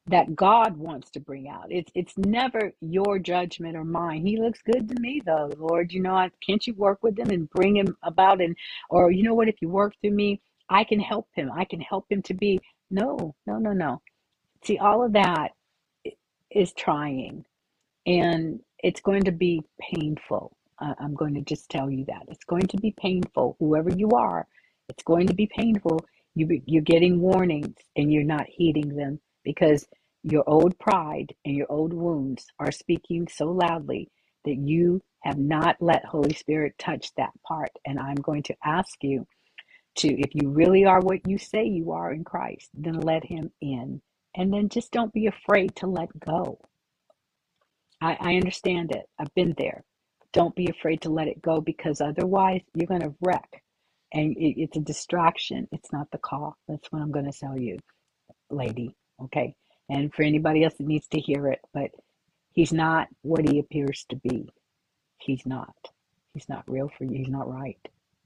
that 0.07 0.35
God 0.35 0.77
wants 0.77 1.11
to 1.11 1.19
bring 1.19 1.47
out. 1.47 1.67
It's 1.69 1.91
it's 1.95 2.17
never 2.17 2.73
your 2.81 3.19
judgment 3.19 3.77
or 3.77 3.83
mine. 3.85 4.25
He 4.25 4.37
looks 4.37 4.61
good 4.61 4.89
to 4.89 4.99
me 4.99 5.21
though, 5.25 5.51
Lord. 5.57 5.91
You 5.93 6.01
know, 6.01 6.15
I, 6.15 6.31
can't 6.45 6.65
you 6.65 6.73
work 6.73 7.03
with 7.03 7.17
him 7.17 7.29
and 7.29 7.49
bring 7.49 7.77
him 7.77 7.95
about 8.03 8.41
and 8.41 8.55
or 8.89 9.11
you 9.11 9.23
know 9.23 9.35
what 9.35 9.47
if 9.47 9.61
you 9.61 9.69
work 9.69 9.93
through 10.01 10.11
me, 10.11 10.41
I 10.69 10.83
can 10.83 10.99
help 10.99 11.27
him. 11.35 11.51
I 11.55 11.65
can 11.65 11.81
help 11.81 12.11
him 12.11 12.21
to 12.23 12.33
be 12.33 12.59
no, 12.89 13.35
no, 13.45 13.57
no, 13.57 13.73
no. 13.73 14.01
See, 14.63 14.77
all 14.77 15.03
of 15.05 15.13
that 15.13 15.51
is 16.49 16.73
trying 16.73 17.45
and 18.05 18.59
it's 18.83 19.01
going 19.01 19.23
to 19.23 19.31
be 19.31 19.61
painful. 19.79 20.55
Uh, 20.79 20.95
I'm 20.99 21.13
going 21.13 21.35
to 21.35 21.41
just 21.41 21.69
tell 21.69 21.89
you 21.89 22.05
that. 22.05 22.23
It's 22.27 22.43
going 22.43 22.67
to 22.67 22.77
be 22.77 22.93
painful, 22.99 23.55
whoever 23.59 23.91
you 23.91 24.09
are. 24.11 24.47
It's 24.89 25.03
going 25.03 25.27
to 25.27 25.33
be 25.33 25.47
painful. 25.47 26.03
You, 26.35 26.61
you're 26.65 26.81
getting 26.81 27.21
warnings 27.21 27.75
and 27.95 28.11
you're 28.11 28.23
not 28.23 28.47
heeding 28.47 28.95
them 28.95 29.19
because 29.43 29.85
your 30.23 30.43
old 30.47 30.77
pride 30.80 31.34
and 31.45 31.55
your 31.55 31.72
old 31.72 31.93
wounds 31.93 32.45
are 32.59 32.72
speaking 32.72 33.27
so 33.27 33.45
loudly 33.45 34.09
that 34.45 34.57
you 34.57 35.01
have 35.23 35.38
not 35.38 35.77
let 35.80 36.05
Holy 36.05 36.34
Spirit 36.34 36.73
touch 36.80 37.11
that 37.15 37.31
part. 37.47 37.72
And 37.85 37.99
I'm 37.99 38.15
going 38.15 38.43
to 38.43 38.55
ask 38.63 38.95
you 39.01 39.26
to, 39.97 40.07
if 40.09 40.31
you 40.34 40.49
really 40.49 40.85
are 40.85 40.99
what 41.01 41.27
you 41.27 41.38
say 41.38 41.65
you 41.65 41.91
are 41.91 42.11
in 42.13 42.23
Christ, 42.23 42.69
then 42.73 42.99
let 42.99 43.23
Him 43.26 43.51
in. 43.61 44.01
And 44.35 44.53
then 44.53 44.69
just 44.69 44.91
don't 44.91 45.13
be 45.13 45.27
afraid 45.27 45.76
to 45.77 45.88
let 45.88 46.07
go. 46.19 46.59
I, 48.01 48.18
I 48.19 48.35
understand 48.35 48.91
it. 48.91 49.05
I've 49.19 49.34
been 49.35 49.53
there. 49.57 49.84
Don't 50.34 50.55
be 50.55 50.68
afraid 50.68 51.01
to 51.01 51.09
let 51.09 51.27
it 51.27 51.41
go 51.41 51.61
because 51.61 52.01
otherwise 52.01 52.61
you're 52.73 52.88
going 52.88 53.01
to 53.01 53.15
wreck. 53.22 53.63
And 54.13 54.35
it, 54.38 54.61
it's 54.61 54.77
a 54.77 54.81
distraction. 54.81 55.68
It's 55.72 55.91
not 55.91 56.07
the 56.11 56.18
call. 56.18 56.57
That's 56.68 56.91
what 56.91 57.01
I'm 57.01 57.11
going 57.11 57.31
to 57.31 57.38
tell 57.38 57.57
you, 57.57 57.77
lady. 58.49 58.95
Okay. 59.26 59.56
And 59.89 60.14
for 60.14 60.23
anybody 60.23 60.64
else 60.64 60.76
that 60.80 60.88
needs 60.88 61.07
to 61.10 61.19
hear 61.19 61.48
it, 61.48 61.60
but 61.73 61.91
he's 62.53 62.73
not 62.73 63.07
what 63.23 63.48
he 63.49 63.60
appears 63.60 64.06
to 64.10 64.18
be. 64.18 64.49
He's 65.19 65.45
not. 65.45 65.76
He's 66.34 66.49
not 66.49 66.64
real 66.68 66.89
for 66.98 67.06
you. 67.06 67.18
He's 67.18 67.30
not 67.30 67.52
right. 67.52 67.80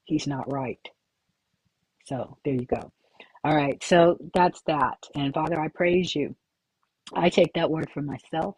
He's 0.05 0.27
not 0.27 0.51
right. 0.51 0.79
So 2.05 2.37
there 2.45 2.55
you 2.55 2.65
go. 2.65 2.91
All 3.43 3.55
right. 3.55 3.83
So 3.83 4.17
that's 4.33 4.61
that. 4.67 4.99
And 5.15 5.33
Father, 5.33 5.59
I 5.59 5.69
praise 5.69 6.15
you. 6.15 6.35
I 7.15 7.29
take 7.29 7.53
that 7.55 7.71
word 7.71 7.89
for 7.93 8.01
myself 8.01 8.55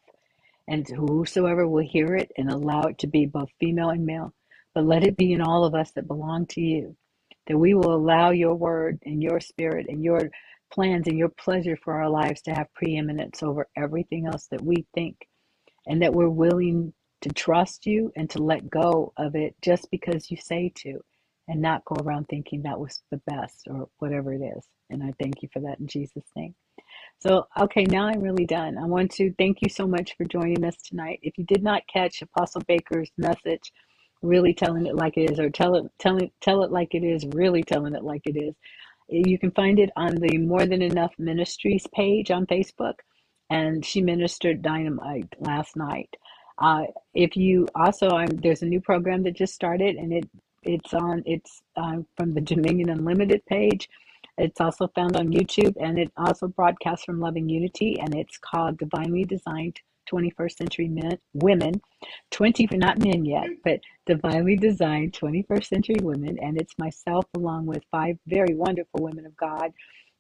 and 0.70 0.88
whosoever 0.90 1.68
will 1.68 1.86
hear 1.88 2.16
it 2.16 2.32
and 2.38 2.52
allow 2.52 2.84
it 2.84 3.00
to 3.00 3.08
be 3.08 3.28
both 3.28 3.50
female 3.62 3.92
and 3.92 4.06
male. 4.08 4.34
But 4.76 4.86
let 4.86 5.06
it 5.06 5.18
be 5.18 5.34
in 5.34 5.42
all 5.42 5.66
of 5.66 5.76
us 5.76 5.92
that 5.94 6.08
belong 6.10 6.48
to 6.50 6.62
you, 6.62 6.98
that 7.48 7.60
we 7.60 7.76
will 7.76 7.96
allow 7.96 8.32
your 8.32 8.56
word 8.56 9.00
and 9.06 9.24
your 9.24 9.42
spirit 9.42 9.88
and 9.90 10.04
your 10.04 10.32
plans 10.72 11.08
and 11.08 11.18
your 11.18 11.30
pleasure 11.30 11.78
for 11.84 11.94
our 11.94 12.10
lives 12.10 12.42
to 12.44 12.52
have 12.52 12.74
preeminence 12.74 13.44
over 13.44 13.68
everything 13.76 14.28
else 14.28 14.48
that 14.52 14.62
we 14.62 14.86
think, 14.94 15.28
and 15.86 16.02
that 16.02 16.14
we're 16.14 16.30
willing 16.30 16.94
to 17.22 17.30
trust 17.30 17.86
you 17.86 18.12
and 18.16 18.30
to 18.30 18.44
let 18.44 18.70
go 18.70 19.12
of 19.18 19.36
it 19.36 19.56
just 19.62 19.90
because 19.92 20.30
you 20.30 20.38
say 20.38 20.72
to, 20.76 21.00
and 21.48 21.62
not 21.62 21.86
go 21.86 21.96
around 22.04 22.26
thinking 22.26 22.62
that 22.62 22.80
was 22.80 23.02
the 23.12 23.22
best 23.26 23.68
or 23.70 23.90
whatever 24.00 24.34
it 24.34 24.42
is. 24.42 24.66
And 24.90 25.02
I 25.04 25.14
thank 25.22 25.42
you 25.42 25.50
for 25.52 25.60
that 25.62 25.80
in 25.80 25.88
Jesus' 25.88 26.30
name. 26.36 26.54
So, 27.20 27.48
okay, 27.60 27.84
now 27.86 28.08
I'm 28.08 28.22
really 28.22 28.46
done. 28.46 28.78
I 28.78 28.86
want 28.86 29.12
to 29.14 29.34
thank 29.38 29.60
you 29.62 29.70
so 29.70 29.88
much 29.88 30.16
for 30.18 30.26
joining 30.26 30.64
us 30.64 30.78
tonight. 30.78 31.20
If 31.24 31.38
you 31.38 31.46
did 31.46 31.64
not 31.64 31.82
catch 31.92 32.22
Apostle 32.22 32.62
Baker's 32.68 33.12
message, 33.18 33.72
really 34.22 34.54
telling 34.54 34.86
it 34.86 34.96
like 34.96 35.18
it 35.18 35.32
is, 35.32 35.40
or 35.40 35.50
tell 35.50 35.76
it, 35.76 35.86
tell 36.00 36.18
it, 36.18 36.32
tell 36.42 36.64
it 36.64 36.72
like 36.72 36.94
it 36.94 37.04
is, 37.04 37.26
really 37.34 37.64
telling 37.64 37.96
it 37.96 38.04
like 38.04 38.22
it 38.26 38.38
is, 38.38 38.54
you 39.08 39.38
can 39.38 39.52
find 39.52 39.80
it 39.80 39.90
on 39.96 40.16
the 40.16 40.38
More 40.38 40.66
Than 40.66 40.82
Enough 40.82 41.14
Ministries 41.18 41.86
page 41.94 42.32
on 42.32 42.46
Facebook. 42.46 42.96
And 43.50 43.86
she 43.86 44.02
ministered 44.02 44.62
dynamite 44.62 45.34
last 45.40 45.78
night. 45.78 46.10
Uh, 46.58 46.84
if 47.14 47.38
you 47.38 47.68
also, 47.76 48.10
I'm, 48.10 48.28
there's 48.28 48.62
a 48.62 48.66
new 48.66 48.82
program 48.82 49.24
that 49.24 49.36
just 49.36 49.54
started, 49.54 49.96
and 49.96 50.12
it 50.12 50.30
it's 50.64 50.94
on 50.94 51.24
it's 51.26 51.62
uh, 51.76 51.98
from 52.18 52.34
the 52.34 52.42
Dominion 52.42 52.90
Unlimited 52.90 53.46
page. 53.46 53.90
It's 54.38 54.60
also 54.60 54.88
found 54.90 55.16
on 55.16 55.32
YouTube, 55.32 55.76
and 55.80 55.98
it 55.98 56.12
also 56.18 56.48
broadcasts 56.48 57.06
from 57.06 57.20
Loving 57.20 57.48
Unity, 57.48 58.00
and 58.00 58.14
it's 58.16 58.38
called 58.38 58.78
Divinely 58.78 59.24
Designed 59.24 59.80
21st 60.12 60.58
Century 60.58 60.88
Men, 60.88 61.18
Women, 61.34 61.82
20 62.32 62.68
not 62.74 63.00
men 63.00 63.26
yet, 63.26 63.48
but 63.64 63.80
Divinely 64.06 64.56
Designed 64.56 65.14
21st 65.14 65.66
Century 65.66 65.98
Women, 66.02 66.38
and 66.42 66.60
it's 66.60 66.78
myself 66.78 67.26
along 67.36 67.66
with 67.66 67.84
five 67.92 68.18
very 68.28 68.56
wonderful 68.56 69.04
women 69.04 69.26
of 69.26 69.36
God 69.38 69.72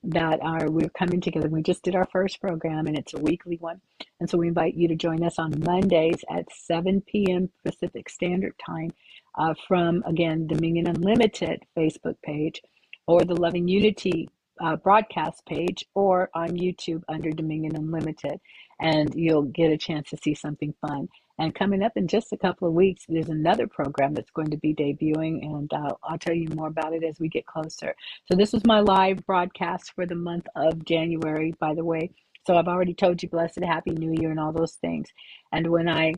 that 0.03 0.39
are 0.41 0.69
we're 0.69 0.89
coming 0.89 1.19
together. 1.19 1.49
We 1.49 1.64
just 1.64 1.84
did 1.84 1.95
our 1.95 2.07
first 2.11 2.39
program, 2.39 2.88
and 2.88 2.97
it's 2.97 3.14
a 3.14 3.19
weekly 3.19 3.57
one, 3.57 3.81
and 4.19 4.30
so 4.30 4.38
we 4.38 4.47
invite 4.47 4.76
you 4.76 4.88
to 4.88 4.95
join 4.95 5.23
us 5.23 5.39
on 5.39 5.64
Mondays 5.65 6.23
at 6.30 6.45
7 6.53 7.01
p.m. 7.01 7.49
Pacific 7.65 8.09
Standard 8.09 8.53
Time 8.64 8.91
uh, 9.38 9.53
from 9.68 10.03
again 10.05 10.47
Dominion 10.47 10.88
Unlimited 10.88 11.64
Facebook 11.77 12.15
page 12.23 12.61
or 13.07 13.23
the 13.23 13.35
Loving 13.35 13.68
Unity 13.68 14.30
uh, 14.59 14.75
broadcast 14.77 15.45
page 15.45 15.85
or 15.93 16.29
on 16.34 16.49
YouTube 16.49 17.03
under 17.09 17.31
Dominion 17.31 17.75
Unlimited, 17.75 18.39
and 18.79 19.13
you'll 19.15 19.43
get 19.43 19.71
a 19.71 19.77
chance 19.77 20.09
to 20.09 20.17
see 20.17 20.34
something 20.34 20.73
fun. 20.81 21.07
And 21.39 21.53
coming 21.53 21.84
up 21.84 21.93
in 21.95 22.07
just 22.07 22.34
a 22.34 22.38
couple 22.38 22.67
of 22.67 22.73
weeks, 22.73 23.03
there's 23.07 23.29
another 23.29 23.67
program 23.67 24.13
that's 24.13 24.31
going 24.31 24.49
to 24.49 24.57
be 24.57 24.73
debuting, 24.73 25.43
and 25.43 25.71
uh, 25.71 25.93
I'll 26.03 26.17
tell 26.17 26.34
you 26.34 26.47
more 26.55 26.67
about 26.67 26.93
it 26.93 27.03
as 27.03 27.19
we 27.19 27.29
get 27.29 27.45
closer. 27.45 27.95
So, 28.25 28.35
this 28.35 28.53
is 28.53 28.65
my 28.65 28.79
live 28.79 29.25
broadcast 29.25 29.93
for 29.93 30.05
the 30.05 30.15
month 30.15 30.47
of 30.55 30.84
January, 30.85 31.53
by 31.59 31.75
the 31.75 31.85
way. 31.85 32.11
So, 32.47 32.55
I've 32.55 32.67
already 32.67 32.95
told 32.95 33.21
you, 33.21 33.29
blessed, 33.29 33.63
happy 33.63 33.91
new 33.91 34.15
year, 34.19 34.31
and 34.31 34.39
all 34.39 34.51
those 34.51 34.73
things. 34.75 35.09
And 35.51 35.69
when 35.69 35.88
I 35.88 36.13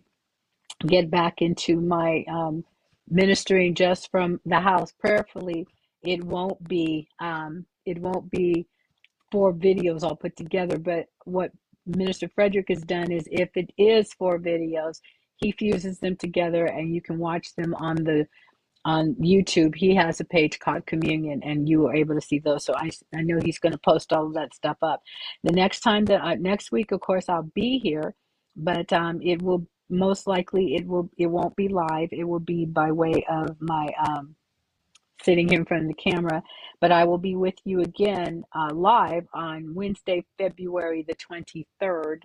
get 0.88 1.12
back 1.12 1.42
into 1.42 1.82
my 1.82 2.24
um, 2.30 2.64
ministering 3.10 3.76
just 3.76 4.10
from 4.12 4.40
the 4.46 4.60
house 4.60 4.94
prayerfully, 5.00 5.68
it 6.02 6.24
won't 6.24 6.66
be 6.68 7.10
um, 7.20 7.66
it 7.86 8.00
won't 8.00 8.30
be 8.32 8.68
four 9.32 9.54
videos 9.54 10.04
all 10.04 10.16
put 10.16 10.36
together. 10.36 10.78
But 10.78 11.08
what 11.26 11.52
Minister 11.86 12.30
Frederick 12.30 12.68
has 12.70 12.82
done 12.82 13.12
is 13.12 13.28
if 13.32 13.50
it 13.56 13.72
is 13.78 14.14
four 14.14 14.40
videos, 14.40 15.00
he 15.38 15.52
fuses 15.52 16.00
them 16.00 16.16
together 16.18 16.66
and 16.66 16.94
you 16.94 17.02
can 17.02 17.18
watch 17.18 17.56
them 17.56 17.74
on 17.76 17.96
the 17.96 18.28
on 18.86 19.16
YouTube. 19.16 19.76
He 19.76 19.94
has 19.96 20.20
a 20.20 20.26
page 20.26 20.60
called 20.60 20.86
Communion, 20.86 21.42
and 21.44 21.68
you 21.68 21.88
are 21.88 21.96
able 21.96 22.16
to 22.16 22.22
see 22.22 22.40
those. 22.40 22.66
So 22.66 22.74
I, 22.76 22.90
I 23.16 23.22
know 23.22 23.40
he's 23.44 23.60
going 23.60 23.74
to 23.74 23.78
post 23.80 24.14
all 24.14 24.28
of 24.28 24.34
that 24.36 24.54
stuff 24.54 24.78
up. 24.82 25.02
The 25.44 25.52
next 25.52 25.82
time 25.82 26.06
that 26.06 26.22
I, 26.24 26.36
next 26.36 26.72
week, 26.72 26.92
of 26.92 27.02
course, 27.02 27.28
I'll 27.30 27.52
be 27.54 27.80
here, 27.80 28.16
but 28.56 28.92
um, 28.94 29.22
it 29.22 29.42
will 29.42 29.68
most 29.90 30.28
likely 30.28 30.76
it 30.76 30.88
will 30.88 31.10
it 31.18 31.28
won't 31.28 31.56
be 31.56 31.68
live. 31.68 32.10
It 32.12 32.24
will 32.28 32.40
be 32.40 32.66
by 32.66 32.92
way 32.92 33.26
of 33.30 33.58
my 33.60 33.88
um, 34.08 34.36
sitting 35.24 35.52
in 35.54 35.66
front 35.66 35.84
of 35.84 35.90
the 35.90 36.12
camera. 36.12 36.44
But 36.82 36.92
I 36.92 37.06
will 37.06 37.18
be 37.18 37.36
with 37.36 37.56
you 37.66 37.82
again 37.82 38.44
uh, 38.56 38.74
live 38.74 39.28
on 39.34 39.74
Wednesday, 39.76 40.26
February 40.38 41.06
the 41.08 41.16
23rd. 41.16 42.22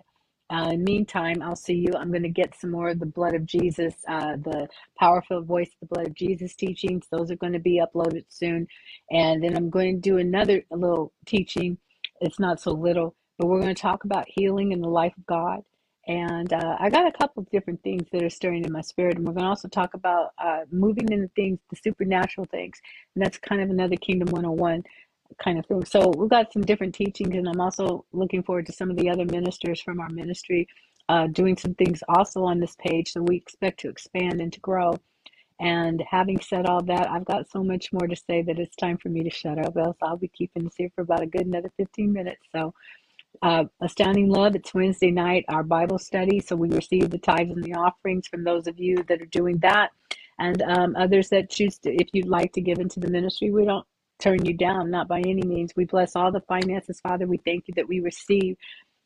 Uh, 0.49 0.73
meantime, 0.77 1.41
I'll 1.41 1.55
see 1.55 1.73
you. 1.75 1.93
I'm 1.97 2.11
going 2.11 2.23
to 2.23 2.29
get 2.29 2.55
some 2.59 2.71
more 2.71 2.89
of 2.89 2.99
the 2.99 3.05
Blood 3.07 3.35
of 3.35 3.45
Jesus, 3.45 3.95
uh, 4.07 4.37
the 4.37 4.67
powerful 4.99 5.41
voice 5.41 5.69
of 5.69 5.89
the 5.89 5.95
Blood 5.95 6.07
of 6.07 6.15
Jesus 6.15 6.55
teachings. 6.55 7.07
Those 7.11 7.31
are 7.31 7.35
going 7.37 7.53
to 7.53 7.59
be 7.59 7.81
uploaded 7.81 8.25
soon. 8.29 8.67
And 9.11 9.43
then 9.43 9.57
I'm 9.57 9.69
going 9.69 9.95
to 9.95 10.01
do 10.01 10.17
another 10.19 10.63
little 10.71 11.13
teaching. 11.25 11.77
It's 12.21 12.39
not 12.39 12.61
so 12.61 12.71
little, 12.71 13.15
but 13.39 13.47
we're 13.47 13.61
going 13.61 13.75
to 13.75 13.81
talk 13.81 14.05
about 14.05 14.27
healing 14.27 14.71
in 14.71 14.81
the 14.81 14.89
life 14.89 15.13
of 15.17 15.25
God. 15.25 15.61
And 16.07 16.53
uh, 16.53 16.77
I 16.79 16.89
got 16.89 17.07
a 17.07 17.11
couple 17.11 17.41
of 17.41 17.49
different 17.49 17.81
things 17.83 18.07
that 18.11 18.23
are 18.23 18.29
stirring 18.29 18.65
in 18.65 18.71
my 18.71 18.81
spirit. 18.81 19.17
And 19.17 19.25
we're 19.25 19.33
going 19.33 19.43
to 19.43 19.49
also 19.49 19.67
talk 19.67 19.93
about 19.93 20.33
uh, 20.37 20.61
moving 20.71 21.11
into 21.11 21.29
things, 21.35 21.59
the 21.69 21.77
supernatural 21.77 22.47
things. 22.51 22.79
And 23.15 23.25
that's 23.25 23.37
kind 23.37 23.61
of 23.61 23.69
another 23.69 23.95
Kingdom 23.95 24.29
101 24.29 24.83
kind 25.43 25.57
of 25.57 25.65
thing. 25.65 25.83
So 25.85 26.13
we've 26.15 26.29
got 26.29 26.53
some 26.53 26.63
different 26.63 26.93
teachings. 26.95 27.35
And 27.35 27.49
I'm 27.49 27.61
also 27.61 28.05
looking 28.13 28.43
forward 28.43 28.67
to 28.67 28.73
some 28.73 28.91
of 28.91 28.97
the 28.97 29.09
other 29.09 29.25
ministers 29.25 29.81
from 29.81 29.99
our 29.99 30.09
ministry 30.09 30.67
uh, 31.09 31.27
doing 31.27 31.57
some 31.57 31.73
things 31.75 32.03
also 32.09 32.43
on 32.43 32.59
this 32.59 32.75
page. 32.79 33.11
So 33.11 33.21
we 33.23 33.37
expect 33.37 33.79
to 33.81 33.89
expand 33.89 34.41
and 34.41 34.53
to 34.53 34.59
grow. 34.59 34.99
And 35.59 36.03
having 36.09 36.39
said 36.41 36.65
all 36.65 36.83
that, 36.83 37.09
I've 37.09 37.25
got 37.25 37.49
so 37.49 37.63
much 37.63 37.93
more 37.93 38.07
to 38.07 38.15
say 38.15 38.41
that 38.41 38.59
it's 38.59 38.75
time 38.75 38.97
for 38.97 39.09
me 39.09 39.23
to 39.23 39.29
shut 39.29 39.57
up. 39.57 39.77
Else 39.77 39.97
I'll 40.01 40.17
be 40.17 40.27
keeping 40.27 40.65
this 40.65 40.75
here 40.77 40.89
for 40.95 41.01
about 41.01 41.23
a 41.23 41.27
good 41.27 41.45
another 41.45 41.71
15 41.77 42.11
minutes. 42.11 42.41
So 42.53 42.73
uh, 43.41 43.65
Astounding 43.81 44.29
Love, 44.29 44.55
it's 44.55 44.73
Wednesday 44.73 45.11
night, 45.11 45.45
our 45.49 45.63
Bible 45.63 45.99
study. 45.99 46.39
So 46.39 46.55
we 46.55 46.69
receive 46.69 47.09
the 47.09 47.17
tithes 47.17 47.51
and 47.51 47.63
the 47.63 47.73
offerings 47.73 48.27
from 48.27 48.43
those 48.43 48.67
of 48.67 48.79
you 48.79 49.03
that 49.07 49.21
are 49.21 49.27
doing 49.27 49.57
that. 49.59 49.91
And 50.39 50.61
um, 50.63 50.95
others 50.95 51.29
that 51.29 51.49
choose 51.49 51.77
to, 51.79 51.93
if 51.93 52.09
you'd 52.13 52.27
like 52.27 52.53
to 52.53 52.61
give 52.61 52.79
into 52.79 52.99
the 52.99 53.09
ministry, 53.09 53.51
we 53.51 53.65
don't 53.65 53.85
turn 54.19 54.45
you 54.45 54.53
down, 54.53 54.91
not 54.91 55.07
by 55.07 55.19
any 55.19 55.43
means. 55.43 55.73
We 55.75 55.85
bless 55.85 56.15
all 56.15 56.31
the 56.31 56.41
finances, 56.41 56.99
Father. 57.01 57.27
We 57.27 57.37
thank 57.37 57.67
you 57.67 57.73
that 57.75 57.87
we 57.87 57.99
receive 57.99 58.57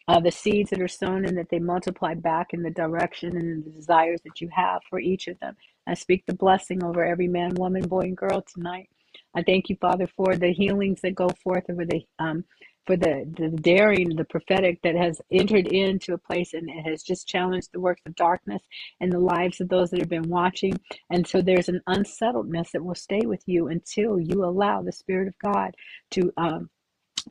uh, 0.08 0.20
the 0.20 0.32
seeds 0.32 0.72
that 0.72 0.82
are 0.82 0.88
sown 0.88 1.26
and 1.26 1.38
that 1.38 1.50
they 1.50 1.60
multiply 1.60 2.16
back 2.16 2.54
in 2.54 2.64
the 2.64 2.72
direction 2.72 3.38
and 3.38 3.64
the 3.64 3.70
desires 3.70 4.22
that 4.26 4.42
you 4.42 4.50
have 4.52 4.82
for 4.90 5.00
each 5.00 5.28
of 5.28 5.40
them. 5.40 5.56
I 5.88 5.94
speak 5.94 6.26
the 6.26 6.34
blessing 6.34 6.84
over 6.84 7.04
every 7.06 7.28
man, 7.28 7.54
woman, 7.56 7.88
boy, 7.88 8.02
and 8.02 8.18
girl 8.18 8.42
tonight. 8.42 8.90
I 9.36 9.44
thank 9.44 9.70
you, 9.70 9.78
Father, 9.80 10.08
for 10.08 10.36
the 10.36 10.52
healings 10.52 11.02
that 11.02 11.16
go 11.16 11.30
forth 11.44 11.66
over 11.70 11.86
the 11.86 12.02
um, 12.20 12.44
for 12.86 12.98
the, 12.98 13.32
the 13.38 13.50
daring, 13.50 14.16
the 14.16 14.26
prophetic 14.26 14.82
that 14.82 14.96
has 14.96 15.22
entered 15.32 15.68
into 15.68 16.14
a 16.14 16.18
place 16.18 16.54
and 16.54 16.70
it 16.70 16.82
has 16.84 17.04
just 17.04 17.28
challenged 17.28 17.70
the 17.72 17.80
works 17.80 18.02
of 18.06 18.16
darkness 18.16 18.64
and 19.00 19.12
the 19.12 19.20
lives 19.20 19.62
of 19.62 19.70
those 19.70 19.92
that 19.92 20.00
have 20.00 20.10
been 20.10 20.30
watching. 20.30 20.80
And 21.10 21.28
so 21.28 21.42
there's 21.42 21.70
an 21.70 21.82
unsettledness 21.88 22.72
that 22.72 22.84
will 22.84 22.96
stay 22.96 23.22
with 23.26 23.44
you 23.46 23.68
until 23.68 24.20
you 24.20 24.44
allow 24.44 24.82
the 24.82 24.92
Spirit 24.92 25.28
of 25.28 25.38
God 25.40 25.76
to 26.12 26.32
um, 26.38 26.70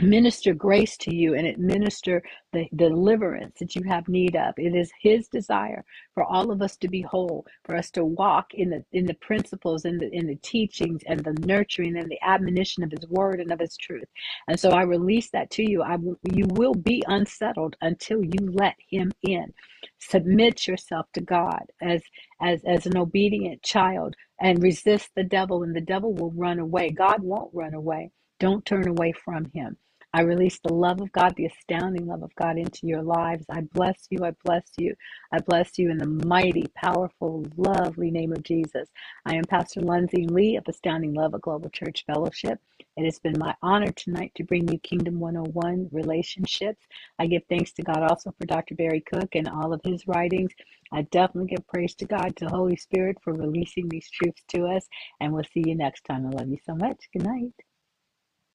minister 0.00 0.54
grace 0.54 0.96
to 0.98 1.14
you 1.14 1.34
and 1.34 1.46
administer 1.46 2.22
the, 2.52 2.68
deliverance 2.76 3.58
that 3.60 3.76
you 3.76 3.82
have 3.84 4.08
need 4.08 4.36
of. 4.36 4.54
It 4.58 4.74
is 4.74 4.90
his 5.00 5.28
desire 5.28 5.84
for 6.14 6.24
all 6.24 6.50
of 6.50 6.62
us 6.62 6.76
to 6.78 6.88
be 6.88 7.02
whole, 7.02 7.46
for 7.64 7.76
us 7.76 7.90
to 7.92 8.04
walk 8.04 8.54
in 8.54 8.70
the 8.70 8.84
in 8.92 9.06
the 9.06 9.14
principles 9.14 9.84
in 9.84 9.98
the 9.98 10.10
in 10.12 10.26
the 10.26 10.36
teachings 10.36 11.02
and 11.06 11.20
the 11.20 11.34
nurturing 11.46 11.96
and 11.96 12.10
the 12.10 12.20
admonition 12.22 12.84
of 12.84 12.90
his 12.90 13.08
word 13.08 13.40
and 13.40 13.52
of 13.52 13.60
his 13.60 13.76
truth. 13.76 14.08
And 14.48 14.58
so 14.58 14.70
I 14.70 14.82
release 14.82 15.30
that 15.30 15.50
to 15.52 15.70
you. 15.70 15.82
I 15.82 15.96
you 16.32 16.46
will 16.50 16.74
be 16.74 17.02
unsettled 17.06 17.76
until 17.82 18.22
you 18.24 18.50
let 18.52 18.76
him 18.90 19.12
in. 19.22 19.52
Submit 20.00 20.66
yourself 20.66 21.06
to 21.14 21.20
God 21.22 21.64
as 21.82 22.02
as 22.42 22.62
as 22.66 22.86
an 22.86 22.96
obedient 22.98 23.62
child 23.62 24.14
and 24.40 24.62
resist 24.62 25.10
the 25.16 25.24
devil 25.24 25.62
and 25.62 25.74
the 25.76 25.80
devil 25.80 26.14
will 26.14 26.32
run 26.32 26.58
away. 26.58 26.90
God 26.90 27.22
won't 27.22 27.54
run 27.54 27.74
away. 27.74 28.10
Don't 28.40 28.64
turn 28.66 28.88
away 28.88 29.12
from 29.12 29.46
him. 29.52 29.76
I 30.14 30.22
release 30.22 30.58
the 30.60 30.72
love 30.72 31.00
of 31.00 31.12
God, 31.12 31.34
the 31.36 31.46
astounding 31.46 32.06
love 32.06 32.22
of 32.22 32.34
God 32.34 32.56
into 32.56 32.86
your 32.86 33.02
lives. 33.02 33.44
I 33.50 33.60
bless 33.60 34.06
you. 34.10 34.24
I 34.24 34.32
bless 34.44 34.64
you. 34.78 34.94
I 35.32 35.38
bless 35.40 35.78
you 35.78 35.90
in 35.90 35.98
the 35.98 36.26
mighty, 36.26 36.66
powerful, 36.74 37.46
lovely 37.56 38.10
name 38.10 38.32
of 38.32 38.42
Jesus. 38.42 38.88
I 39.26 39.34
am 39.34 39.44
Pastor 39.44 39.80
Lindsay 39.80 40.26
Lee 40.26 40.56
of 40.56 40.64
Astounding 40.68 41.14
Love 41.14 41.34
of 41.34 41.42
Global 41.42 41.68
Church 41.70 42.04
Fellowship. 42.06 42.58
It 42.96 43.04
has 43.04 43.18
been 43.18 43.38
my 43.38 43.54
honor 43.62 43.92
tonight 43.92 44.32
to 44.36 44.44
bring 44.44 44.68
you 44.68 44.78
Kingdom 44.78 45.20
101 45.20 45.90
relationships. 45.92 46.86
I 47.18 47.26
give 47.26 47.42
thanks 47.48 47.72
to 47.72 47.82
God 47.82 48.02
also 48.02 48.32
for 48.38 48.46
Dr. 48.46 48.76
Barry 48.76 49.02
Cook 49.02 49.34
and 49.34 49.48
all 49.48 49.72
of 49.72 49.80
his 49.84 50.06
writings. 50.06 50.52
I 50.92 51.02
definitely 51.02 51.54
give 51.54 51.66
praise 51.68 51.94
to 51.96 52.06
God, 52.06 52.34
to 52.36 52.46
Holy 52.46 52.76
Spirit 52.76 53.18
for 53.22 53.34
releasing 53.34 53.88
these 53.88 54.08
truths 54.10 54.42
to 54.54 54.66
us. 54.66 54.88
And 55.20 55.32
we'll 55.32 55.44
see 55.44 55.64
you 55.66 55.74
next 55.74 56.04
time. 56.04 56.26
I 56.26 56.30
love 56.30 56.48
you 56.48 56.58
so 56.64 56.74
much. 56.74 57.08
Good 57.12 57.24
night. 57.24 57.52